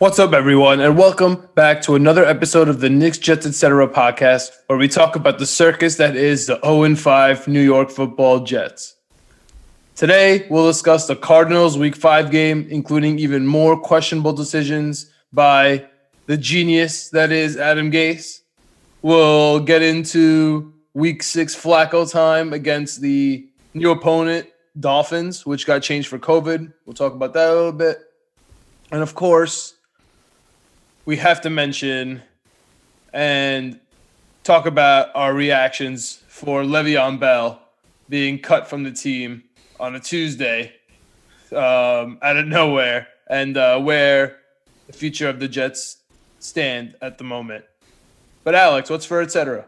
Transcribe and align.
What's 0.00 0.20
up, 0.20 0.32
everyone, 0.32 0.78
and 0.78 0.96
welcome 0.96 1.48
back 1.56 1.82
to 1.82 1.96
another 1.96 2.24
episode 2.24 2.68
of 2.68 2.78
the 2.78 2.88
Knicks, 2.88 3.18
Jets, 3.18 3.44
etc. 3.44 3.88
podcast, 3.88 4.50
where 4.68 4.78
we 4.78 4.86
talk 4.86 5.16
about 5.16 5.40
the 5.40 5.44
circus 5.44 5.96
that 5.96 6.14
is 6.14 6.46
the 6.46 6.60
0 6.64 6.94
5 6.94 7.48
New 7.48 7.60
York 7.60 7.90
football 7.90 8.38
Jets. 8.44 8.94
Today, 9.96 10.46
we'll 10.50 10.68
discuss 10.68 11.08
the 11.08 11.16
Cardinals' 11.16 11.76
Week 11.76 11.96
5 11.96 12.30
game, 12.30 12.68
including 12.70 13.18
even 13.18 13.44
more 13.44 13.76
questionable 13.76 14.32
decisions 14.32 15.10
by 15.32 15.84
the 16.26 16.36
genius 16.36 17.08
that 17.08 17.32
is 17.32 17.56
Adam 17.56 17.90
Gase. 17.90 18.42
We'll 19.02 19.58
get 19.58 19.82
into 19.82 20.74
Week 20.94 21.24
6 21.24 21.56
Flacco 21.56 22.08
time 22.08 22.52
against 22.52 23.00
the 23.00 23.48
new 23.74 23.90
opponent, 23.90 24.46
Dolphins, 24.78 25.44
which 25.44 25.66
got 25.66 25.82
changed 25.82 26.06
for 26.06 26.20
COVID. 26.20 26.72
We'll 26.86 26.94
talk 26.94 27.14
about 27.14 27.32
that 27.32 27.50
a 27.50 27.52
little 27.52 27.72
bit. 27.72 27.98
And 28.92 29.02
of 29.02 29.16
course, 29.16 29.74
we 31.08 31.16
have 31.16 31.40
to 31.40 31.48
mention 31.48 32.20
and 33.14 33.80
talk 34.44 34.66
about 34.66 35.08
our 35.14 35.32
reactions 35.32 36.22
for 36.28 36.60
Le'Veon 36.60 37.18
Bell 37.18 37.62
being 38.10 38.38
cut 38.38 38.68
from 38.68 38.82
the 38.82 38.92
team 38.92 39.44
on 39.80 39.94
a 39.94 40.00
Tuesday 40.00 40.74
um, 41.50 42.18
out 42.20 42.36
of 42.36 42.46
nowhere 42.46 43.08
and 43.26 43.56
uh, 43.56 43.80
where 43.80 44.40
the 44.86 44.92
future 44.92 45.30
of 45.30 45.40
the 45.40 45.48
Jets 45.48 45.96
stand 46.40 46.94
at 47.00 47.16
the 47.16 47.24
moment. 47.24 47.64
But 48.44 48.54
Alex, 48.54 48.90
what's 48.90 49.06
for 49.06 49.22
etc. 49.22 49.64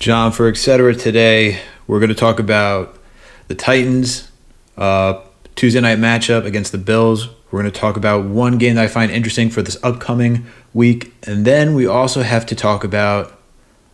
John, 0.00 0.32
for 0.32 0.48
etc. 0.48 0.96
today, 0.96 1.60
we're 1.86 2.00
going 2.00 2.08
to 2.08 2.16
talk 2.16 2.40
about 2.40 2.98
the 3.46 3.54
Titans 3.54 4.32
uh, 4.76 5.20
Tuesday 5.54 5.80
night 5.80 5.98
matchup 5.98 6.44
against 6.44 6.72
the 6.72 6.78
Bills. 6.78 7.28
We're 7.50 7.62
going 7.62 7.72
to 7.72 7.80
talk 7.80 7.96
about 7.96 8.24
one 8.24 8.58
game 8.58 8.74
that 8.74 8.84
I 8.84 8.88
find 8.88 9.10
interesting 9.10 9.48
for 9.48 9.62
this 9.62 9.76
upcoming 9.82 10.46
week. 10.74 11.14
And 11.26 11.44
then 11.44 11.74
we 11.74 11.86
also 11.86 12.22
have 12.22 12.44
to 12.46 12.54
talk 12.54 12.84
about 12.84 13.38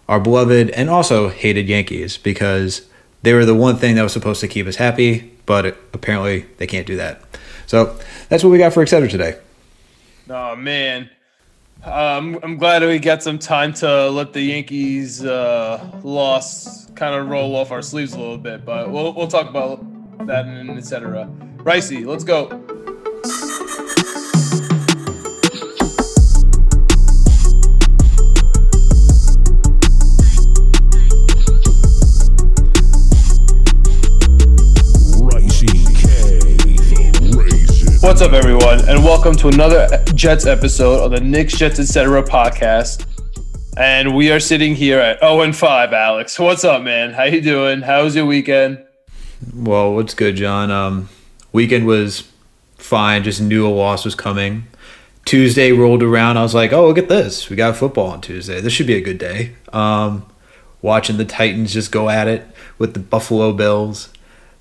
our 0.08 0.20
beloved 0.20 0.70
and 0.70 0.90
also 0.90 1.28
hated 1.28 1.68
Yankees 1.68 2.18
because 2.18 2.86
they 3.22 3.32
were 3.32 3.44
the 3.44 3.54
one 3.54 3.76
thing 3.76 3.94
that 3.94 4.02
was 4.02 4.12
supposed 4.12 4.40
to 4.40 4.48
keep 4.48 4.66
us 4.66 4.76
happy, 4.76 5.32
but 5.46 5.66
apparently 5.92 6.46
they 6.58 6.66
can't 6.66 6.86
do 6.86 6.96
that. 6.96 7.22
So 7.66 7.98
that's 8.28 8.42
what 8.42 8.50
we 8.50 8.58
got 8.58 8.72
for 8.72 8.82
Etc. 8.82 9.08
today. 9.08 9.38
Oh, 10.28 10.56
man. 10.56 11.10
Um, 11.84 12.38
I'm 12.42 12.56
glad 12.56 12.82
we 12.82 12.98
got 12.98 13.22
some 13.22 13.38
time 13.38 13.72
to 13.74 14.08
let 14.10 14.32
the 14.32 14.40
Yankees 14.40 15.24
uh, 15.24 16.00
loss 16.02 16.90
kind 16.92 17.14
of 17.14 17.28
roll 17.28 17.54
off 17.56 17.70
our 17.70 17.82
sleeves 17.82 18.14
a 18.14 18.18
little 18.18 18.38
bit, 18.38 18.64
but 18.64 18.90
we'll, 18.90 19.12
we'll 19.12 19.28
talk 19.28 19.48
about 19.48 19.84
that 20.26 20.46
and 20.46 20.70
etc. 20.70 21.28
Ricey, 21.58 22.06
let's 22.06 22.24
go. 22.24 22.73
What's 38.14 38.22
up, 38.22 38.32
everyone, 38.32 38.88
and 38.88 39.02
welcome 39.02 39.34
to 39.34 39.48
another 39.48 39.88
Jets 40.14 40.46
episode 40.46 41.00
of 41.00 41.10
the 41.10 41.20
Knicks 41.20 41.58
Jets 41.58 41.80
Etc. 41.80 42.22
podcast. 42.22 43.06
And 43.76 44.14
we 44.14 44.30
are 44.30 44.38
sitting 44.38 44.76
here 44.76 45.00
at 45.00 45.18
0 45.18 45.40
and 45.40 45.56
5, 45.56 45.92
Alex. 45.92 46.38
What's 46.38 46.62
up, 46.62 46.84
man? 46.84 47.12
How 47.12 47.24
you 47.24 47.40
doing? 47.40 47.82
How 47.82 48.04
was 48.04 48.14
your 48.14 48.24
weekend? 48.24 48.84
Well, 49.52 49.94
what's 49.94 50.14
good, 50.14 50.36
John? 50.36 50.70
Um, 50.70 51.08
weekend 51.50 51.88
was 51.88 52.30
fine. 52.76 53.24
Just 53.24 53.40
knew 53.40 53.66
a 53.66 53.68
loss 53.68 54.04
was 54.04 54.14
coming. 54.14 54.68
Tuesday 55.24 55.72
rolled 55.72 56.04
around. 56.04 56.36
I 56.36 56.42
was 56.42 56.54
like, 56.54 56.72
oh, 56.72 56.86
look 56.86 56.98
at 56.98 57.08
this. 57.08 57.50
We 57.50 57.56
got 57.56 57.76
football 57.76 58.12
on 58.12 58.20
Tuesday. 58.20 58.60
This 58.60 58.72
should 58.72 58.86
be 58.86 58.94
a 58.94 59.00
good 59.00 59.18
day. 59.18 59.56
Um, 59.72 60.24
watching 60.82 61.16
the 61.16 61.24
Titans 61.24 61.72
just 61.72 61.90
go 61.90 62.08
at 62.08 62.28
it 62.28 62.46
with 62.78 62.94
the 62.94 63.00
Buffalo 63.00 63.52
Bills. 63.52 64.08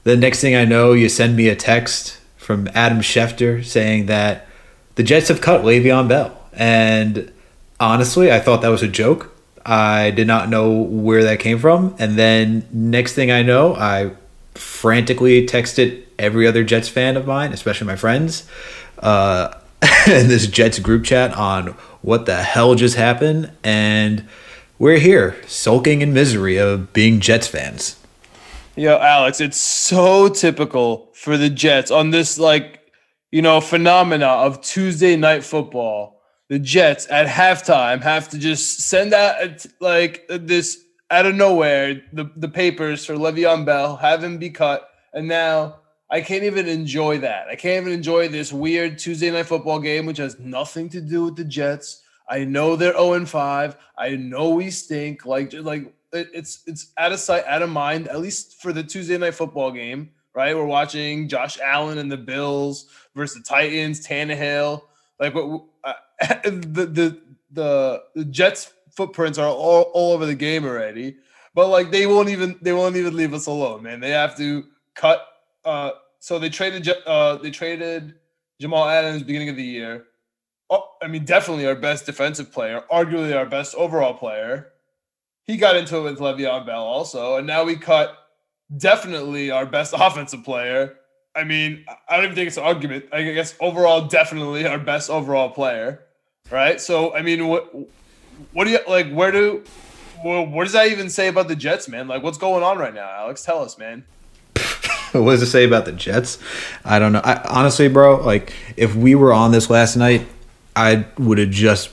The 0.05 0.17
next 0.17 0.41
thing 0.41 0.55
I 0.55 0.66
know, 0.66 0.94
you 0.94 1.07
send 1.07 1.35
me 1.35 1.49
a 1.49 1.55
text 1.55 2.17
from 2.43 2.69
Adam 2.73 2.99
Schefter 2.99 3.63
saying 3.63 4.07
that 4.07 4.47
the 4.95 5.03
Jets 5.03 5.29
have 5.29 5.41
cut 5.41 5.63
Le'Veon 5.63 6.07
Bell. 6.07 6.37
And 6.53 7.31
honestly, 7.79 8.31
I 8.31 8.39
thought 8.39 8.61
that 8.61 8.69
was 8.69 8.83
a 8.83 8.87
joke. 8.87 9.31
I 9.65 10.11
did 10.11 10.27
not 10.27 10.49
know 10.49 10.71
where 10.71 11.23
that 11.23 11.39
came 11.39 11.57
from. 11.57 11.95
And 11.97 12.17
then 12.17 12.67
next 12.71 13.13
thing 13.13 13.31
I 13.31 13.41
know, 13.41 13.75
I 13.75 14.11
frantically 14.55 15.45
texted 15.47 16.03
every 16.19 16.47
other 16.47 16.63
Jets 16.63 16.89
fan 16.89 17.17
of 17.17 17.25
mine, 17.25 17.53
especially 17.53 17.87
my 17.87 17.95
friends, 17.95 18.47
uh, 18.99 19.53
in 20.07 20.27
this 20.27 20.47
Jets 20.47 20.79
group 20.79 21.03
chat 21.03 21.33
on 21.35 21.67
what 22.01 22.25
the 22.25 22.43
hell 22.43 22.75
just 22.75 22.95
happened. 22.95 23.51
And 23.63 24.27
we're 24.77 24.99
here, 24.99 25.37
sulking 25.47 26.01
in 26.01 26.13
misery 26.13 26.57
of 26.57 26.91
being 26.93 27.19
Jets 27.19 27.47
fans. 27.47 27.97
Yo, 28.75 28.97
Alex, 28.97 29.39
it's 29.39 29.57
so 29.57 30.28
typical 30.28 31.11
for 31.13 31.38
the 31.38 31.50
Jets 31.50 31.91
on 31.91 32.09
this 32.09 32.39
like 32.39 32.79
you 33.31 33.39
know 33.39 33.61
phenomena 33.61 34.25
of 34.25 34.61
Tuesday 34.61 35.16
night 35.16 35.44
football. 35.44 36.22
The 36.50 36.57
Jets 36.57 37.06
at 37.11 37.28
halftime 37.28 38.01
have 38.01 38.29
to 38.29 38.39
just 38.39 38.79
send 38.79 39.13
out 39.13 39.44
uh, 39.44 39.50
like 39.79 40.25
uh, 40.28 40.39
this 40.41 40.85
out 41.11 41.28
of 41.28 41.35
nowhere 41.35 42.01
the, 42.13 42.31
the 42.35 42.50
papers 42.50 43.06
for 43.06 43.13
Le'Veon 43.13 43.63
Bell, 43.63 43.95
have 43.97 44.23
him 44.23 44.39
be 44.39 44.50
cut, 44.50 44.90
and 45.13 45.28
now 45.28 45.81
I 46.09 46.22
can't 46.22 46.44
even 46.44 46.67
enjoy 46.67 47.19
that. 47.19 47.50
I 47.50 47.55
can't 47.55 47.84
even 47.84 47.94
enjoy 47.94 48.28
this 48.28 48.51
weird 48.51 48.97
Tuesday 48.97 49.29
night 49.29 49.45
football 49.45 49.79
game, 49.79 50.07
which 50.07 50.17
has 50.17 50.40
nothing 50.40 50.90
to 50.90 51.01
do 51.01 51.25
with 51.25 51.35
the 51.35 51.45
Jets. 51.45 52.01
I 52.28 52.44
know 52.44 52.75
they're 52.75 52.97
0 52.97 53.23
5. 53.28 53.78
I 54.00 54.09
know 54.16 54.50
we 54.50 54.72
stink. 54.72 55.28
Like, 55.28 55.53
like 55.53 55.94
it's 56.13 56.63
it's 56.66 56.91
out 56.97 57.12
of 57.12 57.19
sight, 57.19 57.44
out 57.46 57.62
of 57.62 57.69
mind. 57.69 58.07
At 58.07 58.19
least 58.22 58.62
for 58.62 58.72
the 58.72 58.84
Tuesday 58.84 59.18
night 59.18 59.34
football 59.34 59.72
game, 59.72 60.12
right? 60.35 60.56
We're 60.56 60.66
watching 60.66 61.28
Josh 61.28 61.59
Allen 61.59 61.97
and 61.97 62.12
the 62.12 62.18
Bills 62.18 62.88
versus 63.16 63.38
the 63.38 63.44
Titans, 63.44 64.06
Tannehill. 64.06 64.81
Like 65.19 65.34
what 65.34 65.63
uh, 65.84 65.94
the, 66.44 66.85
the 66.85 67.22
the 67.52 68.03
the 68.16 68.25
Jets 68.25 68.73
footprints 68.91 69.38
are 69.38 69.47
all, 69.47 69.84
all 69.94 70.13
over 70.13 70.25
the 70.25 70.35
game 70.35 70.66
already. 70.66 71.18
But 71.56 71.68
like 71.69 71.91
they 71.91 72.06
won't 72.07 72.29
even 72.29 72.57
they 72.62 72.73
won't 72.73 72.96
even 72.96 73.16
leave 73.16 73.34
us 73.34 73.47
alone, 73.47 73.84
man. 73.84 74.00
They 74.00 74.12
have 74.12 74.38
to 74.38 74.63
cut. 74.96 75.25
Uh, 75.66 75.91
so 76.19 76.40
they 76.40 76.50
traded 76.50 76.88
uh, 77.06 77.38
they 77.38 77.52
traded 77.52 78.16
Jamal 78.59 78.88
Adams 78.88 79.23
beginning 79.23 79.50
of 79.50 79.56
the 79.56 79.63
year. 79.63 80.06
Oh, 80.69 80.90
I 81.02 81.07
mean, 81.07 81.25
definitely 81.25 81.68
our 81.68 81.75
best 81.75 82.06
defensive 82.06 82.52
player, 82.52 82.84
arguably 82.91 83.35
our 83.35 83.46
best 83.46 83.75
overall 83.75 84.13
player 84.13 84.72
he 85.45 85.57
got 85.57 85.75
into 85.75 85.97
it 85.97 86.03
with 86.03 86.19
Le'Veon 86.19 86.65
Bell 86.65 86.83
also, 86.83 87.37
and 87.37 87.47
now 87.47 87.63
we 87.63 87.75
cut 87.75 88.17
definitely 88.75 89.51
our 89.51 89.65
best 89.65 89.93
offensive 89.97 90.43
player. 90.43 90.95
I 91.35 91.43
mean, 91.43 91.85
I 92.07 92.15
don't 92.15 92.25
even 92.25 92.35
think 92.35 92.47
it's 92.47 92.57
an 92.57 92.63
argument. 92.63 93.05
I 93.11 93.23
guess 93.23 93.55
overall, 93.59 94.07
definitely 94.07 94.65
our 94.67 94.77
best 94.77 95.09
overall 95.09 95.49
player, 95.49 96.03
right? 96.51 96.79
So, 96.79 97.13
I 97.15 97.21
mean, 97.21 97.47
what 97.47 97.73
what 98.53 98.65
do 98.65 98.71
you 98.71 98.79
like? 98.87 99.11
Where 99.11 99.31
do 99.31 99.63
well, 100.23 100.45
what 100.45 100.63
does 100.63 100.73
that 100.73 100.89
even 100.89 101.09
say 101.09 101.27
about 101.27 101.47
the 101.47 101.55
Jets, 101.55 101.87
man? 101.87 102.07
Like, 102.07 102.23
what's 102.23 102.37
going 102.37 102.63
on 102.63 102.77
right 102.77 102.93
now, 102.93 103.09
Alex? 103.09 103.43
Tell 103.43 103.61
us, 103.61 103.77
man. 103.77 104.05
what 105.11 105.31
does 105.31 105.41
it 105.41 105.47
say 105.47 105.65
about 105.65 105.85
the 105.85 105.91
Jets? 105.91 106.37
I 106.85 106.99
don't 106.99 107.11
know. 107.11 107.21
I, 107.23 107.41
honestly, 107.49 107.87
bro, 107.87 108.23
like 108.23 108.53
if 108.77 108.95
we 108.95 109.15
were 109.15 109.33
on 109.33 109.51
this 109.51 109.69
last 109.69 109.95
night, 109.95 110.27
I 110.75 111.05
would 111.17 111.39
have 111.39 111.49
just 111.49 111.89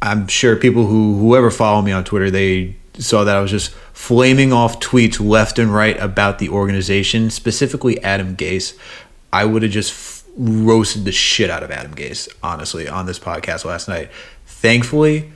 I'm 0.00 0.28
sure 0.28 0.56
people 0.56 0.86
who 0.86 1.18
whoever 1.18 1.50
follow 1.50 1.82
me 1.82 1.92
on 1.92 2.04
Twitter 2.04 2.30
they 2.30 2.76
saw 2.98 3.24
that 3.24 3.36
I 3.36 3.40
was 3.40 3.50
just 3.50 3.70
flaming 3.92 4.52
off 4.52 4.80
tweets 4.80 5.20
left 5.20 5.58
and 5.58 5.72
right 5.72 5.98
about 5.98 6.38
the 6.38 6.48
organization, 6.48 7.30
specifically 7.30 8.02
Adam 8.02 8.36
Gase. 8.36 8.76
I 9.32 9.44
would 9.44 9.62
have 9.62 9.70
just 9.70 9.92
f- 9.92 10.24
roasted 10.36 11.04
the 11.04 11.12
shit 11.12 11.50
out 11.50 11.62
of 11.62 11.70
Adam 11.70 11.94
Gase, 11.94 12.28
honestly, 12.42 12.88
on 12.88 13.06
this 13.06 13.18
podcast 13.18 13.64
last 13.64 13.88
night. 13.88 14.10
Thankfully, 14.46 15.30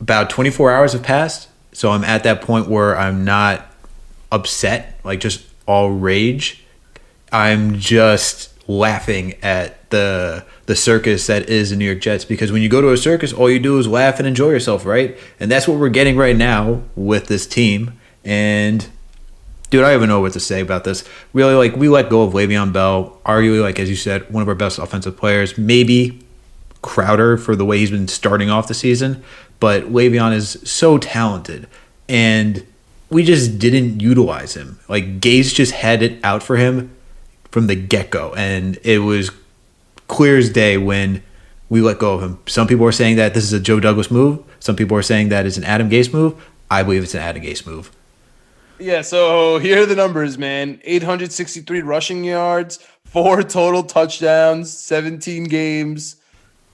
about 0.00 0.30
24 0.30 0.72
hours 0.72 0.92
have 0.92 1.02
passed, 1.02 1.48
so 1.72 1.90
I'm 1.90 2.04
at 2.04 2.24
that 2.24 2.42
point 2.42 2.68
where 2.68 2.96
I'm 2.96 3.24
not 3.24 3.66
upset, 4.30 4.98
like 5.04 5.20
just 5.20 5.46
all 5.66 5.90
rage. 5.90 6.64
I'm 7.32 7.78
just 7.78 8.52
laughing 8.68 9.34
at 9.42 9.83
the 9.94 10.44
the 10.66 10.74
circus 10.74 11.26
that 11.28 11.48
is 11.48 11.70
the 11.70 11.76
New 11.76 11.84
York 11.84 12.00
Jets 12.00 12.24
because 12.24 12.50
when 12.50 12.62
you 12.62 12.68
go 12.68 12.80
to 12.80 12.90
a 12.90 12.96
circus, 12.96 13.32
all 13.32 13.48
you 13.48 13.60
do 13.60 13.78
is 13.78 13.86
laugh 13.86 14.18
and 14.18 14.26
enjoy 14.26 14.50
yourself, 14.50 14.84
right? 14.84 15.16
And 15.38 15.50
that's 15.50 15.68
what 15.68 15.78
we're 15.78 15.88
getting 15.88 16.16
right 16.16 16.36
now 16.36 16.82
with 16.96 17.28
this 17.28 17.46
team. 17.46 17.98
And 18.24 18.86
dude, 19.70 19.84
I 19.84 19.88
don't 19.88 19.98
even 20.00 20.08
know 20.08 20.20
what 20.20 20.32
to 20.32 20.40
say 20.40 20.60
about 20.60 20.84
this. 20.84 21.04
Really, 21.32 21.54
like 21.54 21.76
we 21.76 21.88
let 21.88 22.10
go 22.10 22.22
of 22.22 22.32
Le'Veon 22.32 22.72
Bell, 22.72 23.20
arguably, 23.24 23.62
like 23.62 23.78
as 23.78 23.88
you 23.88 23.96
said, 23.96 24.28
one 24.32 24.42
of 24.42 24.48
our 24.48 24.54
best 24.54 24.78
offensive 24.78 25.16
players. 25.16 25.56
Maybe 25.56 26.20
Crowder 26.82 27.36
for 27.36 27.54
the 27.54 27.64
way 27.64 27.78
he's 27.78 27.90
been 27.90 28.08
starting 28.08 28.50
off 28.50 28.68
the 28.68 28.74
season, 28.74 29.22
but 29.60 29.84
Le'Veon 29.84 30.34
is 30.34 30.58
so 30.64 30.98
talented, 30.98 31.68
and 32.08 32.66
we 33.10 33.22
just 33.22 33.58
didn't 33.58 34.00
utilize 34.00 34.54
him. 34.54 34.78
Like 34.88 35.20
Gase 35.20 35.54
just 35.54 35.72
had 35.72 36.02
it 36.02 36.22
out 36.24 36.42
for 36.42 36.56
him 36.56 36.94
from 37.50 37.68
the 37.68 37.76
get 37.76 38.10
go, 38.10 38.34
and 38.36 38.76
it 38.82 38.98
was 38.98 39.30
clear 40.08 40.38
as 40.38 40.50
day 40.50 40.76
when 40.76 41.22
we 41.68 41.80
let 41.80 41.98
go 41.98 42.14
of 42.14 42.22
him. 42.22 42.38
Some 42.46 42.66
people 42.66 42.86
are 42.86 42.92
saying 42.92 43.16
that 43.16 43.34
this 43.34 43.44
is 43.44 43.52
a 43.52 43.60
Joe 43.60 43.80
Douglas 43.80 44.10
move. 44.10 44.42
Some 44.60 44.76
people 44.76 44.96
are 44.96 45.02
saying 45.02 45.30
that 45.30 45.46
it's 45.46 45.56
an 45.56 45.64
Adam 45.64 45.90
Gase 45.90 46.12
move. 46.12 46.34
I 46.70 46.82
believe 46.82 47.02
it's 47.02 47.14
an 47.14 47.20
Adam 47.20 47.42
Gase 47.42 47.66
move. 47.66 47.90
Yeah, 48.78 49.02
so 49.02 49.58
here 49.58 49.82
are 49.82 49.86
the 49.86 49.94
numbers, 49.94 50.36
man. 50.36 50.80
863 50.84 51.82
rushing 51.82 52.24
yards, 52.24 52.84
four 53.04 53.42
total 53.42 53.84
touchdowns, 53.84 54.72
17 54.76 55.44
games, 55.44 56.16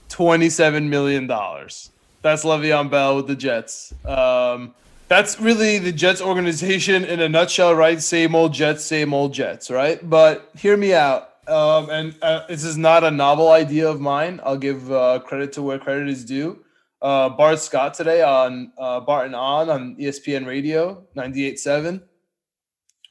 $27 0.09 0.87
million. 0.89 1.27
That's 1.27 2.43
Le'Veon 2.43 2.89
Bell 2.89 3.15
with 3.17 3.27
the 3.27 3.35
Jets. 3.35 3.93
Um, 4.05 4.73
that's 5.07 5.39
really 5.39 5.77
the 5.77 5.91
Jets 5.91 6.21
organization 6.21 7.03
in 7.03 7.19
a 7.19 7.29
nutshell, 7.29 7.75
right? 7.75 8.01
Same 8.01 8.33
old 8.33 8.53
Jets, 8.53 8.83
same 8.83 9.13
old 9.13 9.33
Jets, 9.33 9.69
right? 9.69 10.07
But 10.07 10.49
hear 10.55 10.77
me 10.77 10.93
out. 10.93 11.30
Um, 11.47 11.89
and 11.89 12.15
uh, 12.21 12.45
this 12.47 12.63
is 12.63 12.77
not 12.77 13.03
a 13.03 13.11
novel 13.11 13.49
idea 13.51 13.89
of 13.89 13.99
mine. 13.99 14.39
I'll 14.43 14.57
give 14.57 14.91
uh, 14.91 15.19
credit 15.25 15.51
to 15.53 15.61
where 15.61 15.79
credit 15.79 16.07
is 16.07 16.23
due. 16.23 16.63
Uh, 17.01 17.29
Bart 17.29 17.59
Scott 17.59 17.95
today 17.95 18.21
on 18.21 18.71
uh, 18.77 18.99
Bart 18.99 19.25
and 19.25 19.33
Hahn 19.33 19.69
on 19.69 19.95
ESPN 19.95 20.45
Radio 20.45 21.03
98.7 21.17 22.01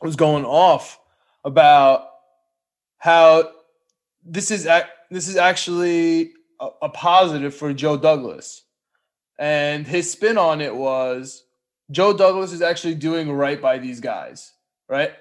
was 0.00 0.14
going 0.14 0.44
off 0.44 1.00
about 1.44 2.06
how 2.98 3.50
this 4.24 4.50
is 4.50 4.66
ac- 4.66 4.86
this 5.10 5.26
is 5.26 5.36
actually 5.36 6.32
a, 6.60 6.68
a 6.82 6.88
positive 6.88 7.54
for 7.54 7.72
Joe 7.72 7.96
Douglas. 7.96 8.62
And 9.38 9.86
his 9.86 10.10
spin 10.10 10.38
on 10.38 10.60
it 10.60 10.74
was 10.74 11.44
Joe 11.90 12.16
Douglas 12.16 12.52
is 12.52 12.62
actually 12.62 12.94
doing 12.94 13.32
right 13.32 13.60
by 13.60 13.78
these 13.78 13.98
guys, 13.98 14.52
right? 14.88 15.12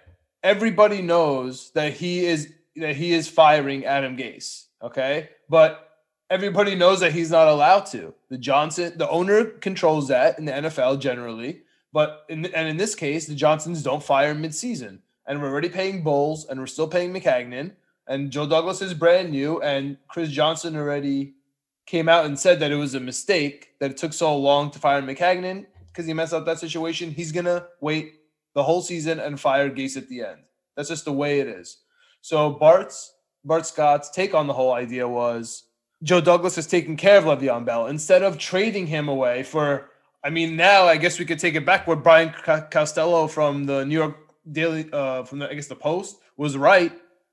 Everybody 0.43 1.01
knows 1.01 1.71
that 1.71 1.93
he 1.93 2.25
is 2.25 2.53
that 2.75 2.95
he 2.95 3.13
is 3.13 3.27
firing 3.27 3.85
Adam 3.85 4.17
Gase, 4.17 4.65
okay? 4.81 5.29
But 5.49 5.89
everybody 6.29 6.75
knows 6.75 6.99
that 6.99 7.11
he's 7.11 7.31
not 7.31 7.47
allowed 7.47 7.85
to. 7.87 8.13
The 8.29 8.37
Johnson, 8.37 8.93
the 8.97 9.09
owner 9.09 9.45
controls 9.45 10.07
that 10.09 10.37
in 10.39 10.45
the 10.45 10.51
NFL 10.51 10.99
generally, 10.99 11.63
but 11.91 12.25
in, 12.29 12.45
and 12.45 12.67
in 12.67 12.77
this 12.77 12.95
case, 12.95 13.25
the 13.25 13.35
Johnsons 13.35 13.83
don't 13.83 14.03
fire 14.03 14.35
midseason, 14.35 14.99
and 15.25 15.41
we're 15.41 15.49
already 15.49 15.69
paying 15.69 16.03
Bowles, 16.03 16.45
and 16.45 16.59
we're 16.59 16.67
still 16.67 16.87
paying 16.87 17.13
Maccagnan, 17.13 17.71
and 18.07 18.31
Joe 18.31 18.47
Douglas 18.47 18.81
is 18.81 18.93
brand 18.93 19.31
new, 19.31 19.61
and 19.61 19.97
Chris 20.07 20.29
Johnson 20.29 20.75
already 20.75 21.33
came 21.85 22.07
out 22.07 22.25
and 22.25 22.39
said 22.39 22.59
that 22.59 22.71
it 22.71 22.75
was 22.75 22.93
a 22.93 22.99
mistake 22.99 23.69
that 23.79 23.91
it 23.91 23.97
took 23.97 24.13
so 24.13 24.35
long 24.37 24.69
to 24.71 24.79
fire 24.79 25.01
Maccagnan 25.01 25.65
because 25.87 26.05
he 26.05 26.13
messed 26.13 26.33
up 26.33 26.45
that 26.45 26.59
situation. 26.59 27.11
He's 27.11 27.31
gonna 27.31 27.65
wait 27.81 28.13
the 28.53 28.63
whole 28.63 28.81
season 28.81 29.19
and 29.19 29.39
fire 29.39 29.69
Gase 29.69 29.97
at 29.97 30.07
the 30.07 30.23
end. 30.23 30.41
That's 30.75 30.89
just 30.89 31.05
the 31.05 31.13
way 31.13 31.39
it 31.39 31.47
is. 31.47 31.77
So 32.21 32.51
Bart's 32.51 33.13
Bart 33.45 33.65
Scott's 33.65 34.09
take 34.09 34.33
on 34.33 34.47
the 34.47 34.53
whole 34.53 34.73
idea 34.73 35.07
was 35.07 35.63
Joe 36.03 36.21
Douglas 36.21 36.57
is 36.57 36.67
taking 36.67 36.97
care 36.97 37.17
of 37.17 37.25
Le'Veon 37.25 37.65
Bell 37.65 37.87
instead 37.87 38.23
of 38.23 38.37
trading 38.37 38.87
him 38.87 39.07
away 39.07 39.43
for. 39.43 39.89
I 40.23 40.29
mean, 40.29 40.57
now 40.57 40.83
I 40.85 40.97
guess 40.97 41.17
we 41.17 41.25
could 41.25 41.39
take 41.39 41.55
it 41.55 41.65
back. 41.65 41.87
What 41.87 42.03
Brian 42.03 42.33
Costello 42.71 43.27
from 43.27 43.65
the 43.65 43.85
New 43.85 43.95
York 43.95 44.17
Daily, 44.51 44.89
uh, 44.91 45.23
from 45.23 45.39
the 45.39 45.49
I 45.49 45.53
guess 45.53 45.67
the 45.67 45.75
Post 45.75 46.17
was 46.35 46.57
right. 46.57 46.91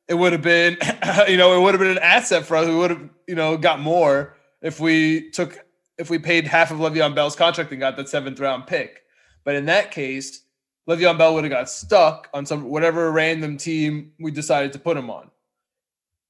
It 0.09 0.15
would 0.15 0.33
have 0.33 0.43
been, 0.43 0.77
you 1.29 1.37
know, 1.37 1.57
it 1.57 1.63
would 1.63 1.75
have 1.75 1.81
been 1.81 1.97
an 1.97 1.99
asset 1.99 2.45
for 2.45 2.57
us. 2.57 2.67
We 2.69 2.77
would 2.77 2.91
have, 2.91 3.09
you 3.27 3.35
know, 3.35 3.57
got 3.57 3.81
more 3.81 4.37
if 4.63 4.79
we 4.79 5.31
took 5.31 5.65
if 5.99 6.11
we 6.11 6.19
paid 6.19 6.47
half 6.47 6.71
of 6.71 6.79
Le'Veon 6.79 7.15
Bell's 7.15 7.35
contract 7.35 7.73
and 7.73 7.81
got 7.81 7.97
that 7.97 8.09
seventh 8.09 8.39
round 8.39 8.67
pick. 8.67 9.03
But 9.45 9.57
in 9.57 9.67
that 9.67 9.91
case, 9.91 10.43
Le'Veon 10.89 11.19
Bell 11.19 11.35
would 11.35 11.45
have 11.45 11.51
got 11.51 11.69
stuck 11.69 12.29
on 12.33 12.47
some 12.47 12.65
whatever 12.65 13.11
random 13.11 13.57
team 13.57 14.13
we 14.21 14.31
decided 14.31 14.73
to 14.73 14.79
put 14.79 14.97
him 14.97 15.11
on. 15.11 15.31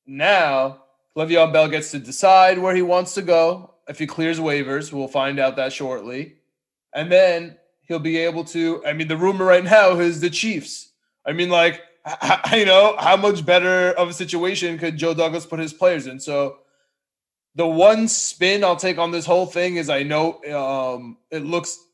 Now, 0.06 0.82
Le'Veon 1.16 1.52
Bell 1.52 1.68
gets 1.68 1.90
to 1.90 1.98
decide 1.98 2.58
where 2.58 2.74
he 2.74 2.82
wants 2.82 3.14
to 3.14 3.22
go. 3.22 3.74
If 3.88 3.98
he 3.98 4.06
clears 4.06 4.38
waivers, 4.38 4.92
we'll 4.92 5.08
find 5.08 5.38
out 5.38 5.56
that 5.56 5.72
shortly. 5.72 6.36
And 6.94 7.12
then 7.12 7.56
he'll 7.82 7.98
be 7.98 8.18
able 8.18 8.44
to. 8.44 8.84
I 8.86 8.92
mean, 8.92 9.08
the 9.08 9.16
rumor 9.16 9.44
right 9.44 9.64
now 9.64 9.98
is 9.98 10.20
the 10.20 10.30
Chiefs. 10.30 10.90
I 11.26 11.32
mean, 11.32 11.50
like, 11.50 11.82
you 12.52 12.64
know, 12.64 12.96
how 12.98 13.16
much 13.16 13.44
better 13.44 13.90
of 13.92 14.08
a 14.08 14.12
situation 14.12 14.78
could 14.78 14.96
Joe 14.96 15.14
Douglas 15.14 15.46
put 15.46 15.58
his 15.58 15.72
players 15.72 16.06
in? 16.06 16.18
So, 16.18 16.58
the 17.54 17.66
one 17.66 18.06
spin 18.08 18.62
I'll 18.62 18.76
take 18.76 18.98
on 18.98 19.10
this 19.10 19.26
whole 19.26 19.46
thing 19.46 19.76
is 19.76 19.88
I 19.88 20.02
know 20.02 20.42
um, 20.44 21.16
it 21.30 21.42
looks 21.44 21.85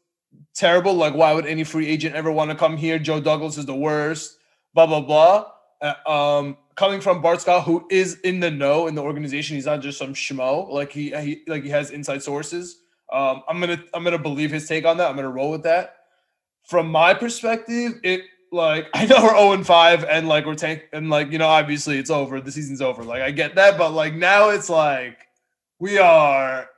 terrible. 0.54 0.94
Like, 0.94 1.14
why 1.14 1.32
would 1.32 1.46
any 1.46 1.64
free 1.64 1.86
agent 1.86 2.14
ever 2.14 2.30
want 2.30 2.50
to 2.50 2.56
come 2.56 2.76
here? 2.76 2.98
Joe 2.98 3.20
Douglas 3.20 3.58
is 3.58 3.66
the 3.66 3.74
worst. 3.74 4.38
Blah 4.74 4.86
blah 4.86 5.00
blah. 5.00 5.46
Uh, 5.80 6.10
um, 6.10 6.56
coming 6.76 7.00
from 7.00 7.20
Bart 7.20 7.40
Scott, 7.40 7.64
who 7.64 7.86
is 7.90 8.20
in 8.20 8.40
the 8.40 8.50
know 8.50 8.86
in 8.86 8.94
the 8.94 9.02
organization, 9.02 9.56
he's 9.56 9.66
not 9.66 9.80
just 9.80 9.98
some 9.98 10.14
schmo. 10.14 10.68
Like 10.70 10.92
he, 10.92 11.10
he 11.10 11.42
like 11.46 11.64
he 11.64 11.70
has 11.70 11.90
inside 11.90 12.22
sources. 12.22 12.78
Um, 13.12 13.42
I'm 13.48 13.60
gonna 13.60 13.82
I'm 13.92 14.04
gonna 14.04 14.18
believe 14.18 14.50
his 14.50 14.66
take 14.68 14.84
on 14.84 14.96
that. 14.98 15.08
I'm 15.08 15.16
gonna 15.16 15.30
roll 15.30 15.50
with 15.50 15.62
that. 15.64 15.96
From 16.64 16.88
my 16.90 17.12
perspective, 17.14 18.00
it 18.02 18.22
like 18.50 18.88
I 18.94 19.06
know 19.06 19.22
we're 19.22 19.36
0 19.36 19.52
and 19.52 19.66
5 19.66 20.04
and 20.04 20.28
like 20.28 20.46
we're 20.46 20.54
tank 20.54 20.88
and 20.92 21.10
like 21.10 21.32
you 21.32 21.38
know 21.38 21.48
obviously 21.48 21.98
it's 21.98 22.10
over. 22.10 22.40
The 22.40 22.52
season's 22.52 22.80
over. 22.80 23.04
Like 23.04 23.22
I 23.22 23.30
get 23.30 23.54
that, 23.56 23.76
but 23.76 23.92
like 23.92 24.14
now 24.14 24.50
it's 24.50 24.70
like 24.70 25.26
we 25.78 25.98
are 25.98 26.68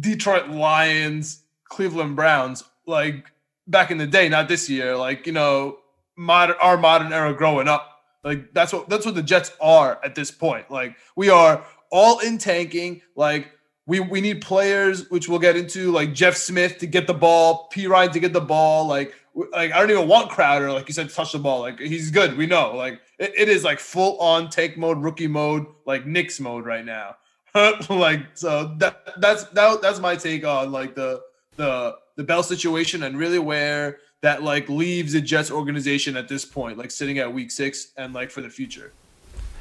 Detroit 0.00 0.48
Lions, 0.48 1.42
Cleveland 1.68 2.16
Browns 2.16 2.64
like 2.86 3.30
back 3.66 3.90
in 3.90 3.98
the 3.98 4.06
day, 4.06 4.28
not 4.28 4.48
this 4.48 4.68
year. 4.68 4.96
Like 4.96 5.26
you 5.26 5.32
know, 5.32 5.78
modern 6.16 6.56
our 6.60 6.76
modern 6.76 7.12
era 7.12 7.34
growing 7.34 7.68
up. 7.68 7.90
Like 8.22 8.52
that's 8.54 8.72
what 8.72 8.88
that's 8.88 9.04
what 9.04 9.14
the 9.14 9.22
Jets 9.22 9.52
are 9.60 10.00
at 10.04 10.14
this 10.14 10.30
point. 10.30 10.70
Like 10.70 10.96
we 11.16 11.28
are 11.28 11.64
all 11.90 12.20
in 12.20 12.38
tanking. 12.38 13.02
Like 13.16 13.52
we 13.86 14.00
we 14.00 14.20
need 14.20 14.40
players, 14.40 15.10
which 15.10 15.28
we'll 15.28 15.38
get 15.38 15.56
into, 15.56 15.92
like 15.92 16.14
Jeff 16.14 16.36
Smith 16.36 16.78
to 16.78 16.86
get 16.86 17.06
the 17.06 17.14
ball, 17.14 17.68
Perine 17.72 18.12
to 18.12 18.20
get 18.20 18.32
the 18.32 18.40
ball. 18.40 18.86
Like 18.86 19.14
like 19.52 19.72
I 19.72 19.80
don't 19.80 19.90
even 19.90 20.08
want 20.08 20.30
Crowder, 20.30 20.72
like 20.72 20.88
you 20.88 20.94
said, 20.94 21.08
to 21.08 21.14
touch 21.14 21.32
the 21.32 21.38
ball. 21.38 21.60
Like 21.60 21.78
he's 21.78 22.10
good. 22.10 22.36
We 22.36 22.46
know. 22.46 22.74
Like 22.74 23.00
it, 23.18 23.32
it 23.36 23.48
is 23.48 23.64
like 23.64 23.78
full 23.78 24.18
on 24.18 24.48
take 24.48 24.78
mode, 24.78 24.98
rookie 24.98 25.26
mode, 25.26 25.66
like 25.86 26.06
Knicks 26.06 26.40
mode 26.40 26.64
right 26.64 26.84
now. 26.84 27.16
like 27.88 28.20
so 28.34 28.74
that 28.78 29.20
that's 29.20 29.44
that, 29.44 29.82
that's 29.82 30.00
my 30.00 30.16
take 30.16 30.46
on 30.46 30.72
like 30.72 30.94
the 30.94 31.20
the 31.56 31.94
the 32.16 32.24
Bell 32.24 32.42
situation 32.42 33.02
and 33.02 33.18
really 33.18 33.38
where 33.38 33.98
that 34.22 34.42
like 34.42 34.68
leaves 34.68 35.12
the 35.12 35.20
Jets 35.20 35.50
organization 35.50 36.16
at 36.16 36.28
this 36.28 36.44
point, 36.44 36.78
like 36.78 36.90
sitting 36.90 37.18
at 37.18 37.32
week 37.32 37.50
six 37.50 37.92
and 37.96 38.14
like 38.14 38.30
for 38.30 38.40
the 38.40 38.50
future. 38.50 38.92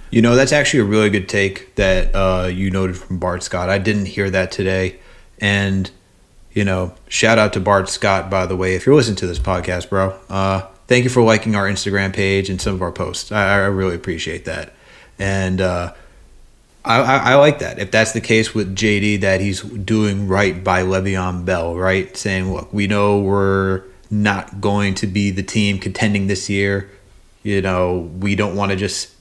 You 0.09 0.21
know, 0.21 0.35
that's 0.35 0.51
actually 0.51 0.81
a 0.81 0.85
really 0.85 1.09
good 1.09 1.27
take 1.27 1.73
that 1.75 2.13
uh, 2.13 2.47
you 2.47 2.69
noted 2.69 2.97
from 2.97 3.17
Bart 3.17 3.41
Scott. 3.41 3.69
I 3.69 3.79
didn't 3.79 4.05
hear 4.05 4.29
that 4.29 4.51
today. 4.51 4.99
And, 5.39 5.89
you 6.51 6.63
know, 6.63 6.93
shout 7.07 7.39
out 7.39 7.51
to 7.53 7.59
Bart 7.59 7.89
Scott, 7.89 8.29
by 8.29 8.45
the 8.45 8.55
way, 8.55 8.75
if 8.75 8.85
you're 8.85 8.95
listening 8.95 9.17
to 9.17 9.27
this 9.27 9.39
podcast, 9.39 9.89
bro. 9.89 10.17
Uh, 10.29 10.67
thank 10.87 11.03
you 11.03 11.09
for 11.09 11.23
liking 11.23 11.55
our 11.55 11.67
Instagram 11.67 12.13
page 12.13 12.49
and 12.49 12.61
some 12.61 12.75
of 12.75 12.81
our 12.83 12.91
posts. 12.91 13.31
I, 13.31 13.55
I 13.55 13.65
really 13.65 13.95
appreciate 13.95 14.45
that. 14.45 14.73
And 15.17 15.59
uh, 15.59 15.93
I, 16.85 17.01
I, 17.01 17.17
I, 17.31 17.35
like 17.35 17.59
that. 17.59 17.79
If 17.79 17.91
that's 17.91 18.11
the 18.11 18.21
case 18.21 18.53
with 18.53 18.75
JD, 18.75 19.21
that 19.21 19.39
he's 19.39 19.61
doing 19.61 20.27
right 20.27 20.63
by 20.63 20.83
Le'Veon 20.83 21.45
Bell, 21.45 21.75
right? 21.75 22.15
Saying, 22.15 22.53
look, 22.53 22.73
we 22.73 22.87
know 22.87 23.19
we're 23.19 23.83
not 24.11 24.59
going 24.59 24.93
to 24.95 25.07
be 25.07 25.31
the 25.31 25.43
team 25.43 25.79
contending 25.79 26.27
this 26.27 26.49
year. 26.49 26.89
You 27.41 27.61
know, 27.61 28.11
we 28.19 28.35
don't 28.35 28.55
want 28.55 28.71
to 28.71 28.75
just 28.75 29.11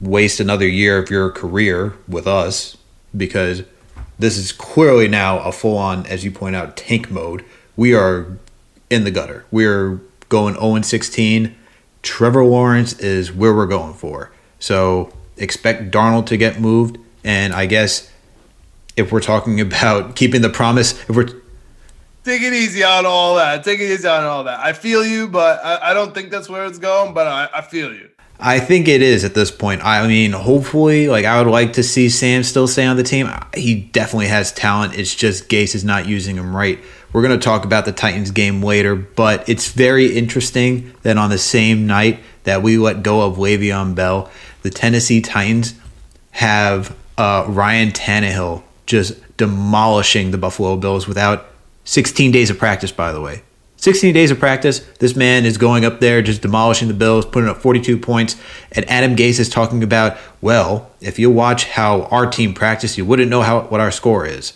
waste 0.00 0.40
another 0.40 0.66
year 0.66 0.98
of 0.98 1.10
your 1.10 1.30
career 1.30 1.94
with 2.08 2.26
us 2.26 2.76
because 3.16 3.62
this 4.18 4.36
is 4.36 4.52
clearly 4.52 5.08
now 5.08 5.38
a 5.38 5.52
full 5.52 5.78
on, 5.78 6.06
as 6.06 6.24
you 6.24 6.30
point 6.30 6.56
out, 6.56 6.76
tank 6.76 7.10
mode. 7.10 7.44
We 7.76 7.94
are 7.94 8.38
in 8.90 9.04
the 9.04 9.10
gutter. 9.10 9.44
We're 9.50 10.00
going 10.28 10.54
0 10.54 10.82
16. 10.82 11.54
Trevor 12.02 12.44
Lawrence 12.44 12.92
is 12.98 13.32
where 13.32 13.54
we're 13.54 13.66
going 13.66 13.94
for. 13.94 14.32
So 14.58 15.12
expect 15.36 15.90
Darnold 15.90 16.26
to 16.26 16.36
get 16.36 16.60
moved. 16.60 16.98
And 17.24 17.52
I 17.52 17.66
guess 17.66 18.10
if 18.96 19.12
we're 19.12 19.20
talking 19.20 19.60
about 19.60 20.16
keeping 20.16 20.42
the 20.42 20.50
promise, 20.50 20.92
if 21.08 21.16
we're 21.16 21.28
take 22.24 22.42
it 22.42 22.52
easy 22.52 22.84
on 22.84 23.04
all 23.06 23.36
that, 23.36 23.64
take 23.64 23.80
it 23.80 23.92
easy 23.92 24.08
on 24.08 24.24
all 24.24 24.44
that. 24.44 24.60
I 24.60 24.72
feel 24.72 25.04
you, 25.04 25.28
but 25.28 25.64
I, 25.64 25.90
I 25.90 25.94
don't 25.94 26.14
think 26.14 26.30
that's 26.30 26.48
where 26.48 26.64
it's 26.66 26.78
going. 26.78 27.14
But 27.14 27.26
I, 27.26 27.48
I 27.54 27.60
feel 27.62 27.92
you. 27.92 28.08
I 28.44 28.58
think 28.58 28.88
it 28.88 29.02
is 29.02 29.24
at 29.24 29.34
this 29.34 29.52
point. 29.52 29.84
I 29.84 30.04
mean, 30.08 30.32
hopefully, 30.32 31.08
like 31.08 31.24
I 31.24 31.40
would 31.40 31.50
like 31.50 31.74
to 31.74 31.82
see 31.84 32.08
Sam 32.08 32.42
still 32.42 32.66
stay 32.66 32.84
on 32.84 32.96
the 32.96 33.04
team. 33.04 33.30
He 33.54 33.76
definitely 33.76 34.26
has 34.26 34.50
talent. 34.52 34.98
It's 34.98 35.14
just 35.14 35.48
Gase 35.48 35.76
is 35.76 35.84
not 35.84 36.08
using 36.08 36.36
him 36.36 36.54
right. 36.54 36.80
We're 37.12 37.22
going 37.22 37.38
to 37.38 37.44
talk 37.44 37.64
about 37.64 37.84
the 37.84 37.92
Titans 37.92 38.30
game 38.30 38.62
later, 38.62 38.96
but 38.96 39.48
it's 39.48 39.70
very 39.70 40.16
interesting 40.16 40.92
that 41.02 41.18
on 41.18 41.30
the 41.30 41.38
same 41.38 41.86
night 41.86 42.20
that 42.44 42.62
we 42.62 42.78
let 42.78 43.02
go 43.02 43.22
of 43.22 43.36
Le'Veon 43.36 43.94
Bell, 43.94 44.30
the 44.62 44.70
Tennessee 44.70 45.20
Titans 45.20 45.74
have 46.32 46.96
uh, 47.18 47.44
Ryan 47.48 47.90
Tannehill 47.90 48.62
just 48.86 49.14
demolishing 49.36 50.30
the 50.30 50.38
Buffalo 50.38 50.76
Bills 50.76 51.06
without 51.06 51.46
16 51.84 52.30
days 52.32 52.50
of 52.50 52.58
practice, 52.58 52.92
by 52.92 53.12
the 53.12 53.20
way. 53.20 53.42
16 53.76 54.14
days 54.14 54.30
of 54.30 54.38
practice. 54.38 54.78
This 55.00 55.16
man 55.16 55.44
is 55.44 55.58
going 55.58 55.84
up 55.84 55.98
there, 55.98 56.22
just 56.22 56.40
demolishing 56.40 56.86
the 56.86 56.94
Bills, 56.94 57.26
putting 57.26 57.48
up 57.48 57.58
42 57.58 57.98
points. 57.98 58.36
And 58.70 58.88
Adam 58.88 59.16
Gase 59.16 59.40
is 59.40 59.48
talking 59.48 59.82
about, 59.82 60.16
well, 60.40 60.92
if 61.00 61.18
you 61.18 61.30
watch 61.30 61.64
how 61.64 62.02
our 62.04 62.26
team 62.26 62.54
practice, 62.54 62.96
you 62.96 63.04
wouldn't 63.04 63.28
know 63.28 63.42
how 63.42 63.62
what 63.62 63.80
our 63.80 63.90
score 63.90 64.24
is. 64.24 64.52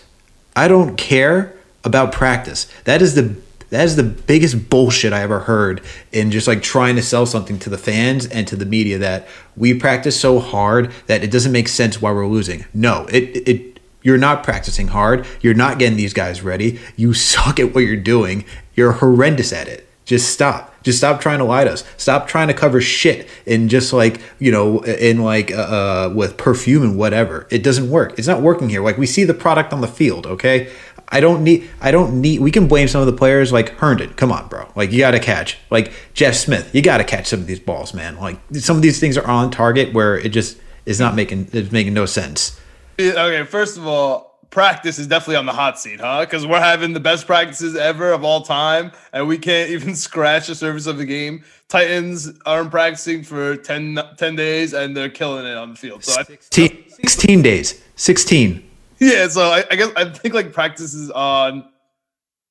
I 0.54 0.68
don't 0.68 0.96
care 0.96 1.56
about 1.82 2.12
practice. 2.12 2.70
That 2.84 3.02
is 3.02 3.16
the 3.16 3.36
that 3.70 3.84
is 3.84 3.96
the 3.96 4.02
biggest 4.02 4.70
bullshit 4.70 5.12
I 5.12 5.22
ever 5.22 5.40
heard 5.40 5.82
in 6.12 6.30
just 6.30 6.46
like 6.46 6.62
trying 6.62 6.96
to 6.96 7.02
sell 7.02 7.26
something 7.26 7.58
to 7.60 7.70
the 7.70 7.78
fans 7.78 8.26
and 8.26 8.46
to 8.48 8.56
the 8.56 8.66
media 8.66 8.98
that 8.98 9.26
we 9.56 9.74
practice 9.74 10.18
so 10.18 10.38
hard 10.38 10.92
that 11.06 11.24
it 11.24 11.30
doesn't 11.30 11.52
make 11.52 11.68
sense 11.68 12.00
why 12.00 12.12
we're 12.12 12.26
losing. 12.26 12.64
No, 12.72 13.06
it 13.06 13.48
it 13.48 13.80
you're 14.02 14.18
not 14.18 14.44
practicing 14.44 14.88
hard. 14.88 15.26
You're 15.40 15.54
not 15.54 15.80
getting 15.80 15.96
these 15.96 16.14
guys 16.14 16.42
ready. 16.42 16.78
You 16.94 17.12
suck 17.12 17.58
at 17.58 17.74
what 17.74 17.80
you're 17.80 17.96
doing. 17.96 18.44
You're 18.74 18.92
horrendous 18.92 19.52
at 19.52 19.66
it. 19.66 19.88
Just 20.04 20.32
stop. 20.32 20.72
Just 20.84 20.98
stop 20.98 21.20
trying 21.20 21.38
to 21.38 21.44
lie 21.44 21.64
to 21.64 21.72
us. 21.72 21.82
Stop 21.96 22.28
trying 22.28 22.46
to 22.46 22.54
cover 22.54 22.80
shit 22.80 23.28
in 23.44 23.68
just 23.68 23.92
like 23.92 24.20
you 24.38 24.52
know 24.52 24.84
in 24.84 25.22
like 25.22 25.50
uh, 25.50 25.56
uh 25.56 26.12
with 26.14 26.36
perfume 26.36 26.84
and 26.84 26.96
whatever. 26.96 27.48
It 27.50 27.64
doesn't 27.64 27.90
work. 27.90 28.16
It's 28.16 28.28
not 28.28 28.40
working 28.40 28.68
here. 28.68 28.84
Like 28.84 28.96
we 28.96 29.06
see 29.06 29.24
the 29.24 29.34
product 29.34 29.72
on 29.72 29.80
the 29.80 29.88
field. 29.88 30.24
Okay. 30.24 30.72
I 31.08 31.20
don't 31.20 31.44
need. 31.44 31.68
I 31.80 31.90
don't 31.90 32.20
need. 32.20 32.40
We 32.40 32.50
can 32.50 32.66
blame 32.66 32.88
some 32.88 33.00
of 33.00 33.06
the 33.06 33.12
players 33.12 33.52
like 33.52 33.70
Herndon. 33.70 34.14
Come 34.14 34.32
on, 34.32 34.48
bro. 34.48 34.68
Like 34.74 34.92
you 34.92 34.98
got 34.98 35.12
to 35.12 35.20
catch. 35.20 35.58
Like 35.70 35.92
Jeff 36.14 36.34
Smith, 36.34 36.74
you 36.74 36.82
got 36.82 36.98
to 36.98 37.04
catch 37.04 37.26
some 37.26 37.40
of 37.40 37.46
these 37.46 37.60
balls, 37.60 37.94
man. 37.94 38.16
Like 38.16 38.38
some 38.54 38.76
of 38.76 38.82
these 38.82 38.98
things 38.98 39.16
are 39.16 39.26
on 39.26 39.50
target 39.50 39.92
where 39.92 40.18
it 40.18 40.30
just 40.30 40.58
is 40.84 40.98
not 40.98 41.14
making 41.14 41.48
it's 41.52 41.70
making 41.70 41.94
no 41.94 42.06
sense. 42.06 42.60
Okay, 42.98 43.44
first 43.44 43.76
of 43.76 43.86
all, 43.86 44.38
practice 44.50 44.98
is 44.98 45.06
definitely 45.06 45.36
on 45.36 45.46
the 45.46 45.52
hot 45.52 45.78
seat, 45.78 46.00
huh? 46.00 46.20
Because 46.20 46.46
we're 46.46 46.60
having 46.60 46.92
the 46.92 47.00
best 47.00 47.26
practices 47.26 47.76
ever 47.76 48.10
of 48.12 48.24
all 48.24 48.40
time, 48.40 48.90
and 49.12 49.28
we 49.28 49.38
can't 49.38 49.70
even 49.76 49.94
scratch 49.94 50.46
the 50.46 50.54
surface 50.54 50.86
of 50.86 50.98
the 50.98 51.04
game. 51.04 51.44
Titans 51.68 52.32
aren't 52.46 52.70
practicing 52.70 53.22
for 53.22 53.56
10, 53.56 53.98
10 54.16 54.36
days, 54.36 54.72
and 54.72 54.96
they're 54.96 55.10
killing 55.10 55.44
it 55.44 55.56
on 55.56 55.70
the 55.70 55.76
field. 55.76 56.04
So 56.04 56.22
16, 56.22 56.70
I, 56.70 56.90
16 56.90 57.42
days. 57.42 57.82
16. 57.96 58.65
Yeah, 58.98 59.28
so 59.28 59.42
I, 59.42 59.64
I 59.70 59.76
guess 59.76 59.90
I 59.96 60.08
think 60.10 60.34
like 60.34 60.52
practice 60.52 60.94
is 60.94 61.10
on 61.10 61.68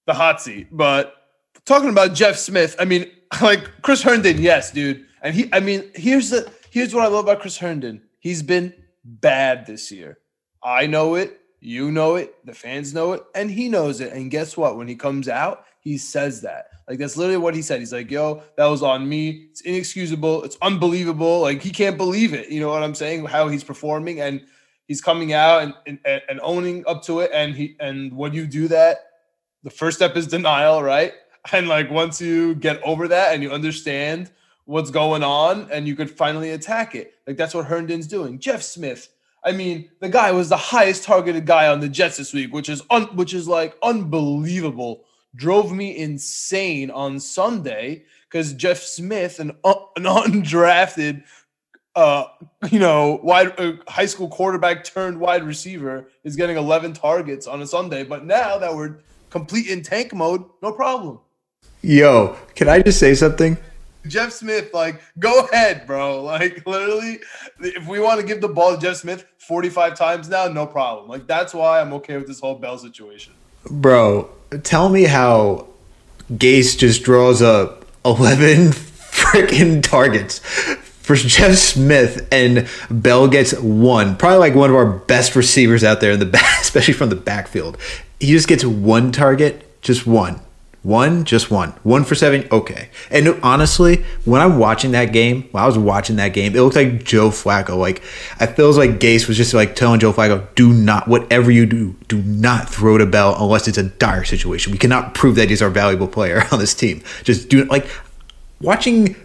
the 0.05 0.13
hot 0.13 0.41
seat, 0.41 0.67
but 0.71 1.15
talking 1.65 1.89
about 1.89 2.13
Jeff 2.13 2.37
Smith, 2.37 2.75
I 2.79 2.85
mean, 2.85 3.09
like 3.41 3.81
Chris 3.81 4.01
Herndon, 4.01 4.41
yes, 4.41 4.71
dude, 4.71 5.05
and 5.21 5.33
he, 5.33 5.49
I 5.51 5.59
mean, 5.59 5.89
here's 5.95 6.29
the 6.29 6.51
here's 6.69 6.93
what 6.93 7.03
I 7.03 7.07
love 7.07 7.25
about 7.25 7.39
Chris 7.39 7.57
Herndon. 7.57 8.01
He's 8.19 8.43
been 8.43 8.73
bad 9.03 9.65
this 9.65 9.91
year. 9.91 10.19
I 10.63 10.87
know 10.87 11.15
it, 11.15 11.39
you 11.59 11.91
know 11.91 12.15
it, 12.15 12.35
the 12.45 12.53
fans 12.53 12.93
know 12.93 13.13
it, 13.13 13.23
and 13.33 13.49
he 13.49 13.69
knows 13.69 14.01
it. 14.01 14.13
And 14.13 14.29
guess 14.29 14.55
what? 14.55 14.77
When 14.77 14.87
he 14.87 14.95
comes 14.95 15.27
out, 15.27 15.65
he 15.79 15.97
says 15.97 16.41
that. 16.41 16.67
Like 16.87 16.99
that's 16.99 17.17
literally 17.17 17.37
what 17.37 17.55
he 17.55 17.63
said. 17.63 17.79
He's 17.79 17.93
like, 17.93 18.11
"Yo, 18.11 18.43
that 18.57 18.65
was 18.67 18.83
on 18.83 19.09
me. 19.09 19.47
It's 19.49 19.61
inexcusable. 19.61 20.43
It's 20.43 20.57
unbelievable. 20.61 21.41
Like 21.41 21.63
he 21.63 21.71
can't 21.71 21.97
believe 21.97 22.35
it. 22.35 22.49
You 22.49 22.59
know 22.59 22.69
what 22.69 22.83
I'm 22.83 22.93
saying? 22.93 23.25
How 23.25 23.47
he's 23.47 23.63
performing 23.63 24.21
and." 24.21 24.45
He's 24.87 25.01
coming 25.01 25.33
out 25.33 25.63
and, 25.63 25.99
and, 26.05 26.21
and 26.29 26.39
owning 26.41 26.83
up 26.87 27.03
to 27.03 27.19
it. 27.19 27.31
And 27.33 27.55
he 27.55 27.75
and 27.79 28.15
when 28.15 28.33
you 28.33 28.47
do 28.47 28.67
that, 28.69 28.97
the 29.63 29.69
first 29.69 29.97
step 29.97 30.15
is 30.15 30.27
denial, 30.27 30.81
right? 30.81 31.13
And 31.51 31.67
like 31.67 31.91
once 31.91 32.19
you 32.19 32.55
get 32.55 32.81
over 32.81 33.07
that 33.07 33.35
and 33.35 33.43
you 33.43 33.51
understand 33.51 34.31
what's 34.63 34.89
going 34.89 35.21
on 35.21 35.69
and 35.71 35.87
you 35.87 35.95
could 35.95 36.09
finally 36.09 36.49
attack 36.49 36.95
it. 36.95 37.13
Like 37.27 37.37
that's 37.37 37.53
what 37.53 37.67
Herndon's 37.67 38.07
doing. 38.07 38.39
Jeff 38.39 38.63
Smith, 38.63 39.09
I 39.43 39.51
mean, 39.51 39.91
the 39.99 40.09
guy 40.09 40.31
was 40.31 40.49
the 40.49 40.57
highest 40.57 41.03
targeted 41.03 41.45
guy 41.45 41.67
on 41.67 41.81
the 41.81 41.87
Jets 41.87 42.17
this 42.17 42.33
week, 42.33 42.51
which 42.51 42.67
is 42.67 42.81
un- 42.89 43.15
which 43.15 43.35
is 43.35 43.47
like 43.47 43.77
unbelievable. 43.83 45.05
Drove 45.35 45.71
me 45.71 45.95
insane 45.95 46.89
on 46.89 47.19
Sunday 47.19 48.05
because 48.27 48.53
Jeff 48.53 48.79
Smith, 48.79 49.39
an, 49.39 49.51
uh, 49.63 49.75
an 49.97 50.03
undrafted 50.05 51.23
uh, 51.95 52.25
you 52.69 52.79
know, 52.79 53.19
wide 53.23 53.57
uh, 53.59 53.73
high 53.87 54.05
school 54.05 54.27
quarterback 54.27 54.83
turned 54.83 55.19
wide 55.19 55.43
receiver 55.43 56.09
is 56.23 56.35
getting 56.35 56.57
11 56.57 56.93
targets 56.93 57.47
on 57.47 57.61
a 57.61 57.67
Sunday. 57.67 58.03
But 58.03 58.25
now 58.25 58.57
that 58.57 58.75
we're 58.75 58.97
complete 59.29 59.67
in 59.67 59.81
tank 59.81 60.13
mode, 60.13 60.43
no 60.61 60.71
problem. 60.71 61.19
Yo, 61.81 62.35
can 62.55 62.67
I 62.67 62.81
just 62.81 62.99
say 62.99 63.13
something? 63.13 63.57
Jeff 64.07 64.31
Smith, 64.31 64.71
like, 64.73 65.01
go 65.17 65.45
ahead, 65.45 65.87
bro. 65.87 66.23
Like, 66.23 66.65
literally, 66.67 67.19
if 67.59 67.87
we 67.87 67.99
want 67.99 68.19
to 68.19 68.25
give 68.25 68.41
the 68.41 68.47
ball 68.47 68.75
to 68.75 68.81
Jeff 68.81 68.97
Smith 68.97 69.25
45 69.39 69.95
times 69.95 70.29
now, 70.29 70.47
no 70.47 70.67
problem. 70.67 71.07
Like, 71.07 71.27
that's 71.27 71.53
why 71.53 71.81
I'm 71.81 71.93
okay 71.93 72.17
with 72.17 72.27
this 72.27 72.39
whole 72.39 72.55
Bell 72.55 72.77
situation. 72.77 73.33
Bro, 73.69 74.29
tell 74.63 74.89
me 74.89 75.03
how 75.03 75.67
Gase 76.33 76.77
just 76.77 77.03
draws 77.03 77.41
up 77.41 77.85
11 78.03 78.67
freaking 78.69 79.81
targets 79.81 80.39
for 81.05 81.15
Jeff 81.15 81.55
Smith 81.55 82.27
and 82.31 82.67
Bell 82.89 83.27
gets 83.27 83.53
one, 83.59 84.17
probably 84.17 84.39
like 84.39 84.55
one 84.55 84.69
of 84.69 84.75
our 84.75 84.85
best 84.85 85.35
receivers 85.35 85.83
out 85.83 86.01
there 86.01 86.11
in 86.11 86.19
the 86.19 86.25
back, 86.25 86.59
especially 86.61 86.93
from 86.93 87.09
the 87.09 87.15
backfield. 87.15 87.77
He 88.19 88.31
just 88.31 88.47
gets 88.47 88.65
one 88.65 89.11
target, 89.11 89.81
just 89.81 90.07
one. 90.07 90.41
One, 90.81 91.25
just 91.25 91.49
one. 91.49 91.71
One 91.81 92.03
for 92.03 92.13
seven, 92.13 92.47
okay. 92.51 92.89
And 93.09 93.39
honestly, 93.41 94.05
when 94.23 94.39
I'm 94.39 94.59
watching 94.59 94.91
that 94.91 95.05
game, 95.05 95.49
when 95.51 95.63
I 95.63 95.65
was 95.65 95.79
watching 95.79 96.17
that 96.17 96.29
game, 96.29 96.55
it 96.55 96.61
looked 96.61 96.75
like 96.75 97.03
Joe 97.03 97.29
Flacco. 97.29 97.75
Like 97.75 98.03
I 98.39 98.45
feels 98.45 98.77
like 98.77 98.99
Gase 98.99 99.27
was 99.27 99.35
just 99.35 99.55
like 99.55 99.75
telling 99.75 99.99
Joe 99.99 100.13
Flacco, 100.13 100.47
do 100.53 100.71
not, 100.71 101.07
whatever 101.07 101.49
you 101.49 101.65
do, 101.65 101.95
do 102.07 102.21
not 102.21 102.69
throw 102.69 102.99
to 102.99 103.05
Bell 103.07 103.35
unless 103.39 103.67
it's 103.67 103.79
a 103.79 103.83
dire 103.83 104.23
situation. 104.23 104.71
We 104.71 104.77
cannot 104.77 105.15
prove 105.15 105.37
that 105.37 105.49
he's 105.49 105.63
our 105.63 105.71
valuable 105.71 106.07
player 106.07 106.43
on 106.51 106.59
this 106.59 106.75
team. 106.75 107.01
Just 107.23 107.49
do 107.49 107.63
it. 107.63 107.67
like 107.67 107.89
watching 108.61 109.15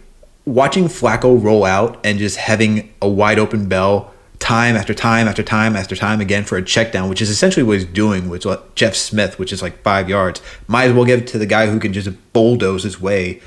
watching 0.55 0.85
Flacco 0.85 1.43
roll 1.43 1.65
out 1.65 1.99
and 2.05 2.19
just 2.19 2.37
having 2.37 2.93
a 3.01 3.09
wide 3.09 3.39
open 3.39 3.69
bell 3.69 4.13
time 4.41 4.75
after 4.75 4.95
time 4.95 5.29
after 5.29 5.43
time 5.43 5.77
after 5.77 5.95
time 5.95 6.21
again 6.21 6.45
for 6.45 6.57
a 6.57 6.63
check 6.63 6.93
down, 6.93 7.09
which 7.09 7.23
is 7.23 7.31
essentially 7.31 7.63
what 7.63 7.75
he's 7.75 7.85
doing 7.85 8.29
with 8.29 8.47
Jeff 8.75 8.95
Smith, 8.95 9.39
which 9.39 9.53
is 9.53 9.63
like 9.63 9.83
five 9.83 10.09
yards. 10.09 10.43
Might 10.67 10.85
as 10.85 10.95
well 10.95 11.05
give 11.05 11.21
it 11.21 11.27
to 11.29 11.39
the 11.39 11.47
guy 11.47 11.69
who 11.69 11.79
can 11.79 11.93
just 11.93 12.11
bulldoze 12.33 12.83
his 12.83 13.01
way 13.01 13.41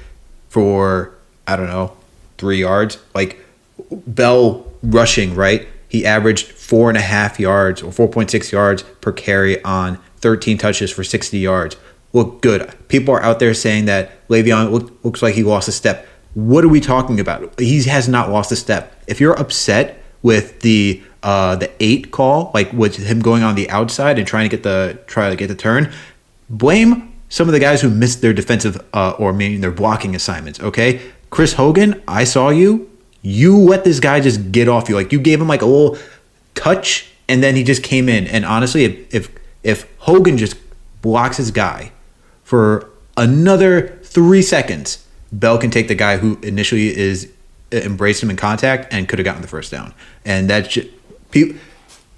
for, 0.50 1.13
I 1.48 1.55
don't 1.55 1.67
know, 1.67 1.98
three 2.38 2.60
yards. 2.60 3.00
Like 3.13 3.43
Bell 3.91 4.65
rushing, 4.81 5.36
right? 5.36 5.67
He 5.89 6.05
averaged 6.05 6.48
four 6.48 6.89
and 6.89 6.98
a 6.98 7.01
half 7.01 7.39
yards 7.39 7.81
or 7.81 7.91
4.6 7.91 8.51
yards 8.51 8.83
per 9.01 9.12
carry 9.12 9.62
on 9.63 10.00
13 10.17 10.57
touches 10.57 10.91
for 10.91 11.03
60 11.03 11.38
yards. 11.38 11.75
Look 12.13 12.41
good. 12.41 12.74
People 12.88 13.15
are 13.15 13.22
out 13.22 13.39
there 13.39 13.53
saying 13.53 13.86
that 13.86 14.27
Le'Veon 14.27 14.72
look, 14.72 15.03
looks 15.03 15.22
like 15.22 15.36
he 15.36 15.43
lost 15.43 15.67
a 15.67 15.72
step 15.72 16.07
what 16.33 16.63
are 16.63 16.69
we 16.69 16.79
talking 16.79 17.19
about? 17.19 17.59
He 17.59 17.83
has 17.83 18.07
not 18.07 18.29
lost 18.29 18.51
a 18.51 18.55
step. 18.55 19.01
If 19.07 19.19
you're 19.19 19.39
upset 19.39 20.03
with 20.21 20.61
the 20.61 21.01
uh, 21.21 21.55
the 21.55 21.71
eight 21.79 22.11
call, 22.11 22.51
like 22.53 22.73
with 22.73 22.97
him 22.97 23.19
going 23.19 23.43
on 23.43 23.55
the 23.55 23.69
outside 23.69 24.17
and 24.17 24.27
trying 24.27 24.49
to 24.49 24.55
get 24.55 24.63
the 24.63 24.99
try 25.07 25.29
to 25.29 25.35
get 25.35 25.47
the 25.47 25.55
turn, 25.55 25.91
blame 26.49 27.13
some 27.29 27.47
of 27.47 27.53
the 27.53 27.59
guys 27.59 27.81
who 27.81 27.89
missed 27.89 28.21
their 28.21 28.33
defensive 28.33 28.83
uh, 28.93 29.11
or 29.17 29.33
meaning 29.33 29.61
their 29.61 29.71
blocking 29.71 30.15
assignments. 30.15 30.59
Okay, 30.59 31.01
Chris 31.29 31.53
Hogan, 31.53 32.01
I 32.07 32.23
saw 32.23 32.49
you. 32.49 32.89
You 33.21 33.57
let 33.57 33.83
this 33.83 33.99
guy 33.99 34.19
just 34.19 34.51
get 34.51 34.67
off 34.67 34.89
you. 34.89 34.95
Like 34.95 35.11
you 35.11 35.19
gave 35.19 35.39
him 35.39 35.47
like 35.47 35.61
a 35.61 35.65
little 35.65 35.97
touch, 36.55 37.11
and 37.27 37.41
then 37.43 37.55
he 37.55 37.63
just 37.63 37.83
came 37.83 38.09
in. 38.09 38.27
And 38.27 38.43
honestly, 38.43 38.83
if 38.83 39.15
if, 39.15 39.31
if 39.63 39.97
Hogan 39.99 40.37
just 40.37 40.57
blocks 41.01 41.37
his 41.37 41.51
guy 41.51 41.91
for 42.43 42.89
another 43.15 43.99
three 44.03 44.41
seconds, 44.41 45.02
Bell 45.33 45.57
can 45.57 45.71
take 45.71 45.87
the 45.87 45.95
guy 45.95 46.17
who 46.17 46.37
initially 46.43 46.95
is 46.95 47.31
uh, 47.73 47.77
embraced 47.77 48.21
him 48.21 48.29
in 48.29 48.35
contact 48.35 48.93
and 48.93 49.09
could 49.09 49.19
have 49.19 49.25
gotten 49.25 49.41
the 49.41 49.47
first 49.47 49.71
down. 49.71 49.93
And 50.25 50.49
that's 50.49 50.77
people. 51.31 51.57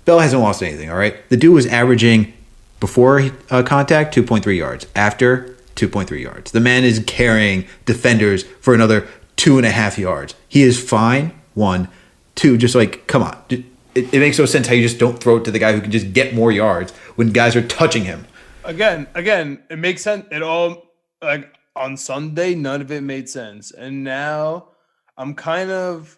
Bell 0.03 0.19
hasn't 0.19 0.41
lost 0.41 0.61
anything. 0.61 0.89
All 0.89 0.97
right, 0.97 1.27
the 1.29 1.37
dude 1.37 1.53
was 1.53 1.65
averaging 1.65 2.33
before 2.79 3.31
uh, 3.49 3.63
contact 3.63 4.15
2.3 4.15 4.55
yards, 4.55 4.85
after 4.95 5.55
2.3 5.75 6.21
yards. 6.21 6.51
The 6.51 6.59
man 6.59 6.83
is 6.83 7.03
carrying 7.07 7.65
defenders 7.85 8.43
for 8.61 8.73
another 8.73 9.07
two 9.35 9.57
and 9.57 9.65
a 9.65 9.71
half 9.71 9.97
yards. 9.97 10.35
He 10.47 10.61
is 10.61 10.81
fine. 10.81 11.33
One, 11.53 11.87
two. 12.35 12.57
Just 12.57 12.75
like 12.75 13.07
come 13.07 13.23
on. 13.23 13.37
It, 13.49 13.63
it 13.95 14.19
makes 14.19 14.37
no 14.37 14.45
sense 14.45 14.67
how 14.67 14.73
you 14.73 14.81
just 14.81 14.99
don't 14.99 15.19
throw 15.19 15.37
it 15.37 15.45
to 15.45 15.51
the 15.51 15.59
guy 15.59 15.71
who 15.71 15.79
can 15.81 15.91
just 15.91 16.11
get 16.11 16.35
more 16.35 16.51
yards 16.51 16.91
when 17.15 17.31
guys 17.31 17.55
are 17.55 17.65
touching 17.65 18.03
him. 18.03 18.27
Again, 18.65 19.07
again, 19.15 19.63
it 19.69 19.77
makes 19.79 20.01
sense. 20.03 20.25
It 20.31 20.43
all 20.43 20.85
like 21.21 21.54
on 21.75 21.97
Sunday, 21.97 22.55
none 22.55 22.81
of 22.81 22.91
it 22.91 23.01
made 23.01 23.29
sense. 23.29 23.71
And 23.71 24.03
now 24.03 24.69
I'm 25.17 25.33
kind 25.33 25.71
of 25.71 26.17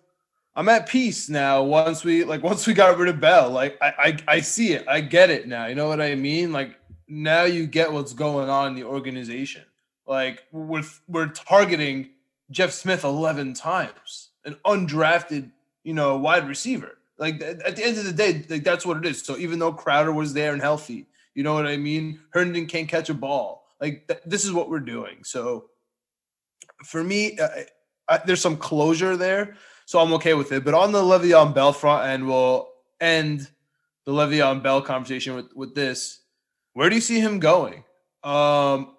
I'm 0.55 0.69
at 0.69 0.89
peace 0.89 1.29
now 1.29 1.61
once 1.63 2.03
we 2.03 2.23
like 2.23 2.43
once 2.43 2.65
we 2.65 2.73
got 2.73 2.97
rid 2.97 3.09
of 3.09 3.19
Bell. 3.19 3.51
Like 3.51 3.77
I, 3.81 3.93
I 3.97 4.17
I 4.35 4.39
see 4.41 4.73
it. 4.73 4.87
I 4.87 5.01
get 5.01 5.29
it 5.29 5.47
now. 5.47 5.67
You 5.67 5.75
know 5.75 5.87
what 5.87 6.01
I 6.01 6.15
mean? 6.15 6.51
Like 6.51 6.79
now 7.07 7.43
you 7.43 7.67
get 7.67 7.91
what's 7.91 8.13
going 8.13 8.49
on 8.49 8.69
in 8.69 8.75
the 8.75 8.83
organization. 8.83 9.63
Like 10.07 10.43
we're 10.51 10.83
we're 11.07 11.27
targeting 11.27 12.09
Jeff 12.49 12.71
Smith 12.71 13.03
11 13.03 13.53
times, 13.53 14.29
an 14.45 14.55
undrafted, 14.65 15.51
you 15.83 15.93
know, 15.93 16.17
wide 16.17 16.47
receiver. 16.47 16.97
Like 17.19 17.41
at 17.41 17.75
the 17.75 17.83
end 17.83 17.97
of 17.97 18.05
the 18.05 18.13
day, 18.13 18.45
like 18.49 18.63
that's 18.63 18.85
what 18.85 18.97
it 18.97 19.05
is. 19.05 19.21
So 19.21 19.37
even 19.37 19.59
though 19.59 19.73
Crowder 19.73 20.13
was 20.13 20.33
there 20.33 20.53
and 20.53 20.61
healthy, 20.61 21.07
you 21.35 21.43
know 21.43 21.53
what 21.53 21.67
I 21.67 21.77
mean? 21.77 22.19
Herndon 22.31 22.65
can't 22.65 22.87
catch 22.87 23.09
a 23.09 23.13
ball. 23.13 23.66
Like 23.79 24.07
th- 24.07 24.21
this 24.25 24.45
is 24.45 24.51
what 24.51 24.69
we're 24.69 24.79
doing. 24.79 25.23
So 25.23 25.69
for 26.85 27.03
me, 27.03 27.37
uh, 27.37 27.47
I, 28.07 28.19
there's 28.25 28.41
some 28.41 28.57
closure 28.57 29.17
there, 29.17 29.55
so 29.85 29.99
I'm 29.99 30.13
okay 30.13 30.33
with 30.33 30.51
it. 30.51 30.63
But 30.63 30.73
on 30.73 30.91
the 30.91 31.01
Le'Veon 31.01 31.53
Bell 31.53 31.73
front, 31.73 32.07
and 32.07 32.27
we'll 32.27 32.69
end 32.99 33.49
the 34.05 34.11
Le'Veon 34.11 34.63
Bell 34.63 34.81
conversation 34.81 35.35
with 35.35 35.53
with 35.55 35.75
this. 35.75 36.21
Where 36.73 36.89
do 36.89 36.95
you 36.95 37.01
see 37.01 37.19
him 37.19 37.39
going? 37.39 37.83
Um, 38.23 38.95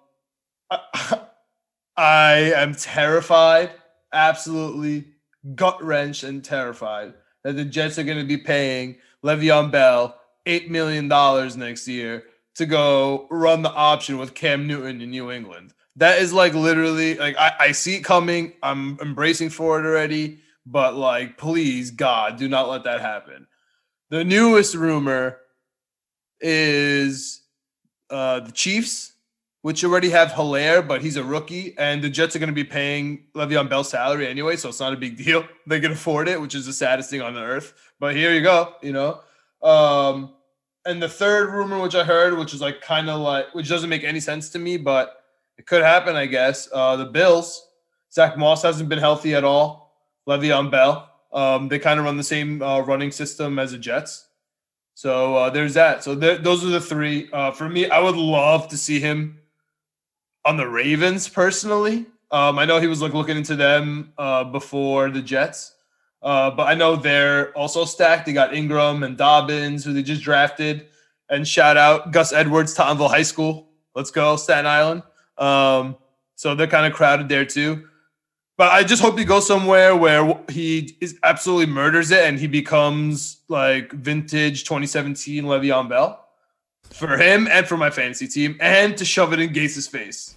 I, 0.69 1.19
I 1.97 2.33
am 2.55 2.75
terrified, 2.75 3.71
absolutely 4.13 5.05
gut 5.55 5.81
wrenched 5.83 6.23
and 6.23 6.43
terrified 6.43 7.13
that 7.43 7.55
the 7.55 7.65
Jets 7.65 7.97
are 7.97 8.03
going 8.03 8.19
to 8.19 8.25
be 8.25 8.37
paying 8.37 8.97
Le'Veon 9.23 9.71
Bell 9.71 10.19
eight 10.45 10.69
million 10.69 11.07
dollars 11.07 11.57
next 11.57 11.87
year 11.87 12.23
to 12.59 12.65
go 12.65 13.25
run 13.31 13.61
the 13.61 13.71
option 13.71 14.17
with 14.17 14.33
Cam 14.33 14.67
Newton 14.67 14.99
in 14.99 15.11
New 15.11 15.31
England. 15.31 15.73
That 15.95 16.21
is 16.21 16.33
like 16.33 16.53
literally 16.53 17.15
like 17.15 17.37
I, 17.37 17.53
I 17.57 17.71
see 17.71 17.95
it 17.95 18.03
coming. 18.03 18.51
I'm 18.61 18.99
embracing 18.99 19.49
for 19.49 19.79
it 19.79 19.85
already, 19.85 20.39
but 20.65 20.93
like 20.93 21.37
please 21.37 21.89
God, 21.89 22.37
do 22.37 22.49
not 22.49 22.67
let 22.67 22.83
that 22.83 22.99
happen. 22.99 23.47
The 24.09 24.25
newest 24.25 24.75
rumor 24.75 25.37
is 26.41 27.41
uh 28.09 28.41
the 28.41 28.51
Chiefs, 28.51 29.13
which 29.61 29.85
already 29.85 30.09
have 30.09 30.31
Helaire, 30.31 30.85
but 30.85 31.01
he's 31.01 31.15
a 31.15 31.23
rookie, 31.23 31.77
and 31.77 32.01
the 32.01 32.09
Jets 32.09 32.35
are 32.35 32.39
going 32.39 32.47
to 32.47 32.53
be 32.53 32.65
paying 32.65 33.23
Le'Veon 33.35 33.69
Bell's 33.69 33.89
salary 33.89 34.27
anyway, 34.27 34.57
so 34.57 34.67
it's 34.67 34.81
not 34.81 34.91
a 34.91 34.97
big 34.97 35.15
deal. 35.15 35.45
They 35.65 35.79
can 35.79 35.93
afford 35.93 36.27
it, 36.27 36.41
which 36.41 36.55
is 36.55 36.65
the 36.65 36.73
saddest 36.73 37.09
thing 37.09 37.21
on 37.21 37.35
the 37.35 37.41
earth. 37.41 37.73
But 38.01 38.17
here 38.17 38.33
you 38.33 38.41
go, 38.41 38.73
you 38.81 38.91
know. 38.91 39.21
Um, 39.61 40.33
and 40.89 41.01
the 41.01 41.07
third 41.07 41.51
rumor, 41.51 41.79
which 41.79 41.95
I 41.95 42.03
heard, 42.03 42.37
which 42.37 42.53
is 42.53 42.61
like 42.61 42.81
kind 42.81 43.09
of 43.09 43.21
like, 43.21 43.53
which 43.53 43.69
doesn't 43.69 43.89
make 43.89 44.03
any 44.03 44.19
sense 44.19 44.49
to 44.49 44.59
me, 44.59 44.75
but 44.75 45.23
it 45.57 45.67
could 45.67 45.83
happen, 45.83 46.15
I 46.15 46.25
guess. 46.25 46.67
Uh, 46.73 46.95
the 46.95 47.05
Bills, 47.05 47.67
Zach 48.11 48.37
Moss 48.37 48.63
hasn't 48.63 48.89
been 48.89 48.99
healthy 48.99 49.35
at 49.35 49.43
all. 49.43 49.95
Le'Veon 50.27 50.71
Bell, 50.71 51.09
um, 51.31 51.67
they 51.67 51.79
kind 51.79 51.99
of 51.99 52.05
run 52.05 52.17
the 52.17 52.23
same 52.23 52.61
uh, 52.61 52.79
running 52.79 53.11
system 53.11 53.59
as 53.59 53.71
the 53.71 53.77
Jets. 53.77 54.27
So 54.95 55.35
uh, 55.35 55.49
there's 55.49 55.75
that. 55.75 56.03
So 56.03 56.19
th- 56.19 56.41
those 56.41 56.65
are 56.65 56.69
the 56.69 56.81
three. 56.81 57.29
Uh, 57.31 57.51
for 57.51 57.69
me, 57.69 57.89
I 57.89 57.99
would 57.99 58.15
love 58.17 58.67
to 58.69 58.77
see 58.77 58.99
him 58.99 59.39
on 60.45 60.57
the 60.57 60.67
Ravens 60.67 61.29
personally. 61.29 62.07
Um, 62.31 62.59
I 62.59 62.65
know 62.65 62.79
he 62.79 62.87
was 62.87 63.01
like 63.01 63.13
looking 63.13 63.37
into 63.37 63.55
them 63.55 64.13
uh, 64.17 64.43
before 64.43 65.09
the 65.09 65.21
Jets. 65.21 65.75
Uh, 66.21 66.51
but 66.51 66.63
I 66.63 66.75
know 66.75 66.95
they're 66.95 67.51
also 67.57 67.85
stacked. 67.85 68.25
They 68.25 68.33
got 68.33 68.53
Ingram 68.53 69.03
and 69.03 69.17
Dobbins, 69.17 69.85
who 69.85 69.93
they 69.93 70.03
just 70.03 70.21
drafted. 70.21 70.87
And 71.29 71.47
shout 71.47 71.77
out 71.77 72.11
Gus 72.11 72.33
Edwards, 72.33 72.75
Tottenville 72.75 73.09
High 73.09 73.23
School. 73.23 73.69
Let's 73.95 74.11
go, 74.11 74.35
Staten 74.35 74.65
Island. 74.65 75.03
Um, 75.37 75.95
so 76.35 76.55
they're 76.55 76.67
kind 76.67 76.85
of 76.85 76.93
crowded 76.93 77.29
there 77.29 77.45
too. 77.45 77.87
But 78.57 78.73
I 78.73 78.83
just 78.83 79.01
hope 79.01 79.17
he 79.17 79.23
goes 79.23 79.47
somewhere 79.47 79.95
where 79.95 80.37
he 80.49 80.97
is 80.99 81.17
absolutely 81.23 81.73
murders 81.73 82.11
it 82.11 82.25
and 82.25 82.37
he 82.37 82.47
becomes 82.47 83.37
like 83.47 83.91
vintage 83.93 84.65
2017 84.65 85.45
Le'Veon 85.45 85.87
Bell 85.87 86.25
for 86.91 87.15
him 87.15 87.47
and 87.47 87.65
for 87.65 87.77
my 87.77 87.89
fantasy 87.89 88.27
team 88.27 88.57
and 88.59 88.97
to 88.97 89.05
shove 89.05 89.31
it 89.31 89.39
in 89.39 89.53
Gase's 89.53 89.87
face. 89.87 90.35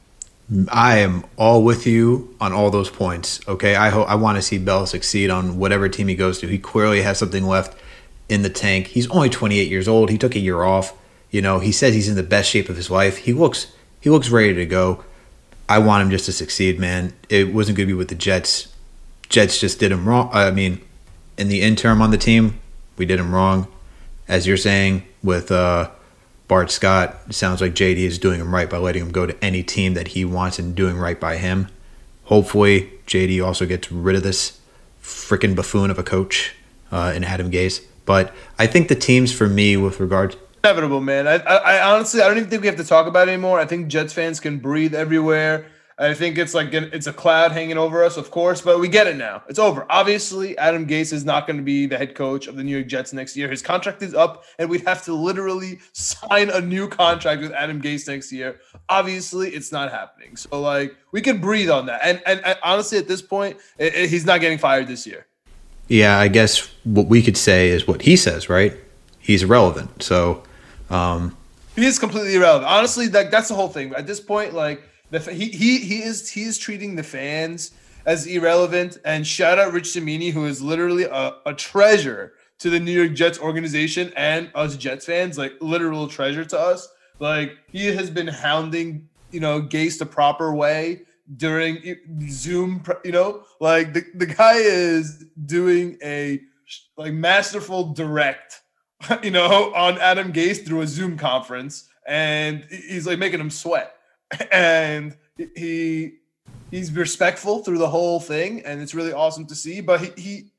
I 0.69 0.99
am 0.99 1.25
all 1.37 1.63
with 1.63 1.87
you 1.87 2.35
on 2.41 2.53
all 2.53 2.71
those 2.71 2.91
points. 2.91 3.41
Okay, 3.49 3.75
I 3.75 3.89
hope 3.89 4.09
I 4.09 4.17
want 4.17 4.37
to 4.37 4.43
see 4.43 4.59
Bell 4.59 4.87
succeed 4.87 5.31
on 5.31 5.59
whatever 5.59 5.89
team 5.89 6.09
he 6.09 6.15
goes 6.15 6.41
to. 6.41 6.47
He 6.47 6.59
clearly 6.59 7.03
has 7.03 7.19
something 7.19 7.45
left 7.45 7.79
in 8.29 8.43
the 8.43 8.51
tank. 8.51 8.89
He's 8.89 9.09
only 9.11 9.31
28 9.31 9.69
years 9.69 9.89
old. 9.89 10.11
He 10.11 10.19
took 10.19 10.35
a 10.35 10.41
year 10.41 10.63
off. 10.63 10.95
You 11.31 11.41
know, 11.41 11.61
he 11.61 11.73
says 11.73 11.95
he's 11.95 12.09
in 12.09 12.17
the 12.17 12.23
best 12.23 12.51
shape 12.51 12.69
of 12.69 12.77
his 12.77 12.91
life. 12.91 13.19
He 13.19 13.33
looks 13.33 13.73
he 14.01 14.11
looks 14.11 14.31
ready 14.31 14.55
to 14.55 14.67
go. 14.67 15.05
I 15.69 15.79
want 15.79 16.03
him 16.03 16.11
just 16.11 16.27
to 16.27 16.33
succeed, 16.33 16.79
man. 16.79 17.15
It 17.29 17.55
wasn't 17.55 17.79
going 17.79 17.89
to 17.89 17.95
be 17.95 17.97
with 17.97 18.09
the 18.09 18.15
Jets. 18.15 18.75
Jets 19.29 19.59
just 19.59 19.79
did 19.79 19.93
him 19.93 20.07
wrong. 20.07 20.29
I 20.33 20.51
mean, 20.51 20.81
in 21.39 21.49
the 21.49 21.63
interim 21.63 22.03
on 22.03 22.11
the 22.11 22.19
team, 22.19 22.61
we 22.99 23.07
did 23.07 23.19
him 23.19 23.35
wrong. 23.35 23.69
As 24.29 24.47
you're 24.47 24.57
saying 24.57 25.05
with 25.23 25.51
uh 25.51 25.91
Bart 26.53 26.71
Scott, 26.71 27.33
sounds 27.33 27.63
like 27.63 27.73
JD 27.73 27.97
is 27.97 28.19
doing 28.19 28.39
him 28.39 28.55
right 28.55 28.69
by 28.69 28.77
letting 28.77 29.01
him 29.01 29.11
go 29.11 29.25
to 29.25 29.35
any 29.43 29.63
team 29.63 29.95
that 29.95 30.09
he 30.09 30.23
wants 30.23 30.59
and 30.59 30.75
doing 30.75 30.99
right 30.99 31.19
by 31.19 31.39
him. 31.39 31.69
Hopefully, 32.25 32.93
JD 33.07 33.43
also 33.43 33.65
gets 33.65 33.91
rid 33.91 34.17
of 34.17 34.23
this 34.23 34.61
freaking 35.03 35.57
buffoon 35.57 35.91
of 35.91 35.99
a 35.99 36.03
coach 36.03 36.55
uh, 36.91 37.11
in 37.17 37.25
Adam 37.25 37.51
Gase. 37.51 37.83
But 38.05 38.35
I 38.59 38.67
think 38.67 38.89
the 38.89 38.95
teams 38.95 39.33
for 39.33 39.49
me, 39.49 39.79
with 39.79 39.99
regard 39.99 40.37
inevitable, 40.63 41.01
man. 41.01 41.27
I, 41.27 41.37
I, 41.37 41.57
I, 41.57 41.95
honestly, 41.95 42.21
I 42.21 42.29
don't 42.29 42.37
even 42.37 42.51
think 42.51 42.61
we 42.61 42.69
have 42.69 42.77
to 42.77 42.85
talk 42.85 43.07
about 43.07 43.29
it 43.29 43.33
anymore. 43.33 43.59
I 43.59 43.65
think 43.65 43.89
Jets 43.89 44.13
fans 44.13 44.39
can 44.39 44.59
breathe 44.59 44.95
everywhere. 44.95 45.65
I 45.99 46.15
think 46.15 46.39
it's 46.39 46.55
like 46.55 46.73
it's 46.73 47.07
a 47.07 47.13
cloud 47.13 47.53
hanging 47.53 47.77
over 47.77 48.03
us, 48.03 48.17
of 48.17 48.31
course, 48.31 48.61
but 48.61 48.81
we 48.81 48.89
get 48.89 49.07
it 49.07 49.17
now. 49.17 49.43
It's 49.49 49.59
over. 49.59 49.87
Obviously, 49.91 50.57
Adam 50.59 50.87
Gase 50.87 51.13
is 51.13 51.25
not 51.25 51.47
going 51.47 51.59
to 51.59 51.63
be 51.63 51.87
the 51.87 51.99
head 51.99 52.15
coach 52.15 52.47
of 52.47 52.57
the 52.57 52.65
New 52.65 52.77
York 52.77 52.89
Jets 52.89 53.13
next 53.13 53.37
year. 53.37 53.49
His 53.49 53.63
contract 53.63 54.03
is 54.03 54.15
up, 54.15 54.45
and 54.59 54.71
we'd 54.71 54.87
have 54.87 55.05
to 55.05 55.15
literally 55.15 55.81
sign 55.93 56.51
a 56.51 56.61
new 56.61 56.89
contract 56.89 57.43
with 57.43 57.53
Adam 57.53 57.81
Gase 57.81 58.09
next 58.09 58.33
year. 58.33 58.59
Obviously, 58.89 59.51
it's 59.51 59.71
not 59.71 59.91
happening. 59.91 60.37
So, 60.37 60.61
like, 60.61 60.97
we 61.13 61.21
can 61.21 61.41
breathe 61.41 61.71
on 61.71 61.87
that. 61.87 62.01
And 62.03 62.23
and, 62.27 62.45
and 62.45 62.59
honestly, 62.63 62.99
at 62.99 63.07
this 63.07 63.23
point, 63.23 63.59
it, 63.79 63.95
it, 63.95 64.11
he's 64.11 64.25
not 64.25 64.41
getting 64.41 64.59
fired 64.59 64.89
this 64.89 65.07
year. 65.07 65.27
Yeah, 65.89 66.19
I 66.19 66.29
guess 66.29 66.71
what 66.85 67.07
we 67.09 67.23
could 67.23 67.37
say 67.37 67.69
is 67.69 67.87
what 67.87 68.03
he 68.03 68.17
says, 68.17 68.49
right? 68.49 68.75
He's 69.19 69.43
irrelevant. 69.43 70.03
So, 70.03 70.43
um, 70.89 71.37
he 71.77 71.85
is 71.85 71.99
completely 71.99 72.35
irrelevant. 72.35 72.71
Honestly, 72.71 73.09
that 73.09 73.31
that's 73.31 73.49
the 73.49 73.55
whole 73.55 73.69
thing. 73.69 73.95
At 73.95 74.07
this 74.07 74.21
point, 74.21 74.55
like 74.55 74.83
the, 75.13 75.21
he 75.33 75.49
he 75.51 75.79
he 75.79 76.03
is 76.03 76.31
he 76.31 76.43
is 76.43 76.59
treating 76.59 76.97
the 76.97 77.03
fans 77.03 77.73
as 78.07 78.27
irrelevant. 78.27 78.99
And 79.05 79.27
shout 79.27 79.59
out 79.59 79.73
Rich 79.73 79.93
Cimini, 79.93 80.31
who 80.31 80.47
is 80.47 80.63
literally 80.63 81.05
a, 81.05 81.35
a 81.45 81.55
treasure 81.55 82.33
to 82.59 82.71
the 82.71 82.81
New 82.81 82.93
York 82.93 83.13
Jets 83.13 83.39
organization 83.39 84.13
and 84.17 84.51
us 84.55 84.77
Jets 84.77 85.05
fans, 85.05 85.37
like 85.37 85.53
literal 85.61 86.09
treasure 86.09 86.45
to 86.47 86.59
us. 86.59 86.89
Like 87.19 87.59
he 87.71 87.87
has 87.87 88.09
been 88.11 88.27
hounding, 88.27 89.09
you 89.31 89.41
know, 89.41 89.61
Gase 89.61 89.99
the 89.99 90.07
proper 90.07 90.55
way 90.55 91.03
during 91.37 91.97
Zoom, 92.29 92.83
you 93.05 93.13
know, 93.13 93.45
like 93.61 93.93
the, 93.93 94.05
the 94.15 94.27
guy 94.27 94.55
is 94.55 95.27
doing 95.45 95.99
a 96.03 96.41
like 96.97 97.13
masterful 97.13 97.93
direct, 97.93 98.63
you 99.23 99.31
know, 99.31 99.75
on 99.75 99.99
Adam 99.99 100.33
Gase 100.33 100.65
through 100.65 100.81
a 100.81 100.87
Zoom 100.87 101.19
conference. 101.19 101.89
And 102.07 102.65
he's 102.71 103.07
like 103.07 103.19
making 103.19 103.41
him 103.41 103.51
sweat 103.51 103.95
and 104.53 105.17
he 105.37 106.19
he's 106.71 106.91
respectful 106.93 107.63
through 107.63 107.79
the 107.79 107.89
whole 107.89 108.21
thing, 108.21 108.65
and 108.65 108.81
it's 108.81 108.95
really 108.95 109.13
awesome 109.13 109.47
to 109.47 109.55
see. 109.55 109.81
But 109.81 110.01
he 110.01 110.11
he 110.17 110.53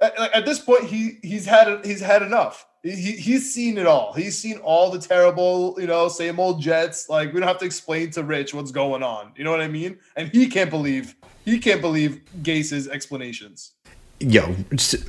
at, 0.00 0.18
at 0.34 0.44
this 0.44 0.58
point 0.58 0.84
he 0.84 1.18
he's 1.22 1.46
had 1.46 1.84
he's 1.84 2.00
had 2.00 2.22
enough. 2.22 2.66
He, 2.82 3.12
he's 3.12 3.54
seen 3.54 3.78
it 3.78 3.86
all. 3.86 4.12
He's 4.12 4.36
seen 4.36 4.58
all 4.58 4.90
the 4.90 4.98
terrible, 4.98 5.74
you 5.78 5.86
know, 5.86 6.08
same 6.08 6.38
old 6.38 6.60
Jets. 6.60 7.08
Like 7.08 7.32
we 7.32 7.40
don't 7.40 7.48
have 7.48 7.58
to 7.58 7.64
explain 7.64 8.10
to 8.10 8.22
Rich 8.22 8.52
what's 8.52 8.72
going 8.72 9.02
on. 9.02 9.32
You 9.36 9.44
know 9.44 9.50
what 9.50 9.62
I 9.62 9.68
mean? 9.68 9.98
And 10.16 10.28
he 10.28 10.48
can't 10.48 10.68
believe 10.68 11.16
he 11.44 11.58
can't 11.58 11.80
believe 11.80 12.20
Gase's 12.42 12.88
explanations. 12.88 13.72
Yo, 14.20 14.52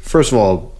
first 0.02 0.32
of 0.32 0.38
all, 0.38 0.74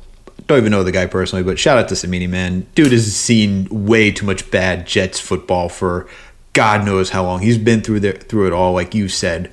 don't 0.48 0.58
even 0.60 0.72
know 0.72 0.84
the 0.84 0.92
guy 0.92 1.06
personally, 1.06 1.44
but 1.44 1.58
shout 1.58 1.78
out 1.78 1.88
to 1.90 1.96
Cimini, 1.96 2.28
man. 2.28 2.68
Dude 2.76 2.92
has 2.92 3.16
seen 3.16 3.68
way 3.70 4.12
too 4.12 4.26
much 4.26 4.50
bad 4.52 4.86
Jets 4.86 5.20
football 5.20 5.70
for 5.70 6.08
God 6.56 6.86
knows 6.86 7.10
how 7.10 7.24
long. 7.24 7.42
He's 7.42 7.58
been 7.58 7.82
through 7.82 8.00
there 8.00 8.14
through 8.14 8.48
it 8.48 8.54
all, 8.54 8.72
like 8.72 8.96
you 8.96 9.10
said. 9.10 9.52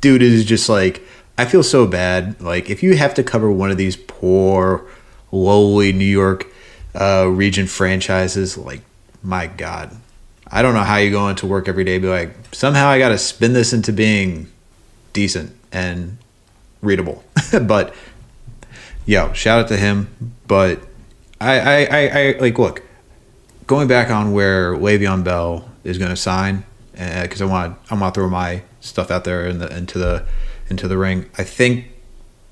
Dude 0.00 0.22
is 0.22 0.44
just 0.44 0.68
like 0.68 1.02
I 1.36 1.44
feel 1.46 1.64
so 1.64 1.86
bad. 1.86 2.40
Like 2.40 2.70
if 2.70 2.82
you 2.82 2.96
have 2.96 3.12
to 3.14 3.24
cover 3.24 3.50
one 3.50 3.72
of 3.72 3.76
these 3.76 3.96
poor, 3.96 4.86
lowly 5.32 5.92
New 5.92 6.04
York 6.04 6.46
uh, 6.94 7.26
region 7.28 7.66
franchises, 7.66 8.56
like 8.56 8.82
my 9.20 9.48
God, 9.48 9.90
I 10.46 10.62
don't 10.62 10.74
know 10.74 10.84
how 10.84 10.96
you 10.96 11.10
go 11.10 11.28
into 11.28 11.46
work 11.46 11.68
every 11.68 11.82
day. 11.82 11.98
Be 11.98 12.06
like 12.06 12.32
somehow 12.52 12.86
I 12.86 13.00
got 13.00 13.08
to 13.08 13.18
spin 13.18 13.52
this 13.52 13.72
into 13.72 13.92
being 13.92 14.46
decent 15.12 15.56
and 15.72 16.18
readable. 16.82 17.24
but 17.62 17.92
yo, 19.06 19.32
shout 19.32 19.58
out 19.58 19.68
to 19.68 19.76
him. 19.76 20.32
But 20.46 20.80
I, 21.40 21.58
I, 21.58 21.84
I, 21.90 22.08
I 22.08 22.36
like 22.38 22.60
look 22.60 22.84
going 23.66 23.88
back 23.88 24.08
on 24.10 24.32
where 24.32 24.76
Le'Veon 24.76 25.24
Bell 25.24 25.68
is 25.84 25.98
going 25.98 26.10
to 26.10 26.16
sign 26.16 26.64
because 26.92 27.40
uh, 27.40 27.46
I 27.46 27.48
want 27.48 27.78
I 27.90 27.94
want 27.94 28.14
to 28.14 28.20
throw 28.20 28.28
my 28.28 28.62
stuff 28.80 29.10
out 29.10 29.24
there 29.24 29.46
in 29.46 29.58
the, 29.58 29.76
into 29.76 29.98
the 29.98 30.26
into 30.68 30.88
the 30.88 30.98
ring. 30.98 31.30
I 31.38 31.44
think 31.44 31.86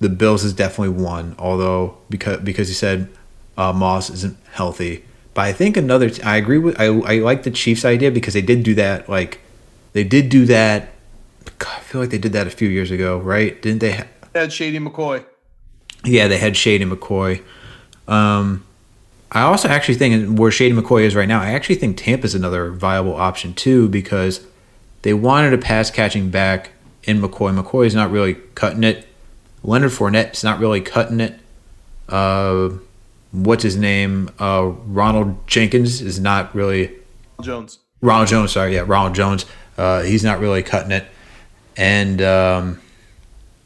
the 0.00 0.08
Bills 0.08 0.44
is 0.44 0.52
definitely 0.52 1.02
one, 1.02 1.34
although 1.38 1.96
because 2.10 2.40
because 2.40 2.68
he 2.68 2.74
said 2.74 3.08
uh, 3.56 3.72
Moss 3.72 4.10
isn't 4.10 4.36
healthy. 4.52 5.04
But 5.34 5.42
I 5.42 5.52
think 5.52 5.76
another. 5.76 6.10
T- 6.10 6.22
I 6.22 6.36
agree 6.36 6.58
with. 6.58 6.78
I 6.78 6.86
I 6.86 7.18
like 7.18 7.44
the 7.44 7.50
Chiefs 7.50 7.84
idea 7.84 8.10
because 8.10 8.34
they 8.34 8.42
did 8.42 8.62
do 8.62 8.74
that. 8.74 9.08
Like 9.08 9.40
they 9.92 10.04
did 10.04 10.28
do 10.28 10.44
that. 10.46 10.90
God, 11.58 11.74
I 11.76 11.80
feel 11.80 12.00
like 12.00 12.10
they 12.10 12.18
did 12.18 12.32
that 12.32 12.46
a 12.46 12.50
few 12.50 12.68
years 12.68 12.90
ago, 12.90 13.18
right? 13.18 13.60
Didn't 13.62 13.80
they? 13.80 13.92
Ha- 13.92 14.06
they 14.32 14.40
had 14.40 14.52
Shady 14.52 14.78
McCoy. 14.78 15.24
Yeah, 16.04 16.28
they 16.28 16.38
had 16.38 16.56
Shady 16.56 16.84
McCoy. 16.84 17.42
Um, 18.08 18.64
I 19.34 19.42
also 19.42 19.68
actually 19.68 19.94
think 19.94 20.38
where 20.38 20.50
Shady 20.50 20.74
McCoy 20.74 21.04
is 21.04 21.16
right 21.16 21.26
now, 21.26 21.40
I 21.40 21.52
actually 21.52 21.76
think 21.76 21.96
Tampa's 21.96 22.34
another 22.34 22.70
viable 22.70 23.14
option 23.16 23.54
too 23.54 23.88
because 23.88 24.46
They 25.02 25.14
wanted 25.14 25.52
a 25.52 25.58
pass 25.58 25.90
catching 25.90 26.30
back 26.30 26.70
in 27.04 27.20
McCoy. 27.20 27.60
McCoy's 27.60 27.94
not 27.94 28.10
really 28.10 28.34
cutting 28.54 28.84
it. 28.84 29.06
Leonard 29.64 29.90
Fournette's 29.90 30.42
not 30.42 30.58
really 30.60 30.80
cutting 30.80 31.20
it. 31.20 31.38
Uh, 32.08 32.70
what's 33.32 33.62
his 33.62 33.76
name? 33.76 34.30
Uh, 34.38 34.72
Ronald 34.86 35.46
Jenkins 35.46 36.00
is 36.00 36.18
not 36.20 36.54
really. 36.54 36.92
Jones. 37.40 37.78
Ronald 38.00 38.28
Jones, 38.28 38.52
sorry, 38.52 38.74
yeah, 38.74 38.84
Ronald 38.86 39.14
Jones. 39.14 39.44
Uh, 39.76 40.02
he's 40.02 40.24
not 40.24 40.38
really 40.40 40.62
cutting 40.62 40.92
it. 40.92 41.06
And 41.76 42.20
um, 42.22 42.80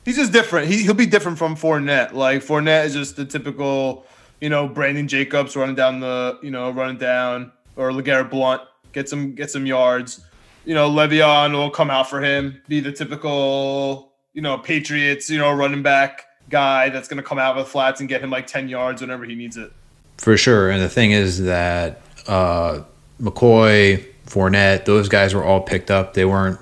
he's 0.04 0.16
just 0.16 0.32
different. 0.32 0.68
He, 0.68 0.82
he'll 0.82 0.94
be 0.94 1.06
different 1.06 1.38
from 1.38 1.56
Fournette. 1.56 2.12
Like 2.12 2.42
Fournette 2.42 2.86
is 2.86 2.94
just 2.94 3.16
the 3.16 3.24
typical, 3.24 4.06
you 4.40 4.48
know, 4.48 4.68
Brandon 4.68 5.08
Jacobs 5.08 5.56
running 5.56 5.74
down 5.74 6.00
the, 6.00 6.38
you 6.42 6.50
know, 6.50 6.70
running 6.70 6.98
down, 6.98 7.52
or 7.76 7.90
LeGarrette 7.90 8.30
Blunt 8.30 8.62
get 8.92 9.08
some 9.08 9.34
get 9.34 9.50
some 9.50 9.66
yards. 9.66 10.24
You 10.64 10.74
know, 10.74 10.90
Le'Veon 10.90 11.52
will 11.52 11.70
come 11.70 11.90
out 11.90 12.10
for 12.10 12.20
him, 12.20 12.60
be 12.66 12.80
the 12.80 12.90
typical, 12.90 14.12
you 14.32 14.42
know, 14.42 14.58
Patriots, 14.58 15.30
you 15.30 15.38
know, 15.38 15.52
running 15.52 15.82
back 15.82 16.24
guy 16.50 16.88
that's 16.88 17.06
going 17.06 17.18
to 17.18 17.22
come 17.22 17.38
out 17.38 17.56
with 17.56 17.68
flats 17.68 18.00
and 18.00 18.08
get 18.08 18.20
him 18.20 18.30
like 18.30 18.46
10 18.46 18.68
yards 18.68 19.00
whenever 19.00 19.24
he 19.24 19.34
needs 19.34 19.56
it. 19.56 19.72
For 20.18 20.36
sure. 20.36 20.70
And 20.70 20.82
the 20.82 20.88
thing 20.88 21.12
is 21.12 21.42
that 21.44 22.00
uh, 22.26 22.82
McCoy, 23.20 24.04
Fournette, 24.26 24.86
those 24.86 25.08
guys 25.08 25.34
were 25.34 25.44
all 25.44 25.60
picked 25.60 25.90
up. 25.90 26.14
They 26.14 26.24
weren't, 26.24 26.58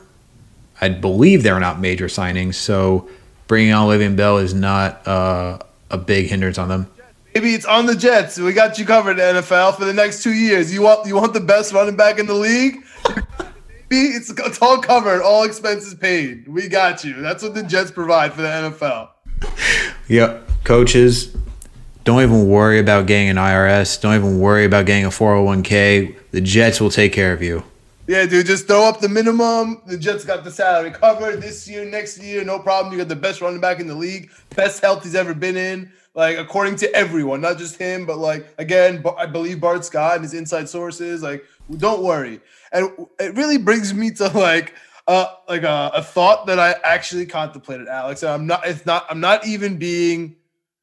I 0.81 0.91
believe 0.91 1.43
they 1.43 1.53
were 1.53 1.61
not 1.61 1.81
major 1.81 2.07
signings. 2.07 2.55
So 2.55 3.09
bringing 3.47 3.73
on 3.73 3.89
Le'Veon 3.89 4.17
Bell 4.17 4.39
is 4.39 4.53
not 4.53 5.07
uh, 5.07 5.61
a 5.91 5.97
big 5.97 6.27
hindrance 6.27 6.59
on 6.59 6.69
them. 6.69 6.91
Maybe 7.35 7.55
it's 7.55 7.67
on 7.67 7.87
the 7.87 7.97
Jets. 7.97 8.39
We 8.39 8.53
got 8.53 8.79
you 8.79 8.85
covered, 8.85 9.17
NFL, 9.17 9.77
for 9.77 9.85
the 9.85 9.93
next 9.93 10.23
two 10.23 10.33
years. 10.33 10.73
You 10.73 10.83
want 10.83 11.07
you 11.07 11.17
want 11.17 11.35
the 11.35 11.41
best 11.41 11.73
running 11.73 11.97
back 11.97 12.21
in 12.21 12.27
the 12.27 12.35
league? 12.35 12.77
Maybe 13.91 14.07
it's, 14.09 14.31
it's 14.31 14.63
all 14.63 14.79
covered, 14.79 15.21
all 15.21 15.43
expenses 15.43 15.95
paid. 15.95 16.47
We 16.47 16.69
got 16.69 17.05
you. 17.05 17.15
That's 17.15 17.43
what 17.43 17.55
the 17.55 17.63
Jets 17.63 17.91
provide 17.91 18.33
for 18.33 18.43
the 18.43 18.49
NFL. 18.49 19.09
Yep. 20.09 20.49
Coaches, 20.65 21.37
don't 22.05 22.23
even 22.23 22.49
worry 22.49 22.79
about 22.79 23.07
getting 23.07 23.29
an 23.29 23.37
IRS. 23.37 24.01
Don't 24.01 24.15
even 24.15 24.39
worry 24.39 24.65
about 24.65 24.87
getting 24.87 25.05
a 25.05 25.11
401k. 25.11 26.17
The 26.31 26.41
Jets 26.41 26.81
will 26.81 26.91
take 26.91 27.13
care 27.13 27.33
of 27.33 27.43
you. 27.43 27.65
Yeah, 28.07 28.27
dude, 28.27 28.47
just 28.47 28.67
throw 28.67 28.85
up 28.85 29.01
the 29.01 29.09
minimum. 29.09 29.81
The 29.87 29.97
Jets 29.97 30.25
got 30.25 30.45
the 30.45 30.51
salary 30.51 30.91
covered 30.91 31.41
this 31.41 31.67
year, 31.67 31.85
next 31.85 32.23
year, 32.23 32.45
no 32.45 32.59
problem. 32.59 32.93
You 32.93 32.99
got 32.99 33.09
the 33.09 33.17
best 33.17 33.41
running 33.41 33.61
back 33.61 33.81
in 33.81 33.87
the 33.87 33.95
league, 33.95 34.31
best 34.55 34.83
health 34.83 35.03
he's 35.03 35.15
ever 35.15 35.35
been 35.35 35.57
in. 35.57 35.91
Like 36.15 36.39
according 36.39 36.77
to 36.77 36.95
everyone, 36.95 37.41
not 37.41 37.59
just 37.59 37.77
him, 37.77 38.07
but 38.07 38.19
like 38.19 38.47
again, 38.59 39.03
I 39.19 39.27
believe 39.27 39.61
Bart 39.61 39.85
Scott 39.85 40.17
and 40.17 40.23
his 40.23 40.35
inside 40.35 40.69
sources. 40.69 41.23
Like, 41.23 41.45
don't 41.77 42.03
worry. 42.03 42.41
And 42.73 42.91
it 43.19 43.35
really 43.35 43.59
brings 43.59 43.93
me 43.93 44.13
to 44.13 44.29
like 44.29 44.75
uh, 45.07 45.27
like 45.49 45.65
a, 45.65 45.91
a, 45.95 46.03
thought 46.03 46.47
that 46.47 46.59
I 46.59 46.77
actually 46.83 47.27
contemplated, 47.27 47.89
Alex. 47.89 48.23
And 48.23 48.33
I'm 48.33 48.47
not. 48.47 48.67
It's 48.67 48.87
not. 48.87 49.07
I'm 49.11 49.21
not 49.21 49.47
even 49.47 49.77
being. 49.77 50.37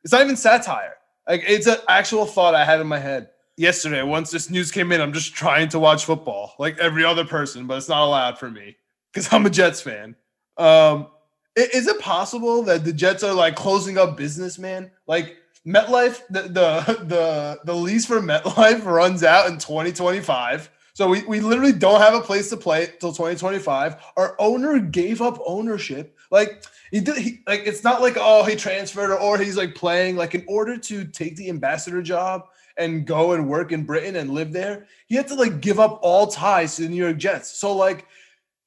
It's 0.03 0.11
not 0.11 0.21
even 0.21 0.35
satire. 0.35 0.95
Like 1.27 1.43
it's 1.47 1.67
an 1.67 1.77
actual 1.87 2.25
thought 2.25 2.53
I 2.53 2.65
had 2.65 2.81
in 2.81 2.87
my 2.87 2.99
head 2.99 3.29
yesterday. 3.57 4.03
Once 4.03 4.31
this 4.31 4.49
news 4.49 4.71
came 4.71 4.91
in, 4.91 5.01
I'm 5.01 5.13
just 5.13 5.33
trying 5.33 5.69
to 5.69 5.79
watch 5.79 6.05
football 6.05 6.53
like 6.59 6.77
every 6.77 7.05
other 7.05 7.25
person, 7.25 7.67
but 7.67 7.77
it's 7.77 7.89
not 7.89 8.03
allowed 8.03 8.37
for 8.37 8.49
me 8.49 8.75
because 9.11 9.31
I'm 9.31 9.45
a 9.45 9.49
Jets 9.49 9.81
fan. 9.81 10.15
Um, 10.57 11.07
is 11.55 11.87
it 11.87 11.99
possible 11.99 12.63
that 12.63 12.85
the 12.85 12.93
Jets 12.93 13.23
are 13.23 13.33
like 13.33 13.55
closing 13.55 13.97
up 13.97 14.17
business, 14.17 14.57
man? 14.57 14.91
Like 15.07 15.37
MetLife, 15.65 16.21
the 16.29 16.43
the 16.43 17.03
the, 17.05 17.59
the 17.65 17.75
lease 17.75 18.05
for 18.05 18.21
MetLife 18.21 18.85
runs 18.85 19.23
out 19.23 19.47
in 19.47 19.57
2025. 19.57 20.69
So 20.93 21.07
we, 21.07 21.23
we 21.23 21.39
literally 21.39 21.71
don't 21.71 22.01
have 22.01 22.13
a 22.13 22.21
place 22.21 22.49
to 22.49 22.57
play 22.57 22.85
till 22.99 23.13
2025. 23.13 23.95
Our 24.17 24.35
owner 24.39 24.77
gave 24.79 25.21
up 25.21 25.39
ownership. 25.45 26.17
Like 26.31 26.63
he 26.91 26.99
did 26.99 27.17
he 27.17 27.41
like 27.47 27.61
it's 27.65 27.83
not 27.83 28.01
like 28.01 28.15
oh 28.17 28.43
he 28.43 28.55
transferred 28.55 29.11
or, 29.11 29.19
or 29.19 29.37
he's 29.37 29.57
like 29.57 29.75
playing. 29.75 30.15
Like 30.15 30.35
in 30.35 30.43
order 30.47 30.77
to 30.77 31.05
take 31.05 31.35
the 31.35 31.49
ambassador 31.49 32.01
job 32.01 32.47
and 32.77 33.05
go 33.05 33.33
and 33.33 33.49
work 33.49 33.71
in 33.71 33.83
Britain 33.85 34.15
and 34.15 34.31
live 34.31 34.51
there, 34.51 34.87
he 35.07 35.15
had 35.15 35.27
to 35.27 35.35
like 35.35 35.61
give 35.61 35.79
up 35.79 35.99
all 36.01 36.27
ties 36.27 36.75
to 36.75 36.83
the 36.83 36.89
New 36.89 37.03
York 37.03 37.17
Jets. 37.17 37.51
So 37.51 37.75
like 37.75 38.05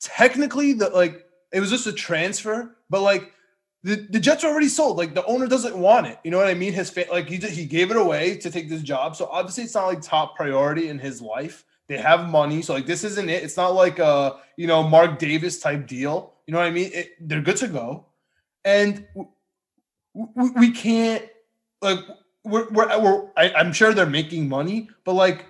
technically 0.00 0.74
the 0.74 0.90
like 0.90 1.23
it 1.54 1.60
was 1.60 1.70
just 1.70 1.86
a 1.86 1.92
transfer, 1.92 2.76
but 2.90 3.00
like 3.00 3.32
the, 3.84 4.06
the 4.10 4.18
Jets 4.18 4.42
are 4.42 4.50
already 4.50 4.68
sold. 4.68 4.98
Like 4.98 5.14
the 5.14 5.24
owner 5.26 5.46
doesn't 5.46 5.76
want 5.76 6.08
it. 6.08 6.18
You 6.24 6.32
know 6.32 6.38
what 6.38 6.48
I 6.48 6.54
mean? 6.54 6.72
His 6.72 6.90
fa- 6.90 7.06
like 7.12 7.28
he 7.28 7.36
he 7.36 7.64
gave 7.64 7.90
it 7.92 7.96
away 7.96 8.36
to 8.38 8.50
take 8.50 8.68
this 8.68 8.82
job. 8.82 9.14
So 9.14 9.28
obviously 9.30 9.64
it's 9.64 9.74
not 9.74 9.86
like 9.86 10.02
top 10.02 10.34
priority 10.36 10.88
in 10.88 10.98
his 10.98 11.22
life. 11.22 11.64
They 11.86 11.98
have 11.98 12.28
money, 12.28 12.60
so 12.60 12.74
like 12.74 12.86
this 12.86 13.04
isn't 13.04 13.28
it. 13.28 13.44
It's 13.44 13.56
not 13.56 13.74
like 13.74 14.00
a 14.00 14.40
you 14.56 14.66
know 14.66 14.82
Mark 14.82 15.18
Davis 15.18 15.60
type 15.60 15.86
deal. 15.86 16.34
You 16.46 16.52
know 16.52 16.58
what 16.58 16.66
I 16.66 16.70
mean? 16.70 16.90
It, 16.92 17.12
they're 17.20 17.40
good 17.40 17.56
to 17.58 17.68
go, 17.68 18.06
and 18.64 19.06
we, 20.14 20.50
we 20.56 20.70
can't 20.72 21.24
like 21.82 21.98
we're 22.42 22.68
we're, 22.70 23.00
we're 23.00 23.26
I, 23.36 23.52
I'm 23.52 23.72
sure 23.72 23.92
they're 23.92 24.06
making 24.06 24.48
money, 24.48 24.88
but 25.04 25.12
like 25.12 25.46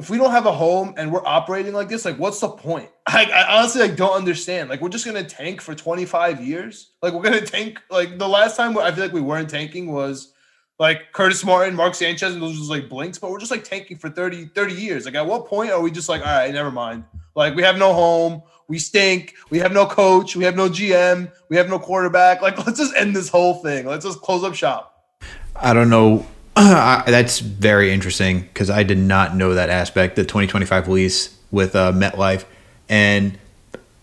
if 0.00 0.08
we 0.08 0.16
don't 0.16 0.30
have 0.30 0.46
a 0.46 0.52
home 0.52 0.94
and 0.96 1.12
we're 1.12 1.24
operating 1.26 1.74
like 1.74 1.90
this, 1.90 2.06
like 2.06 2.18
what's 2.18 2.40
the 2.40 2.48
point? 2.48 2.88
I, 3.06 3.26
I 3.26 3.58
honestly 3.58 3.82
like 3.82 3.96
don't 3.96 4.16
understand. 4.16 4.70
Like 4.70 4.80
we're 4.80 4.88
just 4.88 5.04
gonna 5.04 5.22
tank 5.22 5.60
for 5.60 5.74
25 5.74 6.42
years. 6.42 6.92
Like 7.02 7.12
we're 7.12 7.22
gonna 7.22 7.40
tank. 7.46 7.80
Like 7.90 8.18
the 8.18 8.26
last 8.26 8.56
time 8.56 8.76
I 8.78 8.90
feel 8.92 9.04
like 9.04 9.12
we 9.12 9.20
weren't 9.20 9.50
tanking 9.50 9.92
was 9.92 10.32
like 10.78 11.12
Curtis 11.12 11.44
Martin, 11.44 11.74
Mark 11.74 11.94
Sanchez, 11.94 12.32
and 12.32 12.42
those 12.42 12.58
was 12.58 12.70
like 12.70 12.88
blinks, 12.88 13.18
but 13.18 13.30
we're 13.30 13.38
just 13.38 13.50
like 13.50 13.62
tanking 13.62 13.98
for 13.98 14.08
30, 14.08 14.46
30 14.46 14.72
years. 14.74 15.04
Like 15.04 15.16
at 15.16 15.26
what 15.26 15.46
point 15.46 15.70
are 15.70 15.82
we 15.82 15.90
just 15.90 16.08
like, 16.08 16.22
all 16.22 16.32
right, 16.32 16.52
never 16.52 16.70
mind. 16.70 17.04
Like 17.36 17.54
we 17.54 17.62
have 17.62 17.76
no 17.76 17.92
home, 17.92 18.42
we 18.68 18.78
stink, 18.78 19.34
we 19.50 19.58
have 19.58 19.72
no 19.72 19.84
coach, 19.84 20.34
we 20.34 20.44
have 20.44 20.56
no 20.56 20.70
GM, 20.70 21.30
we 21.50 21.58
have 21.58 21.68
no 21.68 21.78
quarterback. 21.78 22.40
Like 22.40 22.56
let's 22.66 22.78
just 22.78 22.96
end 22.96 23.14
this 23.14 23.28
whole 23.28 23.56
thing. 23.56 23.84
Let's 23.84 24.06
just 24.06 24.22
close 24.22 24.44
up 24.44 24.54
shop. 24.54 24.86
I 25.54 25.74
don't 25.74 25.90
know 25.90 26.26
uh, 26.56 27.02
that's 27.04 27.38
very 27.38 27.92
interesting 27.92 28.42
because 28.42 28.70
I 28.70 28.82
did 28.82 28.98
not 28.98 29.36
know 29.36 29.54
that 29.54 29.70
aspect, 29.70 30.16
the 30.16 30.22
2025 30.22 30.88
lease 30.88 31.36
with 31.50 31.74
uh, 31.74 31.92
MetLife. 31.92 32.44
And 32.88 33.38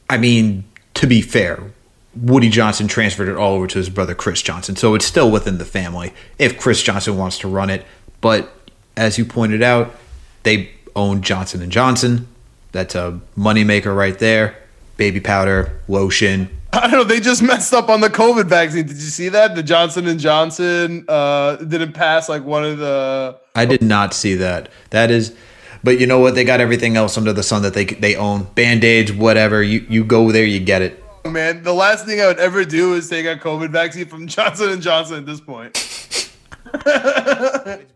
I 0.10 0.18
mean, 0.18 0.64
to 0.96 1.08
be 1.08 1.22
fair, 1.22 1.72
Woody 2.16 2.50
Johnson 2.50 2.88
transferred 2.88 3.28
it 3.28 3.36
all 3.36 3.54
over 3.54 3.68
to 3.68 3.78
his 3.78 3.90
brother 3.90 4.16
Chris 4.16 4.42
Johnson. 4.42 4.76
So 4.76 4.96
it's 4.96 5.06
still 5.06 5.30
within 5.30 5.58
the 5.58 5.66
family 5.66 6.14
if 6.40 6.60
Chris 6.60 6.82
Johnson 6.82 7.18
wants 7.18 7.38
to 7.40 7.48
run 7.48 7.70
it. 7.70 7.86
But 8.22 8.52
as 8.96 9.18
you 9.18 9.26
pointed 9.26 9.62
out, 9.62 9.96
they 10.44 10.72
own 10.96 11.22
Johnson 11.22 11.62
and 11.62 11.72
Johnson. 11.72 12.28
That's 12.72 12.96
a 12.96 13.20
moneymaker 13.38 13.96
right 13.96 14.18
there. 14.18 14.58
Baby 14.98 15.20
powder, 15.20 15.80
lotion, 15.88 16.50
I 16.74 16.82
don't 16.82 16.92
know. 16.92 17.04
They 17.04 17.20
just 17.20 17.42
messed 17.52 17.74
up 17.74 17.90
on 17.90 18.02
the 18.02 18.10
COVID 18.10 18.46
vaccine. 18.46 18.86
Did 18.88 18.98
you 18.98 19.04
see 19.04 19.30
that? 19.30 19.56
The 19.56 19.64
Johnson 19.64 20.08
and 20.08 20.20
Johnson 20.20 21.06
uh, 21.08 21.56
didn't 21.58 21.94
pass 21.94 22.30
like 22.30 22.44
one 22.44 22.64
of 22.64 22.78
the. 22.78 23.40
I 23.56 23.66
did 23.66 23.82
not 23.82 24.14
see 24.14 24.36
that. 24.36 24.70
That 24.92 25.12
is, 25.12 25.36
but 25.84 26.00
you 26.00 26.08
know 26.08 26.20
what? 26.20 26.36
They 26.36 26.44
got 26.44 26.60
everything 26.60 26.98
else 26.98 27.18
under 27.18 27.34
the 27.34 27.44
sun 27.44 27.62
that 27.64 27.74
they 27.74 27.86
they 27.86 28.16
own. 28.16 28.44
Band 28.56 28.84
aids, 28.84 29.12
whatever. 29.12 29.64
You 29.64 29.86
you 29.90 30.04
go 30.04 30.32
there, 30.32 30.46
you 30.46 30.60
get 30.60 30.82
it. 30.82 31.04
Man, 31.26 31.64
the 31.64 31.74
last 31.74 32.06
thing 32.06 32.22
I 32.22 32.28
would 32.28 32.40
ever 32.40 32.64
do 32.64 32.94
is 32.94 33.10
take 33.10 33.26
a 33.26 33.36
COVID 33.36 33.70
vaccine 33.70 34.06
from 34.08 34.28
Johnson 34.28 34.70
and 34.70 34.82
Johnson 34.82 35.18
at 35.18 35.26
this 35.26 35.42
point. 35.42 35.74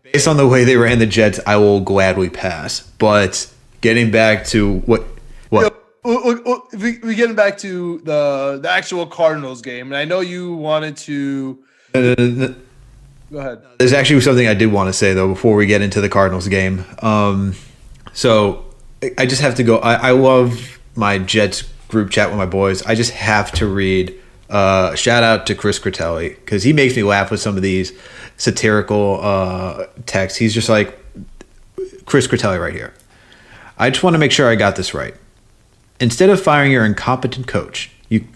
Based 0.02 0.26
on 0.26 0.36
the 0.36 0.48
way 0.48 0.64
they 0.64 0.76
ran 0.76 0.98
the 0.98 1.06
Jets, 1.06 1.38
I 1.46 1.56
will 1.56 1.80
gladly 1.80 2.30
pass. 2.30 2.80
But 2.98 3.52
getting 3.80 4.10
back 4.10 4.46
to 4.46 4.80
what 4.80 5.04
what 5.50 5.81
we, 6.04 6.98
we 6.98 7.14
getting 7.14 7.36
back 7.36 7.58
to 7.58 7.98
the 7.98 8.58
the 8.62 8.70
actual 8.70 9.06
Cardinals 9.06 9.62
game, 9.62 9.86
and 9.86 9.96
I 9.96 10.04
know 10.04 10.20
you 10.20 10.54
wanted 10.54 10.96
to. 10.98 11.58
Go 11.94 13.38
ahead. 13.38 13.62
There's 13.78 13.92
actually 13.92 14.20
something 14.20 14.46
I 14.46 14.54
did 14.54 14.66
want 14.66 14.88
to 14.88 14.92
say 14.92 15.14
though 15.14 15.28
before 15.28 15.56
we 15.56 15.66
get 15.66 15.80
into 15.80 16.00
the 16.00 16.08
Cardinals 16.08 16.48
game. 16.48 16.84
Um, 17.00 17.54
so 18.12 18.64
I 19.16 19.26
just 19.26 19.40
have 19.40 19.54
to 19.56 19.62
go. 19.62 19.78
I, 19.78 20.08
I 20.08 20.10
love 20.10 20.78
my 20.96 21.18
Jets 21.18 21.62
group 21.88 22.10
chat 22.10 22.28
with 22.28 22.38
my 22.38 22.46
boys. 22.46 22.82
I 22.82 22.94
just 22.94 23.12
have 23.12 23.52
to 23.52 23.66
read. 23.66 24.18
Uh, 24.50 24.94
shout 24.94 25.22
out 25.22 25.46
to 25.46 25.54
Chris 25.54 25.78
Critelli 25.78 26.34
because 26.36 26.62
he 26.62 26.74
makes 26.74 26.94
me 26.94 27.02
laugh 27.02 27.30
with 27.30 27.40
some 27.40 27.56
of 27.56 27.62
these 27.62 27.92
satirical 28.36 29.18
uh, 29.22 29.86
texts. 30.04 30.38
He's 30.38 30.52
just 30.52 30.68
like 30.68 30.98
Chris 32.04 32.26
Critelli 32.26 32.60
right 32.60 32.74
here. 32.74 32.92
I 33.78 33.88
just 33.88 34.02
want 34.02 34.12
to 34.12 34.18
make 34.18 34.30
sure 34.30 34.48
I 34.48 34.56
got 34.56 34.76
this 34.76 34.92
right. 34.92 35.14
Instead 36.02 36.30
of 36.30 36.42
firing 36.42 36.72
your 36.72 36.84
incompetent 36.84 37.46
coach, 37.46 37.92
you 38.08 38.26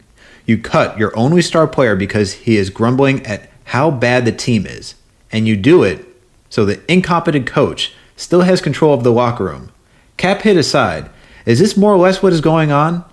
you 0.46 0.56
cut 0.56 0.96
your 0.96 1.12
only 1.18 1.42
star 1.42 1.66
player 1.66 1.96
because 1.96 2.32
he 2.32 2.56
is 2.56 2.70
grumbling 2.70 3.26
at 3.26 3.50
how 3.64 3.90
bad 3.90 4.24
the 4.24 4.30
team 4.30 4.64
is, 4.64 4.94
and 5.32 5.48
you 5.48 5.56
do 5.56 5.82
it 5.82 6.06
so 6.48 6.64
the 6.64 6.80
incompetent 6.90 7.44
coach 7.44 7.92
still 8.14 8.42
has 8.42 8.60
control 8.60 8.94
of 8.94 9.02
the 9.02 9.10
locker 9.10 9.46
room. 9.46 9.72
Cap 10.16 10.42
hit 10.42 10.56
aside, 10.56 11.10
is 11.44 11.58
this 11.58 11.76
more 11.76 11.92
or 11.92 11.98
less 11.98 12.22
what 12.22 12.32
is 12.32 12.40
going 12.40 12.70
on? 12.70 13.04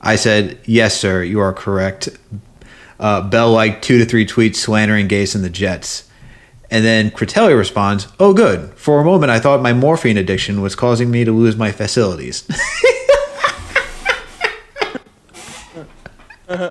I 0.00 0.16
said, 0.16 0.58
Yes, 0.64 0.98
sir, 0.98 1.22
you 1.22 1.38
are 1.40 1.52
correct. 1.52 2.08
Uh, 2.98 3.20
Bell 3.28 3.52
liked 3.52 3.84
two 3.84 3.98
to 3.98 4.06
three 4.06 4.24
tweets 4.24 4.56
slandering 4.56 5.08
Gase 5.08 5.34
and 5.34 5.44
the 5.44 5.50
Jets. 5.50 6.08
And 6.70 6.86
then 6.86 7.10
Critelli 7.10 7.54
responds, 7.54 8.08
Oh, 8.18 8.32
good. 8.32 8.72
For 8.78 8.98
a 8.98 9.04
moment, 9.04 9.30
I 9.30 9.40
thought 9.40 9.60
my 9.60 9.74
morphine 9.74 10.16
addiction 10.16 10.62
was 10.62 10.74
causing 10.74 11.10
me 11.10 11.26
to 11.26 11.32
lose 11.32 11.54
my 11.54 11.70
facilities. 11.70 12.48
yeah, 16.50 16.70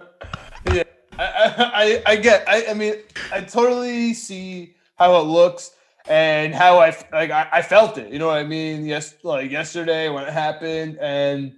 I, 0.74 0.84
I, 1.18 2.02
I 2.06 2.15
get. 2.18 2.48
I, 2.48 2.65
I 2.70 2.74
mean, 2.74 2.96
I 3.32 3.42
totally 3.42 4.13
see 4.13 4.76
how 4.98 5.20
it 5.22 5.24
looks 5.24 5.72
and 6.08 6.54
how 6.54 6.80
I 6.80 6.88
like. 7.13 7.32
I, 7.32 7.48
I 7.52 7.62
felt 7.62 7.98
it. 7.98 8.12
You 8.12 8.20
know 8.20 8.28
what 8.28 8.38
I 8.38 8.44
mean? 8.44 8.86
Yes, 8.86 9.15
like 9.24 9.52
yesterday 9.52 10.10
when 10.10 10.26
it 10.26 10.34
happened, 10.34 10.98
and 11.00 11.54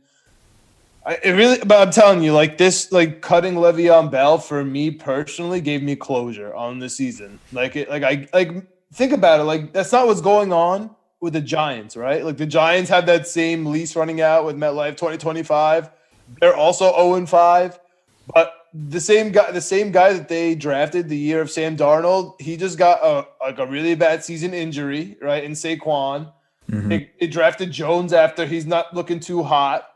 I, 1.04 1.18
it 1.24 1.32
really. 1.32 1.58
But 1.66 1.88
I'm 1.88 1.92
telling 1.92 2.22
you, 2.22 2.34
like 2.34 2.58
this, 2.58 2.92
like 2.92 3.22
cutting 3.22 3.56
Le'Veon 3.56 4.12
Bell 4.12 4.38
for 4.38 4.64
me 4.64 4.92
personally 4.92 5.60
gave 5.60 5.82
me 5.82 5.96
closure 5.96 6.54
on 6.54 6.78
the 6.78 6.90
season. 6.90 7.40
Like 7.52 7.76
it, 7.76 7.90
like 7.90 8.04
I 8.04 8.28
like 8.34 8.52
think 8.94 9.14
about 9.14 9.40
it. 9.40 9.44
Like 9.44 9.74
that's 9.74 9.92
not 9.92 10.06
what's 10.06 10.22
going 10.22 10.54
on 10.54 10.96
with 11.22 11.34
the 11.34 11.42
Giants, 11.42 11.98
right? 11.98 12.24
Like 12.24 12.38
the 12.38 12.46
Giants 12.46 12.90
have 12.92 13.08
that 13.08 13.26
same 13.26 13.66
lease 13.66 13.96
running 13.96 14.22
out 14.22 14.46
with 14.46 14.58
MetLife 14.58 14.92
2025. 14.92 15.90
They're 16.40 16.56
also 16.56 16.92
0 16.94 17.16
and 17.16 17.30
5, 17.30 17.80
but 18.28 18.54
the 18.74 19.00
same 19.00 19.32
guy, 19.32 19.52
the 19.52 19.62
same 19.62 19.92
guy 19.92 20.14
that 20.14 20.30
they 20.30 20.56
drafted 20.56 21.10
the 21.10 21.18
year 21.18 21.42
of 21.42 21.52
Sam 21.52 21.76
Darnold, 21.76 22.40
he 22.40 22.56
just 22.58 22.78
got 22.78 23.04
a 23.04 23.28
like 23.42 23.60
a 23.60 23.66
really 23.66 23.96
bad 23.96 24.24
season 24.24 24.54
injury, 24.54 25.18
right? 25.22 25.44
In 25.44 25.52
Saquon, 25.52 26.32
mm-hmm. 26.70 26.90
they, 26.90 27.12
they, 27.20 27.28
drafted 27.28 27.72
Jones 27.72 28.14
after 28.14 28.46
he's 28.46 28.66
not 28.66 28.94
looking 28.94 29.20
too 29.20 29.44
hot. 29.44 29.88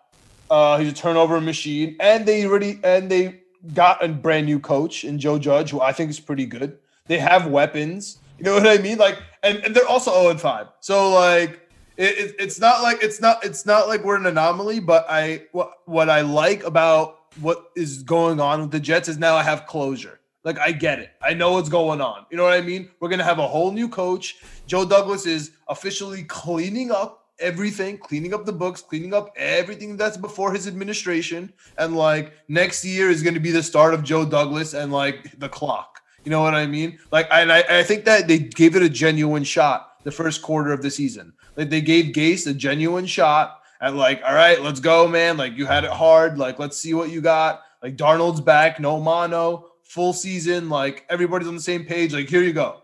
Uh, 0.49 0.77
he's 0.77 0.91
a 0.91 0.95
turnover 0.95 1.39
machine, 1.39 1.95
and 1.99 2.25
they 2.25 2.45
already 2.45 2.79
and 2.83 3.09
they 3.09 3.41
got 3.73 4.03
a 4.03 4.09
brand 4.09 4.45
new 4.45 4.59
coach 4.59 5.03
in 5.03 5.17
Joe 5.19 5.39
Judge, 5.39 5.71
who 5.71 5.81
I 5.81 5.91
think 5.91 6.09
is 6.09 6.19
pretty 6.19 6.45
good. 6.45 6.77
They 7.07 7.17
have 7.19 7.47
weapons. 7.47 8.19
You 8.37 8.43
know 8.43 8.55
what 8.55 8.67
I 8.67 8.77
mean? 8.77 8.97
Like, 8.97 9.17
and, 9.43 9.59
and 9.59 9.73
they're 9.73 9.87
also 9.87 10.11
0 10.11 10.37
5. 10.37 10.67
So 10.81 11.11
like 11.11 11.61
it, 11.97 12.17
it, 12.17 12.35
it's 12.39 12.59
not 12.59 12.83
like 12.83 13.01
it's 13.01 13.21
not 13.21 13.45
it's 13.45 13.65
not 13.65 13.87
like 13.87 14.03
we're 14.03 14.17
an 14.17 14.25
anomaly, 14.25 14.81
but 14.81 15.05
I 15.09 15.43
what 15.53 15.71
what 15.85 16.09
I 16.09 16.21
like 16.21 16.63
about 16.63 17.24
what 17.41 17.71
is 17.75 18.03
going 18.03 18.39
on 18.39 18.61
with 18.61 18.71
the 18.71 18.79
Jets 18.79 19.07
is 19.09 19.17
now 19.17 19.35
I 19.35 19.43
have 19.43 19.65
closure. 19.65 20.19
Like 20.43 20.59
I 20.59 20.71
get 20.71 20.99
it. 20.99 21.11
I 21.21 21.33
know 21.33 21.53
what's 21.53 21.69
going 21.69 22.01
on. 22.01 22.25
You 22.29 22.37
know 22.37 22.43
what 22.43 22.53
I 22.53 22.61
mean? 22.61 22.89
We're 22.99 23.09
gonna 23.09 23.23
have 23.23 23.39
a 23.39 23.47
whole 23.47 23.71
new 23.71 23.89
coach. 23.89 24.37
Joe 24.67 24.85
Douglas 24.85 25.25
is 25.25 25.51
officially 25.67 26.23
cleaning 26.23 26.91
up 26.91 27.25
everything, 27.39 27.97
cleaning 27.97 28.33
up 28.33 28.45
the 28.45 28.53
books, 28.53 28.81
cleaning 28.81 29.13
up 29.13 29.33
everything 29.35 29.97
that's 29.97 30.17
before 30.17 30.53
his 30.53 30.67
administration. 30.67 31.51
And 31.77 31.95
like 31.95 32.33
next 32.47 32.85
year 32.85 33.09
is 33.09 33.23
gonna 33.23 33.39
be 33.39 33.51
the 33.51 33.63
start 33.63 33.93
of 33.93 34.03
Joe 34.03 34.23
Douglas 34.25 34.73
and 34.73 34.91
like 34.91 35.39
the 35.39 35.49
clock. 35.49 36.01
You 36.25 36.31
know 36.31 36.41
what 36.41 36.55
I 36.55 36.65
mean? 36.65 36.97
Like, 37.11 37.27
and 37.31 37.51
I, 37.51 37.63
I 37.69 37.83
think 37.83 38.03
that 38.05 38.27
they 38.27 38.39
gave 38.39 38.75
it 38.75 38.81
a 38.81 38.89
genuine 38.89 39.43
shot 39.43 40.03
the 40.03 40.11
first 40.11 40.41
quarter 40.41 40.73
of 40.73 40.81
the 40.81 40.89
season. 40.89 41.33
Like, 41.55 41.69
they 41.69 41.81
gave 41.81 42.13
Gase 42.15 42.47
a 42.47 42.53
genuine 42.53 43.05
shot 43.05 43.61
at, 43.81 43.95
like, 43.95 44.21
all 44.25 44.33
right, 44.33 44.61
let's 44.61 44.79
go, 44.79 45.07
man. 45.07 45.37
Like, 45.37 45.57
you 45.57 45.65
had 45.65 45.83
it 45.83 45.91
hard. 45.91 46.37
Like, 46.37 46.59
let's 46.59 46.77
see 46.77 46.93
what 46.93 47.09
you 47.09 47.21
got. 47.21 47.61
Like, 47.81 47.97
Darnold's 47.97 48.41
back, 48.41 48.79
no 48.79 48.99
mono, 48.99 49.71
full 49.83 50.13
season. 50.13 50.69
Like, 50.69 51.05
everybody's 51.09 51.47
on 51.47 51.55
the 51.55 51.61
same 51.61 51.85
page. 51.85 52.13
Like, 52.13 52.29
here 52.29 52.41
you 52.41 52.53
go. 52.53 52.81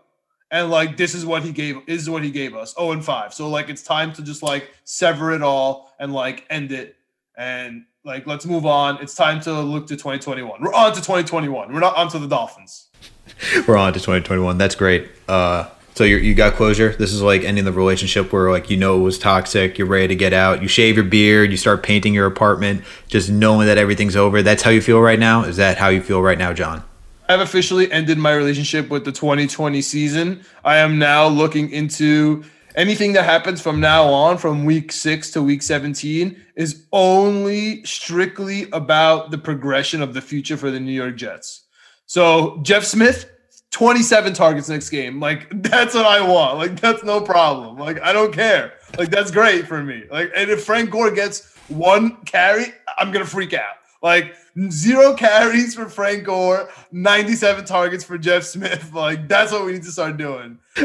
And 0.52 0.70
like, 0.70 0.98
this 0.98 1.14
is 1.14 1.24
what 1.24 1.42
he 1.42 1.50
gave. 1.50 1.78
Is 1.86 2.10
what 2.10 2.22
he 2.22 2.30
gave 2.30 2.54
us. 2.54 2.74
Oh, 2.76 2.92
and 2.92 3.02
five. 3.02 3.32
So 3.32 3.48
like, 3.48 3.70
it's 3.70 3.82
time 3.82 4.12
to 4.12 4.22
just 4.22 4.42
like 4.42 4.70
sever 4.84 5.32
it 5.32 5.42
all 5.42 5.94
and 5.98 6.12
like 6.12 6.44
end 6.50 6.72
it. 6.72 6.96
And 7.38 7.86
like, 8.04 8.26
let's 8.26 8.44
move 8.44 8.66
on. 8.66 9.00
It's 9.00 9.14
time 9.14 9.40
to 9.42 9.60
look 9.60 9.86
to 9.86 9.96
2021. 9.96 10.62
We're 10.62 10.74
on 10.74 10.92
to 10.92 11.00
2021. 11.00 11.72
We're 11.72 11.80
not 11.80 11.96
on 11.96 12.08
to 12.10 12.18
the 12.18 12.28
Dolphins. 12.28 12.88
We're 13.66 13.78
on 13.78 13.94
to 13.94 13.98
2021. 13.98 14.58
That's 14.58 14.74
great. 14.74 15.08
Uh, 15.26 15.70
so 15.94 16.04
you 16.04 16.16
you 16.16 16.34
got 16.34 16.54
closure. 16.54 16.90
This 16.96 17.12
is 17.12 17.22
like 17.22 17.42
ending 17.42 17.64
the 17.64 17.72
relationship 17.72 18.32
where 18.32 18.50
like 18.50 18.70
you 18.70 18.76
know 18.76 18.98
it 18.98 19.02
was 19.02 19.18
toxic. 19.18 19.78
You're 19.78 19.88
ready 19.88 20.08
to 20.08 20.16
get 20.16 20.32
out. 20.32 20.62
You 20.62 20.68
shave 20.68 20.96
your 20.96 21.04
beard. 21.04 21.50
You 21.50 21.56
start 21.56 21.82
painting 21.82 22.14
your 22.14 22.26
apartment, 22.26 22.84
just 23.08 23.30
knowing 23.30 23.66
that 23.66 23.78
everything's 23.78 24.16
over. 24.16 24.42
That's 24.42 24.62
how 24.62 24.70
you 24.70 24.80
feel 24.80 25.00
right 25.00 25.18
now. 25.18 25.44
Is 25.44 25.56
that 25.58 25.78
how 25.78 25.88
you 25.88 26.02
feel 26.02 26.22
right 26.22 26.38
now, 26.38 26.52
John? 26.52 26.82
I've 27.28 27.40
officially 27.40 27.90
ended 27.90 28.18
my 28.18 28.34
relationship 28.34 28.90
with 28.90 29.04
the 29.04 29.12
2020 29.12 29.80
season. 29.80 30.44
I 30.64 30.78
am 30.78 30.98
now 30.98 31.28
looking 31.28 31.70
into 31.70 32.44
anything 32.74 33.12
that 33.12 33.24
happens 33.24 33.60
from 33.60 33.80
now 33.80 34.04
on, 34.04 34.38
from 34.38 34.64
week 34.64 34.92
six 34.92 35.30
to 35.32 35.42
week 35.42 35.62
17, 35.62 36.40
is 36.56 36.86
only 36.92 37.84
strictly 37.84 38.68
about 38.72 39.30
the 39.30 39.38
progression 39.38 40.02
of 40.02 40.14
the 40.14 40.20
future 40.20 40.56
for 40.56 40.70
the 40.70 40.80
New 40.80 40.92
York 40.92 41.16
Jets. 41.16 41.64
So 42.06 42.58
Jeff 42.62 42.84
Smith, 42.84 43.30
27 43.72 44.34
targets 44.34 44.68
next 44.68 44.90
game. 44.90 45.18
Like 45.18 45.48
that's 45.62 45.94
what 45.94 46.06
I 46.06 46.20
want. 46.20 46.58
Like 46.58 46.80
that's 46.80 47.02
no 47.02 47.20
problem. 47.20 47.76
Like 47.76 48.00
I 48.00 48.12
don't 48.12 48.32
care. 48.32 48.74
Like 48.96 49.10
that's 49.10 49.32
great 49.32 49.66
for 49.66 49.82
me. 49.82 50.04
Like 50.10 50.30
and 50.36 50.48
if 50.50 50.64
Frank 50.64 50.90
Gore 50.90 51.10
gets 51.10 51.54
one 51.68 52.16
carry, 52.24 52.66
I'm 52.98 53.10
gonna 53.10 53.26
freak 53.26 53.54
out. 53.54 53.74
Like 54.02 54.34
zero 54.70 55.14
carries 55.14 55.74
for 55.74 55.88
Frank 55.88 56.24
Gore, 56.24 56.68
97 56.90 57.64
targets 57.64 58.04
for 58.04 58.18
Jeff 58.18 58.44
Smith. 58.44 58.90
Like 59.02 59.26
that's 59.26 59.50
what 59.52 59.64
we 59.64 59.72
need 59.72 59.82
to 59.84 59.90
start 59.90 60.16
doing. 60.16 60.58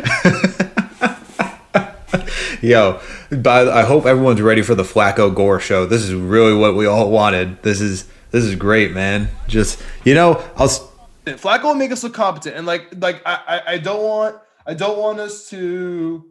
Yo, 2.62 3.00
but 3.30 3.68
I 3.68 3.84
hope 3.84 4.06
everyone's 4.06 4.42
ready 4.42 4.62
for 4.64 4.74
the 4.74 4.84
Flacco 4.84 5.34
Gore 5.34 5.60
show. 5.60 5.86
This 5.86 6.02
is 6.04 6.14
really 6.14 6.54
what 6.54 6.76
we 6.76 6.86
all 6.88 7.12
wanted. 7.12 7.62
This 7.64 7.82
is 7.82 8.08
this 8.32 8.44
is 8.44 8.56
great, 8.56 8.94
man. 8.94 9.30
Just 9.48 9.82
you 10.04 10.16
know, 10.16 10.44
I'll 10.56 10.70
Flacco 11.36 11.64
will 11.64 11.76
make 11.76 11.92
us 11.92 12.04
look 12.04 12.14
competent, 12.14 12.56
and 12.56 12.66
like 12.66 12.88
like 12.98 13.22
I 13.26 13.62
I 13.68 13.78
don't 13.78 14.04
want 14.04 14.38
I 14.66 14.74
don't 14.74 14.98
want 14.98 15.20
us 15.20 15.50
to 15.50 16.26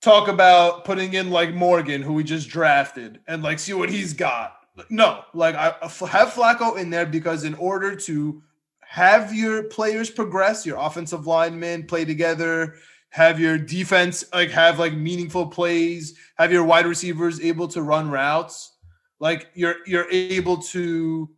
talk 0.00 0.28
about 0.28 0.84
putting 0.84 1.14
in 1.14 1.30
like 1.30 1.54
Morgan, 1.54 2.02
who 2.02 2.12
we 2.12 2.24
just 2.24 2.48
drafted, 2.48 3.20
and 3.26 3.42
like 3.42 3.58
see 3.58 3.72
what 3.72 3.90
he's 3.90 4.12
got. 4.12 4.54
No, 4.90 5.24
like 5.34 5.54
I 5.54 5.74
uh, 5.82 5.88
have 6.06 6.28
Flacco 6.30 6.78
in 6.78 6.90
there 6.90 7.06
because 7.06 7.44
in 7.44 7.54
order 7.54 7.96
to 7.96 8.42
have 8.80 9.34
your 9.34 9.64
players 9.64 10.10
progress, 10.10 10.64
your 10.64 10.78
offensive 10.78 11.26
linemen 11.26 11.86
play 11.86 12.04
together, 12.04 12.76
have 13.10 13.40
your 13.40 13.58
defense 13.58 14.24
like 14.32 14.50
have 14.50 14.78
like 14.78 14.94
meaningful 14.94 15.46
plays, 15.46 16.16
have 16.36 16.52
your 16.52 16.64
wide 16.64 16.86
receivers 16.86 17.40
able 17.40 17.68
to 17.68 17.82
run 17.82 18.10
routes, 18.10 18.72
like 19.18 19.48
you're 19.54 19.76
you're 19.86 20.08
able 20.10 20.58
to 20.58 21.28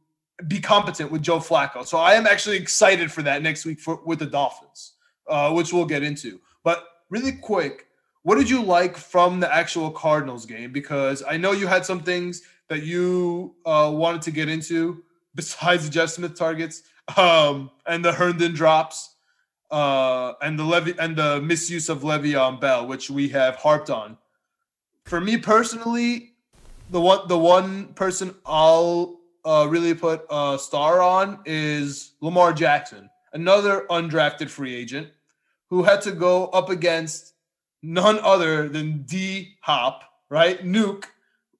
be 0.49 0.61
competent 0.61 1.11
with 1.11 1.23
Joe 1.23 1.39
Flacco. 1.39 1.87
So 1.87 1.99
I 1.99 2.15
am 2.15 2.27
actually 2.27 2.57
excited 2.57 3.11
for 3.11 3.23
that 3.23 3.43
next 3.43 3.65
week 3.65 3.81
for, 3.81 4.01
with 4.05 4.19
the 4.19 4.27
Dolphins, 4.27 4.93
uh, 5.29 5.53
which 5.53 5.73
we'll 5.73 5.87
get 5.87 6.03
into. 6.03 6.41
But 6.63 6.85
really 7.09 7.33
quick, 7.33 7.87
what 8.23 8.37
did 8.37 8.51
you 8.51 8.63
like 8.63 8.97
from 8.97 9.41
the 9.41 9.53
actual 9.53 9.91
Cardinals 9.91 10.47
game? 10.47 10.73
Because 10.73 11.23
I 11.27 11.37
know 11.37 11.53
you 11.53 11.67
had 11.67 11.85
some 11.85 12.01
things 12.01 12.43
that 12.69 12.83
you 12.83 13.55
uh, 13.65 13.91
wanted 13.93 14.23
to 14.23 14.31
get 14.31 14.49
into 14.49 15.03
besides 15.35 15.85
the 15.85 15.91
Jeff 15.91 16.11
Smith 16.11 16.37
targets 16.37 16.83
um, 17.17 17.71
and 17.87 18.05
the 18.05 18.13
Herndon 18.13 18.53
drops 18.53 19.15
uh, 19.71 20.33
and 20.43 20.59
the 20.59 20.65
Levy 20.65 20.95
and 20.99 21.17
the 21.17 21.41
misuse 21.41 21.89
of 21.89 22.03
Le'Veon 22.03 22.61
Bell, 22.61 22.87
which 22.87 23.11
we 23.11 23.29
have 23.29 23.57
harped 23.57 23.91
on. 23.91 24.19
For 25.05 25.21
me 25.21 25.37
personally, 25.37 26.35
the 26.91 27.01
one 27.01 27.29
the 27.29 27.39
one 27.39 27.95
person 27.95 28.35
I'll 28.45 29.20
uh, 29.45 29.67
really 29.69 29.95
put 29.95 30.25
a 30.31 30.59
star 30.61 31.01
on 31.01 31.41
is 31.45 32.13
Lamar 32.21 32.53
Jackson, 32.53 33.11
another 33.33 33.87
undrafted 33.91 34.49
free 34.49 34.75
agent 34.75 35.09
who 35.69 35.83
had 35.83 36.01
to 36.03 36.13
go 36.13 36.47
up 36.49 36.69
against 36.69 37.35
none 37.83 38.19
other 38.21 38.69
than 38.69 39.03
D 39.03 39.57
Hop, 39.63 40.03
right? 40.29 40.65
Nuke 40.65 41.05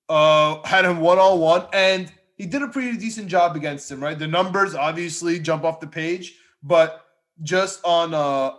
uh, 0.09 0.63
had 0.65 0.85
him 0.85 1.01
one 1.01 1.19
on 1.19 1.39
one, 1.39 1.67
and 1.73 2.13
he 2.37 2.47
did 2.47 2.63
a 2.63 2.69
pretty 2.69 2.97
decent 2.97 3.29
job 3.29 3.57
against 3.57 3.91
him, 3.91 4.03
right? 4.03 4.19
The 4.19 4.27
numbers 4.27 4.75
obviously 4.75 5.39
jump 5.39 5.65
off 5.65 5.81
the 5.81 5.87
page, 5.87 6.37
but 6.63 7.07
just 7.43 7.81
on 7.85 8.13
uh, 8.13 8.53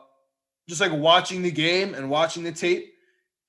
just 0.67 0.81
like 0.81 0.93
watching 0.93 1.41
the 1.41 1.51
game 1.51 1.93
and 1.93 2.10
watching 2.10 2.43
the 2.43 2.51
tape, 2.51 2.90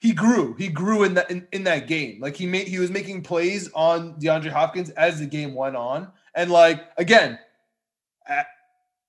he 0.02 0.12
grew. 0.12 0.54
He 0.54 0.66
grew 0.66 1.04
in 1.04 1.14
that 1.14 1.30
in, 1.30 1.46
in 1.52 1.62
that 1.62 1.86
game. 1.86 2.18
Like 2.20 2.34
he 2.34 2.44
made 2.44 2.66
he 2.66 2.80
was 2.80 2.90
making 2.90 3.22
plays 3.22 3.70
on 3.72 4.14
DeAndre 4.14 4.50
Hopkins 4.50 4.90
as 4.90 5.20
the 5.20 5.26
game 5.26 5.54
went 5.54 5.76
on. 5.76 6.10
And 6.34 6.50
like 6.50 6.82
again, 6.98 7.38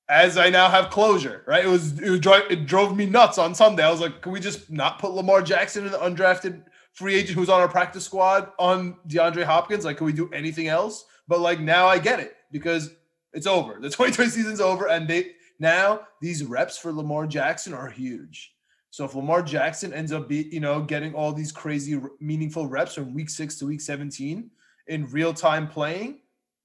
as 0.08 0.38
I 0.38 0.52
now 0.52 0.70
have 0.70 0.92
closure, 0.92 1.44
right? 1.48 1.66
It 1.66 1.68
was 1.68 2.00
it, 2.00 2.12
was, 2.12 2.20
it 2.48 2.68
drove 2.68 2.96
me 2.96 3.08
nuts 3.08 3.40
on 3.40 3.56
Sunday. 3.56 3.82
I 3.82 3.90
was 3.90 4.02
like, 4.02 4.22
can 4.22 4.32
we 4.32 4.40
just 4.40 4.70
not 4.70 5.00
put 5.00 5.14
Lamar 5.14 5.42
Jackson, 5.42 5.84
in 5.84 5.92
the 5.92 5.98
undrafted 5.98 6.62
free 6.92 7.16
agent 7.16 7.40
who's 7.40 7.50
on 7.50 7.60
our 7.60 7.68
practice 7.68 8.06
squad, 8.06 8.52
on 8.60 8.96
DeAndre 9.08 9.46
Hopkins? 9.46 9.86
Like, 9.86 9.98
can 9.98 10.06
we 10.06 10.14
do 10.14 10.30
anything 10.32 10.68
else? 10.68 11.06
But 11.28 11.40
like 11.40 11.60
now 11.60 11.88
I 11.88 11.98
get 11.98 12.20
it 12.20 12.36
because 12.52 12.92
it's 13.34 13.48
over. 13.48 13.80
The 13.80 13.90
2020 13.90 14.30
season's 14.30 14.62
over, 14.62 14.90
and 14.90 15.08
they 15.08 15.32
now 15.58 16.02
these 16.22 16.44
reps 16.44 16.78
for 16.78 16.94
Lamar 16.94 17.26
Jackson 17.26 17.74
are 17.74 17.90
huge. 17.90 18.53
So 18.94 19.06
if 19.06 19.16
Lamar 19.16 19.42
Jackson 19.42 19.92
ends 19.92 20.12
up 20.12 20.30
be, 20.30 20.48
you 20.52 20.60
know, 20.60 20.84
getting 20.84 21.16
all 21.16 21.34
these 21.34 21.52
crazy 21.52 22.00
meaningful 22.20 22.68
reps 22.68 22.94
from 22.94 23.16
week 23.16 23.28
six 23.28 23.58
to 23.58 23.66
week 23.66 23.82
17 23.82 24.52
in 24.86 25.06
real 25.08 25.34
time 25.34 25.68
playing 25.68 26.20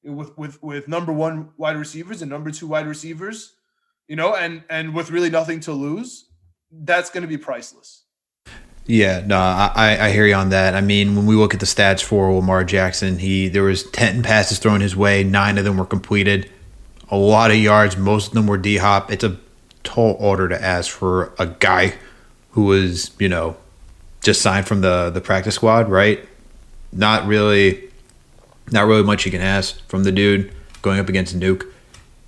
with 0.05 0.37
with 0.37 0.63
with 0.63 0.89
number 0.89 1.11
one 1.11 1.49
wide 1.57 1.79
receivers 1.79 2.21
and 2.21 2.31
number 2.31 2.51
two 2.51 2.67
wide 2.67 2.87
receivers, 2.87 3.55
you 4.09 4.17
know, 4.17 4.35
and 4.37 4.63
and 4.69 4.95
with 4.95 5.11
really 5.11 5.31
nothing 5.31 5.61
to 5.61 5.73
lose, 5.73 6.27
that's 6.71 7.09
going 7.09 7.23
to 7.23 7.27
be 7.27 7.39
priceless. 7.39 8.05
Yeah, 8.85 9.23
no, 9.25 9.39
I, 9.39 9.97
I 9.99 10.11
hear 10.11 10.27
you 10.27 10.35
on 10.35 10.51
that. 10.51 10.75
I 10.75 10.83
mean, 10.83 11.17
when 11.17 11.25
we 11.25 11.35
look 11.35 11.55
at 11.55 11.61
the 11.61 11.67
stats 11.67 12.03
for 12.03 12.31
Lamar 12.31 12.63
Jackson, 12.63 13.21
he 13.21 13.49
there 13.49 13.63
was 13.63 13.85
ten 13.85 14.23
passes 14.23 14.59
thrown 14.59 14.83
his 14.83 14.95
way, 14.95 15.25
nine 15.25 15.57
of 15.57 15.65
them 15.65 15.79
were 15.79 15.87
completed. 15.87 16.51
a 17.11 17.17
lot 17.17 17.51
of 17.51 17.57
yards. 17.57 17.97
Most 17.97 18.29
of 18.29 18.35
them 18.35 18.47
were 18.47 18.59
D 18.59 18.77
hop. 18.77 19.11
It's 19.11 19.25
a 19.25 19.39
tall 19.83 20.15
order 20.21 20.47
to 20.51 20.63
ask 20.63 20.91
for 20.91 21.33
a 21.39 21.47
guy 21.47 21.95
who 22.59 22.65
was, 22.65 23.13
you 23.21 23.29
know, 23.29 23.57
just 24.21 24.43
signed 24.43 24.67
from 24.67 24.81
the 24.81 25.11
the 25.11 25.21
practice 25.21 25.55
squad, 25.55 25.89
right? 25.89 26.29
Not 26.93 27.25
really, 27.29 27.89
not 28.73 28.89
really 28.89 29.05
much 29.05 29.25
you 29.25 29.31
can 29.31 29.41
ask 29.41 29.81
from 29.87 30.03
the 30.03 30.11
dude 30.11 30.51
going 30.83 30.99
up 30.99 31.09
against 31.09 31.39
Nuke. 31.39 31.65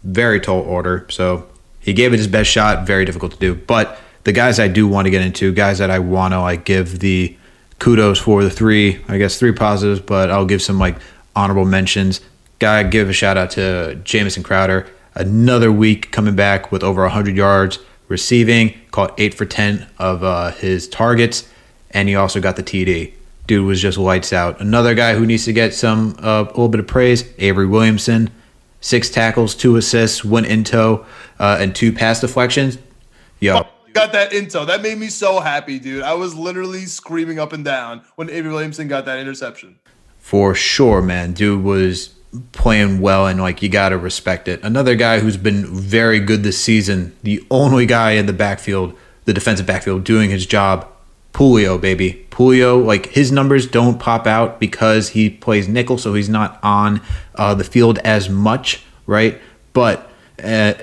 Very 0.05 0.39
tall 0.39 0.61
order, 0.61 1.05
so 1.11 1.49
he 1.81 1.93
gave 1.93 2.13
it 2.13 2.19
his 2.19 2.29
best 2.29 2.49
shot. 2.49 2.87
Very 2.87 3.05
difficult 3.05 3.33
to 3.33 3.39
do, 3.39 3.57
but 3.57 3.99
the 4.23 4.31
guys 4.31 4.61
I 4.61 4.69
do 4.69 4.87
want 4.87 5.07
to 5.07 5.11
get 5.11 5.23
into, 5.23 5.53
guys 5.53 5.79
that 5.79 5.91
I 5.91 5.99
want 5.99 6.33
to 6.33 6.41
like 6.41 6.65
give 6.65 7.01
the 7.01 7.37
kudos 7.81 8.21
for 8.21 8.45
the 8.45 8.51
three, 8.51 9.03
I 9.09 9.19
guess 9.19 9.37
three 9.37 9.53
positives, 9.53 9.99
but 9.99 10.31
I'll 10.31 10.47
give 10.47 10.63
some 10.63 10.79
like 10.79 10.97
honorable 11.35 11.65
mentions. 11.65 12.21
Gotta 12.61 12.89
give 12.89 13.09
a 13.09 13.13
shout 13.13 13.37
out 13.37 13.51
to 13.53 13.97
Jamison 14.05 14.45
Crowder. 14.45 14.87
Another 15.17 15.73
week 15.73 16.13
coming 16.13 16.37
back 16.37 16.71
with 16.71 16.85
over 16.85 17.03
100 17.03 17.37
yards 17.37 17.81
receiving, 18.11 18.79
caught 18.91 19.15
eight 19.19 19.33
for 19.33 19.47
10 19.47 19.87
of 19.99 20.23
uh, 20.23 20.51
his 20.51 20.87
targets, 20.87 21.49
and 21.93 22.09
he 22.11 22.15
also 22.15 22.41
got 22.41 22.57
the 22.57 22.63
TD. 22.63 23.15
Dude 23.47 23.65
was 23.65 23.81
just 23.81 23.97
lights 23.97 24.33
out. 24.33 24.61
Another 24.61 24.95
guy 24.95 25.15
who 25.15 25.25
needs 25.25 25.47
to 25.47 25.53
get 25.55 25.73
some 25.73 26.15
uh, 26.23 26.43
a 26.47 26.51
little 26.51 26.69
bit 26.69 26.81
of 26.81 26.87
praise, 26.87 27.25
Avery 27.39 27.67
Williamson. 27.67 28.29
Six 28.83 29.11
tackles, 29.11 29.55
two 29.55 29.77
assists, 29.77 30.25
one 30.25 30.45
in 30.45 30.65
tow, 30.65 31.07
uh, 31.39 31.59
and 31.61 31.75
two 31.75 31.93
pass 31.93 32.21
deflections. 32.21 32.79
Yo, 33.39 33.59
Oh, 33.59 33.67
got 33.93 34.13
that 34.13 34.31
intel. 34.33 34.67
That 34.67 34.83
made 34.83 34.99
me 34.99 35.09
so 35.09 35.41
happy, 35.41 35.79
dude. 35.79 36.03
I 36.03 36.15
was 36.15 36.35
literally 36.35 36.87
screaming 36.87 37.39
up 37.39 37.53
and 37.53 37.65
down 37.65 38.03
when 38.17 38.31
Avery 38.31 38.53
Williamson 38.53 38.89
got 38.89 39.05
that 39.07 39.19
interception. 39.19 39.79
for 40.19 40.55
sure, 40.55 41.03
man. 41.03 41.33
Dude 41.33 41.63
was 41.65 42.15
playing 42.53 43.01
well, 43.01 43.27
and 43.27 43.41
like 43.41 43.63
you 43.63 43.69
gotta 43.69 43.99
respect 43.99 44.49
it. 44.49 44.63
Another 44.63 44.95
guy 44.95 45.21
who's 45.21 45.37
been 45.37 45.67
very 45.67 46.21
good 46.21 46.43
this 46.43 46.59
season. 46.59 47.17
The 47.23 47.45
only 47.51 47.87
guy 47.87 48.13
in 48.13 48.27
the 48.27 48.33
backfield, 48.33 48.97
the 49.25 49.33
defensive 49.33 49.67
backfield, 49.67 50.05
doing 50.05 50.31
his 50.31 50.47
job. 50.47 50.87
Pulio, 51.33 51.81
baby. 51.81 52.27
Pulio, 52.31 52.85
like 52.85 53.07
his 53.07 53.31
numbers 53.31 53.67
don't 53.67 54.01
pop 54.01 54.27
out 54.27 54.59
because 54.59 55.11
he 55.11 55.31
plays 55.31 55.69
nickel, 55.69 55.97
so 55.97 56.15
he's 56.15 56.29
not 56.29 56.59
on 56.63 57.01
uh, 57.37 57.55
the 57.55 57.63
field 57.63 57.99
as 58.01 58.29
much, 58.29 58.83
right? 59.07 59.41
But 59.73 60.11
uh, 60.43 60.75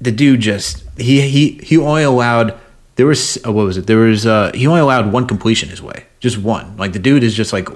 the 0.00 0.10
dude 0.12 0.40
just 0.40 0.84
he 0.98 1.20
he 1.22 1.60
he 1.62 1.78
only 1.78 2.02
allowed 2.02 2.58
there 2.96 3.06
was 3.06 3.38
uh, 3.46 3.52
what 3.52 3.64
was 3.64 3.76
it? 3.76 3.86
There 3.86 3.98
was 3.98 4.26
uh 4.26 4.52
he 4.54 4.66
only 4.66 4.80
allowed 4.80 5.12
one 5.12 5.26
completion 5.26 5.68
his 5.68 5.82
way, 5.82 6.06
just 6.20 6.38
one. 6.38 6.76
Like 6.76 6.92
the 6.92 6.98
dude 6.98 7.22
is 7.22 7.34
just 7.34 7.52
like 7.52 7.68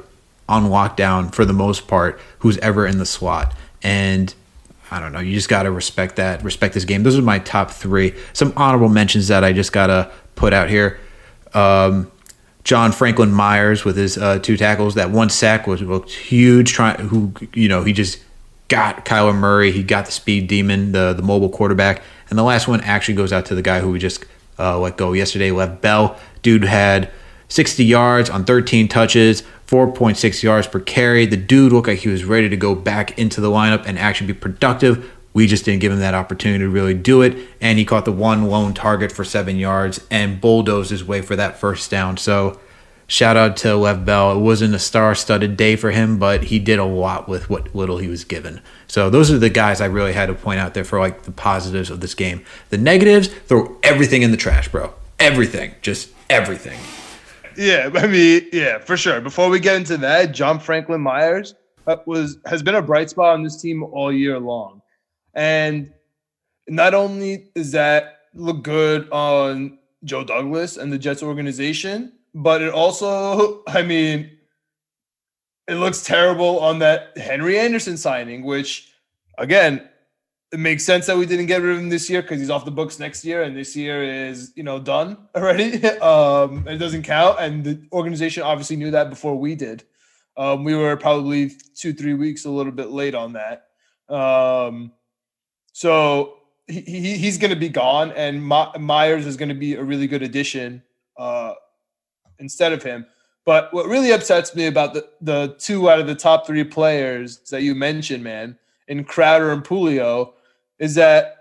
on 0.48 0.64
lockdown 0.64 1.34
for 1.34 1.44
the 1.44 1.52
most 1.52 1.86
part. 1.86 2.20
Who's 2.40 2.58
ever 2.58 2.86
in 2.86 2.98
the 2.98 3.06
slot 3.06 3.54
and. 3.82 4.34
I 4.90 5.00
don't 5.00 5.12
know. 5.12 5.20
You 5.20 5.34
just 5.34 5.50
got 5.50 5.64
to 5.64 5.70
respect 5.70 6.16
that, 6.16 6.42
respect 6.42 6.72
this 6.72 6.86
game. 6.86 7.02
Those 7.02 7.18
are 7.18 7.20
my 7.20 7.40
top 7.40 7.70
three. 7.70 8.14
Some 8.32 8.54
honorable 8.56 8.88
mentions 8.88 9.28
that 9.28 9.44
I 9.44 9.52
just 9.52 9.70
got 9.70 9.88
to 9.88 10.10
put 10.34 10.54
out 10.54 10.70
here. 10.70 10.98
Um, 11.52 12.10
John 12.64 12.92
Franklin 12.92 13.32
Myers 13.32 13.84
with 13.84 13.96
his 13.96 14.18
uh, 14.18 14.38
two 14.38 14.56
tackles. 14.56 14.94
That 14.94 15.10
one 15.10 15.30
sack 15.30 15.66
was 15.66 15.80
looked 15.80 16.10
huge. 16.10 16.72
Trying 16.72 17.08
who 17.08 17.32
you 17.54 17.68
know 17.68 17.82
he 17.82 17.94
just 17.94 18.18
got 18.68 19.04
Kyler 19.06 19.34
Murray. 19.34 19.72
He 19.72 19.82
got 19.82 20.06
the 20.06 20.12
speed 20.12 20.48
demon, 20.48 20.92
the 20.92 21.14
the 21.14 21.22
mobile 21.22 21.48
quarterback. 21.48 22.02
And 22.28 22.38
the 22.38 22.42
last 22.42 22.68
one 22.68 22.82
actually 22.82 23.14
goes 23.14 23.32
out 23.32 23.46
to 23.46 23.54
the 23.54 23.62
guy 23.62 23.80
who 23.80 23.90
we 23.90 23.98
just 23.98 24.24
uh, 24.58 24.78
let 24.78 24.98
go 24.98 25.14
yesterday, 25.14 25.50
Lev 25.50 25.80
Bell. 25.80 26.18
Dude 26.42 26.64
had 26.64 27.10
60 27.48 27.84
yards 27.84 28.28
on 28.28 28.44
13 28.44 28.88
touches, 28.88 29.42
4.6 29.68 30.42
yards 30.42 30.66
per 30.66 30.80
carry. 30.80 31.26
The 31.26 31.36
dude 31.36 31.72
looked 31.72 31.88
like 31.88 31.98
he 31.98 32.08
was 32.08 32.24
ready 32.24 32.48
to 32.48 32.56
go 32.56 32.74
back 32.74 33.18
into 33.18 33.40
the 33.40 33.50
lineup 33.50 33.84
and 33.86 33.98
actually 33.98 34.28
be 34.28 34.38
productive. 34.38 35.12
We 35.34 35.46
just 35.46 35.66
didn't 35.66 35.82
give 35.82 35.92
him 35.92 36.00
that 36.00 36.14
opportunity 36.14 36.64
to 36.64 36.70
really 36.70 36.94
do 36.94 37.20
it. 37.20 37.36
And 37.60 37.78
he 37.78 37.84
caught 37.84 38.06
the 38.06 38.12
one 38.12 38.44
lone 38.44 38.72
target 38.72 39.12
for 39.12 39.24
seven 39.24 39.56
yards 39.56 40.04
and 40.10 40.40
bulldozed 40.40 40.90
his 40.90 41.04
way 41.04 41.20
for 41.20 41.36
that 41.36 41.60
first 41.60 41.90
down. 41.90 42.16
So 42.16 42.58
shout 43.08 43.36
out 43.36 43.58
to 43.58 43.76
Lev 43.76 44.06
Bell. 44.06 44.32
It 44.32 44.40
wasn't 44.40 44.74
a 44.74 44.78
star 44.78 45.14
studded 45.14 45.58
day 45.58 45.76
for 45.76 45.90
him, 45.90 46.18
but 46.18 46.44
he 46.44 46.58
did 46.58 46.78
a 46.78 46.84
lot 46.84 47.28
with 47.28 47.50
what 47.50 47.74
little 47.74 47.98
he 47.98 48.08
was 48.08 48.24
given. 48.24 48.62
So 48.86 49.10
those 49.10 49.30
are 49.30 49.38
the 49.38 49.50
guys 49.50 49.82
I 49.82 49.86
really 49.86 50.14
had 50.14 50.26
to 50.26 50.34
point 50.34 50.60
out 50.60 50.72
there 50.72 50.84
for 50.84 50.98
like 50.98 51.24
the 51.24 51.30
positives 51.30 51.90
of 51.90 52.00
this 52.00 52.14
game. 52.14 52.42
The 52.70 52.78
negatives, 52.78 53.28
throw 53.28 53.76
everything 53.82 54.22
in 54.22 54.30
the 54.30 54.38
trash, 54.38 54.68
bro. 54.68 54.94
Everything. 55.20 55.74
Just 55.82 56.08
everything. 56.30 56.80
Yeah, 57.58 57.90
I 57.92 58.06
mean, 58.06 58.46
yeah, 58.52 58.78
for 58.78 58.96
sure. 58.96 59.20
Before 59.20 59.50
we 59.50 59.58
get 59.58 59.74
into 59.74 59.96
that, 59.98 60.30
John 60.30 60.60
Franklin 60.60 61.00
Myers 61.00 61.56
uh, 61.88 61.96
was 62.06 62.38
has 62.46 62.62
been 62.62 62.76
a 62.76 62.82
bright 62.82 63.10
spot 63.10 63.34
on 63.34 63.42
this 63.42 63.60
team 63.60 63.82
all 63.82 64.12
year 64.12 64.38
long, 64.38 64.80
and 65.34 65.92
not 66.68 66.94
only 66.94 67.50
does 67.56 67.72
that 67.72 68.20
look 68.32 68.62
good 68.62 69.10
on 69.10 69.76
Joe 70.04 70.22
Douglas 70.22 70.76
and 70.76 70.92
the 70.92 70.98
Jets 70.98 71.20
organization, 71.20 72.12
but 72.32 72.62
it 72.62 72.72
also, 72.72 73.64
I 73.68 73.82
mean, 73.82 74.30
it 75.66 75.74
looks 75.74 76.04
terrible 76.04 76.60
on 76.60 76.78
that 76.78 77.18
Henry 77.18 77.58
Anderson 77.58 77.96
signing, 77.96 78.44
which 78.44 78.92
again, 79.36 79.88
it 80.52 80.58
makes 80.58 80.84
sense 80.84 81.06
that 81.06 81.16
we 81.16 81.26
didn't 81.26 81.46
get 81.46 81.60
rid 81.60 81.76
of 81.76 81.82
him 81.82 81.88
this 81.90 82.08
year 82.08 82.22
because 82.22 82.40
he's 82.40 82.50
off 82.50 82.64
the 82.64 82.70
books 82.70 82.98
next 82.98 83.24
year, 83.24 83.42
and 83.42 83.56
this 83.56 83.76
year 83.76 84.02
is 84.02 84.52
you 84.56 84.62
know 84.62 84.78
done 84.78 85.18
already. 85.36 85.84
um, 85.98 86.66
it 86.66 86.78
doesn't 86.78 87.02
count, 87.02 87.38
and 87.40 87.64
the 87.64 87.82
organization 87.92 88.42
obviously 88.42 88.76
knew 88.76 88.90
that 88.90 89.10
before 89.10 89.36
we 89.36 89.54
did. 89.54 89.84
Um, 90.36 90.64
we 90.64 90.74
were 90.74 90.96
probably 90.96 91.52
two, 91.74 91.92
three 91.92 92.14
weeks 92.14 92.44
a 92.44 92.50
little 92.50 92.72
bit 92.72 92.90
late 92.90 93.14
on 93.14 93.32
that. 93.32 93.66
Um, 94.08 94.92
so 95.72 96.38
he, 96.66 96.80
he 96.80 97.18
he's 97.18 97.38
going 97.38 97.50
to 97.50 97.56
be 97.56 97.68
gone, 97.68 98.12
and 98.12 98.42
My, 98.42 98.70
Myers 98.78 99.26
is 99.26 99.36
going 99.36 99.50
to 99.50 99.54
be 99.54 99.74
a 99.74 99.82
really 99.82 100.06
good 100.06 100.22
addition 100.22 100.82
uh, 101.18 101.54
instead 102.38 102.72
of 102.72 102.82
him. 102.82 103.06
But 103.44 103.72
what 103.72 103.86
really 103.86 104.12
upsets 104.12 104.54
me 104.54 104.66
about 104.66 104.94
the, 104.94 105.08
the 105.20 105.56
two 105.58 105.90
out 105.90 106.00
of 106.00 106.06
the 106.06 106.14
top 106.14 106.46
three 106.46 106.64
players 106.64 107.38
that 107.50 107.62
you 107.62 107.74
mentioned, 107.74 108.22
man, 108.22 108.58
in 108.88 109.04
Crowder 109.04 109.52
and 109.52 109.64
Pulio, 109.64 110.34
is 110.78 110.94
that 110.96 111.34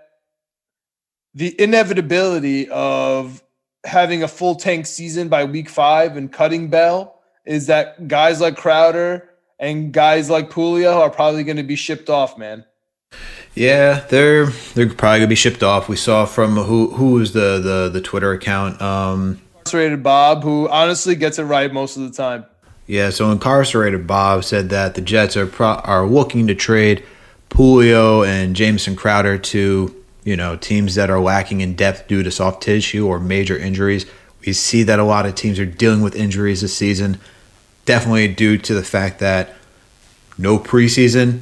the 1.34 1.54
inevitability 1.60 2.68
of 2.70 3.42
having 3.84 4.22
a 4.22 4.28
full 4.28 4.54
tank 4.56 4.86
season 4.86 5.28
by 5.28 5.44
week 5.44 5.68
five 5.68 6.16
and 6.16 6.32
cutting 6.32 6.68
Bell 6.68 7.20
is 7.44 7.66
that 7.66 8.08
guys 8.08 8.40
like 8.40 8.56
Crowder 8.56 9.28
and 9.58 9.92
guys 9.92 10.28
like 10.28 10.50
Pulio 10.50 10.96
are 10.96 11.10
probably 11.10 11.44
going 11.44 11.56
to 11.56 11.62
be 11.62 11.76
shipped 11.76 12.10
off, 12.10 12.36
man. 12.36 12.64
Yeah, 13.54 14.00
they're 14.10 14.46
they're 14.74 14.88
probably 14.88 15.18
gonna 15.20 15.26
be 15.26 15.34
shipped 15.34 15.62
off. 15.64 15.88
We 15.88 15.96
saw 15.96 16.26
from 16.26 16.56
who 16.56 16.90
who 16.90 17.12
was 17.12 17.32
the 17.32 17.58
the 17.58 17.88
the 17.92 18.00
Twitter 18.00 18.32
account. 18.32 18.80
Um, 18.80 19.40
Incarcerated 19.54 20.02
Bob, 20.02 20.42
who 20.44 20.68
honestly 20.68 21.16
gets 21.16 21.38
it 21.38 21.44
right 21.44 21.72
most 21.72 21.96
of 21.96 22.02
the 22.02 22.10
time. 22.10 22.44
yeah, 22.86 23.10
so 23.10 23.32
incarcerated 23.32 24.06
Bob 24.06 24.44
said 24.44 24.68
that 24.70 24.94
the 24.94 25.00
Jets 25.00 25.36
are 25.36 25.46
pro- 25.46 25.74
are 25.76 26.06
looking 26.06 26.46
to 26.46 26.54
trade 26.54 27.02
Julio 27.54 28.22
and 28.22 28.54
Jameson 28.54 28.96
Crowder 28.96 29.38
to 29.38 29.94
you 30.24 30.36
know 30.36 30.56
teams 30.56 30.94
that 30.94 31.10
are 31.10 31.20
lacking 31.20 31.60
in 31.60 31.74
depth 31.74 32.06
due 32.08 32.22
to 32.22 32.30
soft 32.30 32.62
tissue 32.62 33.06
or 33.06 33.18
major 33.18 33.58
injuries. 33.58 34.06
We 34.44 34.52
see 34.52 34.82
that 34.84 34.98
a 34.98 35.04
lot 35.04 35.26
of 35.26 35.34
teams 35.34 35.58
are 35.58 35.66
dealing 35.66 36.02
with 36.02 36.14
injuries 36.14 36.60
this 36.60 36.76
season, 36.76 37.18
definitely 37.84 38.28
due 38.28 38.58
to 38.58 38.74
the 38.74 38.84
fact 38.84 39.18
that 39.18 39.54
no 40.38 40.58
preseason, 40.58 41.40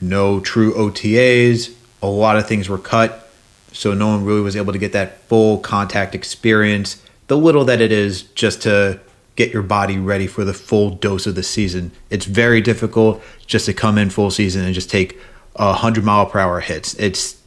no 0.00 0.40
true 0.40 0.72
OTAs, 0.74 1.74
a 2.02 2.06
lot 2.08 2.36
of 2.36 2.48
things 2.48 2.68
were 2.68 2.78
cut, 2.78 3.30
so 3.72 3.94
no 3.94 4.08
one 4.08 4.24
really 4.24 4.40
was 4.40 4.56
able 4.56 4.72
to 4.72 4.78
get 4.78 4.92
that 4.92 5.20
full 5.28 5.58
contact 5.58 6.14
experience. 6.14 7.02
The 7.28 7.38
little 7.38 7.64
that 7.66 7.80
it 7.80 7.92
is 7.92 8.22
just 8.22 8.62
to 8.62 9.00
get 9.36 9.52
your 9.52 9.62
body 9.62 9.98
ready 9.98 10.26
for 10.26 10.44
the 10.44 10.52
full 10.52 10.90
dose 10.90 11.26
of 11.26 11.34
the 11.34 11.42
season. 11.42 11.92
It's 12.10 12.26
very 12.26 12.60
difficult 12.60 13.22
just 13.46 13.66
to 13.66 13.72
come 13.72 13.96
in 13.96 14.10
full 14.10 14.30
season 14.30 14.64
and 14.64 14.74
just 14.74 14.90
take 14.90 15.18
a 15.56 15.72
hundred 15.72 16.04
mile 16.04 16.26
per 16.26 16.38
hour 16.38 16.60
hits. 16.60 16.94
It's 16.94 17.40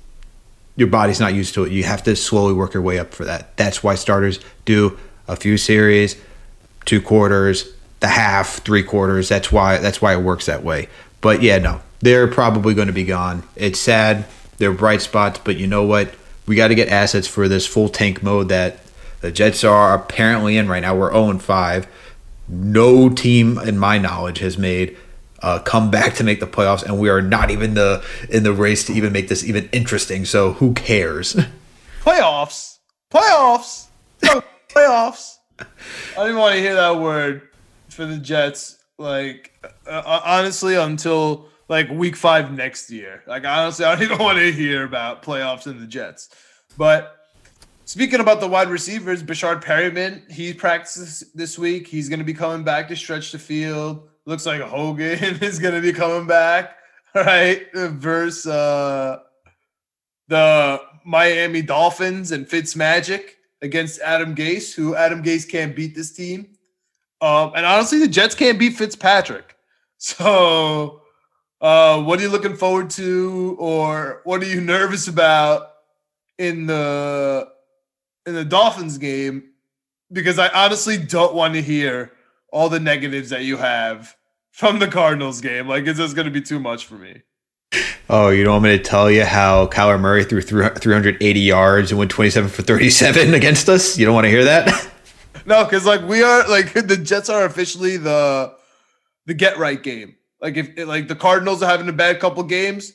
your 0.75 0.87
body's 0.87 1.19
not 1.19 1.33
used 1.33 1.53
to 1.53 1.63
it. 1.63 1.71
You 1.71 1.83
have 1.83 2.03
to 2.03 2.15
slowly 2.15 2.53
work 2.53 2.73
your 2.73 2.83
way 2.83 2.99
up 2.99 3.13
for 3.13 3.25
that. 3.25 3.56
That's 3.58 3.83
why 3.83 3.95
starters 3.95 4.39
do 4.65 4.97
a 5.27 5.35
few 5.35 5.58
series, 5.58 6.21
two 6.85 7.01
quarters, 7.01 7.73
the 7.99 8.08
half, 8.08 8.58
three 8.63 8.83
quarters. 8.83 9.29
That's 9.29 9.51
why 9.51 9.77
that's 9.77 10.01
why 10.01 10.13
it 10.13 10.21
works 10.21 10.45
that 10.45 10.63
way. 10.63 10.89
But 11.21 11.41
yeah, 11.41 11.58
no, 11.58 11.81
they're 12.01 12.27
probably 12.27 12.73
going 12.73 12.87
to 12.87 12.93
be 12.93 13.06
gone. 13.06 13.43
It's 13.56 13.79
sad. 13.79 14.25
They're 14.58 14.73
bright 14.73 15.01
spots, 15.01 15.39
but 15.43 15.58
you 15.58 15.67
know 15.67 15.83
what? 15.83 16.13
We 16.45 16.56
got 16.56 16.67
to 16.67 16.75
get 16.75 16.89
assets 16.89 17.27
for 17.27 17.47
this 17.47 17.65
full 17.65 17.89
tank 17.89 18.21
mode 18.21 18.49
that 18.49 18.79
the 19.21 19.31
Jets 19.31 19.63
are 19.63 19.95
apparently 19.95 20.58
in 20.58 20.67
right 20.67 20.81
now. 20.81 20.95
We're 20.95 21.12
0 21.12 21.39
5. 21.39 21.87
No 22.47 23.10
team, 23.10 23.58
in 23.58 23.79
my 23.79 23.97
knowledge, 23.97 24.37
has 24.39 24.58
made 24.58 24.95
uh, 25.46 25.60
come 25.60 25.91
back 25.91 26.15
to 26.15 26.23
make 26.23 26.39
the 26.39 26.48
playoffs, 26.48 26.83
and 26.83 27.00
we 27.00 27.08
are 27.08 27.21
not 27.21 27.52
even 27.52 27.75
the 27.75 28.04
in 28.31 28.41
the 28.41 28.52
race 28.52 28.83
to 28.85 28.93
even 28.93 29.13
make 29.13 29.27
this 29.27 29.43
even 29.43 29.69
interesting. 29.71 30.25
So 30.25 30.54
who 30.54 30.73
cares? 30.73 31.35
Playoffs, 32.02 32.77
playoffs, 33.12 33.87
playoffs. 34.69 35.37
I 36.15 36.23
even 36.23 36.35
want 36.37 36.54
to 36.54 36.62
hear 36.62 36.75
that 36.75 37.00
word 37.00 37.50
for 37.89 38.06
the 38.06 38.17
Jets. 38.17 38.77
Like 39.00 39.54
uh, 39.87 40.21
honestly, 40.23 40.75
until 40.75 41.48
like 41.67 41.89
week 41.89 42.15
five 42.15 42.52
next 42.52 42.91
year. 42.91 43.23
Like 43.25 43.46
honestly, 43.46 43.85
I 43.85 43.96
don't 43.96 44.04
even 44.12 44.17
want 44.19 44.37
to 44.37 44.52
hear 44.52 44.83
about 44.83 45.23
playoffs 45.23 45.65
in 45.67 45.79
the 45.79 45.87
Jets. 45.87 46.29
But 46.77 47.15
speaking 47.85 48.19
about 48.19 48.39
the 48.39 48.48
wide 48.48 48.69
receivers, 48.69 49.23
Breshad 49.23 49.63
Perriman, 49.63 50.31
he 50.31 50.54
practices 50.54 51.31
this 51.33 51.58
week. 51.58 51.87
He's 51.87 52.08
going 52.08 52.19
to 52.19 52.25
be 52.25 52.35
coming 52.35 52.63
back 52.63 52.87
to 52.89 52.96
stretch 52.96 53.31
the 53.31 53.39
field. 53.39 54.10
Looks 54.28 54.46
like 54.46 54.62
Hogan 54.62 55.19
is 55.42 55.60
going 55.60 55.76
to 55.76 55.82
be 55.82 55.94
coming 55.94 56.26
back, 56.28 56.78
right? 57.15 57.67
Versus 57.73 58.48
uh, 58.48 59.19
the 60.28 60.82
Miami 61.06 61.62
Dolphins 61.62 62.32
and 62.32 62.48
Fitz 62.48 62.76
Magic 62.76 63.38
against 63.62 64.02
Adam 64.02 64.34
Gase, 64.34 64.73
who 64.73 64.96
Adam 64.96 65.23
Gase 65.23 65.48
can't 65.48 65.76
beat 65.76 65.94
this 65.94 66.12
team. 66.12 66.48
Um, 67.21 67.54
and 67.56 67.65
honestly, 67.65 68.00
the 68.00 68.08
Jets 68.08 68.36
can't 68.36 68.60
beat 68.60 68.76
Fitzpatrick. 68.78 69.52
So, 69.98 71.02
uh, 71.62 72.04
what 72.04 72.19
are 72.19 72.21
you 72.21 72.30
looking 72.30 72.58
forward 72.58 72.90
to, 72.92 73.56
or 73.58 74.21
what 74.26 74.44
are 74.44 74.46
you 74.46 74.60
nervous 74.60 75.08
about 75.08 75.71
in 76.38 76.67
the 76.67 77.48
in 78.26 78.36
the 78.36 78.44
Dolphins 78.44 78.98
game? 78.98 79.52
Because 80.12 80.38
I 80.38 80.50
honestly 80.50 80.98
don't 80.98 81.34
want 81.34 81.54
to 81.54 81.62
hear 81.62 82.12
all 82.56 82.69
the 82.69 82.79
negatives 82.79 83.31
that 83.31 83.43
you 83.43 83.58
have 83.58 84.15
from 84.51 84.79
the 84.79 84.87
Cardinals 84.87 85.41
game. 85.41 85.67
Like, 85.67 85.85
it's 85.87 85.99
just 85.99 86.15
going 86.15 86.23
to 86.23 86.31
be 86.31 86.41
too 86.41 86.58
much 86.58 86.85
for 86.85 86.95
me. 86.95 87.21
Oh, 88.10 88.29
you 88.29 88.45
don't 88.45 88.53
want 88.53 88.63
me 88.63 88.77
to 88.77 88.83
tell 88.83 89.12
you 89.12 89.25
how 89.25 89.67
Kyler 89.67 89.99
Murray 89.99 90.23
threw 90.23 90.41
380 90.41 91.39
yards 91.41 91.91
and 91.91 91.99
went 91.99 92.12
27 92.12 92.49
for 92.49 92.62
37 92.62 93.33
against 93.33 93.67
us? 93.67 93.97
You 93.97 94.06
don't 94.06 94.15
want 94.15 94.23
to 94.23 94.29
hear 94.29 94.45
that? 94.45 94.89
no, 95.45 95.65
because 95.65 95.85
like 95.85 96.01
we 96.03 96.23
are 96.23 96.47
like 96.47 96.71
the 96.87 96.95
Jets 96.95 97.27
are 97.27 97.43
officially 97.43 97.97
the 97.97 98.56
the 99.25 99.33
get 99.33 99.58
right 99.58 99.81
game. 99.81 100.15
Like 100.39 100.56
if 100.56 100.87
like 100.87 101.10
the 101.10 101.15
Cardinals 101.15 101.62
are 101.62 101.69
having 101.69 101.89
a 101.89 101.93
bad 101.93 102.21
couple 102.21 102.43
games, 102.43 102.93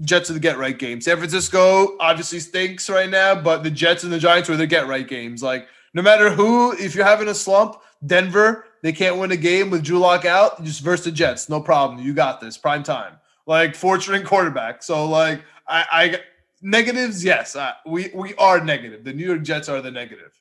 Jets 0.00 0.30
are 0.30 0.32
the 0.32 0.40
get 0.40 0.58
right 0.58 0.76
game. 0.76 1.00
San 1.00 1.18
Francisco 1.18 1.96
obviously 2.00 2.40
stinks 2.40 2.90
right 2.90 3.10
now, 3.10 3.34
but 3.36 3.62
the 3.62 3.70
Jets 3.70 4.02
and 4.02 4.12
the 4.12 4.18
Giants 4.18 4.50
are 4.50 4.56
the 4.56 4.66
get 4.66 4.88
right 4.88 5.06
games. 5.06 5.42
Like 5.42 5.68
no 5.94 6.02
matter 6.02 6.30
who, 6.30 6.72
if 6.72 6.94
you're 6.94 7.04
having 7.04 7.28
a 7.28 7.34
slump, 7.34 7.76
Denver 8.04 8.65
they 8.82 8.92
can't 8.92 9.18
win 9.18 9.32
a 9.32 9.36
game 9.36 9.70
with 9.70 9.82
Drew 9.82 9.98
Lock 9.98 10.24
out, 10.24 10.62
just 10.62 10.80
versus 10.82 11.06
the 11.06 11.12
Jets, 11.12 11.48
no 11.48 11.60
problem. 11.60 12.04
You 12.04 12.14
got 12.14 12.40
this, 12.40 12.56
prime 12.56 12.82
time 12.82 13.18
like 13.46 13.74
fortune 13.74 14.24
quarterback. 14.24 14.82
So 14.82 15.06
like 15.08 15.42
I, 15.66 15.84
I 15.90 16.20
negatives, 16.60 17.24
yes, 17.24 17.56
I, 17.56 17.74
we 17.86 18.10
we 18.14 18.34
are 18.34 18.62
negative. 18.62 19.04
The 19.04 19.12
New 19.12 19.26
York 19.26 19.42
Jets 19.42 19.68
are 19.68 19.80
the 19.80 19.90
negative. 19.90 20.32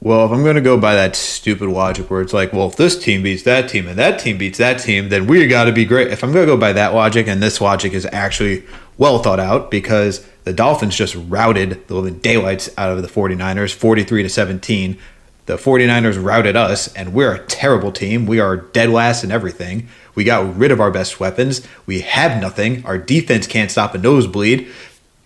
Well, 0.00 0.26
if 0.26 0.32
I'm 0.32 0.42
going 0.42 0.56
to 0.56 0.60
go 0.60 0.76
by 0.76 0.96
that 0.96 1.14
stupid 1.14 1.68
logic 1.68 2.10
where 2.10 2.20
it's 2.20 2.32
like, 2.32 2.52
well, 2.52 2.66
if 2.66 2.74
this 2.74 3.00
team 3.00 3.22
beats 3.22 3.44
that 3.44 3.68
team 3.68 3.86
and 3.86 3.96
that 3.98 4.18
team 4.18 4.36
beats 4.36 4.58
that 4.58 4.80
team, 4.80 5.10
then 5.10 5.28
we 5.28 5.46
got 5.46 5.64
to 5.64 5.72
be 5.72 5.84
great. 5.84 6.08
If 6.08 6.24
I'm 6.24 6.32
going 6.32 6.44
to 6.44 6.52
go 6.52 6.58
by 6.58 6.72
that 6.72 6.92
logic, 6.92 7.28
and 7.28 7.40
this 7.40 7.60
logic 7.60 7.92
is 7.92 8.06
actually 8.12 8.64
well 8.98 9.20
thought 9.20 9.38
out 9.38 9.70
because 9.70 10.26
the 10.42 10.52
Dolphins 10.52 10.96
just 10.96 11.14
routed 11.28 11.86
the 11.86 12.10
daylights 12.10 12.68
out 12.76 12.90
of 12.90 13.00
the 13.00 13.08
49ers 13.08 13.72
43 13.72 14.24
to 14.24 14.28
17. 14.28 14.98
The 15.46 15.56
49ers 15.56 16.22
routed 16.22 16.54
us, 16.54 16.92
and 16.94 17.12
we're 17.12 17.34
a 17.34 17.44
terrible 17.46 17.90
team. 17.90 18.26
We 18.26 18.38
are 18.38 18.56
dead 18.56 18.90
last 18.90 19.24
in 19.24 19.32
everything. 19.32 19.88
We 20.14 20.22
got 20.22 20.56
rid 20.56 20.70
of 20.70 20.80
our 20.80 20.92
best 20.92 21.18
weapons. 21.18 21.66
We 21.84 22.02
have 22.02 22.40
nothing. 22.40 22.84
Our 22.86 22.96
defense 22.96 23.48
can't 23.48 23.70
stop 23.70 23.94
a 23.94 23.98
nosebleed. 23.98 24.68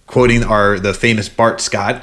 Quoting 0.07 0.45
our 0.45 0.79
the 0.79 0.95
famous 0.95 1.29
Bart 1.29 1.61
Scott. 1.61 2.03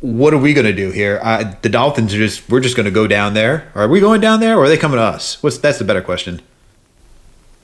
What 0.00 0.34
are 0.34 0.38
we 0.38 0.52
going 0.52 0.66
to 0.66 0.72
do 0.72 0.90
here? 0.90 1.20
Uh, 1.22 1.54
the 1.62 1.68
Dolphins 1.68 2.12
are 2.12 2.18
just 2.18 2.50
we're 2.50 2.60
just 2.60 2.76
going 2.76 2.84
to 2.84 2.90
go 2.90 3.06
down 3.06 3.34
there. 3.34 3.70
Are 3.74 3.88
we 3.88 4.00
going 4.00 4.20
down 4.20 4.40
there, 4.40 4.58
or 4.58 4.64
are 4.64 4.68
they 4.68 4.76
coming 4.76 4.96
to 4.96 5.02
us? 5.02 5.42
What's 5.42 5.58
that's 5.58 5.78
the 5.78 5.84
better 5.84 6.02
question. 6.02 6.42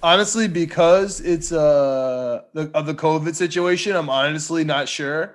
Honestly, 0.02 0.46
because 0.46 1.20
it's 1.20 1.50
uh 1.50 2.42
the, 2.54 2.70
of 2.72 2.86
the 2.86 2.94
COVID 2.94 3.34
situation, 3.34 3.96
I'm 3.96 4.08
honestly 4.08 4.64
not 4.64 4.88
sure. 4.88 5.34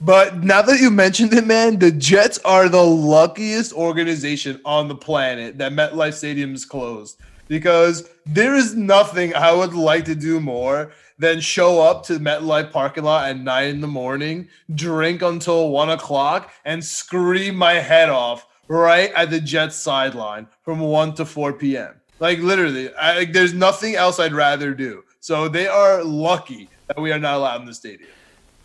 But 0.00 0.42
now 0.42 0.60
that 0.62 0.80
you 0.80 0.90
mentioned 0.90 1.32
it, 1.32 1.46
man, 1.46 1.78
the 1.78 1.90
Jets 1.90 2.38
are 2.44 2.68
the 2.68 2.82
luckiest 2.82 3.72
organization 3.72 4.60
on 4.64 4.88
the 4.88 4.94
planet 4.94 5.58
that 5.58 5.72
MetLife 5.72 6.14
Stadium 6.14 6.54
is 6.54 6.64
closed 6.64 7.18
because 7.48 8.08
there 8.26 8.54
is 8.54 8.74
nothing 8.74 9.34
I 9.34 9.52
would 9.52 9.74
like 9.74 10.04
to 10.06 10.14
do 10.14 10.40
more 10.40 10.92
than 11.18 11.40
show 11.40 11.80
up 11.80 12.04
to 12.04 12.18
MetLife 12.18 12.72
parking 12.72 13.04
lot 13.04 13.28
at 13.28 13.38
nine 13.38 13.68
in 13.68 13.80
the 13.80 13.86
morning, 13.86 14.48
drink 14.74 15.22
until 15.22 15.70
one 15.70 15.90
o'clock, 15.90 16.50
and 16.64 16.84
scream 16.84 17.54
my 17.54 17.74
head 17.74 18.10
off 18.10 18.46
right 18.68 19.12
at 19.12 19.30
the 19.30 19.40
Jets 19.40 19.76
sideline 19.76 20.48
from 20.62 20.80
1 20.80 21.14
to 21.14 21.24
4 21.24 21.52
p.m. 21.52 21.94
Like 22.18 22.38
literally, 22.40 22.92
I, 22.94 23.18
like, 23.18 23.32
there's 23.32 23.54
nothing 23.54 23.94
else 23.94 24.18
I'd 24.18 24.32
rather 24.32 24.74
do. 24.74 25.04
So 25.20 25.48
they 25.48 25.66
are 25.66 26.02
lucky 26.02 26.68
that 26.88 27.00
we 27.00 27.12
are 27.12 27.18
not 27.18 27.34
allowed 27.34 27.60
in 27.60 27.66
the 27.66 27.74
stadium. 27.74 28.10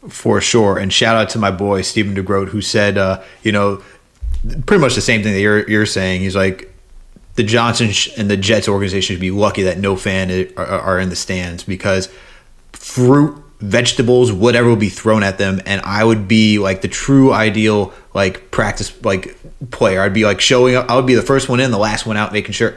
For 0.07 0.39
sure. 0.39 0.77
And 0.77 0.93
shout 0.93 1.15
out 1.15 1.29
to 1.29 1.39
my 1.39 1.51
boy, 1.51 1.81
Stephen 1.81 2.15
DeGroat, 2.15 2.49
who 2.49 2.61
said, 2.61 2.97
uh, 2.97 3.21
you 3.43 3.51
know, 3.51 3.83
pretty 4.65 4.79
much 4.79 4.95
the 4.95 5.01
same 5.01 5.23
thing 5.23 5.33
that 5.33 5.41
you're, 5.41 5.69
you're 5.69 5.85
saying. 5.85 6.21
He's 6.21 6.35
like, 6.35 6.73
the 7.35 7.43
Johnson 7.43 7.91
and 8.17 8.29
the 8.29 8.37
Jets 8.37 8.67
organization 8.67 9.15
should 9.15 9.21
be 9.21 9.31
lucky 9.31 9.63
that 9.63 9.77
no 9.77 9.95
fan 9.95 10.51
are, 10.57 10.99
in 10.99 11.09
the 11.09 11.15
stands 11.15 11.63
because 11.63 12.09
fruit, 12.73 13.41
vegetables, 13.59 14.31
whatever 14.31 14.67
will 14.67 14.75
be 14.75 14.89
thrown 14.89 15.23
at 15.23 15.37
them, 15.37 15.61
and 15.65 15.81
I 15.83 16.03
would 16.03 16.27
be 16.27 16.59
like 16.59 16.81
the 16.81 16.87
true 16.89 17.31
ideal 17.31 17.93
like 18.13 18.51
practice 18.51 18.93
like 19.05 19.37
player. 19.71 20.01
I'd 20.01 20.13
be 20.13 20.25
like 20.25 20.41
showing 20.41 20.75
up. 20.75 20.89
I 20.89 20.97
would 20.97 21.05
be 21.05 21.15
the 21.15 21.21
first 21.21 21.47
one 21.47 21.61
in, 21.61 21.71
the 21.71 21.77
last 21.77 22.05
one 22.05 22.17
out, 22.17 22.33
making 22.33 22.51
sure 22.51 22.75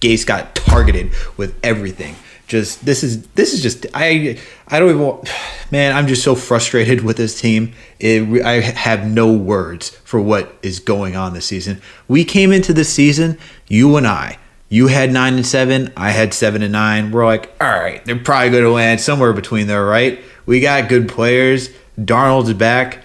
Gase 0.00 0.26
got 0.26 0.54
targeted 0.54 1.12
with 1.38 1.58
everything 1.62 2.14
just 2.46 2.84
this 2.84 3.02
is 3.02 3.26
this 3.28 3.54
is 3.54 3.62
just 3.62 3.86
I 3.94 4.38
I 4.68 4.78
don't 4.78 4.90
even 4.90 5.00
want, 5.00 5.30
man 5.70 5.96
I'm 5.96 6.06
just 6.06 6.22
so 6.22 6.34
frustrated 6.34 7.02
with 7.02 7.16
this 7.16 7.40
team. 7.40 7.72
It, 7.98 8.44
I 8.44 8.60
have 8.60 9.06
no 9.06 9.32
words 9.32 9.90
for 10.04 10.20
what 10.20 10.54
is 10.62 10.78
going 10.78 11.16
on 11.16 11.34
this 11.34 11.46
season. 11.46 11.80
We 12.08 12.24
came 12.24 12.52
into 12.52 12.72
the 12.72 12.84
season, 12.84 13.38
you 13.68 13.96
and 13.96 14.06
I. 14.06 14.38
You 14.68 14.88
had 14.88 15.12
nine 15.12 15.34
and 15.34 15.46
seven. 15.46 15.92
I 15.96 16.10
had 16.10 16.34
seven 16.34 16.62
and 16.62 16.72
nine. 16.72 17.12
We're 17.12 17.26
like, 17.26 17.54
all 17.60 17.68
right, 17.68 18.04
they're 18.04 18.18
probably 18.18 18.50
going 18.50 18.64
to 18.64 18.70
land 18.70 19.00
somewhere 19.00 19.32
between 19.32 19.66
there, 19.66 19.84
right? 19.84 20.20
We 20.46 20.60
got 20.60 20.88
good 20.88 21.08
players. 21.08 21.70
Darnold's 21.98 22.52
back. 22.54 22.98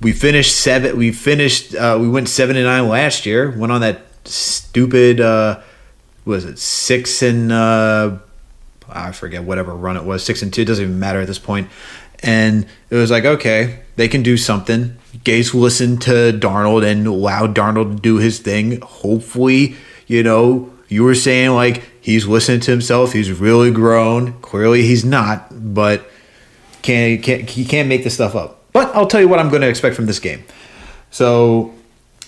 We 0.00 0.12
finished 0.12 0.56
seven. 0.56 0.96
We 0.96 1.12
finished. 1.12 1.74
Uh, 1.74 1.98
we 2.00 2.08
went 2.08 2.28
seven 2.28 2.56
and 2.56 2.64
nine 2.64 2.88
last 2.88 3.26
year. 3.26 3.50
Went 3.56 3.72
on 3.72 3.80
that 3.82 4.02
stupid. 4.24 5.20
Uh, 5.20 5.60
was 6.24 6.44
it 6.44 6.58
six 6.58 7.22
and 7.22 7.52
uh, 7.52 8.18
I 8.94 9.12
forget 9.12 9.44
whatever 9.44 9.74
run 9.74 9.96
it 9.96 10.04
was, 10.04 10.24
six 10.24 10.42
and 10.42 10.52
two. 10.52 10.62
It 10.62 10.66
doesn't 10.66 10.84
even 10.84 10.98
matter 10.98 11.20
at 11.20 11.26
this 11.26 11.38
point. 11.38 11.68
And 12.22 12.66
it 12.88 12.94
was 12.94 13.10
like, 13.10 13.24
okay, 13.24 13.80
they 13.96 14.08
can 14.08 14.22
do 14.22 14.36
something. 14.36 14.96
Gase 15.24 15.52
listened 15.52 16.00
to 16.02 16.32
Darnold 16.32 16.86
and 16.86 17.06
allowed 17.06 17.54
Darnold 17.54 17.96
to 17.96 18.00
do 18.00 18.16
his 18.16 18.38
thing. 18.38 18.80
Hopefully, 18.80 19.76
you 20.06 20.22
know, 20.22 20.72
you 20.88 21.04
were 21.04 21.14
saying 21.14 21.50
like 21.50 21.82
he's 22.00 22.26
listening 22.26 22.60
to 22.60 22.70
himself. 22.70 23.12
He's 23.12 23.32
really 23.32 23.70
grown. 23.70 24.40
Clearly, 24.40 24.82
he's 24.82 25.04
not, 25.04 25.48
but 25.74 26.08
can't, 26.82 27.22
can't 27.22 27.48
he 27.50 27.64
can't 27.64 27.88
make 27.88 28.04
this 28.04 28.14
stuff 28.14 28.34
up. 28.34 28.62
But 28.72 28.94
I'll 28.94 29.06
tell 29.06 29.20
you 29.20 29.28
what 29.28 29.38
I'm 29.38 29.50
going 29.50 29.62
to 29.62 29.68
expect 29.68 29.96
from 29.96 30.06
this 30.06 30.18
game. 30.18 30.44
So, 31.10 31.74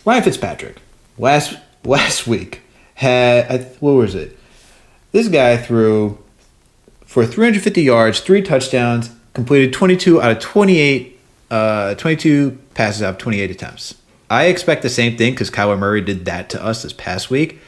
Ryan 0.05 0.23
Fitzpatrick 0.23 0.77
last 1.19 1.57
last 1.85 2.27
week 2.27 2.63
had 2.95 3.77
what 3.81 3.93
was 3.93 4.15
it? 4.15 4.39
This 5.13 5.29
guy 5.29 5.57
threw 5.57 6.19
for 7.17 7.25
350 7.25 7.81
yards, 7.81 8.21
three 8.21 8.43
touchdowns, 8.43 9.09
completed 9.33 9.73
22 9.73 10.21
out 10.21 10.33
of 10.33 10.39
28, 10.39 11.19
uh, 11.51 11.95
22 11.95 12.59
passes 12.75 13.03
out 13.03 13.15
of 13.15 13.17
28 13.17 13.51
attempts. 13.51 13.95
I 14.29 14.49
expect 14.49 14.83
the 14.83 14.91
same 14.91 15.17
thing 15.17 15.33
because 15.33 15.51
Kyler 15.51 15.79
Murray 15.79 16.03
did 16.03 16.27
that 16.27 16.51
to 16.51 16.63
us 16.63 16.83
this 16.83 16.93
past 16.93 17.31
week. 17.31 17.59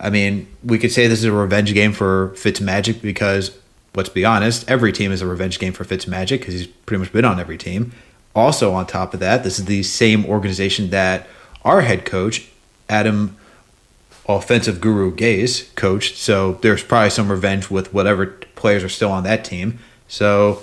I 0.00 0.10
mean, 0.10 0.48
we 0.64 0.76
could 0.76 0.90
say 0.90 1.06
this 1.06 1.20
is 1.20 1.26
a 1.26 1.30
revenge 1.30 1.72
game 1.72 1.92
for 1.92 2.30
Fitzmagic 2.30 3.00
because, 3.00 3.56
let's 3.94 4.08
be 4.08 4.24
honest, 4.24 4.68
every 4.68 4.92
team 4.92 5.12
is 5.12 5.22
a 5.22 5.26
revenge 5.28 5.60
game 5.60 5.72
for 5.72 5.84
Fitzmagic 5.84 6.40
because 6.40 6.54
he's 6.54 6.66
pretty 6.66 6.98
much 6.98 7.12
been 7.12 7.24
on 7.24 7.38
every 7.38 7.58
team. 7.58 7.92
Also, 8.34 8.72
on 8.72 8.88
top 8.88 9.14
of 9.14 9.20
that, 9.20 9.44
this 9.44 9.60
is 9.60 9.66
the 9.66 9.84
same 9.84 10.26
organization 10.26 10.90
that 10.90 11.28
our 11.64 11.82
head 11.82 12.04
coach, 12.04 12.48
Adam 12.88 13.36
offensive 14.36 14.80
guru 14.80 15.14
Gase 15.14 15.74
coached. 15.74 16.16
So 16.16 16.54
there's 16.62 16.82
probably 16.82 17.10
some 17.10 17.30
revenge 17.30 17.70
with 17.70 17.92
whatever 17.92 18.26
players 18.54 18.84
are 18.84 18.88
still 18.88 19.10
on 19.10 19.24
that 19.24 19.44
team. 19.44 19.78
So 20.08 20.62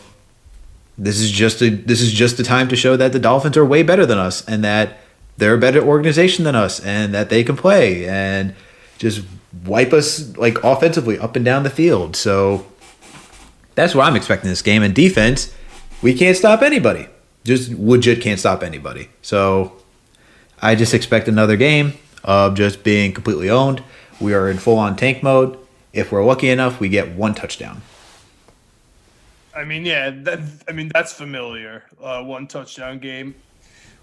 this 0.97 1.19
is 1.19 1.31
just 1.31 1.61
a 1.61 1.69
this 1.69 2.01
is 2.01 2.11
just 2.11 2.37
the 2.37 2.43
time 2.43 2.67
to 2.69 2.75
show 2.75 2.97
that 2.97 3.13
the 3.13 3.19
Dolphins 3.19 3.57
are 3.57 3.65
way 3.65 3.83
better 3.83 4.05
than 4.05 4.17
us 4.17 4.45
and 4.47 4.63
that 4.63 4.99
they're 5.37 5.53
a 5.53 5.59
better 5.59 5.81
organization 5.81 6.43
than 6.43 6.55
us 6.55 6.79
and 6.79 7.13
that 7.13 7.29
they 7.29 7.43
can 7.43 7.55
play 7.55 8.07
and 8.07 8.55
just 8.97 9.23
wipe 9.65 9.93
us 9.93 10.35
like 10.37 10.63
offensively 10.63 11.19
up 11.19 11.35
and 11.35 11.45
down 11.45 11.63
the 11.63 11.69
field. 11.69 12.15
So 12.15 12.65
that's 13.75 13.93
what 13.93 14.07
I'm 14.07 14.15
expecting 14.15 14.49
this 14.49 14.63
game. 14.63 14.81
And 14.81 14.93
defense, 14.93 15.53
we 16.01 16.13
can't 16.13 16.35
stop 16.35 16.61
anybody. 16.61 17.07
Just 17.43 17.71
legit 17.71 18.21
can't 18.21 18.39
stop 18.39 18.63
anybody. 18.63 19.09
So 19.21 19.73
I 20.61 20.75
just 20.75 20.93
expect 20.93 21.27
another 21.27 21.55
game 21.55 21.93
of 22.23 22.55
just 22.55 22.83
being 22.83 23.13
completely 23.13 23.49
owned. 23.49 23.83
We 24.19 24.33
are 24.33 24.49
in 24.49 24.57
full 24.57 24.77
on 24.77 24.95
tank 24.95 25.23
mode. 25.23 25.57
If 25.93 26.11
we're 26.11 26.23
lucky 26.23 26.49
enough, 26.49 26.79
we 26.79 26.89
get 26.89 27.09
one 27.09 27.33
touchdown. 27.33 27.81
I 29.55 29.63
mean, 29.63 29.85
yeah, 29.85 30.11
that, 30.11 30.39
I 30.67 30.71
mean 30.71 30.91
that's 30.93 31.13
familiar. 31.13 31.83
Uh, 32.01 32.23
one 32.23 32.47
touchdown 32.47 32.99
game. 32.99 33.35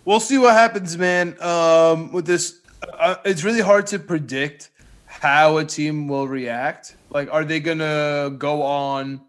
We'll 0.05 0.21
see 0.21 0.37
what 0.37 0.55
happens, 0.55 0.99
man. 0.99 1.41
Um, 1.41 2.13
with 2.13 2.27
this, 2.27 2.61
uh, 2.99 3.17
it's 3.25 3.45
really 3.45 3.61
hard 3.61 3.87
to 3.89 3.99
predict 3.99 4.71
how 5.07 5.59
a 5.59 5.65
team 5.65 6.09
will 6.09 6.27
react. 6.27 6.97
Like, 7.11 7.33
are 7.33 7.45
they 7.45 7.61
gonna 7.61 8.35
go 8.37 8.63
on 8.63 9.21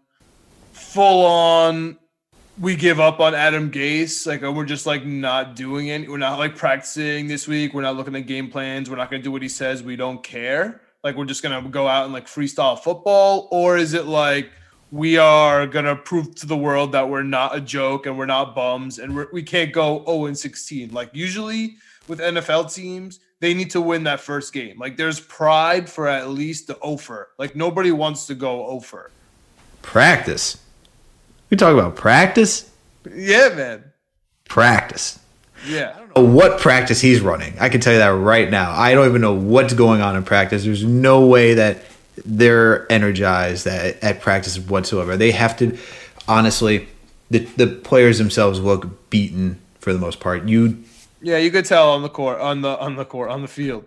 full 0.72 1.24
on? 1.24 1.96
We 2.58 2.74
give 2.74 3.00
up 3.00 3.20
on 3.20 3.34
Adam 3.34 3.70
Gase. 3.70 4.26
Like, 4.26 4.42
oh, 4.42 4.50
we're 4.50 4.64
just 4.64 4.86
like 4.86 5.04
not 5.04 5.56
doing 5.56 5.88
it. 5.88 6.08
We're 6.08 6.16
not 6.16 6.38
like 6.38 6.56
practicing 6.56 7.26
this 7.26 7.46
week. 7.46 7.74
We're 7.74 7.82
not 7.82 7.96
looking 7.96 8.16
at 8.16 8.26
game 8.26 8.50
plans. 8.50 8.88
We're 8.88 8.96
not 8.96 9.10
gonna 9.10 9.22
do 9.22 9.30
what 9.30 9.42
he 9.42 9.48
says. 9.48 9.82
We 9.82 9.96
don't 9.96 10.22
care. 10.22 10.80
Like, 11.04 11.16
we're 11.16 11.26
just 11.26 11.42
gonna 11.42 11.68
go 11.68 11.86
out 11.86 12.04
and 12.04 12.12
like 12.12 12.26
freestyle 12.26 12.78
football, 12.78 13.48
or 13.50 13.76
is 13.76 13.94
it 13.94 14.06
like? 14.06 14.50
we 14.92 15.18
are 15.18 15.66
gonna 15.66 15.96
prove 15.96 16.34
to 16.36 16.46
the 16.46 16.56
world 16.56 16.92
that 16.92 17.08
we're 17.08 17.22
not 17.22 17.56
a 17.56 17.60
joke 17.60 18.06
and 18.06 18.16
we're 18.16 18.26
not 18.26 18.54
bums 18.54 18.98
and 18.98 19.14
we're, 19.14 19.26
we 19.32 19.42
can 19.42 19.66
not 19.66 19.74
go 19.74 20.04
0 20.06 20.26
and 20.26 20.38
16. 20.38 20.92
Like 20.92 21.10
usually 21.12 21.76
with 22.08 22.20
NFL 22.20 22.72
teams, 22.72 23.20
they 23.40 23.52
need 23.52 23.70
to 23.72 23.80
win 23.80 24.04
that 24.04 24.20
first 24.20 24.52
game. 24.52 24.78
Like 24.78 24.96
there's 24.96 25.20
pride 25.20 25.90
for 25.90 26.06
at 26.08 26.30
least 26.30 26.68
the 26.68 26.76
offer. 26.78 27.30
Like 27.38 27.56
nobody 27.56 27.90
wants 27.90 28.26
to 28.28 28.34
go 28.34 28.60
offer. 28.60 29.10
Practice. 29.82 30.58
We 31.50 31.56
talk 31.56 31.72
about 31.72 31.96
practice. 31.96 32.70
Yeah, 33.14 33.50
man. 33.54 33.84
Practice. 34.48 35.18
Yeah. 35.66 35.92
I 35.94 35.98
don't 35.98 36.16
know 36.16 36.34
what 36.34 36.60
practice 36.60 37.00
he's 37.00 37.20
running. 37.20 37.54
I 37.58 37.68
can 37.68 37.80
tell 37.80 37.92
you 37.92 37.98
that 37.98 38.08
right 38.08 38.50
now. 38.50 38.72
I 38.72 38.94
don't 38.94 39.08
even 39.08 39.20
know 39.20 39.34
what's 39.34 39.74
going 39.74 40.00
on 40.00 40.16
in 40.16 40.24
practice. 40.24 40.64
There's 40.64 40.84
no 40.84 41.26
way 41.26 41.54
that 41.54 41.84
they're 42.24 42.90
energized 42.90 43.66
at, 43.66 44.02
at 44.02 44.20
practice 44.20 44.58
whatsoever. 44.58 45.16
They 45.16 45.32
have 45.32 45.56
to, 45.58 45.78
honestly, 46.26 46.88
the 47.30 47.40
the 47.56 47.66
players 47.66 48.18
themselves 48.18 48.60
look 48.60 49.10
beaten 49.10 49.60
for 49.80 49.92
the 49.92 49.98
most 49.98 50.20
part. 50.20 50.44
You, 50.48 50.82
yeah, 51.20 51.38
you 51.38 51.50
could 51.50 51.64
tell 51.64 51.90
on 51.90 52.02
the 52.02 52.08
court, 52.08 52.40
on 52.40 52.62
the 52.62 52.78
on 52.78 52.96
the 52.96 53.04
court, 53.04 53.30
on 53.30 53.42
the 53.42 53.48
field. 53.48 53.84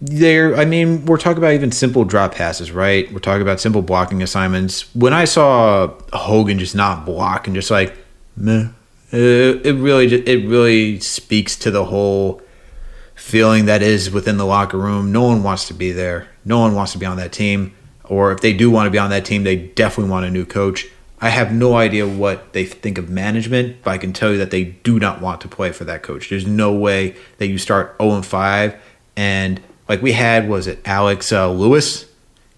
There, 0.00 0.56
I 0.56 0.66
mean, 0.66 1.06
we're 1.06 1.16
talking 1.16 1.38
about 1.38 1.54
even 1.54 1.72
simple 1.72 2.04
drop 2.04 2.34
passes, 2.34 2.70
right? 2.70 3.10
We're 3.12 3.18
talking 3.18 3.42
about 3.42 3.60
simple 3.60 3.80
blocking 3.80 4.22
assignments. 4.22 4.94
When 4.94 5.14
I 5.14 5.24
saw 5.24 5.94
Hogan 6.12 6.58
just 6.58 6.74
not 6.74 7.06
block 7.06 7.46
and 7.46 7.56
just 7.56 7.70
like, 7.70 7.96
meh, 8.36 8.68
it, 9.10 9.74
really, 9.76 10.12
it 10.12 10.46
really 10.46 11.00
speaks 11.00 11.56
to 11.56 11.70
the 11.70 11.86
whole 11.86 12.42
feeling 13.14 13.64
that 13.66 13.82
is 13.82 14.10
within 14.10 14.36
the 14.36 14.44
locker 14.44 14.76
room. 14.76 15.12
No 15.12 15.22
one 15.22 15.42
wants 15.42 15.66
to 15.68 15.74
be 15.74 15.92
there. 15.92 16.28
No 16.44 16.58
one 16.58 16.74
wants 16.74 16.92
to 16.92 16.98
be 16.98 17.06
on 17.06 17.16
that 17.16 17.32
team. 17.32 17.74
Or 18.04 18.32
if 18.32 18.40
they 18.40 18.52
do 18.52 18.70
want 18.70 18.86
to 18.86 18.90
be 18.90 18.98
on 18.98 19.10
that 19.10 19.24
team, 19.24 19.44
they 19.44 19.56
definitely 19.56 20.10
want 20.10 20.26
a 20.26 20.30
new 20.30 20.44
coach. 20.44 20.86
I 21.20 21.30
have 21.30 21.52
no 21.52 21.76
idea 21.76 22.06
what 22.06 22.52
they 22.52 22.66
think 22.66 22.98
of 22.98 23.08
management, 23.08 23.82
but 23.82 23.92
I 23.92 23.98
can 23.98 24.12
tell 24.12 24.32
you 24.32 24.38
that 24.38 24.50
they 24.50 24.64
do 24.64 25.00
not 25.00 25.22
want 25.22 25.40
to 25.40 25.48
play 25.48 25.72
for 25.72 25.84
that 25.84 26.02
coach. 26.02 26.28
There's 26.28 26.46
no 26.46 26.74
way 26.74 27.16
that 27.38 27.46
you 27.46 27.56
start 27.56 27.96
0 27.98 28.16
and 28.16 28.26
5 28.26 28.76
and 29.16 29.60
like 29.88 30.02
we 30.02 30.12
had 30.12 30.48
was 30.48 30.66
it 30.66 30.80
Alex 30.84 31.32
uh, 31.32 31.50
Lewis 31.50 32.06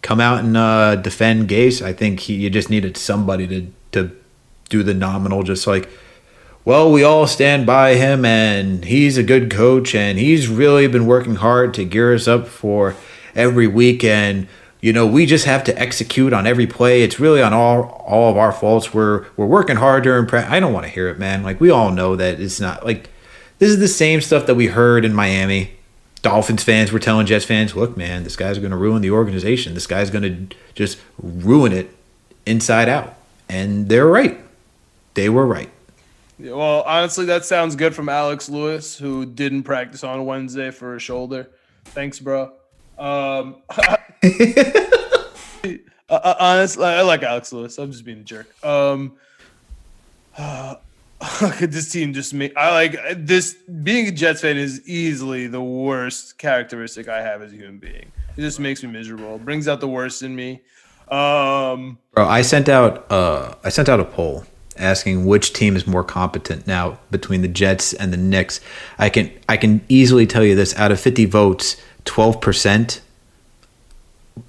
come 0.03 0.21
out 0.21 0.45
and 0.45 0.57
uh, 0.57 0.97
defend 0.97 1.49
Gase. 1.49 1.83
I 1.83 1.93
think 1.93 2.21
he 2.21 2.35
you 2.35 2.51
just 2.51 2.71
needed 2.71 2.97
somebody 2.97 3.47
to 3.49 3.73
to 3.93 4.17
do 4.69 4.83
the 4.83 4.95
nominal, 4.95 5.43
just 5.43 5.67
like 5.67 5.89
well, 6.65 6.93
we 6.93 7.03
all 7.03 7.27
stand 7.27 7.65
by 7.65 7.95
him 7.95 8.27
and 8.27 8.85
he's 8.85 9.17
a 9.17 9.23
good 9.23 9.51
coach 9.51 9.95
and 9.95 10.19
he's 10.19 10.49
really 10.49 10.87
been 10.87 11.07
working 11.07 11.37
hard 11.37 11.73
to 11.73 11.85
gear 11.85 12.15
us 12.15 12.29
up 12.29 12.47
for 12.47 12.95
every 13.35 13.67
week 13.67 14.05
and 14.05 14.47
you 14.81 14.93
know, 14.93 15.07
we 15.07 15.27
just 15.27 15.45
have 15.45 15.65
to 15.65 15.79
execute 15.79 16.33
on 16.33 16.47
every 16.47 16.67
play. 16.67 17.03
It's 17.03 17.19
really 17.19 17.43
on 17.43 17.53
all 17.53 18.05
all 18.07 18.31
of 18.31 18.37
our 18.37 18.53
faults. 18.53 18.95
We're 18.95 19.27
we're 19.37 19.47
working 19.47 19.77
hard 19.77 20.05
during 20.05 20.27
practice. 20.27 20.53
I 20.53 20.61
don't 20.61 20.73
want 20.73 20.87
to 20.87 20.93
hear 20.93 21.09
it, 21.09 21.19
man. 21.19 21.43
Like 21.43 21.61
we 21.61 21.71
all 21.71 21.91
know 21.91 22.15
that 22.17 22.39
it's 22.39 22.61
not 22.61 22.85
like 22.85 23.11
this 23.59 23.71
is 23.71 23.81
the 23.81 23.89
same 23.89 24.21
stuff 24.21 24.47
that 24.47 24.55
we 24.55 24.67
heard 24.69 25.05
in 25.05 25.15
Miami. 25.15 25.73
Dolphins 26.29 26.63
fans 26.63 26.93
were 26.93 26.99
telling 26.99 27.27
Jets 27.27 27.47
fans, 27.47 27.75
"Look, 27.75 27.97
man, 27.97 28.23
this 28.23 28.37
guy's 28.37 28.59
going 28.59 28.71
to 28.71 28.77
ruin 28.77 29.01
the 29.01 29.11
organization. 29.11 29.73
This 29.73 29.87
guy's 29.87 30.11
going 30.11 30.23
to 30.25 30.57
just 30.75 30.99
ruin 31.19 31.73
it 31.73 31.91
inside 32.45 32.89
out." 32.89 33.17
And 33.49 33.89
they're 33.89 34.07
right. 34.07 34.39
They 35.15 35.31
were 35.31 35.47
right. 35.47 35.71
Well, 36.39 36.83
honestly, 36.83 37.25
that 37.25 37.47
sounds 37.47 37.77
good 37.77 37.95
from 37.95 38.11
Alex 38.11 38.51
Lewis, 38.51 38.99
who 38.99 39.25
didn't 39.25 39.63
practice 39.63 40.05
on 40.05 40.27
Wednesday 40.27 40.71
for 40.71 40.95
a 40.95 41.01
shoulder. 41.01 41.49
Thanks, 41.87 42.21
bro. 42.21 42.53
Um, 42.99 43.57
honestly, 46.11 46.85
I 46.85 47.01
like 47.03 47.23
Alex 47.23 47.53
Lewis. 47.53 47.79
I'm 47.79 47.91
just 47.91 48.05
being 48.05 48.21
a 48.21 48.25
jerk. 48.25 48.65
Um, 48.65 49.15
uh, 50.39 50.77
this 51.61 51.91
team 51.91 52.13
just 52.13 52.33
make 52.33 52.57
I 52.57 52.71
like 52.71 52.97
this. 53.17 53.55
Being 53.83 54.07
a 54.07 54.11
Jets 54.13 54.43
fan 54.43 54.57
is 54.57 54.87
easily 54.89 55.47
the 55.49 55.63
worst 55.63 56.39
characteristic 56.39 57.09
I 57.09 57.23
have 57.23 57.43
as 57.43 57.53
a 57.53 57.57
human 57.57 57.79
being. 57.79 58.13
It 58.37 58.41
just 58.41 58.61
makes 58.61 58.83
me 58.85 58.91
miserable. 58.91 59.35
It 59.35 59.45
brings 59.45 59.67
out 59.67 59.81
the 59.81 59.89
worst 59.89 60.23
in 60.23 60.37
me. 60.37 60.63
Um, 61.09 61.99
Bro, 62.13 62.29
I 62.29 62.43
sent 62.43 62.69
out 62.69 63.11
uh, 63.11 63.55
I 63.65 63.69
sent 63.71 63.89
out 63.89 63.99
a 63.99 64.05
poll 64.05 64.45
asking 64.77 65.27
which 65.27 65.53
team 65.53 65.75
is 65.75 65.89
more 65.89 66.05
competent 66.05 66.69
now 66.69 67.01
between 67.11 67.43
the 67.43 67.49
Jets 67.49 67.93
and 67.95 68.13
the 68.13 68.17
Knicks. 68.17 68.61
I 68.99 69.09
can 69.09 69.33
I 69.49 69.57
can 69.57 69.81
easily 69.89 70.27
tell 70.27 70.45
you 70.45 70.55
this: 70.55 70.77
out 70.77 70.93
of 70.93 71.01
50 71.01 71.25
votes, 71.25 71.81
12 72.05 72.41
percent 72.41 73.01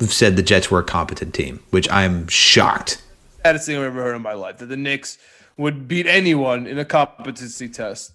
said 0.01 0.36
the 0.36 0.43
Jets 0.43 0.70
were 0.70 0.80
a 0.80 0.84
competent 0.84 1.34
team, 1.34 1.61
which 1.72 1.89
I'm 1.89 2.28
shocked. 2.28 3.01
Saddest 3.43 3.65
thing 3.65 3.78
I've 3.78 3.84
ever 3.84 4.03
heard 4.03 4.15
in 4.15 4.22
my 4.22 4.34
life 4.34 4.57
that 4.57 4.67
the 4.67 4.78
Knicks 4.78 5.17
would 5.60 5.88
beat 5.88 6.07
anyone 6.07 6.66
in 6.66 6.80
a 6.80 6.86
competency 6.86 7.70
test, 7.70 8.14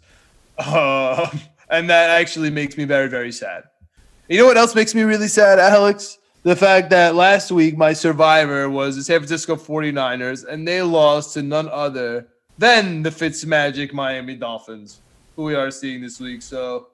uh, 0.58 1.30
and 1.70 1.88
that 1.88 2.10
actually 2.10 2.50
makes 2.50 2.76
me 2.76 2.84
very 2.84 3.08
very 3.08 3.30
sad. 3.32 3.64
You 4.28 4.38
know 4.38 4.46
what 4.46 4.56
else 4.56 4.74
makes 4.74 4.94
me 4.94 5.02
really 5.02 5.28
sad, 5.28 5.58
Alex? 5.58 6.18
the 6.44 6.54
fact 6.54 6.90
that 6.90 7.14
last 7.14 7.50
week 7.50 7.76
my 7.76 7.92
survivor 7.94 8.68
was 8.68 8.96
the 8.96 9.02
San 9.02 9.18
Francisco 9.18 9.56
49ers 9.56 10.46
and 10.46 10.68
they 10.68 10.82
lost 10.82 11.32
to 11.34 11.42
none 11.42 11.68
other 11.70 12.28
than 12.58 13.02
the 13.02 13.10
Fitzmagic 13.10 13.92
Miami 13.94 14.36
Dolphins, 14.36 15.00
who 15.34 15.44
we 15.44 15.54
are 15.54 15.70
seeing 15.70 16.02
this 16.02 16.20
week. 16.20 16.42
So, 16.42 16.88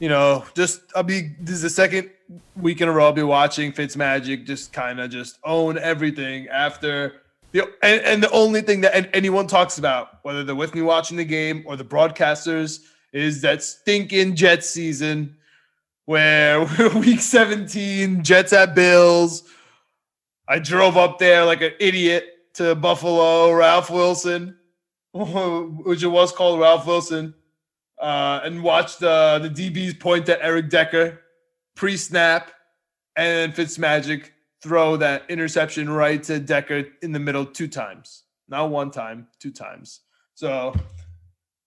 you 0.00 0.08
know, 0.08 0.44
just 0.54 0.80
I'll 0.96 1.04
be 1.04 1.30
this 1.40 1.54
is 1.54 1.62
the 1.62 1.70
second 1.70 2.10
week 2.56 2.80
in 2.80 2.88
a 2.88 2.92
row 2.92 3.06
I'll 3.06 3.12
be 3.12 3.22
watching 3.22 3.72
Fitzmagic 3.72 4.44
just 4.44 4.72
kind 4.72 5.00
of 5.00 5.10
just 5.10 5.38
own 5.44 5.78
everything 5.78 6.48
after 6.48 7.21
the 7.52 7.70
and, 7.82 8.00
and 8.02 8.22
the 8.22 8.30
only 8.30 8.62
thing 8.62 8.80
that 8.82 9.10
anyone 9.14 9.46
talks 9.46 9.78
about, 9.78 10.18
whether 10.22 10.42
they're 10.42 10.54
with 10.54 10.74
me 10.74 10.82
watching 10.82 11.16
the 11.16 11.24
game 11.24 11.62
or 11.66 11.76
the 11.76 11.84
broadcasters, 11.84 12.80
is 13.12 13.40
that 13.42 13.62
stinking 13.62 14.34
Jet 14.34 14.64
season 14.64 15.36
where 16.06 16.64
week 16.96 17.20
17, 17.20 18.24
Jets 18.24 18.52
at 18.52 18.74
Bills. 18.74 19.44
I 20.48 20.58
drove 20.58 20.96
up 20.96 21.18
there 21.18 21.44
like 21.44 21.62
an 21.62 21.72
idiot 21.78 22.26
to 22.54 22.74
Buffalo, 22.74 23.52
Ralph 23.52 23.90
Wilson, 23.90 24.56
which 25.12 26.02
it 26.02 26.08
was 26.08 26.32
called 26.32 26.60
Ralph 26.60 26.86
Wilson, 26.86 27.34
uh, 28.00 28.40
and 28.44 28.62
watched 28.62 29.02
uh, 29.02 29.38
the 29.38 29.48
DBs 29.48 29.98
point 30.00 30.28
at 30.28 30.40
Eric 30.42 30.68
Decker 30.68 31.20
pre 31.74 31.96
snap 31.96 32.50
and 33.16 33.54
Fitzmagic 33.54 34.30
throw 34.62 34.96
that 34.96 35.24
interception 35.28 35.90
right 35.90 36.22
to 36.22 36.38
Decker 36.38 36.84
in 37.02 37.12
the 37.12 37.18
middle 37.18 37.44
two 37.44 37.68
times. 37.68 38.24
Not 38.48 38.70
one 38.70 38.90
time, 38.90 39.26
two 39.40 39.50
times. 39.50 40.00
So 40.34 40.74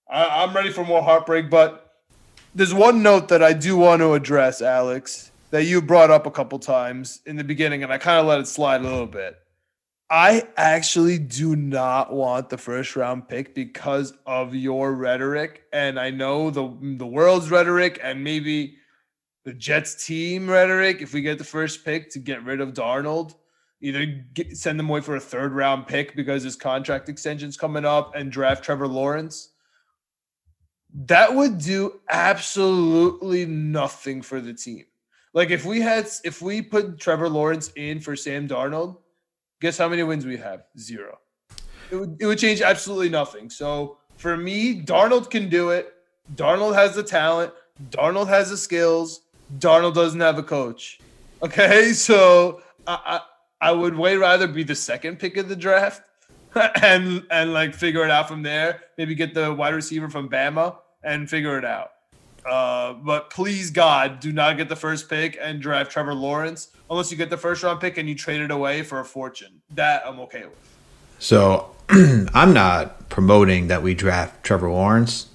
I, 0.10 0.44
I'm 0.44 0.56
ready 0.56 0.72
for 0.72 0.86
more 0.86 1.02
heartbreak, 1.02 1.50
but 1.50 1.94
there's 2.54 2.74
one 2.74 3.04
note 3.04 3.28
that 3.30 3.44
I 3.44 3.54
do 3.54 3.76
want 3.76 4.02
to 4.02 4.14
address, 4.14 4.62
Alex, 4.62 5.32
that 5.52 5.66
you 5.66 5.82
brought 5.82 6.10
up 6.10 6.26
a 6.26 6.32
couple 6.32 6.58
times 6.60 7.22
in 7.26 7.36
the 7.36 7.44
beginning, 7.44 7.84
and 7.84 7.92
I 7.92 7.98
kind 7.98 8.20
of 8.20 8.26
let 8.26 8.40
it 8.40 8.48
slide 8.48 8.82
a 8.82 8.84
little 8.84 9.08
bit. 9.08 9.38
I 10.10 10.48
actually 10.56 11.18
do 11.18 11.56
not 11.56 12.14
want 12.14 12.50
the 12.50 12.58
first 12.58 12.96
round 12.96 13.28
pick 13.28 13.56
because 13.56 14.14
of 14.26 14.54
your 14.54 14.94
rhetoric, 14.94 15.64
and 15.74 16.00
I 16.00 16.12
know 16.12 16.52
the 16.52 16.78
the 16.98 17.08
world's 17.08 17.50
rhetoric, 17.50 18.00
and 18.04 18.24
maybe 18.24 18.78
the 19.46 19.54
Jets 19.54 20.06
team 20.06 20.50
rhetoric. 20.50 21.02
If 21.02 21.14
we 21.14 21.22
get 21.22 21.38
the 21.38 21.46
first 21.46 21.86
pick 21.86 22.10
to 22.12 22.20
get 22.20 22.44
rid 22.44 22.60
of 22.60 22.74
Darnold, 22.74 23.36
either 23.80 24.06
get, 24.34 24.58
send 24.58 24.78
them 24.78 24.90
away 24.90 25.00
for 25.00 25.16
a 25.16 25.22
third 25.22 25.54
round 25.54 25.88
pick 25.88 26.16
because 26.16 26.44
his 26.44 26.58
contract 26.58 27.08
extension's 27.08 27.56
coming 27.56 27.86
up, 27.86 28.14
and 28.16 28.32
draft 28.32 28.64
Trevor 28.66 28.88
Lawrence 28.88 29.52
that 30.96 31.34
would 31.34 31.58
do 31.58 32.00
absolutely 32.10 33.46
nothing 33.46 34.22
for 34.22 34.40
the 34.40 34.54
team. 34.54 34.86
Like 35.34 35.50
if 35.50 35.66
we 35.66 35.82
had 35.82 36.08
if 36.24 36.42
we 36.42 36.62
put 36.62 36.98
Trevor 37.00 37.28
Lawrence 37.28 37.72
in 37.76 38.00
for 38.00 38.16
Sam 38.16 38.48
Darnold, 38.48 38.98
guess 39.60 39.78
how 39.78 39.90
many 39.90 40.04
wins 40.04 40.26
we 40.26 40.38
have? 40.38 40.64
Zero. 40.80 41.20
It 41.92 41.98
would 41.98 42.18
it 42.22 42.26
would 42.26 42.40
change 42.40 42.62
absolutely 42.62 43.10
nothing. 43.10 43.50
So 43.50 43.98
for 44.16 44.38
me, 44.38 44.82
Darnold 44.82 45.30
can 45.30 45.50
do 45.50 45.72
it. 45.72 45.94
Darnold 46.36 46.76
has 46.76 46.96
the 46.96 47.04
talent. 47.04 47.52
Darnold 47.90 48.30
has 48.30 48.50
the 48.50 48.58
skills. 48.58 49.22
Darnold 49.58 49.94
doesn't 49.94 50.20
have 50.20 50.38
a 50.38 50.44
coach. 50.44 51.00
Okay, 51.42 51.94
so 51.94 52.62
I, 52.88 53.22
I, 53.62 53.70
I 53.70 53.72
would 53.72 53.96
way 53.96 54.18
rather 54.18 54.48
be 54.48 54.64
the 54.64 54.76
second 54.76 55.20
pick 55.20 55.38
of 55.38 55.50
the 55.50 55.56
draft 55.56 56.02
and 56.82 57.26
and 57.30 57.54
like 57.54 57.74
figure 57.74 58.04
it 58.04 58.12
out 58.12 58.28
from 58.28 58.44
there. 58.44 58.84
Maybe 58.98 59.16
get 59.16 59.34
the 59.34 59.54
wide 59.54 59.74
receiver 59.74 60.10
from 60.10 60.30
Bama 60.30 60.78
and 61.04 61.30
figure 61.30 61.58
it 61.58 61.66
out. 61.66 61.92
Uh, 62.46 62.94
but 62.94 63.32
please 63.32 63.72
God, 63.72 64.20
do 64.20 64.32
not 64.32 64.58
get 64.58 64.70
the 64.70 64.76
first 64.76 65.10
pick 65.10 65.38
and 65.42 65.60
draft 65.60 65.92
Trevor 65.92 66.14
Lawrence 66.14 66.70
unless 66.90 67.10
you 67.10 67.18
get 67.18 67.30
the 67.30 67.38
first 67.38 67.64
round 67.64 67.80
pick 67.80 67.98
and 67.98 68.08
you 68.08 68.14
trade 68.14 68.42
it 68.42 68.52
away 68.52 68.84
for 68.84 69.00
a 69.00 69.06
fortune. 69.06 69.62
That 69.72 70.04
I'm 70.06 70.20
okay 70.22 70.44
with. 70.44 70.78
So 71.18 71.72
I'm 71.90 72.54
not 72.54 73.10
promoting 73.10 73.68
that 73.68 73.82
we 73.82 73.96
draft 73.96 74.44
Trevor 74.44 74.70
Lawrence. 74.70 75.28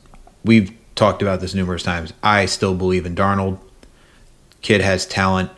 We've 0.45 0.73
talked 0.95 1.23
about 1.23 1.41
this 1.41 1.55
numerous 1.55 1.83
times. 1.83 2.13
I 2.23 2.47
still 2.47 2.75
believe 2.75 3.07
in 3.07 3.17
Darnold. 3.17 3.59
Kid 4.63 4.81
has 4.81 5.07
talent. 5.07 5.51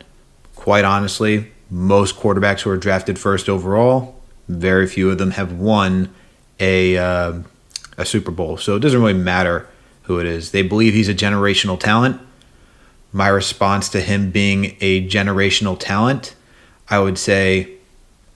Quite 0.55 0.85
honestly, 0.85 1.51
most 1.69 2.15
quarterbacks 2.15 2.61
who 2.61 2.69
are 2.69 2.77
drafted 2.77 3.19
first 3.19 3.49
overall, 3.49 4.21
very 4.47 4.87
few 4.87 5.09
of 5.09 5.17
them 5.17 5.31
have 5.31 5.53
won 5.53 6.13
a 6.59 6.97
uh, 6.97 7.39
a 7.97 8.05
Super 8.05 8.31
Bowl. 8.31 8.57
So 8.57 8.75
it 8.75 8.79
doesn't 8.79 8.99
really 8.99 9.13
matter 9.13 9.67
who 10.03 10.19
it 10.19 10.25
is. 10.25 10.51
They 10.51 10.61
believe 10.61 10.93
he's 10.93 11.09
a 11.09 11.13
generational 11.13 11.79
talent. 11.79 12.21
My 13.11 13.27
response 13.27 13.89
to 13.89 14.01
him 14.01 14.31
being 14.31 14.75
a 14.81 15.07
generational 15.07 15.77
talent, 15.79 16.35
I 16.89 16.99
would 16.99 17.17
say 17.17 17.73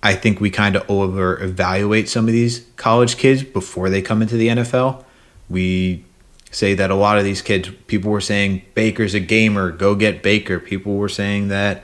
I 0.03 0.13
think 0.13 0.39
we 0.39 0.49
kind 0.49 0.75
of 0.75 0.89
over 0.89 1.41
evaluate 1.41 2.07
some 2.07 2.27
of 2.27 2.31
these 2.31 2.65
college 2.75 3.17
kids 3.17 3.43
before 3.43 3.89
they 3.89 4.01
come 4.01 4.21
into 4.21 4.37
the 4.37 4.47
NFL. 4.49 5.03
We 5.49 6.05
say 6.51 6.73
that 6.73 6.89
a 6.89 6.95
lot 6.95 7.17
of 7.17 7.23
these 7.23 7.41
kids, 7.41 7.69
people 7.87 8.11
were 8.11 8.21
saying 8.21 8.63
Baker's 8.73 9.13
a 9.13 9.19
gamer, 9.19 9.71
go 9.71 9.95
get 9.95 10.23
Baker. 10.23 10.59
People 10.59 10.95
were 10.95 11.09
saying 11.09 11.49
that, 11.49 11.83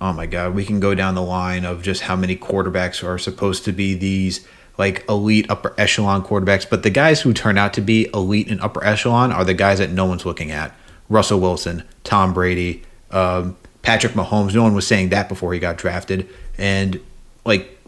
oh 0.00 0.12
my 0.12 0.26
God, 0.26 0.54
we 0.54 0.64
can 0.64 0.80
go 0.80 0.94
down 0.94 1.14
the 1.14 1.22
line 1.22 1.64
of 1.64 1.82
just 1.82 2.02
how 2.02 2.16
many 2.16 2.36
quarterbacks 2.36 3.06
are 3.06 3.18
supposed 3.18 3.64
to 3.64 3.72
be 3.72 3.94
these 3.94 4.46
like 4.78 5.04
elite 5.08 5.46
upper 5.50 5.74
echelon 5.78 6.22
quarterbacks. 6.22 6.68
But 6.68 6.82
the 6.82 6.90
guys 6.90 7.22
who 7.22 7.32
turn 7.32 7.58
out 7.58 7.72
to 7.74 7.80
be 7.80 8.08
elite 8.12 8.48
and 8.48 8.60
upper 8.60 8.84
echelon 8.84 9.32
are 9.32 9.44
the 9.44 9.54
guys 9.54 9.78
that 9.78 9.90
no 9.90 10.04
one's 10.04 10.26
looking 10.26 10.50
at 10.50 10.74
Russell 11.08 11.40
Wilson, 11.40 11.82
Tom 12.04 12.34
Brady, 12.34 12.82
um, 13.10 13.56
Patrick 13.82 14.12
Mahomes. 14.12 14.54
No 14.54 14.62
one 14.62 14.74
was 14.74 14.86
saying 14.86 15.10
that 15.10 15.28
before 15.28 15.52
he 15.54 15.60
got 15.60 15.78
drafted. 15.78 16.28
And 16.58 17.00
like, 17.44 17.78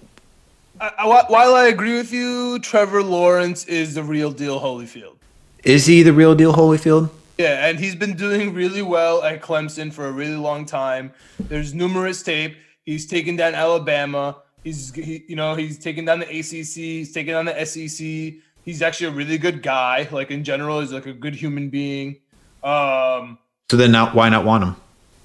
I, 0.81 1.05
while 1.29 1.55
I 1.55 1.67
agree 1.67 1.97
with 1.97 2.13
you, 2.13 2.61
Trevor 2.61 3.03
Lawrence 3.03 3.65
is 3.65 3.95
the 3.95 4.03
real 4.03 4.31
deal 4.31 4.61
Holyfield. 4.61 5.18
Is 5.65 5.87
he 5.87 6.03
the 6.03 6.13
real 6.13 6.35
deal 6.35 6.53
Holyfield? 6.53 7.11
Yeah, 7.37 7.67
and 7.67 7.79
he's 7.79 7.95
been 7.95 8.17
doing 8.17 8.53
really 8.53 8.83
well 8.83 9.23
at 9.23 9.43
Clemson 9.43 9.93
for 9.93 10.07
a 10.07 10.13
really 10.13 10.37
long 10.37 10.67
time. 10.67 11.13
There's 11.39 11.73
numerous 11.73 12.23
tape. 12.23 12.57
He's 12.85 13.07
taken 13.07 13.37
down 13.37 13.55
Alabama. 13.55 14.37
He's 14.65 14.93
he, 14.93 15.25
you 15.29 15.37
know 15.37 15.55
he's 15.55 15.79
taken 15.79 16.05
down 16.05 16.19
the 16.21 16.27
ACC. 16.27 16.75
He's 16.75 17.13
taken 17.13 17.35
down 17.35 17.45
the 17.45 17.65
SEC. 17.65 18.43
He's 18.65 18.83
actually 18.83 19.07
a 19.07 19.11
really 19.13 19.39
good 19.39 19.63
guy. 19.63 20.09
Like 20.11 20.31
in 20.31 20.43
general, 20.43 20.81
he's 20.81 20.93
like 20.93 21.07
a 21.07 21.13
good 21.13 21.35
human 21.35 21.71
being. 21.71 22.17
Um, 22.65 23.39
so 23.71 23.77
then, 23.77 23.93
not 23.93 24.15
why 24.15 24.29
not 24.29 24.45
want 24.45 24.65
him? 24.65 24.77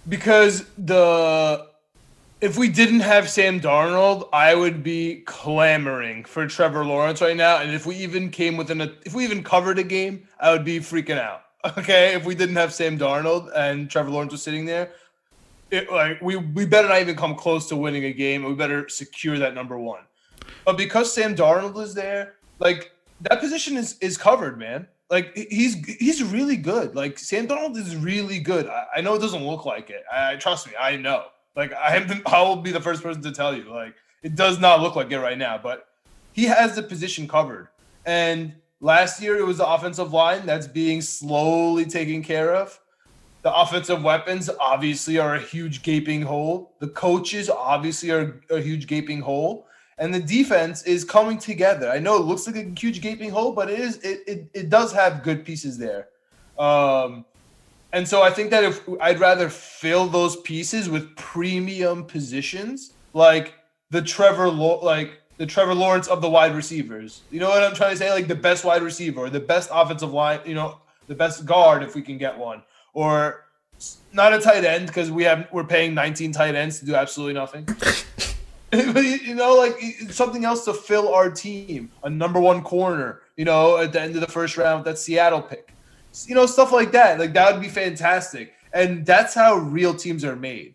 Because 0.08 0.66
the 0.78 1.68
if 2.44 2.58
we 2.58 2.68
didn't 2.68 3.00
have 3.00 3.30
Sam 3.30 3.62
Darnold, 3.62 4.28
I 4.34 4.54
would 4.54 4.84
be 4.84 5.22
clamoring 5.22 6.26
for 6.26 6.46
Trevor 6.46 6.84
Lawrence 6.84 7.22
right 7.22 7.38
now. 7.38 7.62
And 7.62 7.72
if 7.72 7.86
we 7.86 7.96
even 7.96 8.30
came 8.30 8.58
within 8.58 8.82
a, 8.82 8.92
if 9.06 9.14
we 9.14 9.24
even 9.24 9.46
covered 9.46 9.80
a 9.80 9.84
game, 9.84 10.28
I 10.42 10.52
would 10.52 10.66
be 10.66 10.80
freaking 10.80 11.18
out. 11.18 11.40
Okay, 11.78 12.14
if 12.14 12.26
we 12.26 12.36
didn't 12.36 12.58
have 12.58 12.74
Sam 12.74 13.00
Darnold 13.00 13.50
and 13.56 13.90
Trevor 13.90 14.10
Lawrence 14.10 14.34
was 14.34 14.44
sitting 14.44 14.66
there, 14.66 14.92
it, 15.72 15.90
like 15.90 16.22
we 16.22 16.36
we 16.36 16.66
better 16.66 16.90
not 16.90 17.00
even 17.00 17.16
come 17.16 17.36
close 17.36 17.70
to 17.70 17.78
winning 17.78 18.04
a 18.04 18.12
game. 18.12 18.44
We 18.44 18.54
better 18.54 18.90
secure 18.90 19.40
that 19.40 19.56
number 19.56 19.80
one. 19.80 20.02
But 20.66 20.76
because 20.76 21.14
Sam 21.14 21.38
Darnold 21.38 21.82
is 21.82 21.94
there, 21.94 22.34
like 22.60 22.92
that 23.22 23.40
position 23.40 23.78
is 23.78 23.98
is 24.00 24.18
covered, 24.18 24.60
man. 24.60 24.90
Like 25.10 25.34
he's 25.38 25.76
he's 25.86 26.22
really 26.22 26.58
good. 26.58 26.98
Like 26.98 27.18
Sam 27.18 27.48
Darnold 27.48 27.78
is 27.78 27.96
really 27.96 28.40
good. 28.40 28.68
I, 28.68 28.88
I 28.98 29.02
know 29.02 29.14
it 29.14 29.22
doesn't 29.22 29.48
look 29.48 29.64
like 29.64 29.90
it. 29.90 30.04
I 30.12 30.36
trust 30.36 30.68
me, 30.68 30.74
I 30.78 30.98
know. 30.98 31.28
Like 31.56 31.74
I 31.74 31.96
am, 31.96 32.22
I 32.26 32.42
will 32.42 32.58
be 32.58 32.72
the 32.72 32.82
first 32.82 33.04
person 33.04 33.22
to 33.24 33.32
tell 33.32 33.56
you. 33.56 33.72
Like 33.72 33.96
it 34.22 34.36
does 34.36 34.60
not 34.60 34.82
look 34.82 34.96
like 34.96 35.12
it 35.12 35.20
right 35.20 35.38
now, 35.38 35.58
but 35.58 35.88
he 36.32 36.46
has 36.46 36.76
the 36.76 36.84
position 36.84 37.28
covered. 37.28 37.68
And 38.06 38.54
last 38.82 39.22
year 39.22 39.38
it 39.38 39.46
was 39.46 39.58
the 39.58 39.68
offensive 39.68 40.14
line 40.14 40.46
that's 40.46 40.68
being 40.68 41.02
slowly 41.02 41.86
taken 41.86 42.24
care 42.24 42.54
of. 42.56 42.80
The 43.44 43.54
offensive 43.54 44.02
weapons 44.04 44.50
obviously 44.60 45.20
are 45.20 45.36
a 45.36 45.40
huge 45.40 45.84
gaping 45.84 46.22
hole. 46.22 46.76
The 46.80 46.88
coaches 46.88 47.50
obviously 47.50 48.10
are 48.12 48.42
a 48.50 48.62
huge 48.62 48.88
gaping 48.88 49.22
hole. 49.22 49.68
And 49.98 50.14
the 50.14 50.20
defense 50.20 50.84
is 50.84 51.04
coming 51.04 51.38
together. 51.38 51.90
I 51.90 52.00
know 52.00 52.16
it 52.16 52.22
looks 52.22 52.48
like 52.48 52.56
a 52.56 52.74
huge 52.80 53.02
gaping 53.02 53.30
hole, 53.30 53.52
but 53.52 53.70
it 53.70 53.80
is 53.80 53.98
it 53.98 54.22
it, 54.26 54.50
it 54.54 54.70
does 54.70 54.92
have 54.94 55.24
good 55.24 55.46
pieces 55.46 55.78
there. 55.78 56.08
Um, 56.58 57.26
and 57.94 58.08
so 58.08 58.24
I 58.24 58.32
think 58.32 58.50
that 58.50 58.64
if 58.64 58.82
I'd 59.00 59.20
rather 59.20 59.50
fill 59.50 60.08
those 60.08 60.36
pieces 60.38 60.90
with 60.90 61.16
premium 61.16 62.04
positions, 62.06 62.94
like 63.14 63.54
the 63.92 64.02
Trevor, 64.02 64.50
like 64.50 65.22
the 65.38 65.46
Trevor 65.46 65.76
Lawrence 65.76 66.08
of 66.08 66.20
the 66.20 66.30
wide 66.30 66.56
receivers. 66.56 67.22
You 67.30 67.40
know 67.40 67.50
what 67.50 67.64
I'm 67.64 67.76
trying 67.76 67.92
to 67.92 67.98
say? 67.98 68.12
Like 68.12 68.28
the 68.28 68.36
best 68.36 68.66
wide 68.66 68.82
receiver, 68.82 69.22
or 69.22 69.30
the 69.30 69.40
best 69.40 69.70
offensive 69.72 70.12
line. 70.12 70.40
You 70.44 70.56
know, 70.56 70.80
the 71.08 71.14
best 71.14 71.46
guard 71.46 71.84
if 71.84 71.94
we 71.94 72.02
can 72.02 72.18
get 72.18 72.36
one, 72.36 72.64
or 72.94 73.46
not 74.12 74.34
a 74.34 74.40
tight 74.40 74.66
end 74.66 74.88
because 74.88 75.12
we 75.12 75.24
have 75.26 75.48
we're 75.52 75.64
paying 75.64 75.94
19 75.94 76.32
tight 76.32 76.56
ends 76.56 76.80
to 76.80 76.86
do 76.88 76.96
absolutely 76.96 77.36
nothing. 77.36 77.68
you 78.74 79.36
know, 79.36 79.54
like 79.54 79.80
something 80.10 80.46
else 80.46 80.66
to 80.66 80.74
fill 80.74 81.14
our 81.14 81.30
team, 81.30 81.92
a 82.02 82.10
number 82.10 82.40
one 82.40 82.64
corner. 82.64 83.22
You 83.38 83.46
know, 83.46 83.78
at 83.78 83.94
the 83.94 84.02
end 84.02 84.16
of 84.16 84.22
the 84.22 84.28
first 84.28 84.58
round, 84.58 84.84
that 84.86 84.98
Seattle 84.98 85.44
pick 85.44 85.74
you 86.28 86.36
know, 86.36 86.46
stuff 86.46 86.72
like 86.72 86.92
that. 86.92 87.20
Like 87.20 87.34
that 87.34 87.54
would 87.54 87.62
be 87.62 87.70
fantastic. 87.70 88.54
And 88.74 89.06
that's 89.06 89.34
how 89.34 89.56
real 89.56 89.94
teams 89.94 90.24
are 90.24 90.36
made, 90.36 90.74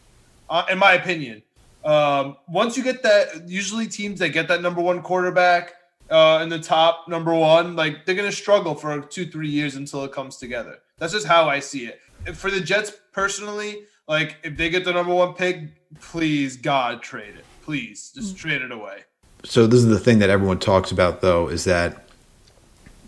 uh, 0.48 0.64
in 0.70 0.78
my 0.78 0.92
opinion. 0.92 1.42
Um, 1.84 2.36
once 2.48 2.76
you 2.76 2.82
get 2.82 3.02
that, 3.02 3.48
usually 3.48 3.86
teams 3.86 4.18
that 4.20 4.30
get 4.30 4.48
that 4.48 4.62
number 4.62 4.80
one 4.80 5.02
quarterback 5.02 5.74
uh, 6.10 6.40
in 6.42 6.48
the 6.48 6.58
top 6.58 7.08
number 7.08 7.34
one, 7.34 7.76
like 7.76 8.04
they're 8.04 8.14
gonna 8.14 8.32
struggle 8.32 8.74
for 8.74 9.00
two, 9.00 9.26
three 9.26 9.48
years 9.48 9.76
until 9.76 10.04
it 10.04 10.12
comes 10.12 10.36
together. 10.36 10.78
That's 10.98 11.12
just 11.12 11.26
how 11.26 11.48
I 11.48 11.60
see 11.60 11.86
it. 11.86 12.00
for 12.36 12.50
the 12.50 12.60
Jets 12.60 12.92
personally, 13.12 13.84
like 14.08 14.36
if 14.42 14.56
they 14.56 14.70
get 14.70 14.84
the 14.84 14.92
number 14.92 15.14
one 15.14 15.34
pick, 15.34 15.64
please 16.00 16.56
God 16.56 17.02
trade 17.02 17.34
it. 17.36 17.44
Please 17.62 18.10
just 18.14 18.36
trade 18.36 18.62
it 18.62 18.72
away. 18.72 19.04
So 19.44 19.66
this 19.66 19.80
is 19.80 19.86
the 19.86 19.98
thing 19.98 20.18
that 20.18 20.30
everyone 20.30 20.58
talks 20.58 20.90
about 20.90 21.20
though, 21.20 21.48
is 21.48 21.64
that 21.64 22.04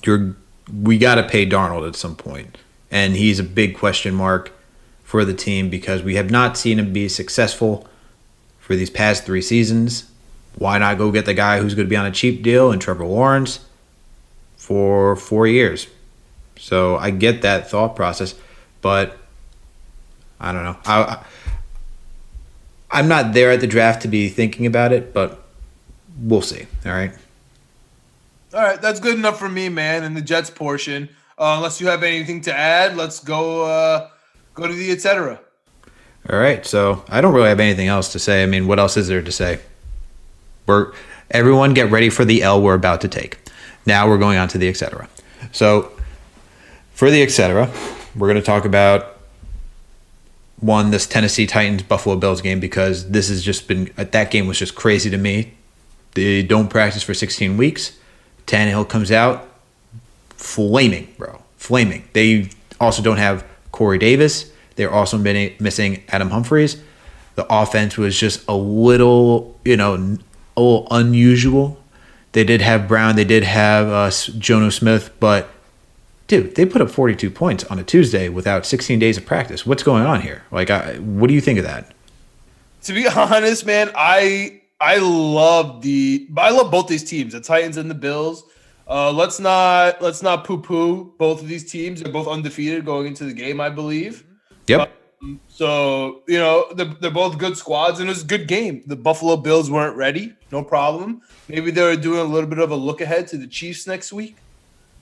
you're 0.05 0.37
we 0.73 0.99
got 0.99 1.17
to 1.17 1.23
pay 1.23 1.47
Darnold 1.47 1.87
at 1.87 1.97
some 1.97 2.17
point, 2.17 2.59
and 2.91 3.17
he's 3.17 3.39
a 3.39 3.45
big 3.45 3.77
question 3.77 4.15
mark 4.15 4.53
for 5.03 5.25
the 5.25 5.35
team 5.35 5.69
because 5.69 6.03
we 6.03 6.15
have 6.15 6.31
not 6.31 6.57
seen 6.57 6.79
him 6.79 6.93
be 6.93 7.09
successful 7.09 7.89
for 8.59 8.77
these 8.77 8.91
past 8.91 9.25
three 9.25 9.43
seasons. 9.43 10.11
Why 10.57 10.79
not 10.79 10.99
go 10.99 11.11
get 11.11 11.27
the 11.27 11.35
guy 11.35 11.61
who's 11.61 11.75
going 11.75 11.87
to 11.87 11.91
be 11.91 11.97
on 11.97 12.07
a 12.07 12.11
cheap 12.11 12.43
deal 12.43 12.71
and 12.71 12.81
Trevor 12.81 13.05
Lawrence 13.05 13.61
for 14.57 15.17
four 15.17 15.47
years? 15.47 15.87
So 16.57 16.97
I 16.97 17.11
get 17.11 17.43
that 17.43 17.71
thought 17.71 17.97
process, 17.97 18.35
but 18.83 19.17
I 20.39 20.53
don't 20.53 20.65
know. 20.65 20.77
I, 20.85 21.25
I'm 22.91 23.09
not 23.09 23.33
there 23.33 23.51
at 23.51 23.61
the 23.61 23.67
draft 23.67 24.03
to 24.03 24.09
be 24.09 24.29
thinking 24.29 24.67
about 24.67 24.93
it, 24.93 25.15
but 25.15 25.43
we'll 26.21 26.43
see. 26.43 26.67
All 26.85 26.93
right. 26.93 27.13
All 28.53 28.61
right, 28.61 28.83
that's 28.83 28.99
good 28.99 29.17
enough 29.17 29.39
for 29.39 29.49
me, 29.49 29.69
man. 29.69 30.03
In 30.03 30.15
the 30.15 30.21
Jets 30.21 30.51
portion, 30.51 31.09
uh, 31.39 31.55
unless 31.57 31.81
you 31.81 31.87
have 31.87 32.03
anything 32.03 32.41
to 32.43 32.55
add, 32.55 32.97
let's 32.97 33.23
go. 33.23 33.65
Uh, 33.65 34.11
go 34.55 34.67
to 34.67 34.75
the 34.75 34.91
etc. 34.91 35.41
All 36.29 36.39
right, 36.39 36.67
so 36.67 37.05
I 37.09 37.21
don't 37.21 37.33
really 37.33 37.49
have 37.49 37.61
anything 37.61 37.89
else 37.89 38.13
to 38.13 38.19
say. 38.19 38.43
I 38.43 38.47
mean, 38.47 38.67
what 38.67 38.79
else 38.79 38.97
is 38.97 39.09
there 39.09 39.23
to 39.23 39.33
say? 39.33 39.61
We're 40.67 40.93
everyone 41.31 41.75
get 41.75 41.91
ready 41.91 42.11
for 42.11 42.25
the 42.25 42.43
L 42.43 42.61
we're 42.61 42.75
about 42.75 43.01
to 43.03 43.09
take. 43.09 43.39
Now 43.87 44.09
we're 44.09 44.19
going 44.19 44.37
on 44.37 44.49
to 44.49 44.59
the 44.59 44.69
etc. 44.69 45.09
So 45.53 45.93
for 46.93 47.11
the 47.11 47.23
etc., 47.23 47.71
we're 48.17 48.27
going 48.27 48.41
to 48.41 48.43
talk 48.43 48.65
about 48.65 49.17
one 50.59 50.91
this 50.91 51.07
Tennessee 51.07 51.47
Titans 51.47 51.83
Buffalo 51.85 52.17
Bills 52.17 52.43
game 52.43 52.59
because 52.61 53.11
this 53.11 53.29
has 53.29 53.43
just 53.43 53.69
been 53.69 53.91
that 53.97 54.31
game 54.31 54.47
was 54.47 54.59
just 54.59 54.75
crazy 54.75 55.09
to 55.09 55.19
me. 55.19 55.55
They 56.15 56.43
don't 56.43 56.69
practice 56.69 57.05
for 57.05 57.15
16 57.15 57.57
weeks. 57.57 57.97
Tannehill 58.51 58.89
comes 58.89 59.13
out 59.13 59.49
flaming, 60.31 61.15
bro, 61.17 61.41
flaming. 61.57 62.09
They 62.15 62.51
also 62.81 63.01
don't 63.01 63.19
have 63.19 63.47
Corey 63.71 63.99
Davis. 63.99 64.51
They're 64.75 64.91
also 64.91 65.19
missing 65.19 66.03
Adam 66.09 66.31
Humphries. 66.31 66.83
The 67.37 67.47
offense 67.49 67.97
was 67.97 68.19
just 68.19 68.45
a 68.49 68.57
little, 68.57 69.57
you 69.65 69.77
know, 69.77 69.95
a 70.57 70.61
little 70.61 70.89
unusual. 70.91 71.81
They 72.33 72.43
did 72.43 72.61
have 72.61 72.89
Brown. 72.89 73.15
They 73.15 73.25
did 73.25 73.45
have 73.45 73.87
uh, 73.87 74.09
Jonnu 74.09 74.73
Smith, 74.73 75.13
but 75.21 75.49
dude, 76.27 76.57
they 76.57 76.67
put 76.67 76.83
up 76.83 76.91
42 76.91 77.31
points 77.31 77.63
on 77.65 77.79
a 77.79 77.85
Tuesday 77.85 78.29
without 78.29 78.67
16 78.67 78.99
days 78.99 79.17
of 79.17 79.25
practice. 79.25 79.65
What's 79.65 79.85
going 79.85 80.05
on 80.05 80.23
here? 80.23 80.43
Like, 80.51 80.71
I, 80.71 80.97
what 80.97 81.29
do 81.29 81.35
you 81.35 81.41
think 81.41 81.61
of 81.61 81.65
that? 81.67 81.93
To 82.83 82.95
be 82.95 83.07
honest, 83.17 83.65
man, 83.65 83.93
I 83.95 84.60
I 84.81 84.97
love 84.97 85.83
the 85.83 86.29
I 86.37 86.51
love 86.51 86.71
both 86.71 86.89
these 86.89 87.05
teams, 87.05 87.33
the 87.35 87.41
Titans 87.41 87.77
and 87.77 87.91
the 87.91 87.95
Bills. 87.95 88.45
Uh, 88.89 89.13
let's 89.13 89.39
not 89.39 90.01
let's 90.01 90.23
not 90.23 90.45
poo 90.45 90.61
poo 90.61 91.13
both 91.19 91.43
of 91.43 91.49
these 91.49 91.71
teams. 91.71 92.03
They're 92.03 92.13
both 92.13 92.27
undefeated 92.27 92.85
going 92.85 93.07
into 93.07 93.25
the 93.25 93.33
game, 93.33 93.61
I 93.61 93.69
believe. 93.69 94.25
Yep. 94.67 94.91
Um, 95.23 95.41
so 95.49 96.23
you 96.27 96.39
know 96.39 96.67
they're, 96.75 96.95
they're 97.01 97.11
both 97.11 97.37
good 97.37 97.57
squads, 97.57 98.01
and 98.01 98.09
it 98.09 98.13
was 98.13 98.25
a 98.25 98.27
good 98.27 98.49
game. 98.49 98.83
The 98.87 98.97
Buffalo 98.97 99.37
Bills 99.37 99.71
weren't 99.71 99.97
ready, 99.97 100.35
no 100.51 100.65
problem. 100.65 101.21
Maybe 101.49 101.71
they 101.71 101.83
were 101.83 101.97
doing 101.97 102.21
a 102.21 102.25
little 102.25 102.49
bit 102.49 102.59
of 102.59 102.71
a 102.71 102.77
look 102.77 103.03
ahead 103.03 103.29
to 103.29 103.37
the 103.37 103.47
Chiefs 103.47 103.87
next 103.87 104.13
week. 104.13 104.37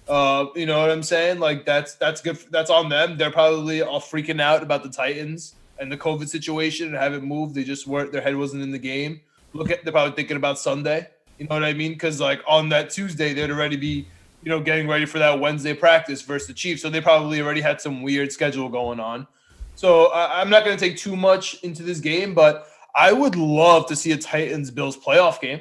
Uh, 0.08 0.46
you 0.56 0.66
know 0.66 0.80
what 0.80 0.90
I'm 0.90 1.02
saying? 1.04 1.38
Like 1.38 1.64
that's 1.64 1.94
that's 1.94 2.20
good. 2.20 2.36
That's 2.50 2.70
on 2.70 2.88
them. 2.88 3.16
They're 3.16 3.30
probably 3.30 3.82
all 3.82 4.00
freaking 4.00 4.40
out 4.40 4.62
about 4.62 4.82
the 4.82 4.90
Titans 4.90 5.54
and 5.78 5.92
the 5.92 5.96
COVID 5.96 6.28
situation 6.28 6.88
and 6.88 6.96
haven't 6.96 7.22
moved. 7.22 7.54
They 7.54 7.64
just 7.64 7.86
weren't. 7.86 8.10
Their 8.10 8.22
head 8.22 8.36
wasn't 8.36 8.62
in 8.62 8.72
the 8.72 8.78
game. 8.78 9.20
Look 9.52 9.70
at 9.70 9.84
they're 9.84 9.92
probably 9.92 10.14
thinking 10.14 10.36
about 10.36 10.58
Sunday. 10.58 11.08
You 11.38 11.46
know 11.46 11.54
what 11.54 11.64
I 11.64 11.72
mean? 11.72 11.92
Because 11.92 12.20
like 12.20 12.42
on 12.46 12.68
that 12.70 12.90
Tuesday, 12.90 13.32
they'd 13.32 13.50
already 13.50 13.76
be 13.76 14.06
you 14.42 14.50
know 14.50 14.60
getting 14.60 14.88
ready 14.88 15.06
for 15.06 15.18
that 15.18 15.38
Wednesday 15.38 15.74
practice 15.74 16.22
versus 16.22 16.48
the 16.48 16.54
Chiefs. 16.54 16.82
So 16.82 16.90
they 16.90 17.00
probably 17.00 17.40
already 17.40 17.60
had 17.60 17.80
some 17.80 18.02
weird 18.02 18.32
schedule 18.32 18.68
going 18.68 19.00
on. 19.00 19.26
So 19.74 20.06
uh, 20.06 20.30
I'm 20.32 20.50
not 20.50 20.64
going 20.64 20.76
to 20.76 20.84
take 20.84 20.96
too 20.96 21.16
much 21.16 21.62
into 21.62 21.84
this 21.84 22.00
game, 22.00 22.34
but 22.34 22.68
I 22.96 23.12
would 23.12 23.36
love 23.36 23.86
to 23.86 23.96
see 23.96 24.10
a 24.10 24.16
Titans 24.16 24.72
Bills 24.72 24.96
playoff 24.96 25.40
game. 25.40 25.60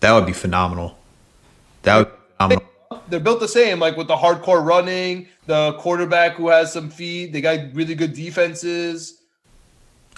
That 0.00 0.12
would 0.12 0.24
be 0.24 0.32
phenomenal. 0.32 0.96
That 1.82 1.98
would 1.98 2.06
be 2.06 2.16
phenomenal. 2.38 2.66
They're 3.08 3.20
built 3.20 3.40
the 3.40 3.48
same, 3.48 3.78
like 3.78 3.96
with 3.96 4.08
the 4.08 4.16
hardcore 4.16 4.64
running, 4.64 5.28
the 5.46 5.74
quarterback 5.74 6.36
who 6.36 6.48
has 6.48 6.72
some 6.72 6.88
feet. 6.88 7.32
They 7.32 7.40
got 7.40 7.74
really 7.74 7.94
good 7.94 8.14
defenses. 8.14 9.19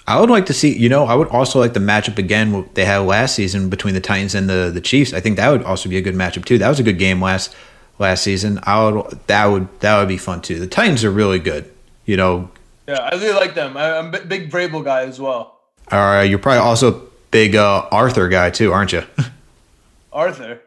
I 0.06 0.20
would 0.20 0.30
like 0.30 0.46
to 0.46 0.52
see, 0.52 0.76
you 0.76 0.88
know, 0.88 1.04
I 1.04 1.14
would 1.14 1.28
also 1.28 1.60
like 1.60 1.74
the 1.74 1.80
matchup 1.80 2.18
again 2.18 2.52
what 2.52 2.74
they 2.74 2.84
had 2.84 2.98
last 2.98 3.36
season 3.36 3.70
between 3.70 3.94
the 3.94 4.00
Titans 4.00 4.34
and 4.34 4.48
the 4.48 4.70
the 4.72 4.80
Chiefs. 4.80 5.12
I 5.12 5.20
think 5.20 5.36
that 5.36 5.48
would 5.50 5.62
also 5.62 5.88
be 5.88 5.96
a 5.96 6.00
good 6.00 6.14
matchup 6.14 6.44
too. 6.44 6.58
That 6.58 6.68
was 6.68 6.80
a 6.80 6.82
good 6.82 6.98
game 6.98 7.20
last 7.22 7.54
last 7.98 8.22
season. 8.24 8.58
I 8.64 8.88
would 8.90 9.18
that 9.28 9.46
would 9.46 9.68
that 9.80 9.98
would 9.98 10.08
be 10.08 10.18
fun 10.18 10.40
too. 10.42 10.58
The 10.58 10.66
Titans 10.66 11.04
are 11.04 11.10
really 11.10 11.38
good. 11.38 11.70
You 12.04 12.16
know, 12.16 12.50
Yeah, 12.88 12.98
I 12.98 13.14
really 13.14 13.34
like 13.34 13.54
them. 13.54 13.76
I, 13.76 13.96
I'm 13.98 14.12
a 14.12 14.20
big 14.20 14.50
Vrabel 14.50 14.84
guy 14.84 15.02
as 15.02 15.20
well. 15.20 15.60
uh, 15.90 16.24
you're 16.28 16.40
probably 16.40 16.58
also 16.58 16.94
a 16.96 17.00
big 17.30 17.54
uh, 17.54 17.86
Arthur 17.92 18.28
guy 18.28 18.50
too, 18.50 18.72
aren't 18.72 18.92
you? 18.92 19.04
Arthur. 20.12 20.60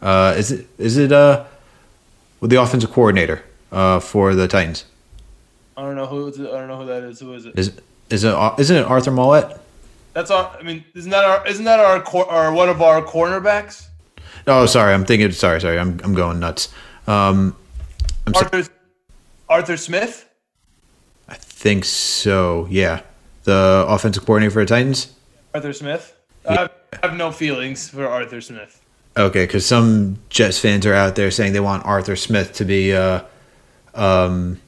Uh, 0.00 0.34
is 0.38 0.50
it 0.52 0.66
is 0.78 0.96
it 0.96 1.12
uh 1.12 1.44
with 2.40 2.50
the 2.50 2.60
offensive 2.60 2.90
coordinator 2.90 3.44
uh, 3.70 4.00
for 4.00 4.34
the 4.34 4.48
Titans? 4.48 4.86
I 5.76 5.82
don't 5.82 5.96
know 5.96 6.06
who. 6.06 6.28
I 6.28 6.58
don't 6.58 6.68
know 6.68 6.78
who 6.78 6.86
that 6.86 7.02
is. 7.04 7.20
Who 7.20 7.34
is 7.34 7.44
it? 7.44 7.58
Is 7.58 7.72
is 8.10 8.24
it 8.24 8.34
isn't 8.58 8.76
it 8.76 8.84
Arthur 8.84 9.10
Maulet? 9.10 9.58
That's 10.12 10.30
our. 10.30 10.56
I 10.58 10.62
mean, 10.62 10.84
isn't 10.94 11.10
that 11.10 11.24
our? 11.24 11.46
Isn't 11.46 11.64
that 11.64 11.80
our? 11.80 12.00
Cor- 12.00 12.28
our 12.30 12.52
one 12.52 12.68
of 12.68 12.82
our 12.82 13.02
cornerbacks? 13.02 13.86
Oh, 14.46 14.66
sorry, 14.66 14.92
I'm 14.92 15.04
thinking. 15.04 15.30
Sorry, 15.32 15.60
sorry, 15.60 15.78
I'm 15.78 16.00
I'm 16.02 16.14
going 16.14 16.40
nuts. 16.40 16.72
Um, 17.06 17.56
I'm 18.26 18.34
so- 18.34 18.40
Arthur. 18.40 18.72
Arthur 19.48 19.76
Smith. 19.76 20.28
I 21.28 21.34
think 21.34 21.84
so. 21.84 22.66
Yeah, 22.70 23.02
the 23.44 23.84
offensive 23.88 24.26
coordinator 24.26 24.52
for 24.52 24.64
the 24.64 24.66
Titans. 24.66 25.14
Arthur 25.54 25.72
Smith. 25.72 26.16
I, 26.48 26.52
have, 26.54 26.72
I 26.92 27.06
have 27.06 27.16
no 27.16 27.30
feelings 27.32 27.88
for 27.88 28.06
Arthur 28.06 28.40
Smith. 28.40 28.80
Okay, 29.16 29.44
because 29.44 29.66
some 29.66 30.18
Jets 30.28 30.58
fans 30.58 30.86
are 30.86 30.94
out 30.94 31.16
there 31.16 31.30
saying 31.30 31.52
they 31.52 31.60
want 31.60 31.84
Arthur 31.84 32.16
Smith 32.16 32.52
to 32.54 32.64
be 32.64 32.94
uh, 32.94 33.22
um, 33.94 34.60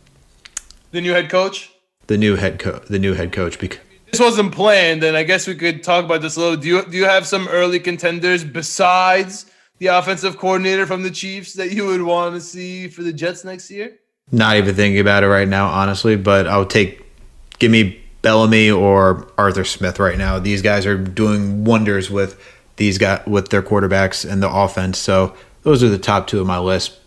The 0.90 1.00
new 1.00 1.12
head 1.12 1.30
coach. 1.30 1.72
The 2.12 2.18
new 2.18 2.36
head 2.36 2.58
coach. 2.58 2.82
The 2.88 2.98
new 2.98 3.14
head 3.14 3.32
coach. 3.32 3.58
Because 3.58 3.80
This 4.10 4.20
wasn't 4.20 4.52
planned, 4.52 5.02
and 5.02 5.16
I 5.16 5.22
guess 5.22 5.46
we 5.46 5.54
could 5.54 5.82
talk 5.82 6.04
about 6.04 6.20
this 6.20 6.36
a 6.36 6.40
little. 6.40 6.56
Do 6.56 6.68
you 6.68 6.84
do 6.84 6.94
you 6.94 7.06
have 7.06 7.26
some 7.26 7.48
early 7.48 7.80
contenders 7.80 8.44
besides 8.44 9.46
the 9.78 9.86
offensive 9.86 10.36
coordinator 10.36 10.84
from 10.86 11.04
the 11.04 11.10
Chiefs 11.10 11.54
that 11.54 11.72
you 11.72 11.86
would 11.86 12.02
want 12.02 12.34
to 12.34 12.42
see 12.42 12.88
for 12.88 13.02
the 13.02 13.14
Jets 13.14 13.44
next 13.46 13.70
year? 13.70 13.94
not 14.30 14.58
even 14.58 14.74
thinking 14.74 15.00
about 15.00 15.24
it 15.24 15.28
right 15.28 15.48
now, 15.48 15.68
honestly. 15.68 16.16
But 16.16 16.46
I'll 16.46 16.66
take. 16.66 17.02
Give 17.58 17.70
me 17.70 17.98
Bieniemy 18.22 18.78
or 18.78 19.26
Arthur 19.38 19.64
Smith 19.64 19.98
right 19.98 20.18
now. 20.18 20.38
These 20.38 20.60
guys 20.60 20.84
are 20.84 20.98
doing 20.98 21.64
wonders 21.64 22.10
with 22.10 22.38
these 22.76 22.98
guys 22.98 23.24
with 23.26 23.48
their 23.48 23.62
quarterbacks 23.62 24.30
and 24.30 24.42
the 24.42 24.52
offense. 24.52 24.98
So 24.98 25.34
those 25.62 25.82
are 25.82 25.88
the 25.88 25.96
top 25.96 26.26
two 26.26 26.42
of 26.42 26.46
my 26.46 26.58
list. 26.58 26.98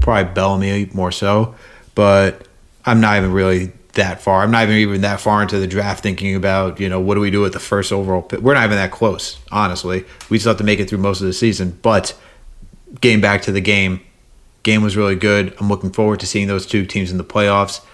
Probably 0.00 0.34
Bieniemy 0.34 0.92
more 0.92 1.12
so, 1.12 1.54
but 1.94 2.48
I'm 2.84 3.00
not 3.00 3.16
even 3.16 3.30
really 3.30 3.74
that 3.94 4.20
far. 4.20 4.42
I'm 4.42 4.50
not 4.50 4.64
even 4.64 4.76
even 4.76 5.00
that 5.00 5.20
far 5.20 5.42
into 5.42 5.58
the 5.58 5.66
draft 5.66 6.02
thinking 6.02 6.34
about 6.34 6.80
you 6.80 6.88
know 6.88 7.00
what 7.00 7.14
do 7.14 7.20
we 7.20 7.30
do 7.30 7.40
with 7.40 7.52
the 7.52 7.60
first 7.60 7.92
overall 7.92 8.22
pick. 8.22 8.40
We're 8.40 8.54
not 8.54 8.64
even 8.64 8.76
that 8.76 8.90
close, 8.90 9.38
honestly. 9.50 10.04
We 10.28 10.38
still 10.38 10.50
have 10.50 10.58
to 10.58 10.64
make 10.64 10.80
it 10.80 10.88
through 10.88 10.98
most 10.98 11.20
of 11.20 11.26
the 11.26 11.32
season. 11.32 11.78
But 11.82 12.18
getting 13.00 13.20
back 13.20 13.42
to 13.42 13.52
the 13.52 13.60
game, 13.60 14.00
game 14.62 14.82
was 14.82 14.96
really 14.96 15.16
good. 15.16 15.54
I'm 15.58 15.68
looking 15.68 15.90
forward 15.90 16.20
to 16.20 16.26
seeing 16.26 16.48
those 16.48 16.66
two 16.66 16.86
teams 16.86 17.10
in 17.10 17.18
the 17.18 17.24
playoffs. 17.24 17.84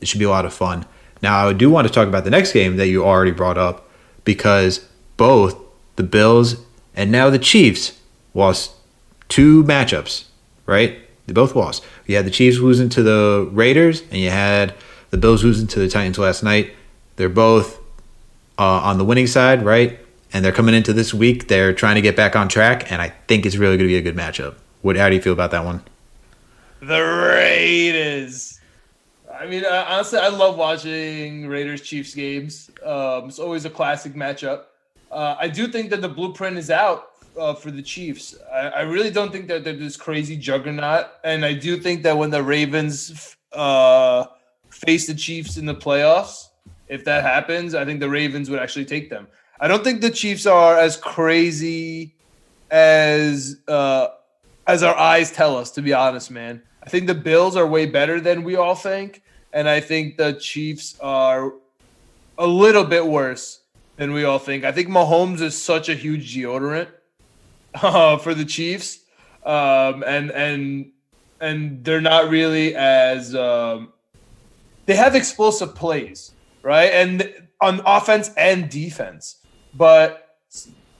It 0.00 0.08
should 0.08 0.18
be 0.18 0.24
a 0.24 0.30
lot 0.30 0.46
of 0.46 0.54
fun. 0.54 0.86
Now, 1.22 1.48
I 1.48 1.52
do 1.52 1.68
want 1.70 1.86
to 1.86 1.92
talk 1.92 2.08
about 2.08 2.24
the 2.24 2.30
next 2.30 2.52
game 2.52 2.76
that 2.76 2.88
you 2.88 3.04
already 3.04 3.32
brought 3.32 3.58
up 3.58 3.88
because 4.24 4.88
both 5.16 5.56
the 5.96 6.02
Bills 6.02 6.56
and 6.94 7.12
now 7.12 7.28
the 7.28 7.38
Chiefs 7.38 7.98
lost 8.32 8.72
two 9.28 9.62
matchups, 9.64 10.24
right? 10.66 10.98
They 11.26 11.32
both 11.32 11.54
lost. 11.54 11.84
You 12.06 12.16
had 12.16 12.26
the 12.26 12.30
Chiefs 12.30 12.58
losing 12.58 12.88
to 12.90 13.02
the 13.02 13.48
Raiders, 13.52 14.02
and 14.10 14.16
you 14.20 14.30
had 14.30 14.74
the 15.10 15.16
Bills 15.16 15.44
losing 15.44 15.66
to 15.68 15.78
the 15.78 15.88
Titans 15.88 16.18
last 16.18 16.42
night. 16.42 16.74
They're 17.16 17.28
both 17.28 17.78
uh, 18.58 18.62
on 18.62 18.98
the 18.98 19.04
winning 19.04 19.26
side, 19.26 19.64
right? 19.64 19.98
And 20.32 20.44
they're 20.44 20.52
coming 20.52 20.74
into 20.74 20.92
this 20.92 21.12
week. 21.12 21.48
They're 21.48 21.72
trying 21.72 21.96
to 21.96 22.00
get 22.00 22.16
back 22.16 22.36
on 22.36 22.48
track, 22.48 22.90
and 22.90 23.02
I 23.02 23.12
think 23.26 23.44
it's 23.44 23.56
really 23.56 23.76
going 23.76 23.88
to 23.88 23.92
be 23.92 23.96
a 23.96 24.02
good 24.02 24.16
matchup. 24.16 24.54
What? 24.82 24.96
How 24.96 25.08
do 25.08 25.16
you 25.16 25.22
feel 25.22 25.32
about 25.32 25.50
that 25.50 25.64
one? 25.64 25.82
The 26.80 27.00
Raiders. 27.00 28.60
I 29.38 29.46
mean, 29.46 29.64
uh, 29.64 29.86
honestly, 29.88 30.18
I 30.18 30.28
love 30.28 30.56
watching 30.56 31.46
Raiders 31.46 31.82
Chiefs 31.82 32.14
games. 32.14 32.70
Um, 32.84 33.28
it's 33.28 33.38
always 33.38 33.64
a 33.64 33.70
classic 33.70 34.14
matchup. 34.14 34.64
Uh, 35.10 35.34
I 35.38 35.48
do 35.48 35.66
think 35.66 35.90
that 35.90 36.00
the 36.00 36.08
blueprint 36.08 36.56
is 36.56 36.70
out 36.70 37.10
uh, 37.38 37.54
for 37.54 37.70
the 37.70 37.82
Chiefs. 37.82 38.36
I, 38.52 38.68
I 38.68 38.80
really 38.82 39.10
don't 39.10 39.32
think 39.32 39.48
that 39.48 39.64
they're 39.64 39.74
this 39.74 39.96
crazy 39.96 40.36
juggernaut, 40.36 41.06
and 41.24 41.44
I 41.44 41.54
do 41.54 41.78
think 41.78 42.02
that 42.04 42.16
when 42.16 42.30
the 42.30 42.42
Ravens 42.42 43.36
uh, 43.52 44.26
face 44.80 45.06
the 45.06 45.14
Chiefs 45.14 45.56
in 45.56 45.66
the 45.66 45.74
playoffs, 45.74 46.48
if 46.88 47.04
that 47.04 47.22
happens, 47.22 47.74
I 47.74 47.84
think 47.84 48.00
the 48.00 48.08
Ravens 48.08 48.50
would 48.50 48.58
actually 48.58 48.86
take 48.86 49.10
them. 49.10 49.28
I 49.60 49.68
don't 49.68 49.84
think 49.84 50.00
the 50.00 50.10
Chiefs 50.10 50.46
are 50.46 50.78
as 50.78 50.96
crazy 50.96 52.14
as 52.70 53.60
uh, 53.68 54.08
as 54.66 54.82
our 54.82 54.96
eyes 54.96 55.30
tell 55.30 55.56
us. 55.56 55.70
To 55.72 55.82
be 55.82 55.92
honest, 55.92 56.30
man, 56.30 56.62
I 56.82 56.88
think 56.88 57.06
the 57.06 57.14
Bills 57.14 57.56
are 57.56 57.66
way 57.66 57.86
better 57.86 58.20
than 58.20 58.42
we 58.42 58.56
all 58.56 58.74
think, 58.74 59.22
and 59.52 59.68
I 59.68 59.80
think 59.80 60.16
the 60.16 60.32
Chiefs 60.32 60.98
are 61.00 61.52
a 62.38 62.46
little 62.46 62.84
bit 62.84 63.06
worse 63.06 63.60
than 63.96 64.12
we 64.14 64.24
all 64.24 64.38
think. 64.38 64.64
I 64.64 64.72
think 64.72 64.88
Mahomes 64.88 65.42
is 65.42 65.60
such 65.60 65.90
a 65.90 65.94
huge 65.94 66.34
deodorant 66.34 66.88
uh, 67.74 68.16
for 68.16 68.32
the 68.32 68.46
Chiefs, 68.46 69.00
um, 69.44 70.02
and 70.06 70.30
and 70.30 70.92
and 71.38 71.84
they're 71.84 72.00
not 72.00 72.30
really 72.30 72.74
as 72.74 73.34
um, 73.34 73.92
they 74.86 74.96
have 74.96 75.14
explosive 75.14 75.74
plays, 75.74 76.32
right? 76.62 76.92
And 76.92 77.32
on 77.60 77.80
offense 77.84 78.30
and 78.36 78.70
defense, 78.70 79.36
but 79.74 80.38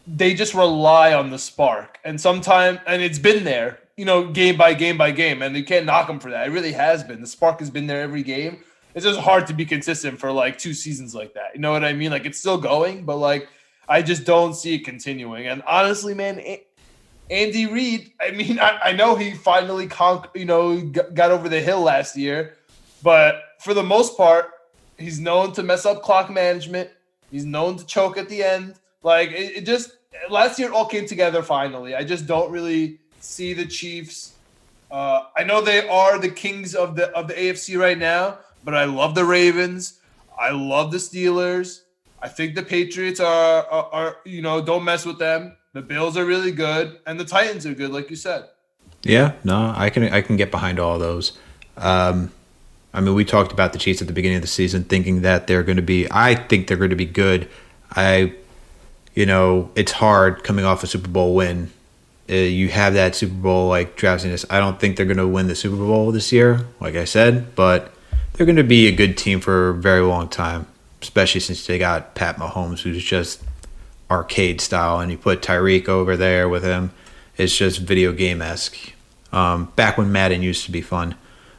they 0.06 0.34
just 0.34 0.54
rely 0.54 1.12
on 1.12 1.30
the 1.30 1.38
spark. 1.38 1.98
And 2.04 2.20
sometimes, 2.20 2.80
and 2.86 3.02
it's 3.02 3.18
been 3.18 3.44
there, 3.44 3.78
you 3.96 4.04
know, 4.04 4.30
game 4.30 4.56
by 4.56 4.74
game 4.74 4.96
by 4.96 5.10
game, 5.10 5.42
and 5.42 5.56
you 5.56 5.64
can't 5.64 5.86
knock 5.86 6.06
them 6.06 6.20
for 6.20 6.30
that. 6.30 6.48
It 6.48 6.50
really 6.50 6.72
has 6.72 7.04
been. 7.04 7.20
The 7.20 7.26
spark 7.26 7.60
has 7.60 7.70
been 7.70 7.86
there 7.86 8.00
every 8.00 8.22
game. 8.22 8.62
It's 8.94 9.04
just 9.04 9.20
hard 9.20 9.46
to 9.46 9.54
be 9.54 9.64
consistent 9.64 10.18
for 10.18 10.32
like 10.32 10.58
two 10.58 10.74
seasons 10.74 11.14
like 11.14 11.34
that. 11.34 11.54
You 11.54 11.60
know 11.60 11.70
what 11.70 11.84
I 11.84 11.92
mean? 11.92 12.10
Like 12.10 12.26
it's 12.26 12.38
still 12.38 12.58
going, 12.58 13.04
but 13.04 13.16
like 13.16 13.48
I 13.88 14.02
just 14.02 14.24
don't 14.24 14.54
see 14.54 14.76
it 14.76 14.84
continuing. 14.84 15.46
And 15.46 15.62
honestly, 15.66 16.14
man, 16.14 16.40
Andy 17.30 17.66
Reid, 17.66 18.12
I 18.20 18.32
mean, 18.32 18.58
I, 18.60 18.78
I 18.84 18.92
know 18.92 19.16
he 19.16 19.32
finally 19.32 19.86
conquered, 19.86 20.30
you 20.34 20.44
know, 20.44 20.80
got 20.80 21.30
over 21.30 21.48
the 21.48 21.60
hill 21.60 21.80
last 21.80 22.16
year, 22.16 22.56
but 23.02 23.42
for 23.58 23.74
the 23.74 23.82
most 23.82 24.16
part, 24.16 24.50
he's 24.98 25.18
known 25.18 25.52
to 25.52 25.62
mess 25.62 25.86
up 25.86 26.02
clock 26.02 26.30
management. 26.30 26.90
He's 27.30 27.44
known 27.44 27.76
to 27.76 27.86
choke 27.86 28.18
at 28.18 28.28
the 28.28 28.42
end. 28.42 28.74
Like 29.02 29.30
it, 29.30 29.56
it 29.56 29.66
just 29.66 29.92
last 30.28 30.58
year 30.58 30.68
it 30.68 30.74
all 30.74 30.86
came 30.86 31.06
together 31.06 31.42
finally. 31.42 31.94
I 31.94 32.04
just 32.04 32.26
don't 32.26 32.50
really 32.50 32.98
see 33.20 33.52
the 33.52 33.66
Chiefs. 33.66 34.34
Uh, 34.90 35.24
I 35.36 35.44
know 35.44 35.60
they 35.60 35.88
are 35.88 36.18
the 36.18 36.30
kings 36.30 36.74
of 36.74 36.96
the 36.96 37.10
of 37.10 37.28
the 37.28 37.34
AFC 37.34 37.78
right 37.78 37.98
now, 37.98 38.38
but 38.64 38.74
I 38.74 38.84
love 38.84 39.14
the 39.14 39.24
Ravens. 39.24 40.00
I 40.38 40.50
love 40.50 40.90
the 40.90 40.98
Steelers. 40.98 41.82
I 42.22 42.28
think 42.28 42.54
the 42.54 42.62
Patriots 42.62 43.20
are, 43.20 43.66
are, 43.66 43.88
are 43.92 44.16
you 44.24 44.42
know 44.42 44.60
don't 44.60 44.84
mess 44.84 45.06
with 45.06 45.18
them. 45.18 45.56
The 45.72 45.82
Bills 45.82 46.16
are 46.16 46.24
really 46.24 46.50
good, 46.50 46.98
and 47.06 47.18
the 47.18 47.24
Titans 47.24 47.64
are 47.64 47.74
good, 47.74 47.92
like 47.92 48.10
you 48.10 48.16
said. 48.16 48.48
Yeah, 49.02 49.34
no, 49.44 49.72
I 49.76 49.90
can 49.90 50.04
I 50.04 50.20
can 50.20 50.36
get 50.36 50.50
behind 50.50 50.80
all 50.80 50.98
those. 50.98 51.38
Um, 51.76 52.32
I 52.92 53.00
mean, 53.00 53.14
we 53.14 53.24
talked 53.24 53.52
about 53.52 53.72
the 53.72 53.78
Chiefs 53.78 54.00
at 54.00 54.08
the 54.08 54.14
beginning 54.14 54.36
of 54.36 54.42
the 54.42 54.48
season, 54.48 54.84
thinking 54.84 55.22
that 55.22 55.46
they're 55.46 55.62
going 55.62 55.76
to 55.76 55.82
be. 55.82 56.08
I 56.10 56.34
think 56.34 56.66
they're 56.66 56.76
going 56.76 56.90
to 56.90 56.96
be 56.96 57.06
good. 57.06 57.48
I 57.92 58.34
you 59.14 59.26
know, 59.26 59.70
it's 59.74 59.92
hard 59.92 60.44
coming 60.44 60.64
off 60.64 60.82
a 60.82 60.86
Super 60.86 61.08
Bowl 61.08 61.34
win. 61.34 61.70
Uh, 62.28 62.34
you 62.34 62.68
have 62.68 62.94
that 62.94 63.14
Super 63.14 63.34
Bowl 63.34 63.68
like 63.68 63.96
drowsiness. 63.96 64.44
I 64.48 64.60
don't 64.60 64.78
think 64.78 64.96
they're 64.96 65.06
going 65.06 65.16
to 65.16 65.26
win 65.26 65.48
the 65.48 65.54
Super 65.54 65.76
Bowl 65.76 66.12
this 66.12 66.32
year, 66.32 66.66
like 66.78 66.94
I 66.94 67.04
said, 67.04 67.54
but 67.56 67.92
they're 68.32 68.46
going 68.46 68.56
to 68.56 68.64
be 68.64 68.86
a 68.86 68.92
good 68.92 69.18
team 69.18 69.40
for 69.40 69.70
a 69.70 69.74
very 69.74 70.00
long 70.00 70.28
time, 70.28 70.66
especially 71.02 71.40
since 71.40 71.66
they 71.66 71.78
got 71.78 72.14
Pat 72.14 72.36
Mahomes, 72.36 72.80
who's 72.80 73.04
just 73.04 73.42
arcade 74.10 74.60
style, 74.60 75.00
and 75.00 75.10
you 75.10 75.18
put 75.18 75.42
Tyreek 75.42 75.88
over 75.88 76.16
there 76.16 76.48
with 76.48 76.62
him. 76.62 76.92
It's 77.36 77.56
just 77.56 77.80
video 77.80 78.12
game 78.12 78.40
esque. 78.40 78.92
Um, 79.32 79.72
back 79.76 79.98
when 79.98 80.10
Madden 80.12 80.42
used 80.42 80.64
to 80.66 80.72
be 80.72 80.82
fun. 80.82 81.14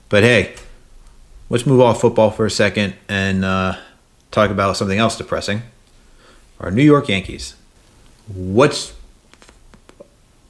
But 0.10 0.24
hey, 0.24 0.56
let's 1.52 1.66
move 1.66 1.82
off 1.82 2.00
football 2.00 2.32
for 2.32 2.46
a 2.46 2.50
second 2.50 2.94
and 3.10 3.44
uh, 3.44 3.78
talk 4.32 4.50
about 4.50 4.78
something 4.78 4.98
else 4.98 5.18
depressing. 5.18 5.62
Our 6.62 6.72
New 6.72 6.84
York 6.84 7.10
Yankees. 7.10 7.56
What's 8.34 8.94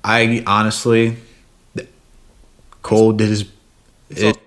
I 0.03 0.43
honestly, 0.45 1.17
Cole 2.83 3.13
did 3.13 3.29
his. 3.29 3.49
It, 4.09 4.37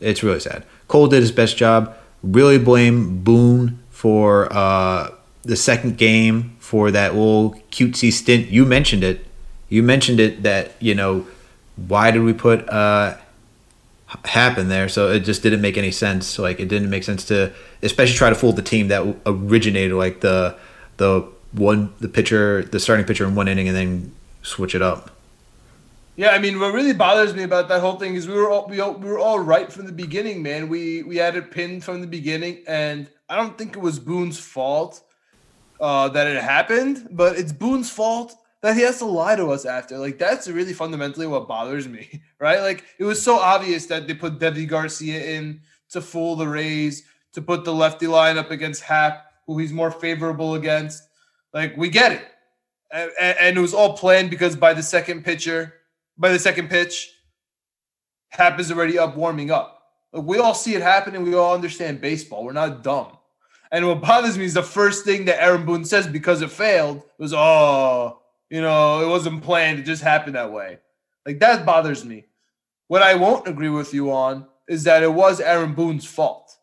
it's 0.00 0.22
really 0.22 0.40
sad. 0.40 0.64
Cole 0.88 1.08
did 1.08 1.20
his 1.20 1.32
best 1.32 1.56
job. 1.56 1.94
Really 2.22 2.58
blame 2.58 3.22
Boone 3.22 3.78
for 3.90 4.50
uh, 4.52 5.10
the 5.42 5.56
second 5.56 5.98
game 5.98 6.56
for 6.58 6.90
that 6.90 7.14
little 7.14 7.60
cutesy 7.70 8.12
stint. 8.12 8.48
You 8.48 8.64
mentioned 8.64 9.04
it. 9.04 9.26
You 9.68 9.82
mentioned 9.82 10.20
it 10.20 10.42
that 10.42 10.72
you 10.80 10.94
know 10.94 11.26
why 11.76 12.10
did 12.10 12.22
we 12.22 12.32
put 12.32 12.66
uh, 12.70 13.16
happen 14.24 14.68
there? 14.68 14.88
So 14.88 15.10
it 15.10 15.20
just 15.20 15.42
didn't 15.42 15.60
make 15.60 15.76
any 15.76 15.90
sense. 15.90 16.38
Like 16.38 16.60
it 16.60 16.68
didn't 16.68 16.90
make 16.90 17.04
sense 17.04 17.24
to, 17.26 17.52
especially 17.82 18.16
try 18.16 18.30
to 18.30 18.36
fool 18.36 18.52
the 18.52 18.62
team 18.62 18.88
that 18.88 19.16
originated 19.26 19.92
like 19.92 20.20
the 20.20 20.56
the 20.96 21.28
one 21.52 21.92
the 22.00 22.08
pitcher 22.08 22.62
the 22.62 22.80
starting 22.80 23.06
pitcher 23.06 23.24
in 23.24 23.34
one 23.34 23.48
inning 23.48 23.68
and 23.68 23.76
then 23.76 24.14
switch 24.42 24.74
it 24.74 24.82
up. 24.82 25.10
Yeah, 26.16 26.30
I 26.30 26.38
mean, 26.38 26.58
what 26.58 26.72
really 26.72 26.94
bothers 26.94 27.34
me 27.34 27.42
about 27.42 27.68
that 27.68 27.82
whole 27.82 27.96
thing 27.96 28.14
is 28.14 28.26
we 28.26 28.32
were 28.32 28.50
all, 28.50 28.66
we, 28.68 28.80
all, 28.80 28.94
we 28.94 29.06
were 29.06 29.18
all 29.18 29.38
right 29.38 29.70
from 29.70 29.84
the 29.84 29.92
beginning, 29.92 30.42
man. 30.42 30.70
We 30.70 31.02
we 31.02 31.16
had 31.16 31.36
it 31.36 31.50
pinned 31.50 31.84
from 31.84 32.00
the 32.00 32.06
beginning, 32.06 32.62
and 32.66 33.06
I 33.28 33.36
don't 33.36 33.58
think 33.58 33.76
it 33.76 33.80
was 33.80 33.98
Boone's 33.98 34.38
fault 34.38 35.02
uh, 35.78 36.08
that 36.08 36.26
it 36.26 36.42
happened, 36.42 37.08
but 37.10 37.36
it's 37.36 37.52
Boone's 37.52 37.90
fault 37.90 38.34
that 38.66 38.76
he 38.76 38.82
has 38.82 38.98
to 38.98 39.04
lie 39.04 39.36
to 39.36 39.50
us 39.50 39.64
after. 39.64 39.98
Like 39.98 40.18
that's 40.18 40.48
really 40.48 40.72
fundamentally 40.72 41.26
what 41.26 41.48
bothers 41.48 41.88
me, 41.88 42.22
right? 42.38 42.60
Like 42.60 42.84
it 42.98 43.04
was 43.04 43.22
so 43.22 43.38
obvious 43.38 43.86
that 43.86 44.06
they 44.06 44.14
put 44.14 44.38
Deivi 44.38 44.68
Garcia 44.68 45.36
in 45.36 45.60
to 45.90 46.00
fool 46.00 46.36
the 46.36 46.48
Rays, 46.48 47.04
to 47.32 47.42
put 47.42 47.64
the 47.64 47.72
lefty 47.72 48.06
line 48.06 48.38
up 48.38 48.50
against 48.50 48.82
Happ, 48.82 49.26
who 49.46 49.58
he's 49.58 49.72
more 49.72 49.90
favorable 49.90 50.54
against. 50.54 51.02
Like 51.52 51.76
we 51.76 51.88
get 51.88 52.12
it 52.12 52.26
and, 52.92 53.10
and 53.20 53.58
it 53.58 53.60
was 53.60 53.74
all 53.74 53.96
planned 53.96 54.30
because 54.30 54.56
by 54.56 54.74
the 54.74 54.82
second 54.82 55.24
pitcher, 55.24 55.74
by 56.18 56.30
the 56.30 56.38
second 56.38 56.70
pitch, 56.70 57.12
Happ 58.28 58.58
is 58.58 58.70
already 58.70 58.98
up 58.98 59.16
warming 59.16 59.50
up. 59.50 59.82
Like 60.12 60.24
we 60.24 60.38
all 60.38 60.54
see 60.54 60.74
it 60.74 60.82
happening. 60.82 61.22
We 61.22 61.34
all 61.34 61.54
understand 61.54 62.00
baseball. 62.00 62.44
We're 62.44 62.52
not 62.52 62.82
dumb. 62.82 63.16
And 63.72 63.86
what 63.86 64.00
bothers 64.00 64.38
me 64.38 64.44
is 64.44 64.54
the 64.54 64.62
first 64.62 65.04
thing 65.04 65.24
that 65.24 65.42
Aaron 65.42 65.66
Boone 65.66 65.84
says 65.84 66.06
because 66.06 66.40
it 66.40 66.50
failed 66.50 67.02
was, 67.18 67.32
"Oh, 67.34 68.20
you 68.50 68.60
know, 68.60 69.04
it 69.04 69.08
wasn't 69.08 69.42
planned. 69.42 69.78
It 69.78 69.84
just 69.84 70.02
happened 70.02 70.36
that 70.36 70.52
way." 70.52 70.78
Like 71.24 71.40
that 71.40 71.66
bothers 71.66 72.04
me. 72.04 72.26
What 72.88 73.02
I 73.02 73.14
won't 73.14 73.48
agree 73.48 73.68
with 73.68 73.92
you 73.92 74.12
on 74.12 74.46
is 74.68 74.84
that 74.84 75.02
it 75.02 75.12
was 75.12 75.40
Aaron 75.40 75.74
Boone's 75.74 76.04
fault. 76.04 76.56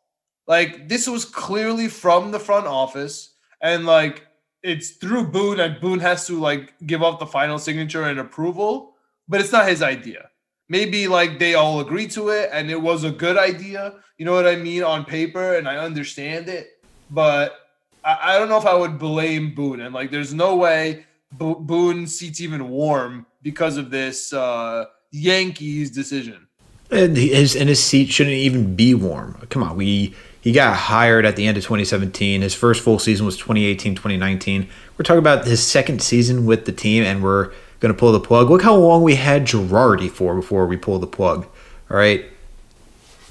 Like 0.48 0.90
this 0.90 1.08
was 1.08 1.26
clearly 1.26 1.88
from 1.88 2.32
the 2.32 2.40
front 2.40 2.68
office, 2.68 3.36
and 3.62 3.86
like 3.86 4.28
it's 4.64 4.92
through 4.92 5.28
Boone, 5.28 5.60
and 5.60 5.80
Boone 5.82 6.00
has 6.00 6.26
to 6.28 6.40
like 6.40 6.74
give 6.88 7.04
up 7.04 7.20
the 7.20 7.28
final 7.28 7.60
signature 7.60 8.04
and 8.04 8.20
approval, 8.20 8.96
but 9.28 9.42
it's 9.42 9.52
not 9.52 9.68
his 9.68 9.82
idea. 9.82 10.30
Maybe 10.70 11.08
like 11.08 11.40
they 11.40 11.56
all 11.56 11.82
agree 11.82 12.08
to 12.10 12.30
it 12.30 12.50
and 12.54 12.72
it 12.72 12.82
was 12.82 13.04
a 13.04 13.12
good 13.12 13.38
idea, 13.38 13.96
you 14.18 14.26
know 14.26 14.34
what 14.34 14.48
I 14.48 14.56
mean, 14.56 14.84
on 14.84 15.04
paper, 15.04 15.56
and 15.56 15.68
I 15.68 15.78
understand 15.78 16.48
it, 16.48 16.68
but 17.12 17.60
I, 18.04 18.18
I 18.22 18.40
don't 18.40 18.50
know 18.50 18.58
if 18.58 18.66
I 18.66 18.74
would 18.74 18.98
blame 18.98 19.54
Boone. 19.54 19.82
And 19.82 19.94
like, 19.94 20.10
there's 20.10 20.34
no 20.34 20.56
way 20.56 21.06
Bo- 21.38 21.56
Boone 21.56 22.08
seats 22.08 22.42
even 22.42 22.70
warm 22.70 23.26
because 23.42 23.78
of 23.78 23.90
this 23.92 24.34
uh, 24.34 24.86
Yankees 25.12 25.92
decision. 25.92 26.48
And 26.92 27.18
his 27.18 27.56
and 27.56 27.70
his 27.70 27.84
seat 27.84 28.12
shouldn't 28.12 28.36
even 28.36 28.76
be 28.76 28.94
warm. 28.94 29.34
Come 29.50 29.64
on, 29.64 29.76
we 29.76 30.14
he 30.42 30.52
got 30.52 30.76
hired 30.76 31.26
at 31.26 31.38
the 31.38 31.48
end 31.48 31.58
of 31.58 31.64
2017. 31.64 32.42
His 32.42 32.54
first 32.54 32.84
full 32.84 33.00
season 33.00 33.26
was 33.26 33.38
2018, 33.38 33.96
2019. 33.96 34.68
We're 34.98 35.04
talking 35.04 35.20
about 35.20 35.46
his 35.48 35.66
second 35.66 36.02
season 36.02 36.46
with 36.46 36.66
the 36.66 36.74
team, 36.74 37.04
and 37.04 37.24
we're 37.24 37.54
going 37.80 37.94
to 37.94 37.98
pull 37.98 38.12
the 38.12 38.20
plug. 38.20 38.50
Look 38.50 38.62
how 38.62 38.76
long 38.76 39.04
we 39.04 39.16
had 39.16 39.46
Girardi 39.46 40.10
for 40.10 40.36
before 40.36 40.66
we 40.68 40.76
pull 40.76 41.00
the 41.00 41.08
plug. 41.08 41.46
All 41.90 41.98
right. 41.98 42.26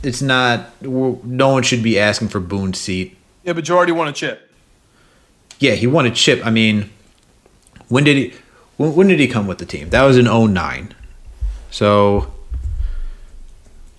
It's 0.03 0.23
not, 0.23 0.83
no 0.83 1.49
one 1.49 1.63
should 1.63 1.83
be 1.83 1.99
asking 1.99 2.29
for 2.29 2.41
Boone's 2.41 2.81
seat. 2.81 3.17
Yeah, 3.45 3.53
but 3.53 3.65
Girardi 3.65 3.95
won 3.95 4.09
a 4.09 4.13
chip. 4.13 4.51
Yeah, 5.59 5.73
he 5.73 5.87
won 5.87 6.07
a 6.07 6.11
chip. 6.11 6.45
I 6.45 6.51
mean, 6.51 6.91
when 7.93 8.05
did 8.05 8.17
he, 8.17 8.33
when, 8.79 8.95
when 8.95 9.09
did 9.09 9.21
he 9.21 9.29
come 9.29 9.47
with 9.47 9.59
the 9.59 9.67
team? 9.67 9.91
That 9.91 10.03
was 10.05 10.17
in 10.17 10.25
09. 10.25 10.95
So 11.71 12.33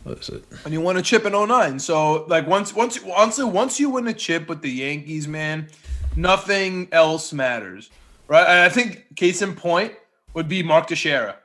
what 0.03 0.17
is 0.17 0.29
it? 0.29 0.43
And 0.65 0.73
you 0.73 0.81
won 0.81 0.97
a 0.97 1.03
chip 1.03 1.25
in 1.25 1.33
09. 1.33 1.77
So 1.77 2.25
like 2.25 2.47
once 2.47 2.73
once 2.73 2.99
honestly 3.15 3.45
once 3.45 3.79
you 3.79 3.91
win 3.91 4.07
a 4.07 4.13
chip 4.13 4.49
with 4.49 4.63
the 4.63 4.71
Yankees, 4.71 5.27
man, 5.27 5.67
nothing 6.15 6.87
else 6.91 7.31
matters. 7.33 7.91
Right? 8.27 8.41
And 8.41 8.59
I 8.61 8.69
think 8.69 9.15
case 9.15 9.43
in 9.43 9.53
point 9.53 9.93
would 10.33 10.49
be 10.49 10.63
Mark 10.63 10.87
Teixeira. 10.87 11.35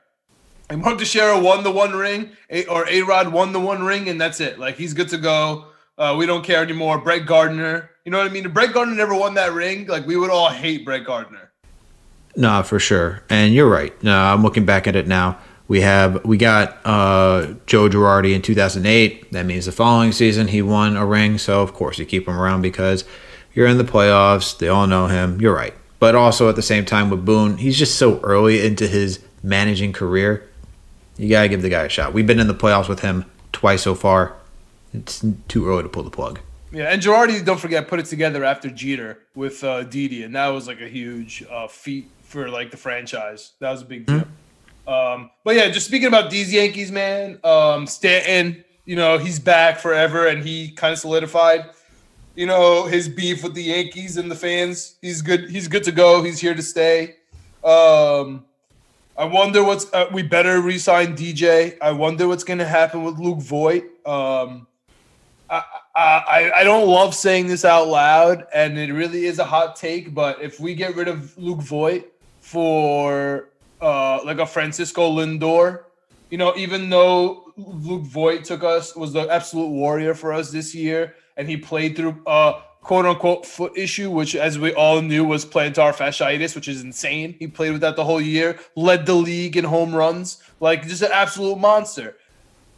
Like 0.71 0.79
Mark 0.79 0.97
Teixeira 0.97 1.39
won 1.39 1.63
the 1.63 1.71
one 1.71 1.93
ring, 1.93 2.31
or 2.67 2.87
A 2.89 3.03
Rod 3.03 3.31
won 3.31 3.53
the 3.53 3.59
one 3.59 3.83
ring, 3.83 4.09
and 4.09 4.19
that's 4.19 4.39
it. 4.39 4.57
Like 4.57 4.75
he's 4.75 4.95
good 4.95 5.09
to 5.09 5.19
go. 5.19 5.65
Uh, 5.99 6.15
we 6.17 6.25
don't 6.25 6.43
care 6.43 6.63
anymore. 6.63 6.97
Brett 6.97 7.27
Gardner, 7.27 7.91
you 8.05 8.11
know 8.11 8.17
what 8.17 8.27
I 8.27 8.33
mean? 8.33 8.45
If 8.47 8.53
Brett 8.53 8.73
Gardner 8.73 8.95
never 8.95 9.13
won 9.13 9.35
that 9.35 9.53
ring, 9.53 9.85
like 9.85 10.07
we 10.07 10.17
would 10.17 10.31
all 10.31 10.49
hate 10.49 10.83
Brett 10.83 11.05
Gardner. 11.05 11.48
No, 12.35 12.63
for 12.63 12.79
sure. 12.79 13.23
And 13.29 13.53
you're 13.53 13.69
right. 13.69 14.01
No, 14.03 14.17
I'm 14.17 14.43
looking 14.43 14.65
back 14.65 14.87
at 14.87 14.95
it 14.95 15.07
now. 15.07 15.39
We 15.67 15.81
have 15.81 16.25
we 16.25 16.37
got 16.37 16.79
uh, 16.83 17.53
Joe 17.67 17.89
Girardi 17.89 18.33
in 18.33 18.41
2008. 18.41 19.31
That 19.31 19.45
means 19.45 19.65
the 19.67 19.71
following 19.71 20.11
season 20.11 20.47
he 20.47 20.61
won 20.61 20.97
a 20.97 21.05
ring. 21.05 21.37
So 21.37 21.61
of 21.61 21.73
course 21.73 21.99
you 21.99 22.05
keep 22.05 22.27
him 22.27 22.39
around 22.39 22.61
because 22.61 23.05
you're 23.53 23.67
in 23.67 23.77
the 23.77 23.83
playoffs. 23.83 24.57
They 24.57 24.67
all 24.67 24.87
know 24.87 25.07
him. 25.07 25.39
You're 25.39 25.55
right. 25.55 25.73
But 25.99 26.15
also 26.15 26.49
at 26.49 26.55
the 26.55 26.61
same 26.63 26.85
time 26.85 27.09
with 27.09 27.23
Boone, 27.23 27.57
he's 27.57 27.77
just 27.77 27.95
so 27.97 28.19
early 28.21 28.65
into 28.65 28.87
his 28.87 29.19
managing 29.43 29.93
career. 29.93 30.47
You 31.17 31.29
gotta 31.29 31.49
give 31.49 31.61
the 31.61 31.69
guy 31.69 31.83
a 31.83 31.89
shot. 31.89 32.13
We've 32.13 32.25
been 32.25 32.39
in 32.39 32.47
the 32.47 32.55
playoffs 32.55 32.89
with 32.89 33.01
him 33.01 33.25
twice 33.51 33.83
so 33.83 33.93
far. 33.93 34.35
It's 34.93 35.23
too 35.47 35.67
early 35.67 35.83
to 35.83 35.89
pull 35.89 36.03
the 36.03 36.09
plug. 36.09 36.39
Yeah, 36.71 36.85
and 36.85 37.01
Girardi, 37.01 37.43
don't 37.43 37.59
forget, 37.59 37.87
put 37.87 37.99
it 37.99 38.05
together 38.05 38.43
after 38.43 38.69
Jeter 38.69 39.19
with 39.35 39.63
uh, 39.63 39.83
Didi, 39.83 40.23
and 40.23 40.35
that 40.35 40.47
was 40.49 40.67
like 40.67 40.81
a 40.81 40.87
huge 40.87 41.43
uh, 41.49 41.67
feat 41.67 42.09
for 42.29 42.47
like 42.47 42.71
the 42.71 42.77
franchise. 42.77 43.53
That 43.59 43.71
was 43.71 43.81
a 43.81 43.85
big 43.85 44.05
deal. 44.05 44.19
Mm-hmm. 44.19 44.89
Um, 44.89 45.31
but 45.43 45.55
yeah, 45.55 45.69
just 45.69 45.87
speaking 45.87 46.07
about 46.07 46.29
these 46.29 46.53
Yankees, 46.53 46.91
man, 46.91 47.39
um, 47.43 47.85
Stanton, 47.87 48.63
you 48.85 48.95
know, 48.95 49.17
he's 49.17 49.39
back 49.39 49.79
forever 49.79 50.27
and 50.27 50.43
he 50.43 50.71
kind 50.71 50.93
of 50.93 50.99
solidified, 50.99 51.65
you 52.35 52.45
know, 52.45 52.85
his 52.85 53.09
beef 53.09 53.43
with 53.43 53.55
the 53.55 53.63
Yankees 53.63 54.17
and 54.17 54.31
the 54.31 54.35
fans. 54.35 54.95
He's 55.01 55.21
good. 55.21 55.49
He's 55.49 55.67
good 55.67 55.83
to 55.83 55.91
go. 55.91 56.23
He's 56.23 56.39
here 56.39 56.53
to 56.53 56.61
stay. 56.61 57.15
Um, 57.63 58.45
I 59.17 59.25
wonder 59.25 59.63
what's 59.63 59.91
uh, 59.93 60.07
we 60.13 60.23
better 60.23 60.61
resign 60.61 61.15
DJ. 61.15 61.77
I 61.81 61.91
wonder 61.91 62.27
what's 62.27 62.43
going 62.43 62.59
to 62.59 62.65
happen 62.65 63.03
with 63.03 63.19
Luke 63.19 63.39
Voit. 63.39 63.83
Um, 64.05 64.67
I, 65.49 65.63
I 65.95 66.51
I 66.57 66.63
don't 66.63 66.87
love 66.87 67.13
saying 67.13 67.47
this 67.47 67.65
out 67.65 67.87
loud, 67.87 68.45
and 68.53 68.77
it 68.77 68.93
really 68.93 69.25
is 69.25 69.39
a 69.39 69.43
hot 69.43 69.75
take. 69.75 70.13
But 70.13 70.41
if 70.41 70.59
we 70.59 70.73
get 70.73 70.95
rid 70.95 71.07
of 71.07 71.37
Luke 71.37 71.61
Voit 71.61 72.11
for 72.49 73.49
uh, 73.79 74.19
like 74.25 74.39
a 74.39 74.45
Francisco 74.45 75.11
Lindor. 75.11 75.83
You 76.31 76.39
know, 76.39 76.55
even 76.55 76.89
though 76.89 77.53
Luke 77.57 78.03
Voit 78.03 78.43
took 78.43 78.63
us 78.63 78.95
was 78.95 79.13
the 79.13 79.27
absolute 79.27 79.69
warrior 79.69 80.15
for 80.15 80.33
us 80.33 80.49
this 80.51 80.73
year, 80.73 81.15
and 81.37 81.47
he 81.47 81.57
played 81.57 81.95
through 81.95 82.19
a 82.25 82.61
quote 82.81 83.05
unquote 83.05 83.45
foot 83.45 83.77
issue, 83.77 84.09
which 84.09 84.35
as 84.35 84.57
we 84.57 84.73
all 84.73 84.99
knew 85.01 85.23
was 85.23 85.45
plantar 85.45 85.93
fasciitis, 85.93 86.55
which 86.55 86.67
is 86.67 86.81
insane. 86.81 87.35
He 87.37 87.45
played 87.47 87.71
with 87.71 87.81
that 87.81 87.95
the 87.95 88.03
whole 88.03 88.21
year, 88.21 88.59
led 88.75 89.05
the 89.05 89.13
league 89.13 89.55
in 89.55 89.65
home 89.65 89.93
runs, 89.93 90.41
like 90.59 90.87
just 90.87 91.03
an 91.03 91.11
absolute 91.13 91.59
monster. 91.59 92.17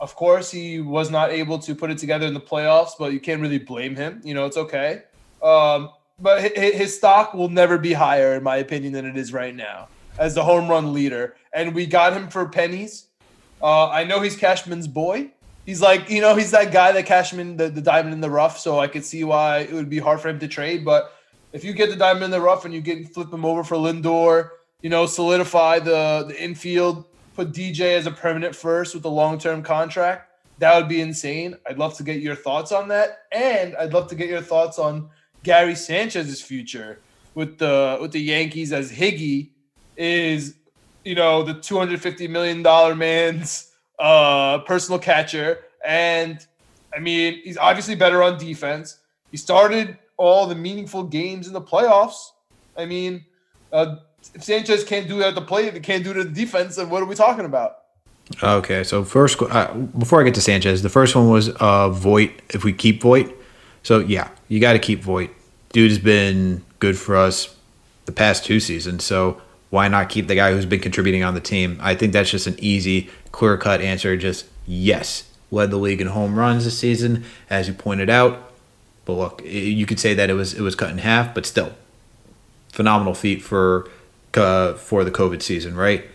Of 0.02 0.16
course, 0.16 0.52
he 0.52 0.82
was 0.82 1.10
not 1.10 1.32
able 1.32 1.60
to 1.60 1.76
put 1.76 1.92
it 1.92 1.98
together 1.98 2.26
in 2.26 2.34
the 2.34 2.42
playoffs, 2.42 2.92
but 3.00 3.14
you 3.14 3.22
can't 3.22 3.40
really 3.40 3.60
blame 3.60 3.96
him. 3.96 4.20
You 4.26 4.34
know, 4.34 4.46
it's 4.46 4.58
okay. 4.58 5.04
Um, 5.42 5.92
but 6.22 6.56
his 6.56 6.96
stock 6.96 7.34
will 7.34 7.50
never 7.50 7.78
be 7.78 7.94
higher, 7.94 8.36
in 8.36 8.44
my 8.44 8.58
opinion, 8.58 8.94
than 8.94 9.06
it 9.06 9.18
is 9.18 9.34
right 9.34 9.56
now 9.56 9.88
as 10.18 10.36
the 10.36 10.44
home 10.44 10.70
run 10.70 10.94
leader, 10.94 11.36
and 11.54 11.74
we 11.74 11.86
got 11.86 12.14
him 12.14 12.28
for 12.28 12.48
pennies. 12.48 13.08
Uh, 13.62 13.90
I 13.90 14.04
know 14.04 14.22
he's 14.22 14.36
Cashman's 14.36 14.88
boy. 14.88 15.32
He's 15.66 15.82
like, 15.82 16.10
you 16.10 16.22
know, 16.22 16.36
he's 16.36 16.52
that 16.52 16.72
guy 16.72 16.92
that 16.92 17.06
Cashman, 17.06 17.58
the, 17.58 17.70
the 17.70 17.82
diamond 17.82 18.14
in 18.14 18.22
the 18.22 18.30
rough. 18.30 18.60
So 18.60 18.80
I 18.80 18.88
could 18.88 19.06
see 19.06 19.24
why 19.24 19.60
it 19.60 19.74
would 19.74 19.90
be 19.90 20.00
hard 20.00 20.20
for 20.20 20.30
him 20.30 20.40
to 20.40 20.48
trade. 20.48 20.84
But 20.84 21.14
if 21.54 21.64
you 21.64 21.74
get 21.74 21.90
the 21.90 21.96
diamond 21.96 22.26
in 22.26 22.32
the 22.32 22.42
rough 22.42 22.66
and 22.66 22.74
you 22.74 22.82
get 22.82 23.14
flip 23.14 23.32
him 23.32 23.46
over 23.46 23.64
for 23.64 23.76
Lindor, 23.76 24.50
you 24.82 24.90
know, 24.90 25.06
solidify 25.06 25.80
the 25.80 26.26
the 26.28 26.44
infield, 26.44 27.06
put 27.36 27.52
DJ 27.52 27.98
as 27.98 28.08
a 28.08 28.12
permanent 28.12 28.56
first 28.56 28.96
with 28.96 29.06
a 29.06 29.10
long 29.10 29.38
term 29.38 29.62
contract. 29.62 30.30
That 30.58 30.78
would 30.78 30.90
be 30.90 31.02
insane. 31.02 31.56
I'd 31.68 31.78
love 31.78 31.96
to 31.98 32.04
get 32.04 32.22
your 32.22 32.36
thoughts 32.36 32.72
on 32.72 32.88
that, 32.90 33.24
and 33.32 33.76
I'd 33.76 33.94
love 33.94 34.08
to 34.10 34.16
get 34.16 34.30
your 34.30 34.42
thoughts 34.42 34.80
on 34.80 35.10
Gary 35.44 35.76
Sanchez's 35.76 36.42
future 36.42 37.00
with 37.34 37.58
the 37.58 37.98
with 38.02 38.12
the 38.12 38.22
Yankees 38.22 38.72
as 38.72 38.92
Higgy 38.92 39.50
is, 39.98 40.56
you 41.04 41.16
know, 41.16 41.44
the 41.44 41.56
two 41.56 41.78
hundred 41.78 42.02
fifty 42.02 42.28
million 42.28 42.64
dollar 42.64 42.96
man's 42.96 43.72
uh, 44.00 44.60
personal 44.60 45.00
catcher, 45.00 45.60
and 45.86 46.46
I 46.96 47.00
mean, 47.00 47.42
he's 47.44 47.58
obviously 47.58 47.96
better 47.96 48.22
on 48.22 48.38
defense. 48.38 48.98
He 49.32 49.38
started 49.38 49.98
all 50.18 50.46
the 50.46 50.56
meaningful 50.56 51.04
games 51.04 51.48
in 51.48 51.54
the 51.54 51.62
playoffs. 51.62 52.32
I 52.78 52.86
mean, 52.86 53.26
uh, 53.72 53.96
if 54.34 54.44
Sanchez 54.44 54.84
can't 54.84 55.08
do 55.08 55.22
it 55.22 55.26
at 55.26 55.36
the 55.36 55.42
plate, 55.42 55.74
he 55.74 55.80
can't 55.80 56.04
do 56.04 56.12
it 56.12 56.18
at 56.18 56.34
the 56.34 56.46
defense, 56.46 56.76
then 56.76 56.90
what 56.90 57.02
are 57.02 57.06
we 57.06 57.16
talking 57.16 57.46
about? 57.46 57.78
Okay, 58.44 58.84
so 58.84 59.04
first, 59.04 59.42
uh, 59.42 59.74
before 59.74 60.22
I 60.22 60.24
get 60.24 60.36
to 60.36 60.42
Sanchez, 60.42 60.84
the 60.84 60.90
first 60.90 61.16
one 61.16 61.30
was 61.30 61.50
uh, 61.50 61.90
Voit. 61.90 62.32
If 62.50 62.64
we 62.64 62.72
keep 62.72 63.02
Voit, 63.02 63.36
so 63.84 64.00
yeah, 64.00 64.30
you 64.48 64.60
got 64.60 64.74
to 64.74 64.80
keep 64.80 65.02
Voit. 65.02 65.30
Dude's 65.72 66.00
been 66.00 66.64
good 66.80 66.98
for 66.98 67.16
us 67.16 67.56
the 68.06 68.12
past 68.12 68.46
two 68.46 68.60
seasons, 68.60 69.04
so 69.04 69.42
why 69.70 69.88
not 69.88 70.10
keep 70.10 70.28
the 70.28 70.36
guy 70.36 70.52
who's 70.52 70.66
been 70.66 70.82
contributing 70.82 71.24
on 71.24 71.34
the 71.34 71.40
team? 71.40 71.78
I 71.82 71.96
think 71.96 72.14
that's 72.14 72.30
just 72.30 72.48
an 72.48 72.56
easy, 72.60 73.10
clear 73.32 73.58
cut 73.58 73.82
answer. 73.82 74.16
Just 74.18 74.46
yes, 74.68 75.30
led 75.50 75.72
the 75.72 75.78
league 75.78 76.02
in 76.02 76.08
home 76.08 76.36
runs 76.36 76.66
this 76.66 76.78
season, 76.78 77.24
as 77.50 77.68
you 77.68 77.74
pointed 77.74 78.10
out. 78.10 78.52
But 79.06 79.14
look, 79.14 79.42
you 79.46 79.86
could 79.86 80.00
say 80.00 80.14
that 80.14 80.30
it 80.30 80.34
was 80.34 80.54
it 80.54 80.62
was 80.62 80.76
cut 80.76 80.92
in 80.92 81.00
half, 81.00 81.34
but 81.34 81.46
still, 81.46 81.74
phenomenal 82.72 83.14
feat 83.14 83.42
for 83.42 83.90
uh, 84.36 84.74
for 84.74 85.04
the 85.04 85.12
COVID 85.12 85.42
season, 85.42 85.76
right? 85.76 86.06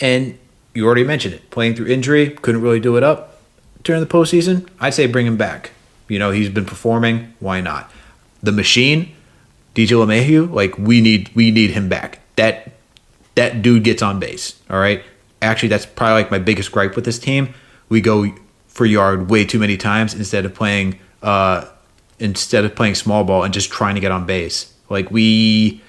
And 0.00 0.38
you 0.72 0.86
already 0.86 1.04
mentioned 1.04 1.34
it. 1.34 1.50
Playing 1.50 1.74
through 1.74 1.86
injury, 1.86 2.30
couldn't 2.30 2.62
really 2.62 2.80
do 2.80 2.96
it 2.96 3.02
up 3.02 3.40
during 3.82 4.00
the 4.00 4.08
postseason. 4.08 4.68
I'd 4.80 4.94
say 4.94 5.06
bring 5.06 5.26
him 5.26 5.36
back. 5.36 5.72
You 6.08 6.18
know, 6.18 6.30
he's 6.30 6.48
been 6.48 6.66
performing. 6.66 7.34
Why 7.40 7.60
not? 7.60 7.90
The 8.42 8.52
machine, 8.52 9.14
DJ 9.74 9.88
LeMahieu, 9.88 10.52
like 10.52 10.76
we 10.78 11.00
need 11.00 11.30
we 11.34 11.50
need 11.50 11.70
him 11.70 11.88
back. 11.88 12.20
That 12.36 12.72
that 13.34 13.62
dude 13.62 13.84
gets 13.84 14.02
on 14.02 14.18
base. 14.18 14.60
All 14.70 14.78
right. 14.78 15.02
Actually, 15.42 15.68
that's 15.68 15.86
probably 15.86 16.22
like 16.22 16.30
my 16.30 16.38
biggest 16.38 16.72
gripe 16.72 16.96
with 16.96 17.04
this 17.04 17.18
team. 17.18 17.54
We 17.88 18.00
go 18.00 18.34
for 18.68 18.86
yard 18.86 19.30
way 19.30 19.44
too 19.44 19.58
many 19.58 19.76
times 19.76 20.14
instead 20.14 20.44
of 20.44 20.52
playing 20.54 20.98
uh 21.22 21.64
instead 22.18 22.64
of 22.64 22.74
playing 22.74 22.94
small 22.94 23.24
ball 23.24 23.44
and 23.44 23.54
just 23.54 23.70
trying 23.70 23.94
to 23.94 24.00
get 24.00 24.10
on 24.12 24.26
base. 24.26 24.72
Like 24.88 25.10
we 25.10 25.82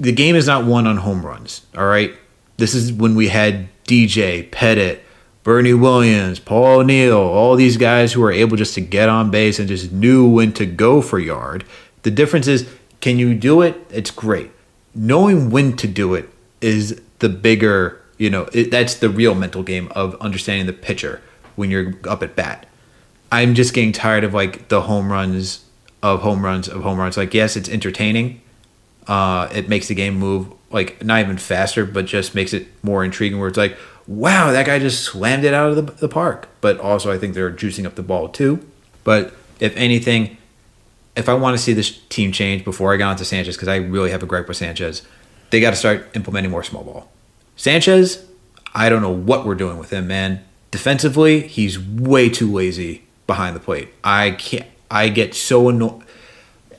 the 0.00 0.12
game 0.12 0.36
is 0.36 0.46
not 0.46 0.64
won 0.64 0.86
on 0.86 0.98
home 0.98 1.24
runs. 1.24 1.62
All 1.76 1.86
right. 1.86 2.14
This 2.56 2.74
is 2.74 2.92
when 2.92 3.14
we 3.14 3.28
had 3.28 3.68
DJ, 3.84 4.48
Pettitte, 4.50 5.00
Bernie 5.48 5.72
Williams, 5.72 6.38
Paul 6.38 6.80
O'Neill, 6.80 7.16
all 7.16 7.56
these 7.56 7.78
guys 7.78 8.12
who 8.12 8.20
were 8.20 8.30
able 8.30 8.58
just 8.58 8.74
to 8.74 8.82
get 8.82 9.08
on 9.08 9.30
base 9.30 9.58
and 9.58 9.66
just 9.66 9.90
knew 9.90 10.28
when 10.28 10.52
to 10.52 10.66
go 10.66 11.00
for 11.00 11.18
yard. 11.18 11.64
The 12.02 12.10
difference 12.10 12.46
is, 12.46 12.68
can 13.00 13.18
you 13.18 13.34
do 13.34 13.62
it? 13.62 13.80
It's 13.88 14.10
great. 14.10 14.50
Knowing 14.94 15.48
when 15.48 15.74
to 15.78 15.88
do 15.88 16.12
it 16.12 16.28
is 16.60 17.00
the 17.20 17.30
bigger, 17.30 17.98
you 18.18 18.28
know, 18.28 18.46
it, 18.52 18.70
that's 18.70 18.96
the 18.96 19.08
real 19.08 19.34
mental 19.34 19.62
game 19.62 19.90
of 19.94 20.14
understanding 20.16 20.66
the 20.66 20.74
pitcher 20.74 21.22
when 21.56 21.70
you're 21.70 21.94
up 22.06 22.22
at 22.22 22.36
bat. 22.36 22.66
I'm 23.32 23.54
just 23.54 23.72
getting 23.72 23.92
tired 23.92 24.24
of 24.24 24.34
like 24.34 24.68
the 24.68 24.82
home 24.82 25.10
runs 25.10 25.64
of 26.02 26.20
home 26.20 26.44
runs 26.44 26.68
of 26.68 26.82
home 26.82 26.98
runs. 26.98 27.16
Like, 27.16 27.32
yes, 27.32 27.56
it's 27.56 27.70
entertaining. 27.70 28.42
Uh, 29.06 29.48
it 29.54 29.66
makes 29.66 29.88
the 29.88 29.94
game 29.94 30.18
move 30.18 30.52
like 30.70 31.02
not 31.02 31.20
even 31.20 31.38
faster, 31.38 31.86
but 31.86 32.04
just 32.04 32.34
makes 32.34 32.52
it 32.52 32.68
more 32.82 33.02
intriguing. 33.02 33.38
Where 33.38 33.48
it's 33.48 33.56
like, 33.56 33.78
wow, 34.08 34.50
that 34.50 34.66
guy 34.66 34.80
just 34.80 35.04
slammed 35.04 35.44
it 35.44 35.54
out 35.54 35.70
of 35.70 35.76
the, 35.76 35.92
the 35.92 36.08
park. 36.08 36.48
But 36.60 36.80
also, 36.80 37.12
I 37.12 37.18
think 37.18 37.34
they're 37.34 37.52
juicing 37.52 37.86
up 37.86 37.94
the 37.94 38.02
ball 38.02 38.28
too. 38.28 38.66
But 39.04 39.32
if 39.60 39.76
anything, 39.76 40.36
if 41.14 41.28
I 41.28 41.34
want 41.34 41.56
to 41.56 41.62
see 41.62 41.74
this 41.74 42.00
team 42.08 42.32
change 42.32 42.64
before 42.64 42.92
I 42.92 42.96
got 42.96 43.10
onto 43.10 43.24
Sanchez, 43.24 43.56
because 43.56 43.68
I 43.68 43.76
really 43.76 44.10
have 44.10 44.22
a 44.22 44.26
gripe 44.26 44.48
with 44.48 44.56
Sanchez, 44.56 45.02
they 45.50 45.60
got 45.60 45.70
to 45.70 45.76
start 45.76 46.08
implementing 46.14 46.50
more 46.50 46.64
small 46.64 46.82
ball. 46.82 47.12
Sanchez, 47.56 48.26
I 48.74 48.88
don't 48.88 49.02
know 49.02 49.12
what 49.12 49.46
we're 49.46 49.54
doing 49.54 49.78
with 49.78 49.90
him, 49.92 50.06
man. 50.06 50.44
Defensively, 50.70 51.46
he's 51.46 51.78
way 51.78 52.28
too 52.28 52.50
lazy 52.52 53.04
behind 53.26 53.54
the 53.54 53.60
plate. 53.60 53.88
I 54.02 54.32
can't. 54.32 54.66
I 54.90 55.10
get 55.10 55.34
so 55.34 55.68
annoyed. 55.68 56.02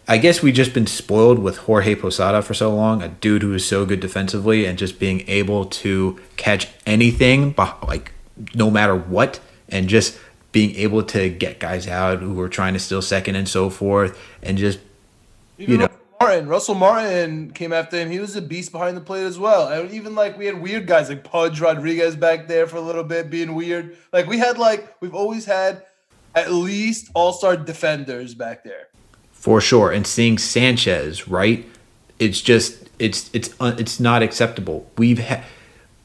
I 0.09 0.17
guess 0.17 0.41
we've 0.41 0.55
just 0.55 0.73
been 0.73 0.87
spoiled 0.87 1.37
with 1.37 1.57
Jorge 1.57 1.93
Posada 1.93 2.41
for 2.41 2.55
so 2.55 2.75
long, 2.75 3.03
a 3.03 3.09
dude 3.09 3.43
who 3.43 3.53
is 3.53 3.63
so 3.63 3.85
good 3.85 3.99
defensively 3.99 4.65
and 4.65 4.75
just 4.75 4.97
being 4.97 5.23
able 5.29 5.65
to 5.65 6.19
catch 6.35 6.67
anything, 6.87 7.53
like 7.87 8.11
no 8.55 8.71
matter 8.71 8.95
what, 8.95 9.39
and 9.69 9.87
just 9.87 10.17
being 10.51 10.73
able 10.77 11.03
to 11.03 11.29
get 11.29 11.59
guys 11.59 11.87
out 11.87 12.21
who 12.21 12.39
are 12.41 12.49
trying 12.49 12.73
to 12.73 12.79
steal 12.79 13.03
second 13.03 13.35
and 13.35 13.47
so 13.47 13.69
forth, 13.69 14.19
and 14.41 14.57
just 14.57 14.79
even 15.59 15.73
you 15.73 15.77
know. 15.77 15.83
Russell 15.83 16.17
Martin, 16.19 16.47
Russell 16.47 16.75
Martin 16.75 17.51
came 17.51 17.71
after 17.71 17.97
him. 17.97 18.09
He 18.09 18.17
was 18.17 18.35
a 18.35 18.41
beast 18.41 18.71
behind 18.71 18.97
the 18.97 19.01
plate 19.01 19.25
as 19.25 19.37
well. 19.37 19.67
And 19.67 19.91
even 19.91 20.15
like 20.15 20.39
we 20.39 20.47
had 20.47 20.59
weird 20.59 20.87
guys 20.87 21.09
like 21.09 21.23
Pudge 21.23 21.61
Rodriguez 21.61 22.15
back 22.15 22.47
there 22.47 22.65
for 22.65 22.77
a 22.77 22.81
little 22.81 23.03
bit, 23.03 23.29
being 23.29 23.53
weird. 23.53 23.95
Like 24.11 24.25
we 24.25 24.39
had 24.39 24.57
like 24.57 24.99
we've 25.01 25.13
always 25.13 25.45
had 25.45 25.83
at 26.33 26.51
least 26.51 27.11
all 27.13 27.31
star 27.31 27.55
defenders 27.55 28.33
back 28.33 28.63
there 28.63 28.88
for 29.39 29.61
sure. 29.61 29.91
And 29.91 30.05
seeing 30.05 30.37
Sanchez, 30.37 31.27
right? 31.27 31.65
It's 32.19 32.41
just 32.41 32.89
it's 32.99 33.29
it's 33.33 33.55
it's 33.61 33.99
not 33.99 34.21
acceptable. 34.21 34.89
We've 34.97 35.19
had 35.19 35.43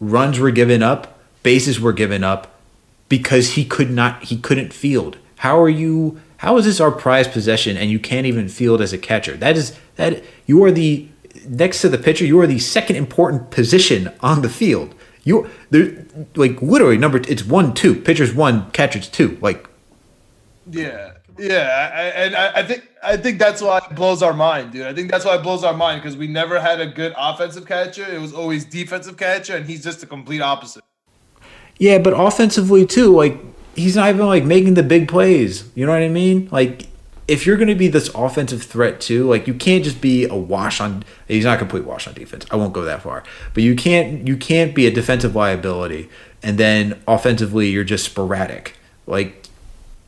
runs 0.01 0.39
were 0.39 0.53
given 0.53 0.83
up, 0.83 1.19
bases 1.43 1.81
were 1.81 1.93
given 1.93 2.23
up 2.23 2.55
because 3.09 3.53
he 3.55 3.65
could 3.65 3.91
not 3.91 4.23
he 4.25 4.37
couldn't 4.37 4.73
field. 4.73 5.19
How 5.39 5.61
are 5.61 5.69
you? 5.69 6.21
How 6.39 6.57
is 6.57 6.65
this 6.65 6.81
our 6.81 6.93
prized 6.93 7.33
possession 7.33 7.77
and 7.77 7.91
you 7.91 7.99
can't 7.99 8.27
even 8.27 8.49
field 8.49 8.81
as 8.81 8.93
a 8.93 8.99
catcher? 8.99 9.37
That 9.37 9.57
is 9.57 9.77
that 9.97 10.23
you 10.47 10.63
are 10.63 10.71
the 10.71 11.09
next 11.47 11.81
to 11.81 11.89
the 11.89 11.99
pitcher. 11.99 12.25
You 12.25 12.39
are 12.41 12.47
the 12.47 12.61
second 12.61 12.97
important 12.97 13.51
position 13.51 14.13
on 14.21 14.43
the 14.43 14.49
field. 14.49 14.95
You 15.25 15.51
there 15.71 16.07
like 16.37 16.63
literally 16.63 16.99
number 16.99 17.19
it's 17.19 17.45
one 17.45 17.75
two 17.75 17.97
pitchers 17.97 18.33
one 18.33 18.71
catchers 18.71 19.09
two 19.09 19.39
like 19.41 19.67
yeah 20.71 21.14
yeah, 21.39 22.13
and 22.17 22.37
I, 22.37 22.61
I, 22.61 22.63
think 22.63 22.89
I 23.03 23.17
think 23.17 23.39
that's 23.39 23.61
why 23.61 23.79
it 23.79 23.95
blows 23.95 24.23
our 24.23 24.33
mind, 24.33 24.73
dude. 24.73 24.87
I 24.87 24.95
think 24.95 25.11
that's 25.11 25.25
why 25.25 25.37
it 25.37 25.43
blows 25.43 25.65
our 25.65 25.75
mind 25.75 26.03
because 26.03 26.17
we 26.17 26.27
never 26.27 26.61
had 26.61 26.81
a 26.81 26.87
good 26.87 27.15
offensive 27.17 27.67
catcher. 27.67 28.05
It 28.05 28.21
was 28.21 28.33
always 28.33 28.65
defensive 28.65 29.17
catcher, 29.17 29.57
and 29.57 29.67
he's 29.67 29.83
just 29.83 30.01
the 30.01 30.07
complete 30.07 30.41
opposite. 30.41 30.85
Yeah, 31.79 31.99
but 31.99 32.13
offensively 32.13 32.87
too, 32.87 33.15
like 33.15 33.39
he's 33.75 33.97
not 33.97 34.09
even 34.11 34.27
like 34.27 34.45
making 34.45 34.75
the 34.75 34.83
big 34.83 35.09
plays. 35.09 35.69
You 35.75 35.87
know 35.87 35.93
what 35.93 36.03
I 36.03 36.09
mean? 36.09 36.49
Like 36.53 36.87
if 37.27 37.47
you're 37.47 37.57
going 37.57 37.69
to 37.69 37.75
be 37.75 37.89
this 37.89 38.09
offensive 38.15 38.63
threat 38.63 39.01
too, 39.01 39.29
like 39.29 39.47
you 39.47 39.55
can't 39.55 39.83
just 39.83 40.01
be 40.01 40.27
a 40.27 40.37
wash 40.37 40.81
on. 40.81 41.05
He's 41.27 41.45
not 41.45 41.57
a 41.57 41.59
complete 41.59 41.85
wash 41.85 42.07
on 42.07 42.15
defense. 42.15 42.47
I 42.51 42.57
won't 42.57 42.73
go 42.73 42.83
that 42.83 43.03
far, 43.03 43.25
but 43.55 43.63
you 43.63 43.75
can't 43.75 44.27
you 44.29 44.37
can't 44.37 44.75
be 44.75 44.87
a 44.87 44.91
defensive 44.91 45.35
liability 45.35 46.09
and 46.45 46.59
then 46.59 47.01
offensively 47.09 47.71
you're 47.71 47.85
just 47.85 48.05
sporadic. 48.05 48.77
Like 49.07 49.47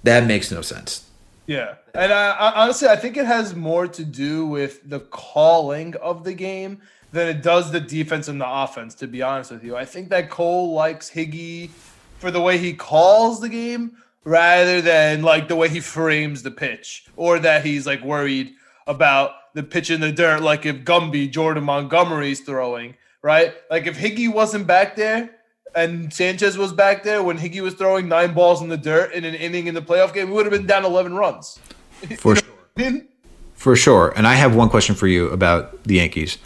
that 0.04 0.26
makes 0.26 0.52
no 0.52 0.60
sense. 0.60 1.05
Yeah, 1.46 1.76
and 1.94 2.12
honestly, 2.12 2.88
I 2.88 2.96
think 2.96 3.16
it 3.16 3.26
has 3.26 3.54
more 3.54 3.86
to 3.86 4.04
do 4.04 4.46
with 4.46 4.88
the 4.88 5.00
calling 5.00 5.94
of 5.96 6.24
the 6.24 6.34
game 6.34 6.80
than 7.12 7.28
it 7.28 7.42
does 7.42 7.70
the 7.70 7.80
defense 7.80 8.26
and 8.26 8.40
the 8.40 8.48
offense. 8.48 8.94
To 8.96 9.06
be 9.06 9.22
honest 9.22 9.52
with 9.52 9.62
you, 9.62 9.76
I 9.76 9.84
think 9.84 10.08
that 10.08 10.28
Cole 10.28 10.72
likes 10.72 11.10
Higgy 11.10 11.70
for 12.18 12.30
the 12.30 12.40
way 12.40 12.58
he 12.58 12.72
calls 12.72 13.40
the 13.40 13.48
game 13.48 13.96
rather 14.24 14.80
than 14.80 15.22
like 15.22 15.46
the 15.46 15.54
way 15.54 15.68
he 15.68 15.78
frames 15.78 16.42
the 16.42 16.50
pitch, 16.50 17.06
or 17.16 17.38
that 17.38 17.64
he's 17.64 17.86
like 17.86 18.02
worried 18.02 18.52
about 18.88 19.32
the 19.54 19.62
pitch 19.62 19.90
in 19.90 20.00
the 20.00 20.10
dirt, 20.10 20.42
like 20.42 20.66
if 20.66 20.78
Gumby 20.78 21.30
Jordan 21.30 21.64
Montgomery's 21.64 22.40
throwing, 22.40 22.96
right? 23.22 23.54
Like 23.70 23.86
if 23.86 23.96
Higgy 23.96 24.32
wasn't 24.32 24.66
back 24.66 24.96
there, 24.96 25.30
and 25.74 26.12
Sanchez 26.12 26.56
was 26.56 26.72
back 26.72 27.02
there 27.02 27.22
when 27.22 27.38
Higgy 27.38 27.60
was 27.60 27.74
throwing 27.74 28.08
nine 28.08 28.34
balls 28.34 28.62
in 28.62 28.68
the 28.68 28.76
dirt 28.76 29.12
in 29.12 29.24
an 29.24 29.34
inning 29.34 29.66
in 29.66 29.74
the 29.74 29.82
playoff 29.82 30.14
game, 30.14 30.28
we 30.28 30.34
would 30.34 30.46
have 30.46 30.52
been 30.52 30.66
down 30.66 30.84
11 30.84 31.14
runs. 31.14 31.58
For 32.18 32.36
sure. 32.36 32.44
I 32.76 32.80
mean? 32.80 33.08
For 33.54 33.74
sure. 33.76 34.12
And 34.16 34.26
I 34.26 34.34
have 34.34 34.54
one 34.54 34.68
question 34.68 34.94
for 34.94 35.06
you 35.06 35.28
about 35.30 35.82
the 35.84 35.94
Yankees. 35.94 36.38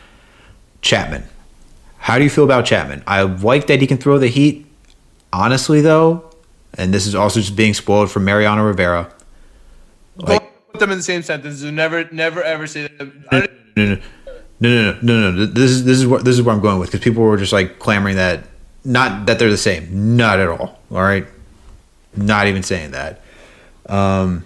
Chapman. 0.81 1.25
How 1.99 2.18
do 2.18 2.25
you 2.25 2.31
feel 2.31 2.45
about 2.45 2.64
Chapman? 2.64 3.03
I 3.07 3.23
like 3.23 3.66
that 3.66 3.81
he 3.81 3.87
can 3.87 3.99
throw 3.99 4.18
the 4.18 4.29
heat. 4.29 4.66
Honestly, 5.33 5.81
though, 5.81 6.31
and 6.75 6.95
this 6.95 7.07
is 7.07 7.14
also 7.14 7.41
just 7.41 7.57
being 7.57 7.75
spoiled 7.75 8.11
from 8.11 8.25
Mariano 8.25 8.64
Rivera. 8.64 9.12
Like, 10.16 10.41
Don't 10.41 10.73
put 10.73 10.81
them 10.81 10.91
in 10.93 10.99
the 10.99 11.05
same 11.05 11.23
sentence. 11.23 11.62
Never, 11.62 12.09
never, 12.11 12.43
ever 12.43 12.66
say 12.66 12.89
that. 12.89 13.51
No, 13.77 13.85
no, 13.85 14.01
no, 14.61 14.99
no, 15.03 15.21
no, 15.21 15.31
no. 15.31 15.47
This 15.47 15.71
is 15.71 15.85
this 15.85 15.99
is 15.99 16.07
what 16.07 16.25
this 16.25 16.37
is 16.37 16.43
where 16.43 16.55
I'm 16.55 16.61
going 16.61 16.79
with 16.79 16.91
because 16.91 17.05
people 17.05 17.23
were 17.23 17.37
just 17.37 17.53
like 17.53 17.79
clamoring 17.79 18.16
that 18.16 18.45
not 18.85 19.26
that 19.26 19.39
they're 19.39 19.51
the 19.51 19.57
same. 19.57 20.16
Not 20.16 20.41
at 20.41 20.49
all. 20.49 20.78
All 20.91 21.03
right. 21.03 21.26
Not 22.16 22.47
even 22.47 22.62
saying 22.62 22.93
that. 22.93 23.20
Um, 23.87 24.45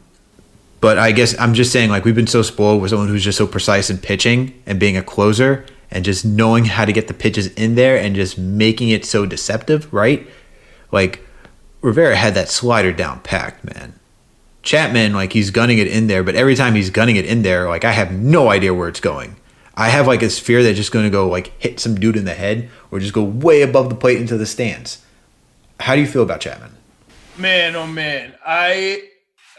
But 0.80 0.98
I 0.98 1.12
guess 1.12 1.34
I'm 1.40 1.54
just 1.54 1.72
saying, 1.72 1.88
like, 1.88 2.04
we've 2.04 2.14
been 2.14 2.26
so 2.26 2.42
spoiled 2.42 2.82
with 2.82 2.90
someone 2.90 3.08
who's 3.08 3.24
just 3.24 3.38
so 3.38 3.46
precise 3.46 3.88
in 3.88 3.96
pitching 3.96 4.52
and 4.66 4.78
being 4.78 4.98
a 4.98 5.02
closer 5.02 5.64
and 5.90 6.04
just 6.04 6.26
knowing 6.26 6.66
how 6.66 6.84
to 6.84 6.92
get 6.92 7.08
the 7.08 7.14
pitches 7.14 7.46
in 7.54 7.74
there 7.74 7.96
and 7.96 8.14
just 8.14 8.36
making 8.36 8.90
it 8.90 9.06
so 9.06 9.24
deceptive, 9.24 9.90
right? 9.94 10.26
Like, 10.92 11.20
Rivera 11.80 12.16
had 12.16 12.34
that 12.34 12.50
slider 12.50 12.92
down 12.92 13.20
packed, 13.20 13.64
man. 13.64 13.94
Chapman, 14.62 15.14
like, 15.14 15.32
he's 15.32 15.50
gunning 15.50 15.78
it 15.78 15.86
in 15.86 16.06
there, 16.06 16.22
but 16.22 16.34
every 16.34 16.54
time 16.54 16.74
he's 16.74 16.90
gunning 16.90 17.16
it 17.16 17.24
in 17.24 17.42
there, 17.42 17.66
like, 17.66 17.84
I 17.86 17.92
have 17.92 18.12
no 18.12 18.50
idea 18.50 18.74
where 18.74 18.88
it's 18.88 19.00
going. 19.00 19.36
I 19.76 19.88
have, 19.88 20.06
like, 20.06 20.20
this 20.20 20.38
fear 20.38 20.62
that 20.62 20.74
just 20.74 20.92
going 20.92 21.04
to 21.04 21.10
go, 21.10 21.28
like, 21.28 21.52
hit 21.60 21.80
some 21.80 21.96
dude 21.96 22.16
in 22.16 22.24
the 22.24 22.34
head 22.34 22.70
or 22.90 23.00
just 23.00 23.12
go 23.12 23.24
way 23.24 23.62
above 23.62 23.88
the 23.88 23.96
plate 23.96 24.20
into 24.20 24.36
the 24.36 24.46
stands. 24.46 25.04
How 25.80 25.94
do 25.94 26.00
you 26.00 26.06
feel 26.06 26.22
about 26.22 26.40
Chapman? 26.40 26.76
Man, 27.36 27.74
oh 27.74 27.86
man. 27.86 28.34
I 28.46 29.08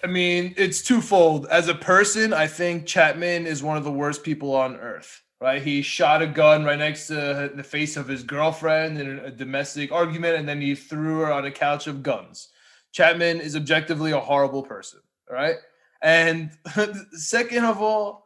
I 0.03 0.07
mean, 0.07 0.53
it's 0.55 0.81
twofold. 0.81 1.47
As 1.47 1.67
a 1.67 1.75
person, 1.75 2.31
I 2.31 2.47
think 2.47 2.85
Chapman 2.85 3.47
is 3.47 3.63
one 3.63 3.77
of 3.77 3.83
the 3.83 3.91
worst 3.91 4.23
people 4.23 4.55
on 4.55 4.77
earth. 4.77 5.21
Right? 5.41 5.61
He 5.61 5.81
shot 5.81 6.21
a 6.21 6.27
gun 6.27 6.63
right 6.63 6.79
next 6.79 7.07
to 7.07 7.51
the 7.53 7.63
face 7.63 7.97
of 7.97 8.07
his 8.07 8.23
girlfriend 8.23 8.99
in 8.99 9.19
a 9.19 9.29
domestic 9.29 9.91
argument, 9.91 10.37
and 10.37 10.47
then 10.47 10.61
he 10.61 10.73
threw 10.73 11.19
her 11.19 11.31
on 11.31 11.45
a 11.45 11.51
couch 11.51 11.87
of 11.87 12.03
guns. 12.03 12.49
Chapman 12.93 13.41
is 13.41 13.55
objectively 13.55 14.11
a 14.11 14.19
horrible 14.19 14.63
person. 14.63 15.01
Right? 15.29 15.55
And 16.01 16.51
second 17.11 17.65
of 17.65 17.81
all, 17.81 18.24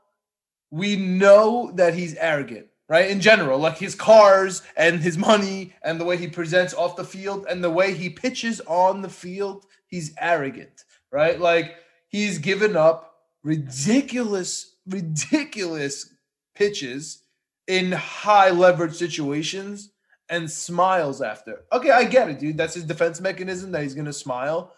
we 0.71 0.95
know 0.95 1.71
that 1.75 1.93
he's 1.93 2.15
arrogant 2.15 2.67
right? 2.89 3.11
In 3.11 3.21
general, 3.21 3.59
like 3.59 3.77
his 3.77 3.95
cars 3.95 4.63
and 4.75 4.99
his 4.99 5.17
money 5.17 5.73
and 5.83 6.01
the 6.01 6.05
way 6.05 6.17
he 6.17 6.27
presents 6.27 6.73
off 6.73 6.95
the 6.95 7.05
field 7.05 7.45
and 7.47 7.63
the 7.63 7.69
way 7.69 7.93
he 7.93 8.09
pitches 8.09 8.59
on 8.61 9.01
the 9.01 9.09
field, 9.09 9.65
he's 9.87 10.13
arrogant, 10.19 10.83
right? 11.11 11.39
Like 11.39 11.75
he's 12.09 12.39
given 12.39 12.75
up 12.75 13.13
ridiculous, 13.43 14.75
ridiculous 14.87 16.11
pitches 16.55 17.23
in 17.67 17.91
high 17.91 18.49
leverage 18.49 18.95
situations 18.95 19.91
and 20.27 20.49
smiles 20.49 21.21
after. 21.21 21.61
Okay, 21.71 21.91
I 21.91 22.03
get 22.03 22.29
it, 22.29 22.39
dude. 22.39 22.57
That's 22.57 22.73
his 22.73 22.83
defense 22.83 23.21
mechanism 23.21 23.71
that 23.71 23.83
he's 23.83 23.95
going 23.95 24.05
to 24.05 24.13
smile. 24.13 24.73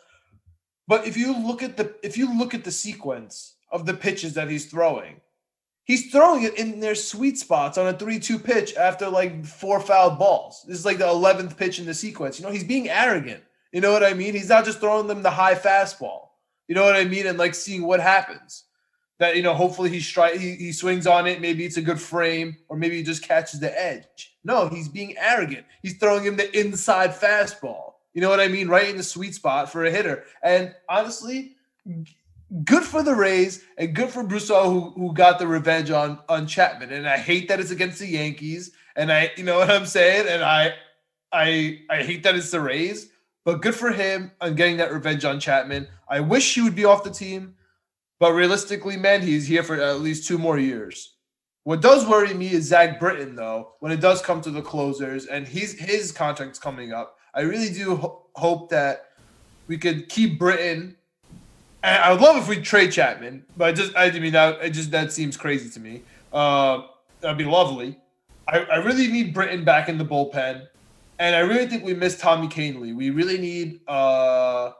But 0.87 1.07
if 1.07 1.15
you 1.15 1.37
look 1.37 1.63
at 1.63 1.77
the 1.77 1.95
if 2.03 2.17
you 2.17 2.37
look 2.37 2.53
at 2.53 2.65
the 2.65 2.71
sequence 2.71 3.55
of 3.71 3.85
the 3.85 3.93
pitches 3.93 4.33
that 4.33 4.49
he's 4.49 4.65
throwing, 4.65 5.21
He's 5.91 6.09
throwing 6.09 6.43
it 6.43 6.57
in 6.57 6.79
their 6.79 6.95
sweet 6.95 7.37
spots 7.37 7.77
on 7.77 7.85
a 7.85 7.91
3 7.91 8.17
2 8.17 8.39
pitch 8.39 8.75
after 8.77 9.09
like 9.09 9.45
four 9.45 9.81
foul 9.81 10.11
balls. 10.11 10.63
This 10.65 10.79
is 10.79 10.85
like 10.85 10.99
the 10.99 11.03
11th 11.03 11.57
pitch 11.57 11.79
in 11.79 11.85
the 11.85 11.93
sequence. 11.93 12.39
You 12.39 12.45
know, 12.45 12.51
he's 12.53 12.63
being 12.63 12.87
arrogant. 12.87 13.43
You 13.73 13.81
know 13.81 13.91
what 13.91 14.01
I 14.01 14.13
mean? 14.13 14.33
He's 14.33 14.47
not 14.47 14.63
just 14.63 14.79
throwing 14.79 15.07
them 15.07 15.21
the 15.21 15.29
high 15.29 15.53
fastball. 15.53 16.29
You 16.69 16.75
know 16.75 16.85
what 16.85 16.95
I 16.95 17.03
mean? 17.03 17.27
And 17.27 17.37
like 17.37 17.53
seeing 17.53 17.83
what 17.83 17.99
happens. 17.99 18.63
That, 19.19 19.35
you 19.35 19.43
know, 19.43 19.53
hopefully 19.53 19.89
he, 19.89 19.97
stri- 19.97 20.37
he, 20.37 20.55
he 20.55 20.71
swings 20.71 21.07
on 21.07 21.27
it. 21.27 21.41
Maybe 21.41 21.65
it's 21.65 21.75
a 21.75 21.81
good 21.81 21.99
frame, 21.99 22.55
or 22.69 22.77
maybe 22.77 22.95
he 22.95 23.03
just 23.03 23.27
catches 23.27 23.59
the 23.59 23.77
edge. 23.77 24.37
No, 24.45 24.69
he's 24.69 24.87
being 24.87 25.17
arrogant. 25.17 25.65
He's 25.83 25.97
throwing 25.97 26.23
him 26.23 26.37
the 26.37 26.57
inside 26.57 27.11
fastball. 27.11 27.95
You 28.13 28.21
know 28.21 28.29
what 28.29 28.39
I 28.39 28.47
mean? 28.47 28.69
Right 28.69 28.87
in 28.87 28.95
the 28.95 29.03
sweet 29.03 29.35
spot 29.35 29.69
for 29.69 29.83
a 29.83 29.91
hitter. 29.91 30.23
And 30.41 30.73
honestly, 30.87 31.57
good 32.63 32.83
for 32.83 33.01
the 33.03 33.15
Rays 33.15 33.63
and 33.77 33.95
good 33.95 34.09
for 34.09 34.23
Brosseau 34.23 34.65
who, 34.65 34.91
who 34.91 35.13
got 35.13 35.39
the 35.39 35.47
revenge 35.47 35.91
on 35.91 36.19
on 36.29 36.47
Chapman. 36.47 36.91
And 36.91 37.07
I 37.07 37.17
hate 37.17 37.47
that 37.47 37.59
it's 37.59 37.71
against 37.71 37.99
the 37.99 38.07
Yankees. 38.07 38.71
And 38.95 39.11
I, 39.11 39.31
you 39.37 39.43
know 39.43 39.57
what 39.59 39.71
I'm 39.71 39.85
saying? 39.85 40.27
And 40.27 40.43
I 40.43 40.73
I 41.31 41.79
I 41.89 42.03
hate 42.03 42.23
that 42.23 42.35
it's 42.35 42.51
the 42.51 42.61
Rays, 42.61 43.09
but 43.45 43.61
good 43.61 43.75
for 43.75 43.91
him 43.91 44.31
on 44.41 44.55
getting 44.55 44.77
that 44.77 44.93
revenge 44.93 45.25
on 45.25 45.39
Chapman. 45.39 45.87
I 46.09 46.19
wish 46.19 46.53
he 46.53 46.61
would 46.61 46.75
be 46.75 46.85
off 46.85 47.03
the 47.03 47.11
team, 47.11 47.55
but 48.19 48.33
realistically, 48.33 48.97
man, 48.97 49.21
he's 49.21 49.47
here 49.47 49.63
for 49.63 49.75
at 49.75 50.01
least 50.01 50.27
two 50.27 50.37
more 50.37 50.59
years. 50.59 51.15
What 51.63 51.81
does 51.81 52.07
worry 52.07 52.33
me 52.33 52.51
is 52.51 52.65
Zach 52.65 52.99
Britton, 52.99 53.35
though, 53.35 53.73
when 53.81 53.91
it 53.91 54.01
does 54.01 54.21
come 54.21 54.41
to 54.41 54.49
the 54.49 54.63
closers 54.63 55.27
and 55.27 55.47
he's 55.47 55.79
his 55.79 56.11
contract's 56.11 56.57
coming 56.57 56.91
up. 56.91 57.17
I 57.35 57.41
really 57.41 57.69
do 57.69 57.95
ho- 57.95 58.25
hope 58.35 58.69
that 58.71 59.11
we 59.67 59.77
could 59.77 60.09
keep 60.09 60.39
Britton 60.39 60.97
I 61.83 62.11
would 62.11 62.21
love 62.21 62.37
if 62.37 62.47
we 62.47 62.57
trade 62.57 62.91
Chapman, 62.91 63.43
but 63.57 63.69
I 63.69 63.71
just 63.71 63.95
I 63.95 64.11
mean 64.11 64.33
that 64.33 64.71
just 64.71 64.91
that 64.91 65.11
seems 65.11 65.35
crazy 65.35 65.69
to 65.71 65.79
me. 65.79 66.03
Uh, 66.31 66.83
that'd 67.19 67.37
be 67.37 67.45
lovely. 67.45 67.97
I, 68.47 68.59
I 68.59 68.75
really 68.77 69.07
need 69.07 69.33
Britton 69.33 69.63
back 69.63 69.89
in 69.89 69.97
the 69.97 70.05
bullpen, 70.05 70.67
and 71.17 71.35
I 71.35 71.39
really 71.39 71.67
think 71.67 71.83
we 71.83 71.93
miss 71.93 72.19
Tommy 72.19 72.47
Kahnle. 72.47 72.95
We 72.95 73.09
really 73.09 73.37
need 73.37 73.81
uh, 73.87 74.71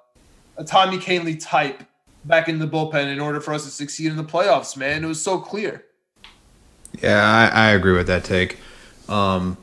a 0.58 0.64
Tommy 0.64 0.98
Kahnle 0.98 1.38
type 1.40 1.84
back 2.26 2.48
in 2.48 2.60
the 2.60 2.68
bullpen 2.68 3.12
in 3.12 3.20
order 3.20 3.42
for 3.42 3.54
us 3.54 3.64
to 3.66 3.72
succeed 3.72 4.08
in 4.08 4.18
the 4.18 4.24
playoffs. 4.24 4.78
Man, 4.78 5.04
it 5.04 5.08
was 5.08 5.22
so 5.22 5.40
clear. 5.40 5.86
Yeah, 7.02 7.24
I, 7.24 7.70
I 7.70 7.70
agree 7.72 7.94
with 7.94 8.08
that 8.08 8.24
take. 8.24 8.58
Um, 9.10 9.58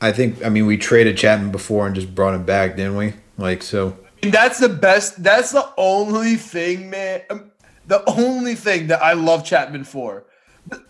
I 0.00 0.12
think 0.12 0.44
I 0.44 0.48
mean 0.48 0.66
we 0.66 0.76
traded 0.76 1.16
Chapman 1.16 1.50
before 1.50 1.86
and 1.86 1.94
just 1.94 2.14
brought 2.14 2.34
him 2.34 2.44
back, 2.44 2.76
didn't 2.76 2.96
we? 2.96 3.14
Like 3.38 3.62
so 3.62 3.96
that's 4.32 4.58
the 4.58 4.68
best. 4.68 5.22
That's 5.22 5.52
the 5.52 5.72
only 5.76 6.36
thing, 6.36 6.90
man. 6.90 7.22
Um, 7.30 7.50
the 7.86 8.02
only 8.08 8.54
thing 8.54 8.86
that 8.88 9.02
I 9.02 9.12
love 9.12 9.44
Chapman 9.44 9.84
for. 9.84 10.24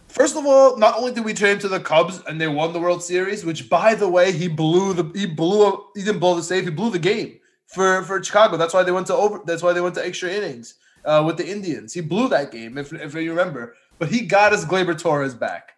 First 0.09 0.37
of 0.37 0.47
all, 0.47 0.77
not 0.77 0.97
only 0.97 1.11
did 1.11 1.25
we 1.25 1.35
trade 1.35 1.55
him 1.55 1.59
to 1.61 1.69
the 1.69 1.81
Cubs 1.81 2.23
and 2.29 2.41
they 2.41 2.47
won 2.47 2.73
the 2.73 2.79
World 2.79 3.03
Series, 3.03 3.45
which 3.45 3.69
by 3.69 3.97
the 3.97 4.09
way, 4.09 4.31
he 4.31 4.47
blew 4.47 4.95
the 4.95 5.11
he 5.19 5.27
blew 5.27 5.87
he 5.97 6.05
didn't 6.05 6.21
blow 6.21 6.37
the 6.37 6.43
save, 6.43 6.65
he 6.65 6.71
blew 6.71 6.91
the 6.91 6.99
game 7.01 7.41
for 7.67 8.03
for 8.05 8.23
Chicago. 8.23 8.57
That's 8.57 8.73
why 8.73 8.85
they 8.85 8.93
went 8.93 9.09
to 9.09 9.15
over. 9.15 9.41
That's 9.45 9.63
why 9.63 9.73
they 9.73 9.81
went 9.81 9.97
to 9.97 10.07
extra 10.07 10.31
innings 10.31 10.75
uh, 11.05 11.23
with 11.27 11.37
the 11.37 11.49
Indians. 11.49 11.93
He 11.93 12.01
blew 12.01 12.29
that 12.29 12.53
game, 12.53 12.79
if 12.79 12.93
if 12.93 13.15
you 13.15 13.31
remember. 13.31 13.75
But 13.99 14.09
he 14.09 14.21
got 14.23 14.53
us 14.53 14.65
Gleyber 14.65 14.97
Torres 14.97 15.35
back. 15.35 15.73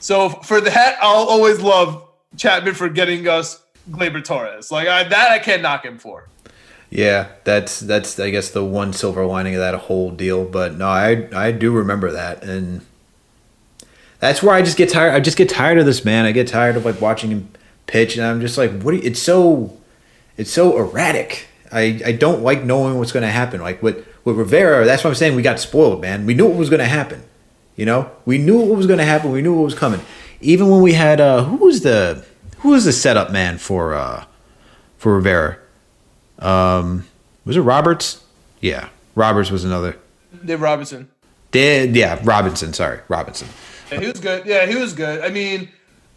So 0.00 0.28
for 0.28 0.60
that, 0.60 0.98
I'll 1.00 1.28
always 1.28 1.60
love 1.60 2.08
Chapman 2.36 2.74
for 2.74 2.88
getting 2.88 3.28
us 3.28 3.62
Gleyber 3.90 4.24
Torres. 4.24 4.70
Like 4.70 4.88
I, 4.88 5.04
that, 5.04 5.30
I 5.30 5.38
can't 5.38 5.62
knock 5.62 5.84
him 5.84 5.98
for. 5.98 6.28
Yeah, 6.90 7.28
that's 7.44 7.80
that's 7.80 8.18
I 8.20 8.30
guess 8.30 8.50
the 8.50 8.64
one 8.64 8.92
silver 8.92 9.26
lining 9.26 9.54
of 9.54 9.60
that 9.60 9.74
whole 9.74 10.10
deal. 10.10 10.44
But 10.44 10.76
no, 10.76 10.86
I 10.86 11.28
I 11.34 11.50
do 11.50 11.72
remember 11.72 12.12
that, 12.12 12.44
and 12.44 12.82
that's 14.20 14.42
where 14.42 14.54
I 14.54 14.62
just 14.62 14.76
get 14.76 14.90
tired. 14.90 15.12
I 15.12 15.20
just 15.20 15.36
get 15.36 15.48
tired 15.48 15.78
of 15.78 15.86
this 15.86 16.04
man. 16.04 16.24
I 16.24 16.32
get 16.32 16.46
tired 16.46 16.76
of 16.76 16.84
like 16.84 17.00
watching 17.00 17.30
him 17.30 17.48
pitch, 17.86 18.16
and 18.16 18.24
I'm 18.24 18.40
just 18.40 18.56
like, 18.56 18.82
what? 18.82 18.94
You, 18.94 19.00
it's 19.02 19.20
so 19.20 19.76
it's 20.36 20.50
so 20.50 20.78
erratic. 20.78 21.48
I 21.72 22.00
I 22.04 22.12
don't 22.12 22.42
like 22.42 22.62
knowing 22.64 22.98
what's 22.98 23.12
going 23.12 23.24
to 23.24 23.30
happen. 23.30 23.60
Like 23.60 23.82
with 23.82 24.06
with 24.24 24.36
Rivera, 24.36 24.84
that's 24.84 25.04
what 25.04 25.10
I'm 25.10 25.16
saying. 25.16 25.36
We 25.36 25.42
got 25.42 25.60
spoiled, 25.60 26.00
man. 26.00 26.26
We 26.26 26.34
knew 26.34 26.46
what 26.46 26.56
was 26.56 26.70
going 26.70 26.80
to 26.80 26.86
happen. 26.86 27.24
You 27.76 27.86
know, 27.86 28.10
we 28.24 28.38
knew 28.38 28.58
what 28.58 28.76
was 28.76 28.86
going 28.86 29.00
to 29.00 29.04
happen. 29.04 29.32
We 29.32 29.42
knew 29.42 29.54
what 29.54 29.64
was 29.64 29.74
coming. 29.74 30.00
Even 30.40 30.70
when 30.70 30.80
we 30.80 30.92
had 30.92 31.20
uh, 31.20 31.44
who 31.44 31.56
was 31.56 31.80
the 31.82 32.24
who 32.58 32.70
was 32.70 32.84
the 32.84 32.92
setup 32.92 33.30
man 33.30 33.58
for 33.58 33.94
uh 33.94 34.24
for 34.96 35.16
Rivera? 35.16 35.58
Um, 36.44 37.06
was 37.44 37.56
it 37.56 37.62
Roberts? 37.62 38.22
Yeah, 38.60 38.88
Roberts 39.14 39.50
was 39.50 39.64
another. 39.64 39.98
Dave 40.44 40.60
Robertson. 40.60 41.10
Did 41.50 41.96
yeah, 41.96 42.20
Robertson. 42.22 42.72
Sorry, 42.72 43.00
Robertson. 43.08 43.48
Yeah, 43.90 44.00
he 44.00 44.06
was 44.06 44.20
good. 44.20 44.46
Yeah, 44.46 44.66
he 44.66 44.76
was 44.76 44.92
good. 44.92 45.22
I 45.22 45.28
mean, 45.28 45.68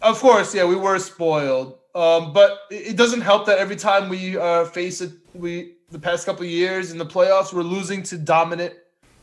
of 0.02 0.18
course, 0.18 0.54
yeah, 0.54 0.64
we 0.64 0.76
were 0.76 0.98
spoiled. 0.98 1.78
Um, 1.94 2.32
but 2.32 2.60
it 2.70 2.96
doesn't 2.96 3.22
help 3.22 3.46
that 3.46 3.58
every 3.58 3.76
time 3.76 4.08
we 4.08 4.36
uh, 4.36 4.66
face 4.66 5.00
it, 5.00 5.12
we 5.34 5.74
the 5.90 5.98
past 5.98 6.26
couple 6.26 6.44
years 6.44 6.92
in 6.92 6.98
the 6.98 7.06
playoffs, 7.06 7.52
we're 7.52 7.62
losing 7.62 8.02
to 8.04 8.18
dominant 8.18 8.74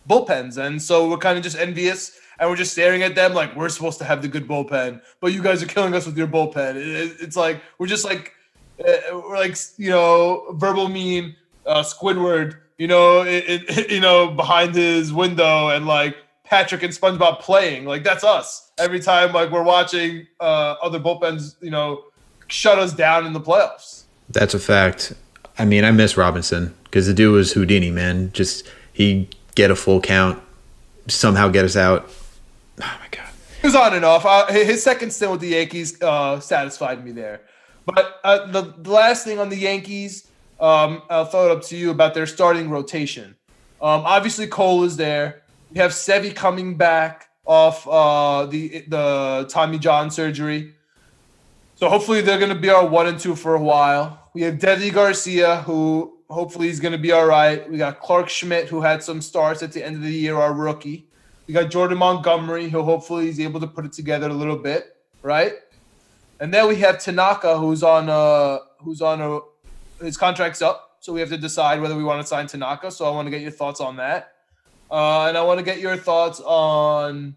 bullpens, 0.10 0.57
and 0.57 0.82
so 0.82 1.10
we're 1.10 1.18
kind 1.18 1.38
of 1.38 1.44
just 1.44 1.57
envious, 1.57 2.18
and 2.40 2.49
we're 2.49 2.56
just 2.56 2.72
staring 2.72 3.03
at 3.03 3.15
them 3.15 3.34
like 3.34 3.56
we're 3.56 3.69
supposed 3.69 3.99
to 3.99 4.06
have 4.06 4.22
the 4.22 4.27
good 4.27 4.48
bullpen, 4.48 5.02
but 5.22 5.32
you 5.32 5.41
guys 5.41 5.61
are 5.61 5.68
killing 5.68 5.94
us 5.94 6.06
with 6.06 6.18
your 6.18 6.27
bullpen. 6.27 6.76
It, 6.76 7.18
it's 7.22 7.36
like 7.36 7.61
we're 7.77 7.88
just 7.88 8.03
like 8.03 8.34
uh, 8.80 9.30
like 9.30 9.58
you 9.78 9.90
know 9.90 10.46
verbal 10.54 10.90
mean 10.90 11.36
uh, 11.66 11.84
Squidward, 11.84 12.58
you 12.78 12.88
know, 12.88 13.22
it, 13.22 13.46
it, 13.48 13.92
you 13.92 14.00
know 14.00 14.30
behind 14.30 14.76
his 14.76 15.14
window 15.14 15.70
and 15.70 15.86
like 15.86 16.16
Patrick 16.44 16.84
and 16.84 16.94
SpongeBob 16.94 17.40
playing. 17.40 17.86
Like 17.86 18.04
that's 18.04 18.24
us 18.24 18.72
every 18.78 19.00
time. 19.00 19.34
Like 19.34 19.52
we're 19.52 19.64
watching 19.64 20.28
uh, 20.40 20.76
other 20.82 21.00
bullpens, 21.00 21.56
you 21.62 21.72
know, 21.72 22.06
shut 22.48 22.80
us 22.80 22.94
down 22.94 23.26
in 23.26 23.34
the 23.34 23.42
playoffs. 23.42 24.04
That's 24.30 24.54
a 24.54 24.60
fact. 24.60 25.14
I 25.58 25.66
mean, 25.66 25.86
I 25.86 25.92
miss 25.92 26.18
Robertson 26.18 26.76
because 26.84 27.08
the 27.08 27.14
dude 27.14 27.34
was 27.34 27.54
Houdini, 27.54 27.92
man. 27.92 28.32
Just 28.34 28.68
he 28.92 29.30
get 29.56 29.72
a 29.72 29.76
full 29.76 30.02
count, 30.02 30.42
somehow 31.08 31.50
get 31.50 31.66
us 31.66 31.76
out. 31.76 32.10
Oh 32.82 32.98
my 33.00 33.08
god. 33.12 33.30
He 33.62 33.68
was 33.68 33.76
on 33.76 33.94
and 33.94 34.06
off. 34.06 34.26
Uh, 34.26 34.48
his 34.52 34.84
second 34.84 35.12
stint 35.12 35.32
with 35.32 35.42
the 35.42 35.48
Yankees 35.50 36.02
uh, 36.02 36.40
satisfied 36.40 37.04
me 37.04 37.12
there. 37.12 37.42
But 37.86 38.20
uh, 38.24 38.48
the, 38.48 38.74
the, 38.78 38.91
last 38.91 39.26
thing 39.26 39.40
on 39.40 39.49
the 39.49 39.57
Yankees, 39.57 40.28
um, 40.60 41.03
I'll 41.10 41.26
throw 41.26 41.52
it 41.52 41.52
up 41.52 41.64
to 41.66 41.78
you 41.78 41.91
about 41.91 42.14
their 42.14 42.26
starting 42.26 42.70
rotation. 42.70 43.36
Um, 43.82 44.02
obviously, 44.06 44.48
Cole 44.48 44.84
is 44.84 44.98
there. 44.98 45.44
We 45.72 45.80
have 45.80 45.91
Sevy 45.91 46.36
coming 46.36 46.78
back 46.78 47.30
off 47.45 47.88
uh, 47.88 48.45
the 48.48 48.86
the 48.88 49.45
Tommy 49.49 49.78
John 49.78 50.10
surgery. 50.10 50.74
So 51.76 51.90
hopefully 51.90 52.22
they're 52.22 52.40
going 52.40 52.53
to 52.53 52.60
be 52.60 52.70
our 52.70 52.88
one 52.88 53.07
and 53.07 53.20
two 53.20 53.36
for 53.36 53.56
a 53.56 53.62
while. 53.62 54.30
We 54.34 54.41
have 54.44 54.56
Deivi 54.56 54.94
Garcia, 54.94 55.57
who 55.64 56.18
hopefully 56.30 56.68
he's 56.68 56.80
going 56.80 56.94
to 56.94 56.98
be 56.98 57.12
all 57.12 57.26
right. 57.26 57.70
We 57.70 57.78
got 57.78 57.99
Clarke 57.99 58.30
Schmidt, 58.30 58.70
who 58.70 58.82
had 58.82 59.03
some 59.03 59.22
starts 59.22 59.62
at 59.62 59.74
the 59.74 59.86
end 59.86 59.98
of 59.98 60.02
the 60.02 60.12
year, 60.12 60.38
our 60.38 60.53
rookie. 60.53 61.07
We 61.48 61.53
got 61.53 61.70
Jordan 61.70 61.98
Montgomery, 61.98 62.70
who 62.70 62.82
hopefully 62.82 63.26
he's 63.26 63.40
able 63.40 63.60
to 63.60 63.68
put 63.68 63.86
it 63.86 63.94
together 63.94 64.30
a 64.30 64.34
little 64.34 64.57
bit, 64.57 64.98
right? 65.22 65.53
And 66.40 66.53
then 66.53 66.68
we 66.68 66.76
have 66.78 66.99
Tanaka, 66.99 67.57
who's 67.57 67.84
on 67.84 68.10
uh 68.10 68.60
who's 68.80 69.02
on 69.02 69.22
a 69.22 69.40
his 70.03 70.18
contract's 70.18 70.62
up, 70.62 70.98
so 70.99 71.14
we 71.14 71.20
have 71.22 71.30
to 71.30 71.38
decide 71.38 71.82
whether 71.82 71.95
we 71.95 72.03
want 72.03 72.22
to 72.22 72.28
sign 72.28 72.48
Tanaka. 72.48 72.91
So 72.91 73.06
I 73.06 73.12
want 73.12 73.28
to 73.28 73.32
get 73.32 73.41
your 73.41 73.52
thoughts 73.52 73.80
on 73.80 73.95
that, 73.98 74.34
uh, 74.91 75.28
and 75.28 75.38
I 75.38 75.44
want 75.44 75.60
to 75.60 75.66
get 75.66 75.80
your 75.80 75.95
thoughts 75.95 76.41
on 76.41 77.36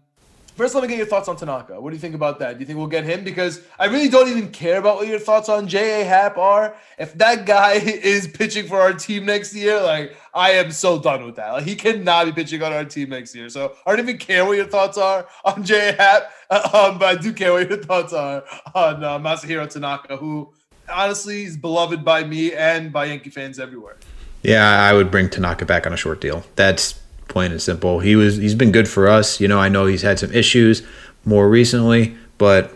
First, 0.59 0.75
let 0.75 0.81
me 0.81 0.89
get 0.89 0.97
your 0.97 1.05
thoughts 1.05 1.29
on 1.29 1.37
Tanaka. 1.37 1.79
What 1.79 1.91
do 1.91 1.95
you 1.95 2.01
think 2.01 2.15
about 2.15 2.39
that? 2.39 2.55
Do 2.55 2.59
you 2.59 2.65
think 2.65 2.77
we'll 2.77 2.87
get 2.87 3.05
him? 3.05 3.23
Because 3.23 3.61
I 3.79 3.85
really 3.85 4.09
don't 4.09 4.27
even 4.27 4.49
care 4.51 4.77
about 4.77 4.97
what 4.97 5.07
your 5.07 5.17
thoughts 5.17 5.47
on 5.47 5.69
J.A. 5.69 6.03
Happ 6.03 6.37
are. 6.37 6.75
If 6.97 7.13
that 7.13 7.45
guy 7.45 7.75
is 7.75 8.27
pitching 8.27 8.67
for 8.67 8.81
our 8.81 8.91
team 8.91 9.25
next 9.25 9.55
year, 9.55 9.81
like 9.81 10.17
I 10.33 10.51
am 10.51 10.71
so 10.71 10.99
done 10.99 11.25
with 11.25 11.37
that. 11.37 11.53
Like 11.53 11.63
he 11.63 11.77
cannot 11.77 12.25
be 12.25 12.33
pitching 12.33 12.61
on 12.61 12.73
our 12.73 12.83
team 12.83 13.07
next 13.07 13.33
year. 13.33 13.47
So 13.47 13.77
I 13.87 13.91
don't 13.91 14.01
even 14.01 14.17
care 14.17 14.43
what 14.43 14.57
your 14.57 14.65
thoughts 14.65 14.97
are 14.97 15.29
on 15.45 15.63
J.A. 15.63 15.93
Happ, 15.93 16.23
um, 16.73 16.99
but 16.99 17.05
I 17.05 17.15
do 17.15 17.31
care 17.31 17.53
what 17.53 17.69
your 17.69 17.81
thoughts 17.81 18.11
are 18.11 18.43
on 18.75 19.01
uh, 19.01 19.17
Masahiro 19.17 19.65
Tanaka, 19.69 20.17
who 20.17 20.51
honestly 20.91 21.43
is 21.43 21.55
beloved 21.55 22.03
by 22.03 22.25
me 22.25 22.53
and 22.53 22.91
by 22.91 23.05
Yankee 23.05 23.29
fans 23.29 23.59
everywhere. 23.59 23.95
Yeah, 24.43 24.81
I 24.81 24.91
would 24.91 25.09
bring 25.09 25.29
Tanaka 25.29 25.63
back 25.65 25.87
on 25.87 25.93
a 25.93 25.97
short 25.97 26.19
deal. 26.19 26.43
That's 26.57 26.99
plain 27.29 27.51
and 27.51 27.61
simple. 27.61 27.99
He 27.99 28.15
was 28.15 28.37
he's 28.37 28.55
been 28.55 28.71
good 28.71 28.87
for 28.87 29.07
us. 29.07 29.39
You 29.39 29.47
know, 29.47 29.59
I 29.59 29.69
know 29.69 29.85
he's 29.85 30.01
had 30.01 30.19
some 30.19 30.33
issues 30.33 30.83
more 31.23 31.49
recently, 31.49 32.15
but 32.37 32.73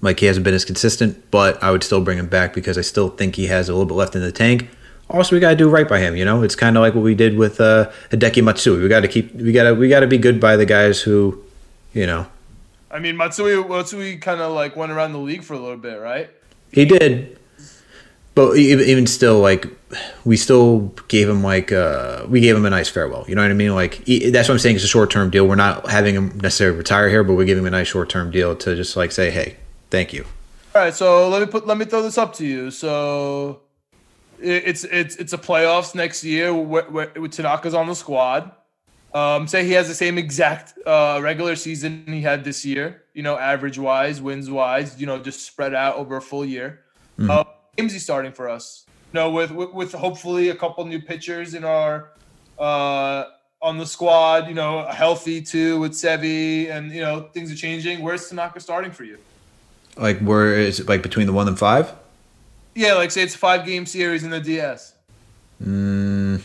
like 0.00 0.20
he 0.20 0.26
hasn't 0.26 0.44
been 0.44 0.54
as 0.54 0.64
consistent, 0.64 1.30
but 1.30 1.62
I 1.62 1.70
would 1.70 1.82
still 1.82 2.00
bring 2.00 2.18
him 2.18 2.28
back 2.28 2.54
because 2.54 2.78
I 2.78 2.82
still 2.82 3.10
think 3.10 3.36
he 3.36 3.46
has 3.46 3.68
a 3.68 3.72
little 3.72 3.86
bit 3.86 3.94
left 3.94 4.16
in 4.16 4.22
the 4.22 4.32
tank. 4.32 4.68
Also, 5.10 5.34
we 5.34 5.40
got 5.40 5.50
to 5.50 5.56
do 5.56 5.68
right 5.68 5.88
by 5.88 5.98
him. 5.98 6.16
You 6.16 6.24
know, 6.24 6.42
it's 6.42 6.54
kind 6.54 6.76
of 6.76 6.82
like 6.82 6.94
what 6.94 7.02
we 7.02 7.16
did 7.16 7.36
with 7.36 7.60
uh, 7.60 7.90
Hideki 8.10 8.44
Matsui. 8.44 8.80
We 8.80 8.88
got 8.88 9.00
to 9.00 9.08
keep, 9.08 9.34
we 9.34 9.50
got 9.50 9.64
to, 9.64 9.74
we 9.74 9.88
got 9.88 10.00
to 10.00 10.06
be 10.06 10.18
good 10.18 10.40
by 10.40 10.56
the 10.56 10.64
guys 10.64 11.00
who, 11.00 11.42
you 11.92 12.06
know. 12.06 12.26
I 12.92 13.00
mean, 13.00 13.16
Matsui, 13.16 13.62
Matsui 13.64 14.18
kind 14.18 14.40
of 14.40 14.52
like 14.52 14.76
went 14.76 14.92
around 14.92 15.12
the 15.12 15.18
league 15.18 15.42
for 15.42 15.54
a 15.54 15.58
little 15.58 15.76
bit, 15.76 16.00
right? 16.00 16.30
He 16.72 16.84
did, 16.84 17.39
but 18.34 18.56
even 18.56 19.06
still, 19.06 19.40
like 19.40 19.66
we 20.24 20.36
still 20.36 20.92
gave 21.08 21.28
him 21.28 21.42
like 21.42 21.72
uh, 21.72 22.24
we 22.28 22.40
gave 22.40 22.56
him 22.56 22.64
a 22.64 22.70
nice 22.70 22.88
farewell. 22.88 23.24
You 23.28 23.34
know 23.34 23.42
what 23.42 23.50
I 23.50 23.54
mean? 23.54 23.74
Like 23.74 24.04
that's 24.04 24.48
what 24.48 24.50
I'm 24.50 24.58
saying. 24.58 24.76
It's 24.76 24.84
a 24.84 24.88
short 24.88 25.10
term 25.10 25.30
deal. 25.30 25.46
We're 25.46 25.56
not 25.56 25.90
having 25.90 26.14
him 26.14 26.38
necessarily 26.38 26.78
retire 26.78 27.08
here, 27.08 27.24
but 27.24 27.34
we're 27.34 27.44
giving 27.44 27.64
him 27.64 27.68
a 27.68 27.76
nice 27.76 27.88
short 27.88 28.08
term 28.08 28.30
deal 28.30 28.54
to 28.56 28.76
just 28.76 28.96
like 28.96 29.12
say, 29.12 29.30
hey, 29.30 29.56
thank 29.90 30.12
you. 30.12 30.24
All 30.74 30.82
right, 30.82 30.94
so 30.94 31.28
let 31.28 31.40
me 31.40 31.46
put 31.46 31.66
let 31.66 31.76
me 31.76 31.84
throw 31.84 32.02
this 32.02 32.18
up 32.18 32.34
to 32.34 32.46
you. 32.46 32.70
So 32.70 33.62
it's 34.38 34.84
it's 34.84 35.16
it's 35.16 35.32
a 35.32 35.38
playoffs 35.38 35.94
next 35.94 36.22
year 36.22 36.54
with 36.54 37.32
Tanaka's 37.32 37.74
on 37.74 37.88
the 37.88 37.94
squad. 37.94 38.52
Um, 39.12 39.48
say 39.48 39.64
he 39.64 39.72
has 39.72 39.88
the 39.88 39.94
same 39.94 40.18
exact 40.18 40.78
uh, 40.86 41.18
regular 41.20 41.56
season 41.56 42.04
he 42.06 42.20
had 42.20 42.44
this 42.44 42.64
year. 42.64 43.02
You 43.12 43.24
know, 43.24 43.36
average 43.36 43.76
wise, 43.76 44.22
wins 44.22 44.48
wise. 44.48 45.00
You 45.00 45.06
know, 45.06 45.18
just 45.18 45.44
spread 45.44 45.74
out 45.74 45.96
over 45.96 46.16
a 46.16 46.22
full 46.22 46.44
year. 46.44 46.80
Mm-hmm. 47.18 47.30
Uh, 47.30 47.44
he's 47.88 48.02
starting 48.02 48.32
for 48.32 48.48
us? 48.48 48.84
You 49.12 49.20
know, 49.20 49.30
with, 49.30 49.50
with, 49.50 49.72
with 49.72 49.92
hopefully 49.92 50.50
a 50.50 50.54
couple 50.54 50.84
new 50.84 51.00
pitchers 51.00 51.54
in 51.54 51.64
our 51.64 52.10
uh, 52.58 53.24
on 53.62 53.78
the 53.78 53.86
squad. 53.86 54.48
You 54.48 54.54
know, 54.54 54.86
healthy 54.86 55.42
too 55.42 55.80
with 55.80 55.92
Sevi, 55.92 56.70
and 56.70 56.92
you 56.92 57.00
know 57.00 57.28
things 57.32 57.50
are 57.50 57.56
changing. 57.56 58.02
Where's 58.02 58.28
Tanaka 58.28 58.60
starting 58.60 58.92
for 58.92 59.04
you? 59.04 59.18
Like 59.96 60.20
where 60.20 60.54
is 60.54 60.80
it? 60.80 60.88
Like 60.88 61.02
between 61.02 61.26
the 61.26 61.32
one 61.32 61.48
and 61.48 61.58
five? 61.58 61.92
Yeah, 62.74 62.94
like 62.94 63.10
say 63.10 63.22
it's 63.22 63.34
a 63.34 63.38
five 63.38 63.66
game 63.66 63.86
series 63.86 64.22
in 64.22 64.30
the 64.30 64.40
DS. 64.40 64.94
Mm, 65.62 66.40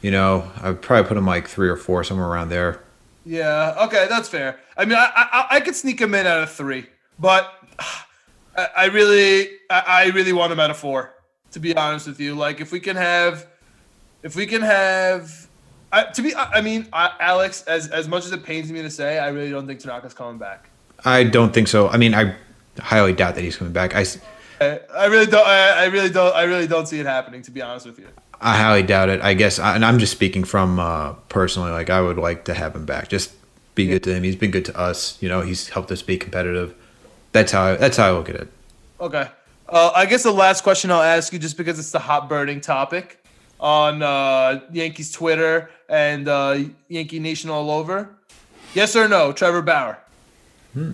you 0.00 0.10
know, 0.10 0.50
I'd 0.62 0.80
probably 0.80 1.06
put 1.06 1.16
him 1.16 1.26
like 1.26 1.46
three 1.46 1.68
or 1.68 1.76
four, 1.76 2.02
somewhere 2.04 2.26
around 2.26 2.48
there. 2.48 2.82
Yeah. 3.24 3.74
Okay, 3.84 4.06
that's 4.08 4.28
fair. 4.28 4.60
I 4.76 4.84
mean, 4.84 4.96
I 4.96 5.10
I, 5.14 5.46
I 5.56 5.60
could 5.60 5.76
sneak 5.76 6.00
him 6.00 6.14
in 6.14 6.26
at 6.26 6.42
a 6.42 6.46
three, 6.46 6.86
but 7.18 7.52
I, 8.56 8.68
I 8.76 8.84
really 8.86 9.48
I, 9.70 9.82
I 9.86 10.04
really 10.10 10.32
want 10.32 10.52
him 10.52 10.60
at 10.60 10.70
a 10.70 10.74
four 10.74 11.16
to 11.56 11.60
be 11.60 11.74
honest 11.74 12.06
with 12.06 12.20
you. 12.20 12.34
Like 12.34 12.60
if 12.60 12.70
we 12.70 12.80
can 12.80 12.96
have, 12.96 13.46
if 14.22 14.36
we 14.36 14.46
can 14.46 14.60
have, 14.60 15.48
I, 15.90 16.04
to 16.04 16.22
be, 16.22 16.34
I 16.34 16.60
mean, 16.60 16.86
I, 16.92 17.12
Alex, 17.18 17.62
as 17.62 17.88
as 17.88 18.08
much 18.08 18.26
as 18.26 18.32
it 18.32 18.44
pains 18.44 18.70
me 18.70 18.82
to 18.82 18.90
say, 18.90 19.18
I 19.18 19.28
really 19.28 19.50
don't 19.50 19.66
think 19.66 19.80
Tanaka's 19.80 20.12
coming 20.12 20.38
back. 20.38 20.68
I 21.04 21.24
don't 21.24 21.54
think 21.54 21.68
so. 21.68 21.88
I 21.88 21.96
mean, 21.96 22.14
I 22.14 22.34
highly 22.78 23.14
doubt 23.14 23.36
that 23.36 23.42
he's 23.42 23.56
coming 23.56 23.72
back. 23.72 23.94
I, 23.94 24.04
I, 24.60 24.80
I 24.94 25.06
really 25.06 25.26
don't. 25.26 25.46
I, 25.46 25.84
I, 25.84 25.84
really 25.86 26.10
don't. 26.10 26.34
I 26.34 26.42
really 26.42 26.66
don't 26.66 26.86
see 26.86 27.00
it 27.00 27.06
happening. 27.06 27.40
To 27.42 27.50
be 27.50 27.62
honest 27.62 27.86
with 27.86 27.98
you, 27.98 28.08
I 28.38 28.58
highly 28.58 28.82
doubt 28.82 29.08
it. 29.08 29.22
I 29.22 29.32
guess, 29.32 29.58
and 29.58 29.82
I'm 29.82 29.98
just 29.98 30.12
speaking 30.12 30.44
from 30.44 30.78
uh, 30.78 31.14
personally. 31.30 31.70
Like, 31.70 31.88
I 31.88 32.02
would 32.02 32.18
like 32.18 32.44
to 32.46 32.54
have 32.54 32.76
him 32.76 32.84
back. 32.84 33.08
Just 33.08 33.32
be 33.74 33.84
yeah. 33.84 33.92
good 33.92 34.02
to 34.04 34.14
him. 34.14 34.24
He's 34.24 34.36
been 34.36 34.50
good 34.50 34.66
to 34.66 34.78
us. 34.78 35.16
You 35.22 35.30
know, 35.30 35.40
he's 35.40 35.70
helped 35.70 35.90
us 35.90 36.02
be 36.02 36.18
competitive. 36.18 36.74
That's 37.36 37.52
how. 37.52 37.64
I, 37.64 37.76
that's 37.76 37.98
how 37.98 38.08
I 38.08 38.12
look 38.12 38.30
at 38.30 38.36
it. 38.36 38.48
Okay. 38.98 39.28
Uh, 39.68 39.92
I 39.94 40.06
guess 40.06 40.22
the 40.22 40.32
last 40.32 40.62
question 40.62 40.90
I'll 40.90 41.02
ask 41.02 41.34
you, 41.34 41.38
just 41.38 41.58
because 41.58 41.78
it's 41.78 41.90
the 41.90 41.98
hot 41.98 42.30
burning 42.30 42.62
topic 42.62 43.22
on 43.60 44.02
uh, 44.02 44.62
Yankees 44.72 45.12
Twitter 45.12 45.68
and 45.90 46.28
uh, 46.28 46.60
Yankee 46.88 47.18
Nation 47.18 47.50
all 47.50 47.70
over. 47.70 48.08
Yes 48.72 48.96
or 48.96 49.06
no, 49.06 49.32
Trevor 49.32 49.60
Bauer? 49.60 49.98
Hmm. 50.72 50.92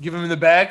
Give 0.00 0.14
him 0.14 0.22
in 0.22 0.30
the 0.30 0.36
bag 0.38 0.70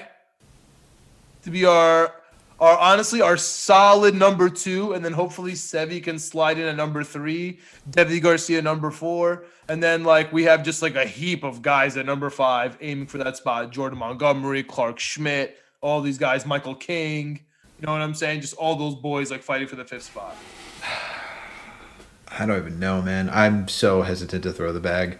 to 1.43 1.51
be 1.51 1.63
our, 1.65 2.15
our 2.59 2.77
honestly 2.79 3.21
our 3.21 3.37
solid 3.37 4.15
number 4.15 4.49
two, 4.49 4.93
and 4.93 5.05
then 5.05 5.13
hopefully 5.13 5.51
Sevi 5.51 6.03
can 6.03 6.17
slide 6.17 6.57
in 6.57 6.65
at 6.65 6.75
number 6.75 7.03
three, 7.03 7.59
Deivi 7.91 8.19
Garcia 8.23 8.63
number 8.63 8.89
four, 8.89 9.45
and 9.71 9.81
then 9.81 10.03
like 10.03 10.33
we 10.33 10.43
have 10.43 10.63
just 10.63 10.81
like 10.81 10.95
a 10.95 11.05
heap 11.05 11.45
of 11.45 11.61
guys 11.61 11.95
at 11.95 12.05
number 12.05 12.29
five 12.29 12.77
aiming 12.81 13.07
for 13.07 13.17
that 13.19 13.37
spot: 13.37 13.71
Jordan 13.71 13.99
Montgomery, 13.99 14.63
Clarke 14.63 14.99
Schmidt, 14.99 15.57
all 15.79 16.01
these 16.01 16.17
guys, 16.17 16.45
Michael 16.45 16.75
King. 16.75 17.39
You 17.79 17.85
know 17.85 17.93
what 17.93 18.01
I'm 18.01 18.13
saying? 18.13 18.41
Just 18.41 18.53
all 18.55 18.75
those 18.75 18.95
boys 18.95 19.31
like 19.31 19.41
fighting 19.41 19.69
for 19.69 19.77
the 19.77 19.85
fifth 19.85 20.03
spot. 20.03 20.35
I 22.27 22.45
don't 22.45 22.57
even 22.57 22.79
know, 22.79 23.01
man. 23.01 23.29
I'm 23.29 23.69
so 23.69 24.01
hesitant 24.01 24.43
to 24.43 24.51
throw 24.51 24.73
the 24.73 24.81
bag. 24.81 25.19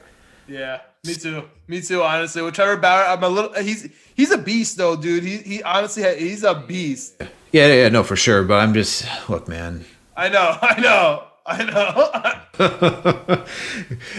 Yeah, 0.49 0.82
me 1.06 1.14
too. 1.14 1.44
Me 1.68 1.80
too. 1.80 2.03
Honestly, 2.03 2.41
with 2.41 2.53
Trevor 2.53 2.76
Bauer, 2.76 3.06
I'm 3.06 3.23
a 3.23 3.30
little. 3.30 3.53
He's 3.53 3.88
he's 4.15 4.32
a 4.32 4.38
beast 4.38 4.76
though, 4.76 4.98
dude. 4.98 5.23
He 5.23 5.38
he 5.38 5.64
honestly 5.64 6.03
he's 6.19 6.44
a 6.44 6.56
beast. 6.56 7.22
Yeah, 7.53 7.68
yeah, 7.68 7.88
no, 7.88 8.03
for 8.03 8.18
sure. 8.18 8.44
But 8.44 8.56
I'm 8.56 8.73
just 8.73 9.06
look, 9.30 9.48
man. 9.48 9.86
I 10.18 10.28
know, 10.28 10.57
I 10.61 10.82
know, 10.82 11.23
I 11.46 11.64
know. 11.64 13.46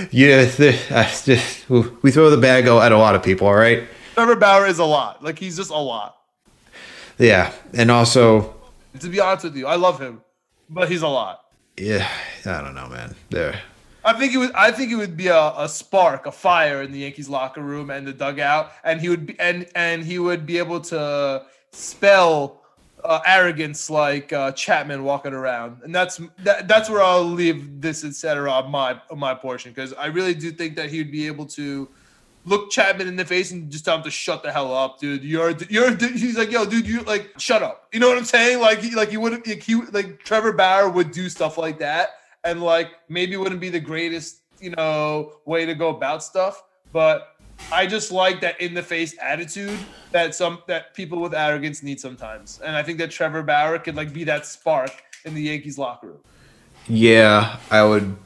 yeah, 0.11 0.45
just, 0.45 1.71
uh, 1.71 1.83
we 2.03 2.11
throw 2.11 2.31
the 2.31 2.37
bag 2.37 2.67
at 2.67 2.93
a 2.93 2.99
lot 2.99 3.15
of 3.15 3.23
people. 3.23 3.47
All 3.47 3.55
right. 3.55 3.85
Trevor 4.15 4.37
Bauer 4.37 4.67
is 4.67 4.79
a 4.79 4.85
lot. 4.85 5.23
Like 5.23 5.39
he's 5.39 5.57
just 5.57 5.71
a 5.71 5.79
lot. 5.79 6.17
Yeah, 7.19 7.53
and 7.73 7.91
also 7.91 8.55
to 9.01 9.09
be 9.09 9.21
honest 9.21 9.45
with 9.45 9.57
you, 9.57 9.67
I 9.67 9.77
love 9.77 10.01
him, 10.01 10.23
but 10.69 10.91
he's 10.91 11.03
a 11.03 11.09
lot. 11.09 11.45
Yeah, 11.77 12.09
I 12.45 12.61
don't 12.61 12.75
know, 12.75 12.89
man. 12.89 13.15
There. 13.31 13.61
I 14.05 14.13
think 14.15 14.35
it 14.35 14.39
would. 14.39 14.53
I 14.53 14.73
think 14.73 14.91
it 14.91 14.97
would 14.97 15.17
be 15.17 15.29
a, 15.29 15.53
a 15.57 15.69
spark, 15.69 16.27
a 16.27 16.33
fire 16.33 16.83
in 16.83 16.93
the 16.93 17.01
Yankees 17.01 17.29
locker 17.29 17.63
room 17.63 17.91
and 17.91 18.07
the 18.07 18.13
dugout, 18.13 18.73
and 18.85 19.01
he 19.01 19.09
would 19.09 19.27
be 19.27 19.39
and 19.39 19.67
and 19.75 20.05
he 20.05 20.19
would 20.19 20.45
be 20.45 20.59
able 20.59 20.81
to 20.81 21.45
spell 21.71 22.62
uh, 23.05 23.21
arrogance 23.27 23.91
like 23.91 24.33
uh, 24.33 24.53
Chapman 24.53 25.05
walking 25.05 25.33
around, 25.33 25.79
and 25.83 25.95
that's 25.95 26.21
that, 26.39 26.69
that's 26.69 26.89
where 26.89 27.03
I'll 27.03 27.25
leave 27.25 27.81
this 27.81 28.05
etc. 28.05 28.51
on 28.51 28.71
my 28.71 29.01
my 29.15 29.35
portion 29.35 29.73
because 29.73 29.93
I 29.95 30.07
really 30.07 30.35
do 30.35 30.51
think 30.51 30.77
that 30.77 30.91
he 30.91 30.99
would 30.99 31.11
be 31.11 31.27
able 31.27 31.47
to 31.47 31.89
look 32.45 32.71
Chapman 32.71 33.09
in 33.09 33.17
the 33.17 33.25
face 33.25 33.51
and 33.51 33.71
just 33.71 33.85
tell 33.85 33.97
him 33.97 34.03
to 34.05 34.11
shut 34.11 34.43
the 34.43 34.53
hell 34.53 34.75
up, 34.75 34.99
dude. 34.99 35.25
You're 35.25 35.51
you're 35.69 35.95
he's 35.97 36.37
like, 36.39 36.51
yo, 36.51 36.65
dude, 36.65 36.87
you 36.87 37.03
like 37.03 37.33
shut 37.39 37.63
up. 37.63 37.89
You 37.93 38.01
know 38.01 38.09
what 38.09 38.19
I'm 38.19 38.25
saying? 38.25 38.61
Like 38.61 38.81
he 38.81 38.95
like 38.95 39.11
he 39.11 39.17
would 39.17 39.47
like 39.47 39.63
he 39.63 39.75
like 39.93 40.23
Trevor 40.23 40.53
Bauer 40.53 40.89
would 40.89 41.11
do 41.11 41.29
stuff 41.29 41.59
like 41.59 41.79
that, 41.81 42.11
and 42.45 42.63
like 42.63 42.91
maybe 43.09 43.37
wouldn't 43.37 43.61
be 43.61 43.71
the 43.71 43.81
greatest 43.81 44.41
you 44.61 44.71
know 44.71 45.35
way 45.45 45.67
to 45.67 45.75
go 45.75 45.89
about 45.89 46.23
stuff, 46.23 46.63
but. 46.93 47.29
I 47.71 47.87
just 47.87 48.13
like 48.13 48.41
that 48.41 48.61
in 48.61 48.75
the 48.75 48.83
face 48.83 49.17
attitude 49.21 49.79
that 50.11 50.35
some 50.35 50.63
that 50.67 50.95
people 50.95 51.21
with 51.21 51.35
arrogance 51.35 51.83
need 51.83 52.01
sometimes. 52.01 52.61
And 52.65 52.77
I 52.77 52.83
think 52.83 52.99
that 52.99 53.11
Trevor 53.11 53.43
Bauer 53.43 53.79
could 53.79 53.97
like 53.97 54.13
be 54.13 54.25
that 54.25 54.47
spark 54.47 54.91
in 55.25 55.35
the 55.35 55.43
Yankees 55.43 55.79
locker 55.79 56.09
room. 56.09 56.19
Yeah, 56.89 57.59
I 57.71 57.85
would 57.85 58.17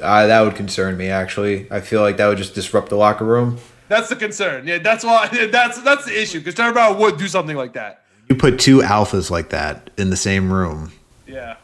uh, 0.00 0.26
that 0.26 0.40
would 0.40 0.54
concern 0.54 0.96
me. 0.96 1.08
Actually, 1.08 1.70
I 1.70 1.80
feel 1.80 2.00
like 2.00 2.16
that 2.16 2.26
would 2.26 2.38
just 2.38 2.54
disrupt 2.54 2.88
the 2.88 2.96
locker 2.96 3.24
room. 3.24 3.58
That's 3.88 4.08
the 4.08 4.16
concern. 4.16 4.66
Yeah, 4.66 4.78
that's 4.78 5.04
why. 5.04 5.28
That's 5.52 5.80
that's 5.82 6.06
the 6.06 6.20
issue 6.20 6.38
because 6.38 6.54
Trevor 6.54 6.74
Bauer 6.74 6.96
would 6.96 7.18
do 7.18 7.28
something 7.28 7.56
like 7.56 7.74
that. 7.74 8.04
You 8.28 8.36
put 8.36 8.58
two 8.58 8.78
alphas 8.78 9.30
like 9.30 9.50
that 9.50 9.90
in 9.98 10.10
the 10.10 10.16
same 10.16 10.52
room. 10.52 10.92
Yeah, 11.26 11.56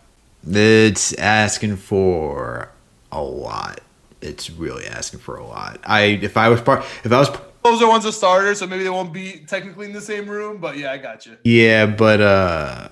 it's 0.46 1.14
asking 1.14 1.76
for 1.76 2.70
a 3.10 3.22
lot. 3.22 3.80
It's 4.20 4.50
really 4.50 4.86
asking 4.86 5.20
for 5.20 5.36
a 5.36 5.46
lot. 5.46 5.80
I 5.84 6.02
if 6.02 6.36
I 6.36 6.48
was 6.48 6.60
part 6.60 6.80
if 7.04 7.12
I 7.12 7.18
was 7.18 7.30
those 7.64 7.82
are 7.82 7.88
ones 7.88 8.04
of 8.04 8.14
starters, 8.14 8.58
so 8.58 8.66
maybe 8.66 8.84
they 8.84 8.90
won't 8.90 9.12
be 9.12 9.44
technically 9.46 9.86
in 9.86 9.92
the 9.92 10.00
same 10.00 10.28
room. 10.28 10.58
But 10.58 10.78
yeah, 10.78 10.92
I 10.92 10.98
got 10.98 11.26
you. 11.26 11.36
Yeah, 11.44 11.86
but 11.86 12.20
uh, 12.20 12.88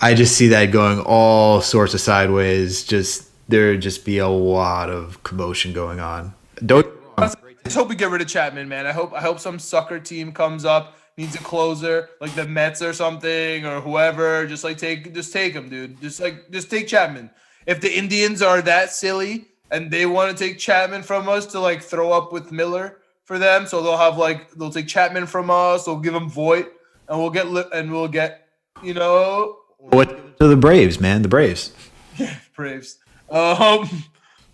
I 0.00 0.14
just 0.14 0.36
see 0.36 0.48
that 0.48 0.66
going 0.66 1.00
all 1.00 1.60
sorts 1.60 1.94
of 1.94 2.00
sideways. 2.00 2.84
Just 2.84 3.30
there 3.48 3.76
just 3.76 4.04
be 4.04 4.18
a 4.18 4.28
lot 4.28 4.90
of 4.90 5.22
commotion 5.22 5.72
going 5.72 6.00
on. 6.00 6.34
Don't. 6.64 6.86
I 7.16 7.32
just 7.64 7.76
hope 7.76 7.88
we 7.88 7.94
get 7.94 8.10
rid 8.10 8.20
of 8.20 8.28
Chapman, 8.28 8.68
man. 8.68 8.86
I 8.86 8.92
hope 8.92 9.12
I 9.12 9.20
hope 9.20 9.40
some 9.40 9.58
sucker 9.58 9.98
team 9.98 10.32
comes 10.32 10.64
up 10.64 10.96
needs 11.16 11.34
a 11.36 11.38
closer 11.38 12.10
like 12.20 12.34
the 12.34 12.46
Mets 12.46 12.82
or 12.82 12.92
something 12.92 13.64
or 13.64 13.80
whoever. 13.80 14.46
Just 14.46 14.64
like 14.64 14.78
take 14.78 15.14
just 15.14 15.32
take 15.32 15.52
him, 15.52 15.68
dude. 15.68 16.00
Just 16.00 16.20
like 16.20 16.50
just 16.50 16.70
take 16.70 16.88
Chapman. 16.88 17.30
If 17.66 17.80
the 17.80 17.96
Indians 17.96 18.42
are 18.42 18.60
that 18.62 18.90
silly 18.90 19.46
and 19.70 19.90
they 19.90 20.06
want 20.06 20.36
to 20.36 20.44
take 20.44 20.58
Chapman 20.58 21.02
from 21.02 21.28
us 21.28 21.46
to 21.46 21.60
like 21.60 21.82
throw 21.82 22.12
up 22.12 22.32
with 22.32 22.52
Miller 22.52 22.98
for 23.24 23.38
them, 23.38 23.66
so 23.66 23.82
they'll 23.82 23.96
have 23.96 24.18
like 24.18 24.50
they'll 24.52 24.70
take 24.70 24.86
Chapman 24.86 25.26
from 25.26 25.50
us. 25.50 25.84
They'll 25.84 25.98
give 25.98 26.14
him 26.14 26.28
Voit, 26.28 26.72
and 27.08 27.18
we'll 27.18 27.30
get 27.30 27.46
and 27.46 27.90
we'll 27.90 28.08
get 28.08 28.48
you 28.82 28.94
know 28.94 29.58
what 29.78 30.38
to 30.38 30.48
the 30.48 30.56
Braves, 30.56 31.00
man. 31.00 31.22
The 31.22 31.28
Braves. 31.28 31.72
Yeah, 32.18 32.36
Braves. 32.56 32.98
Um, 33.30 33.88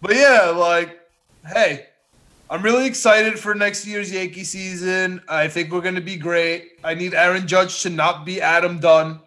but 0.01 0.15
yeah, 0.15 0.53
like, 0.57 1.01
hey, 1.47 1.87
I'm 2.49 2.63
really 2.63 2.87
excited 2.87 3.39
for 3.39 3.55
next 3.55 3.87
year's 3.87 4.13
Yankee 4.13 4.45
season. 4.45 5.21
I 5.29 5.49
think 5.49 5.73
we're 5.73 5.81
gonna 5.81 6.01
be 6.01 6.17
great. 6.17 6.73
I 6.83 6.95
need 6.95 7.15
Aaron 7.15 7.47
Judge 7.47 7.83
to 7.83 7.91
not 7.91 8.25
be 8.25 8.41
Adam 8.41 8.79
Dunn. 8.79 9.21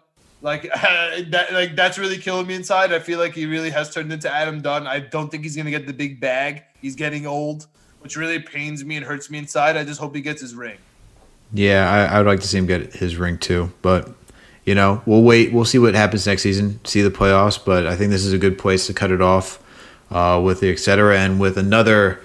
Like 0.44 0.62
that, 0.74 1.48
like 1.52 1.74
that's 1.74 1.98
really 1.98 2.18
killing 2.18 2.46
me 2.46 2.54
inside. 2.54 2.92
I 2.92 2.98
feel 2.98 3.18
like 3.18 3.34
he 3.34 3.46
really 3.46 3.70
has 3.70 3.92
turned 3.92 4.12
into 4.12 4.30
Adam 4.30 4.60
Dunn. 4.60 4.86
I 4.86 5.00
don't 5.00 5.30
think 5.30 5.42
he's 5.42 5.56
gonna 5.56 5.70
get 5.70 5.86
the 5.86 5.92
big 5.94 6.20
bag. 6.20 6.62
He's 6.80 6.94
getting 6.94 7.26
old, 7.26 7.66
which 8.00 8.14
really 8.14 8.38
pains 8.38 8.84
me 8.84 8.96
and 8.96 9.06
hurts 9.06 9.30
me 9.30 9.38
inside. 9.38 9.76
I 9.76 9.84
just 9.84 9.98
hope 9.98 10.14
he 10.14 10.20
gets 10.20 10.42
his 10.42 10.54
ring. 10.54 10.76
Yeah, 11.54 11.90
I, 11.90 12.14
I 12.14 12.18
would 12.18 12.26
like 12.26 12.40
to 12.40 12.46
see 12.46 12.58
him 12.58 12.66
get 12.66 12.92
his 12.92 13.16
ring 13.16 13.38
too, 13.38 13.72
but 13.80 14.10
you 14.66 14.74
know, 14.74 15.02
we'll 15.06 15.22
wait. 15.22 15.52
We'll 15.52 15.64
see 15.64 15.78
what 15.78 15.94
happens 15.94 16.26
next 16.26 16.42
season. 16.42 16.78
See 16.84 17.00
the 17.00 17.10
playoffs, 17.10 17.62
but 17.62 17.86
I 17.86 17.96
think 17.96 18.10
this 18.10 18.24
is 18.24 18.34
a 18.34 18.38
good 18.38 18.58
place 18.58 18.86
to 18.86 18.92
cut 18.92 19.10
it 19.10 19.22
off 19.22 19.62
uh, 20.10 20.40
with 20.44 20.60
the 20.60 20.70
etc. 20.70 21.18
and 21.18 21.40
with 21.40 21.56
another 21.56 22.20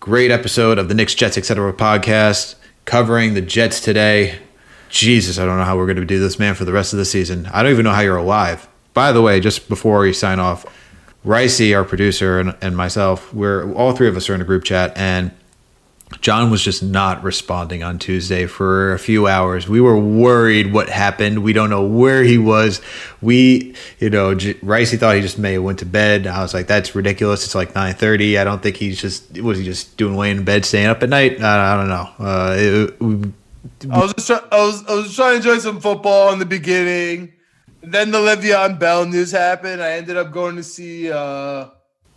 great 0.00 0.30
episode 0.30 0.78
of 0.78 0.88
the 0.88 0.94
Knicks 0.94 1.14
Jets 1.14 1.36
etc. 1.36 1.74
podcast 1.74 2.54
covering 2.86 3.34
the 3.34 3.42
Jets 3.42 3.80
today. 3.80 4.38
Jesus, 4.94 5.40
I 5.40 5.44
don't 5.44 5.58
know 5.58 5.64
how 5.64 5.76
we're 5.76 5.86
going 5.86 5.96
to 5.96 6.04
do 6.04 6.20
this, 6.20 6.38
man, 6.38 6.54
for 6.54 6.64
the 6.64 6.72
rest 6.72 6.92
of 6.92 7.00
the 7.00 7.04
season. 7.04 7.50
I 7.52 7.64
don't 7.64 7.72
even 7.72 7.84
know 7.84 7.90
how 7.90 8.02
you're 8.02 8.16
alive. 8.16 8.68
By 8.94 9.10
the 9.10 9.20
way, 9.20 9.40
just 9.40 9.68
before 9.68 9.98
we 9.98 10.12
sign 10.12 10.38
off, 10.38 10.64
Ricey, 11.26 11.76
our 11.76 11.84
producer, 11.84 12.38
and, 12.38 12.56
and 12.62 12.76
myself, 12.76 13.34
we're 13.34 13.74
all 13.74 13.92
three 13.92 14.06
of 14.06 14.16
us 14.16 14.30
are 14.30 14.36
in 14.36 14.40
a 14.40 14.44
group 14.44 14.62
chat, 14.62 14.92
and 14.96 15.32
John 16.20 16.48
was 16.48 16.62
just 16.62 16.80
not 16.80 17.24
responding 17.24 17.82
on 17.82 17.98
Tuesday 17.98 18.46
for 18.46 18.92
a 18.92 18.98
few 19.00 19.26
hours. 19.26 19.68
We 19.68 19.80
were 19.80 19.98
worried 19.98 20.72
what 20.72 20.88
happened. 20.88 21.42
We 21.42 21.52
don't 21.52 21.70
know 21.70 21.84
where 21.84 22.22
he 22.22 22.38
was. 22.38 22.80
We, 23.20 23.74
you 23.98 24.10
know, 24.10 24.36
J- 24.36 24.54
Ricey 24.54 24.96
thought 24.96 25.16
he 25.16 25.22
just 25.22 25.40
may 25.40 25.54
have 25.54 25.64
went 25.64 25.80
to 25.80 25.86
bed. 25.86 26.28
I 26.28 26.40
was 26.40 26.54
like, 26.54 26.68
that's 26.68 26.94
ridiculous. 26.94 27.44
It's 27.44 27.56
like 27.56 27.74
nine 27.74 27.94
thirty. 27.94 28.38
I 28.38 28.44
don't 28.44 28.62
think 28.62 28.76
he's 28.76 29.00
just 29.00 29.40
was 29.40 29.58
he 29.58 29.64
just 29.64 29.96
doing 29.96 30.16
laying 30.16 30.36
in 30.36 30.44
bed, 30.44 30.64
staying 30.64 30.86
up 30.86 31.02
at 31.02 31.08
night. 31.08 31.40
I, 31.40 31.74
I 31.74 31.76
don't 31.76 31.88
know. 31.88 32.10
Uh, 32.24 32.56
it, 32.56 33.34
I 33.90 33.98
was 34.00 34.14
just 34.14 34.26
try- 34.26 34.48
I 34.50 34.64
was 34.64 34.84
I 34.86 34.94
was 34.94 35.14
trying 35.14 35.30
to 35.32 35.36
enjoy 35.36 35.58
some 35.58 35.80
football 35.80 36.32
in 36.32 36.38
the 36.38 36.46
beginning. 36.46 37.32
Then 37.82 38.10
the 38.10 38.18
Le'Veon 38.18 38.78
Bell 38.78 39.04
news 39.04 39.30
happened. 39.30 39.82
I 39.82 39.92
ended 39.92 40.16
up 40.16 40.32
going 40.32 40.56
to 40.56 40.62
see 40.62 41.10
uh, 41.10 41.68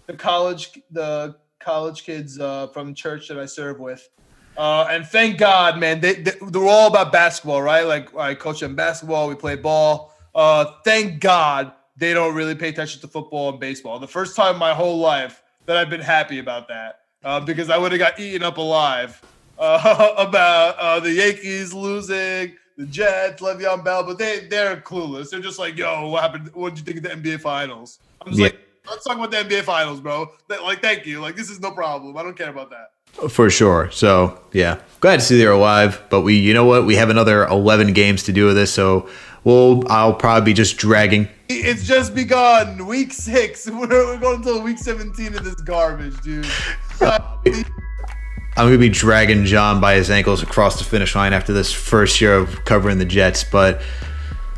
the 0.06 0.14
college 0.16 0.80
the 0.92 1.36
college 1.60 2.04
kids 2.04 2.40
uh, 2.40 2.68
from 2.68 2.94
church 2.94 3.28
that 3.28 3.38
I 3.38 3.46
serve 3.46 3.80
with. 3.80 4.08
Uh, 4.56 4.88
and 4.90 5.06
thank 5.06 5.38
God, 5.38 5.80
man, 5.80 6.00
they, 6.00 6.16
they, 6.16 6.32
they're 6.50 6.68
all 6.68 6.88
about 6.88 7.12
basketball, 7.12 7.62
right? 7.62 7.86
Like 7.86 8.16
I 8.16 8.34
coach 8.34 8.62
them 8.62 8.76
basketball, 8.76 9.28
we 9.28 9.36
play 9.36 9.56
ball. 9.56 10.14
Uh, 10.34 10.66
thank 10.84 11.20
God 11.20 11.74
they 11.96 12.14
don't 12.14 12.34
really 12.34 12.56
pay 12.56 12.70
attention 12.70 13.02
to 13.02 13.08
football 13.08 13.50
and 13.50 13.60
baseball. 13.60 14.00
The 14.00 14.08
first 14.08 14.36
time 14.36 14.56
in 14.56 14.60
my 14.60 14.74
whole 14.74 14.98
life 14.98 15.44
that 15.66 15.78
I've 15.78 15.90
been 15.90 16.02
happy 16.02 16.40
about 16.40 16.68
that 16.70 17.02
uh, 17.24 17.40
because 17.40 17.70
I 17.70 17.78
would 17.78 17.92
have 17.92 18.00
got 18.00 18.20
eaten 18.20 18.42
up 18.42 18.58
alive 18.58 19.22
uh, 19.60 20.14
about 20.18 20.78
uh, 20.78 21.00
the 21.00 21.12
Yankees 21.12 21.74
losing, 21.74 22.56
the 22.78 22.86
Jets, 22.86 23.42
Le'Veon 23.42 23.84
Bell, 23.84 24.04
but 24.04 24.18
they 24.18 24.48
they're 24.50 24.78
clueless. 24.78 25.30
They're 25.30 25.40
just 25.40 25.60
like, 25.60 25.78
"Yo, 25.78 26.10
what 26.10 26.22
happened? 26.22 26.52
What 26.54 26.76
did 26.76 26.80
you 26.80 26.86
think 26.86 26.98
of 26.98 27.04
the 27.04 27.32
NBA 27.32 27.42
Finals?" 27.42 28.00
I'm 28.22 28.28
just 28.30 28.40
yeah. 28.40 28.46
like, 28.46 28.60
let's 28.90 29.04
talk 29.06 29.18
about 29.18 29.32
the 29.32 29.38
NBA 29.38 29.64
Finals, 29.64 30.00
bro. 30.00 30.32
Like, 30.50 30.82
thank 30.82 31.06
you. 31.06 31.22
Like, 31.22 31.36
this 31.36 31.50
is 31.50 31.60
no 31.60 31.72
problem. 31.72 32.18
I 32.18 32.24
don't 32.24 32.38
care 32.38 32.50
about 32.50 32.70
that. 32.72 32.92
For 33.30 33.50
sure. 33.50 33.90
So 33.92 34.40
yeah, 34.54 34.80
glad 35.00 35.20
to 35.20 35.26
see 35.26 35.38
they're 35.38 35.52
alive. 35.52 36.04
But 36.10 36.22
we, 36.22 36.36
you 36.38 36.54
know 36.54 36.66
what? 36.66 36.86
We 36.86 36.96
have 36.96 37.10
another 37.10 37.46
eleven 37.46 37.94
games 37.94 38.24
to 38.24 38.34
do 38.34 38.46
with 38.46 38.56
this, 38.56 38.72
so 38.72 39.10
we'll. 39.44 39.90
I'll 39.92 40.14
probably 40.14 40.46
be 40.46 40.54
just 40.54 40.78
dragging. 40.78 41.28
It's 41.50 41.84
just 41.86 42.14
begun. 42.14 42.86
Week 42.86 43.12
six. 43.12 43.68
We're, 43.72 43.88
we're 43.88 44.18
going 44.20 44.38
until 44.38 44.62
week 44.62 44.78
seventeen 44.78 45.34
of 45.36 45.44
this 45.44 45.56
garbage, 45.56 46.20
dude. 46.22 46.46
I'm 48.58 48.66
gonna 48.66 48.80
be 48.80 48.90
dragging 48.90 49.46
John 49.46 49.80
by 49.80 49.94
his 49.94 50.10
ankles 50.10 50.42
across 50.42 50.80
the 50.80 50.84
finish 50.84 51.16
line 51.16 51.32
after 51.32 51.54
this 51.54 51.72
first 51.72 52.20
year 52.20 52.34
of 52.34 52.66
covering 52.66 52.98
the 52.98 53.06
Jets, 53.06 53.44
but. 53.44 53.82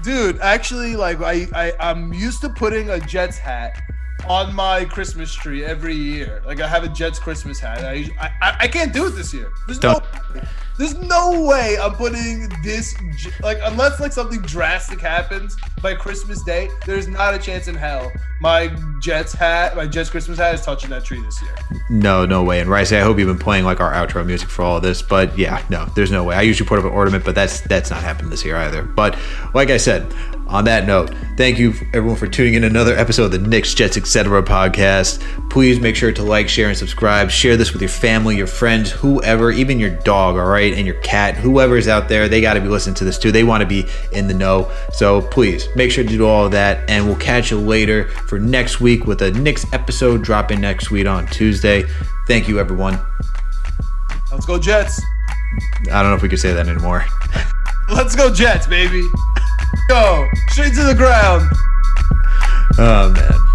Dude, 0.01 0.39
actually, 0.39 0.95
like 0.95 1.19
I, 1.21 1.47
I, 1.53 1.73
I'm 1.81 2.13
used 2.13 2.39
to 2.41 2.49
putting 2.49 2.89
a 2.89 2.99
Jets 3.01 3.37
hat 3.37 3.81
on 4.25 4.55
my 4.55 4.85
Christmas 4.85 5.35
tree 5.35 5.65
every 5.65 5.95
year. 5.95 6.41
Like 6.45 6.61
I 6.61 6.67
have 6.69 6.85
a 6.85 6.87
Jets 6.87 7.19
Christmas 7.19 7.59
hat. 7.59 7.79
I 7.79 8.09
I, 8.41 8.55
I 8.61 8.67
can't 8.69 8.93
do 8.93 9.07
it 9.07 9.11
this 9.11 9.33
year. 9.33 9.51
There's 9.67 9.79
Don't. 9.79 10.01
no 10.33 10.41
there's 10.79 10.97
no 10.97 11.43
way 11.45 11.77
I'm 11.77 11.93
putting 11.93 12.47
this 12.63 12.95
like 13.41 13.59
unless 13.63 13.99
like 13.99 14.13
something 14.13 14.41
drastic 14.41 15.01
happens 15.01 15.57
by 15.81 15.93
Christmas 15.93 16.41
Day. 16.41 16.69
There's 16.85 17.07
not 17.07 17.35
a 17.35 17.37
chance 17.37 17.67
in 17.67 17.75
hell 17.75 18.09
my 18.41 18.73
Jets 18.99 19.33
hat, 19.33 19.75
my 19.75 19.85
Jets 19.85 20.09
Christmas 20.09 20.37
hat 20.37 20.55
is 20.55 20.61
touching 20.61 20.89
that 20.91 21.03
tree 21.03 21.21
this 21.21 21.41
year. 21.41 21.53
No, 21.89 22.25
no 22.25 22.43
way. 22.43 22.61
And 22.61 22.69
Rice, 22.69 22.91
I 22.91 22.99
hope 22.99 23.19
you've 23.19 23.27
been 23.27 23.37
playing 23.37 23.65
like 23.65 23.81
our 23.81 23.91
outro 23.93 24.25
music 24.25 24.49
for 24.49 24.61
all 24.61 24.77
of 24.77 24.83
this, 24.83 25.01
but 25.01 25.37
yeah, 25.37 25.63
no, 25.69 25.85
there's 25.95 26.11
no 26.11 26.23
way. 26.23 26.35
I 26.35 26.41
usually 26.41 26.67
put 26.67 26.79
up 26.79 26.85
an 26.85 26.91
ornament, 26.91 27.25
but 27.25 27.35
that's 27.35 27.61
that's 27.61 27.89
not 27.89 28.01
happening 28.01 28.29
this 28.29 28.45
year 28.45 28.55
either. 28.55 28.83
But 28.83 29.17
like 29.53 29.69
I 29.69 29.77
said, 29.77 30.13
on 30.49 30.65
that 30.65 30.87
note, 30.87 31.13
thank 31.37 31.59
you 31.59 31.73
everyone 31.93 32.17
for 32.17 32.27
tuning 32.27 32.55
in 32.55 32.63
another 32.63 32.95
episode 32.97 33.25
of 33.25 33.31
the 33.31 33.37
Knicks, 33.37 33.75
Jets, 33.75 33.97
etc. 33.97 34.41
podcast. 34.41 35.21
Please 35.51 35.79
make 35.79 35.95
sure 35.95 36.11
to 36.11 36.23
like, 36.23 36.49
share, 36.49 36.69
and 36.69 36.77
subscribe. 36.77 37.29
Share 37.29 37.55
this 37.55 37.71
with 37.71 37.83
your 37.83 37.89
family, 37.89 38.35
your 38.35 38.47
friends, 38.47 38.89
whoever, 38.89 39.51
even 39.51 39.79
your 39.79 39.91
dog, 39.91 40.37
all 40.37 40.47
right, 40.47 40.73
and 40.73 40.87
your 40.87 40.99
cat, 41.01 41.35
whoever 41.35 41.77
is 41.77 41.87
out 41.87 42.09
there. 42.09 42.27
They 42.27 42.41
got 42.41 42.55
to 42.55 42.61
be 42.61 42.67
listening 42.67 42.95
to 42.95 43.05
this 43.05 43.19
too. 43.19 43.31
They 43.31 43.43
want 43.43 43.61
to 43.61 43.67
be 43.67 43.85
in 44.11 44.27
the 44.27 44.33
know. 44.33 44.71
So 44.91 45.21
please 45.21 45.67
make 45.75 45.91
sure 45.91 46.03
to 46.03 46.09
do 46.09 46.25
all 46.25 46.45
of 46.45 46.51
that, 46.53 46.89
and 46.89 47.05
we'll 47.05 47.15
catch 47.17 47.51
you 47.51 47.59
later 47.59 48.09
for 48.09 48.39
next 48.39 48.81
week 48.81 49.05
with 49.05 49.21
a 49.21 49.31
Knicks 49.31 49.71
episode 49.71 50.23
dropping 50.23 50.59
next 50.59 50.89
week 50.89 51.05
on 51.05 51.27
Tuesday. 51.27 51.83
Thank 52.27 52.47
you, 52.47 52.59
everyone. 52.59 52.99
Let's 54.31 54.47
go, 54.47 54.57
Jets. 54.57 54.99
I 55.91 56.01
don't 56.01 56.11
know 56.11 56.15
if 56.15 56.23
we 56.23 56.29
could 56.29 56.39
say 56.39 56.53
that 56.53 56.67
anymore. 56.67 57.05
Let's 57.89 58.15
go, 58.15 58.33
Jets, 58.33 58.65
baby. 58.67 59.07
Go 59.87 60.27
straight 60.49 60.73
to 60.75 60.83
the 60.83 60.95
ground. 60.95 61.49
Oh 62.77 63.11
man. 63.11 63.48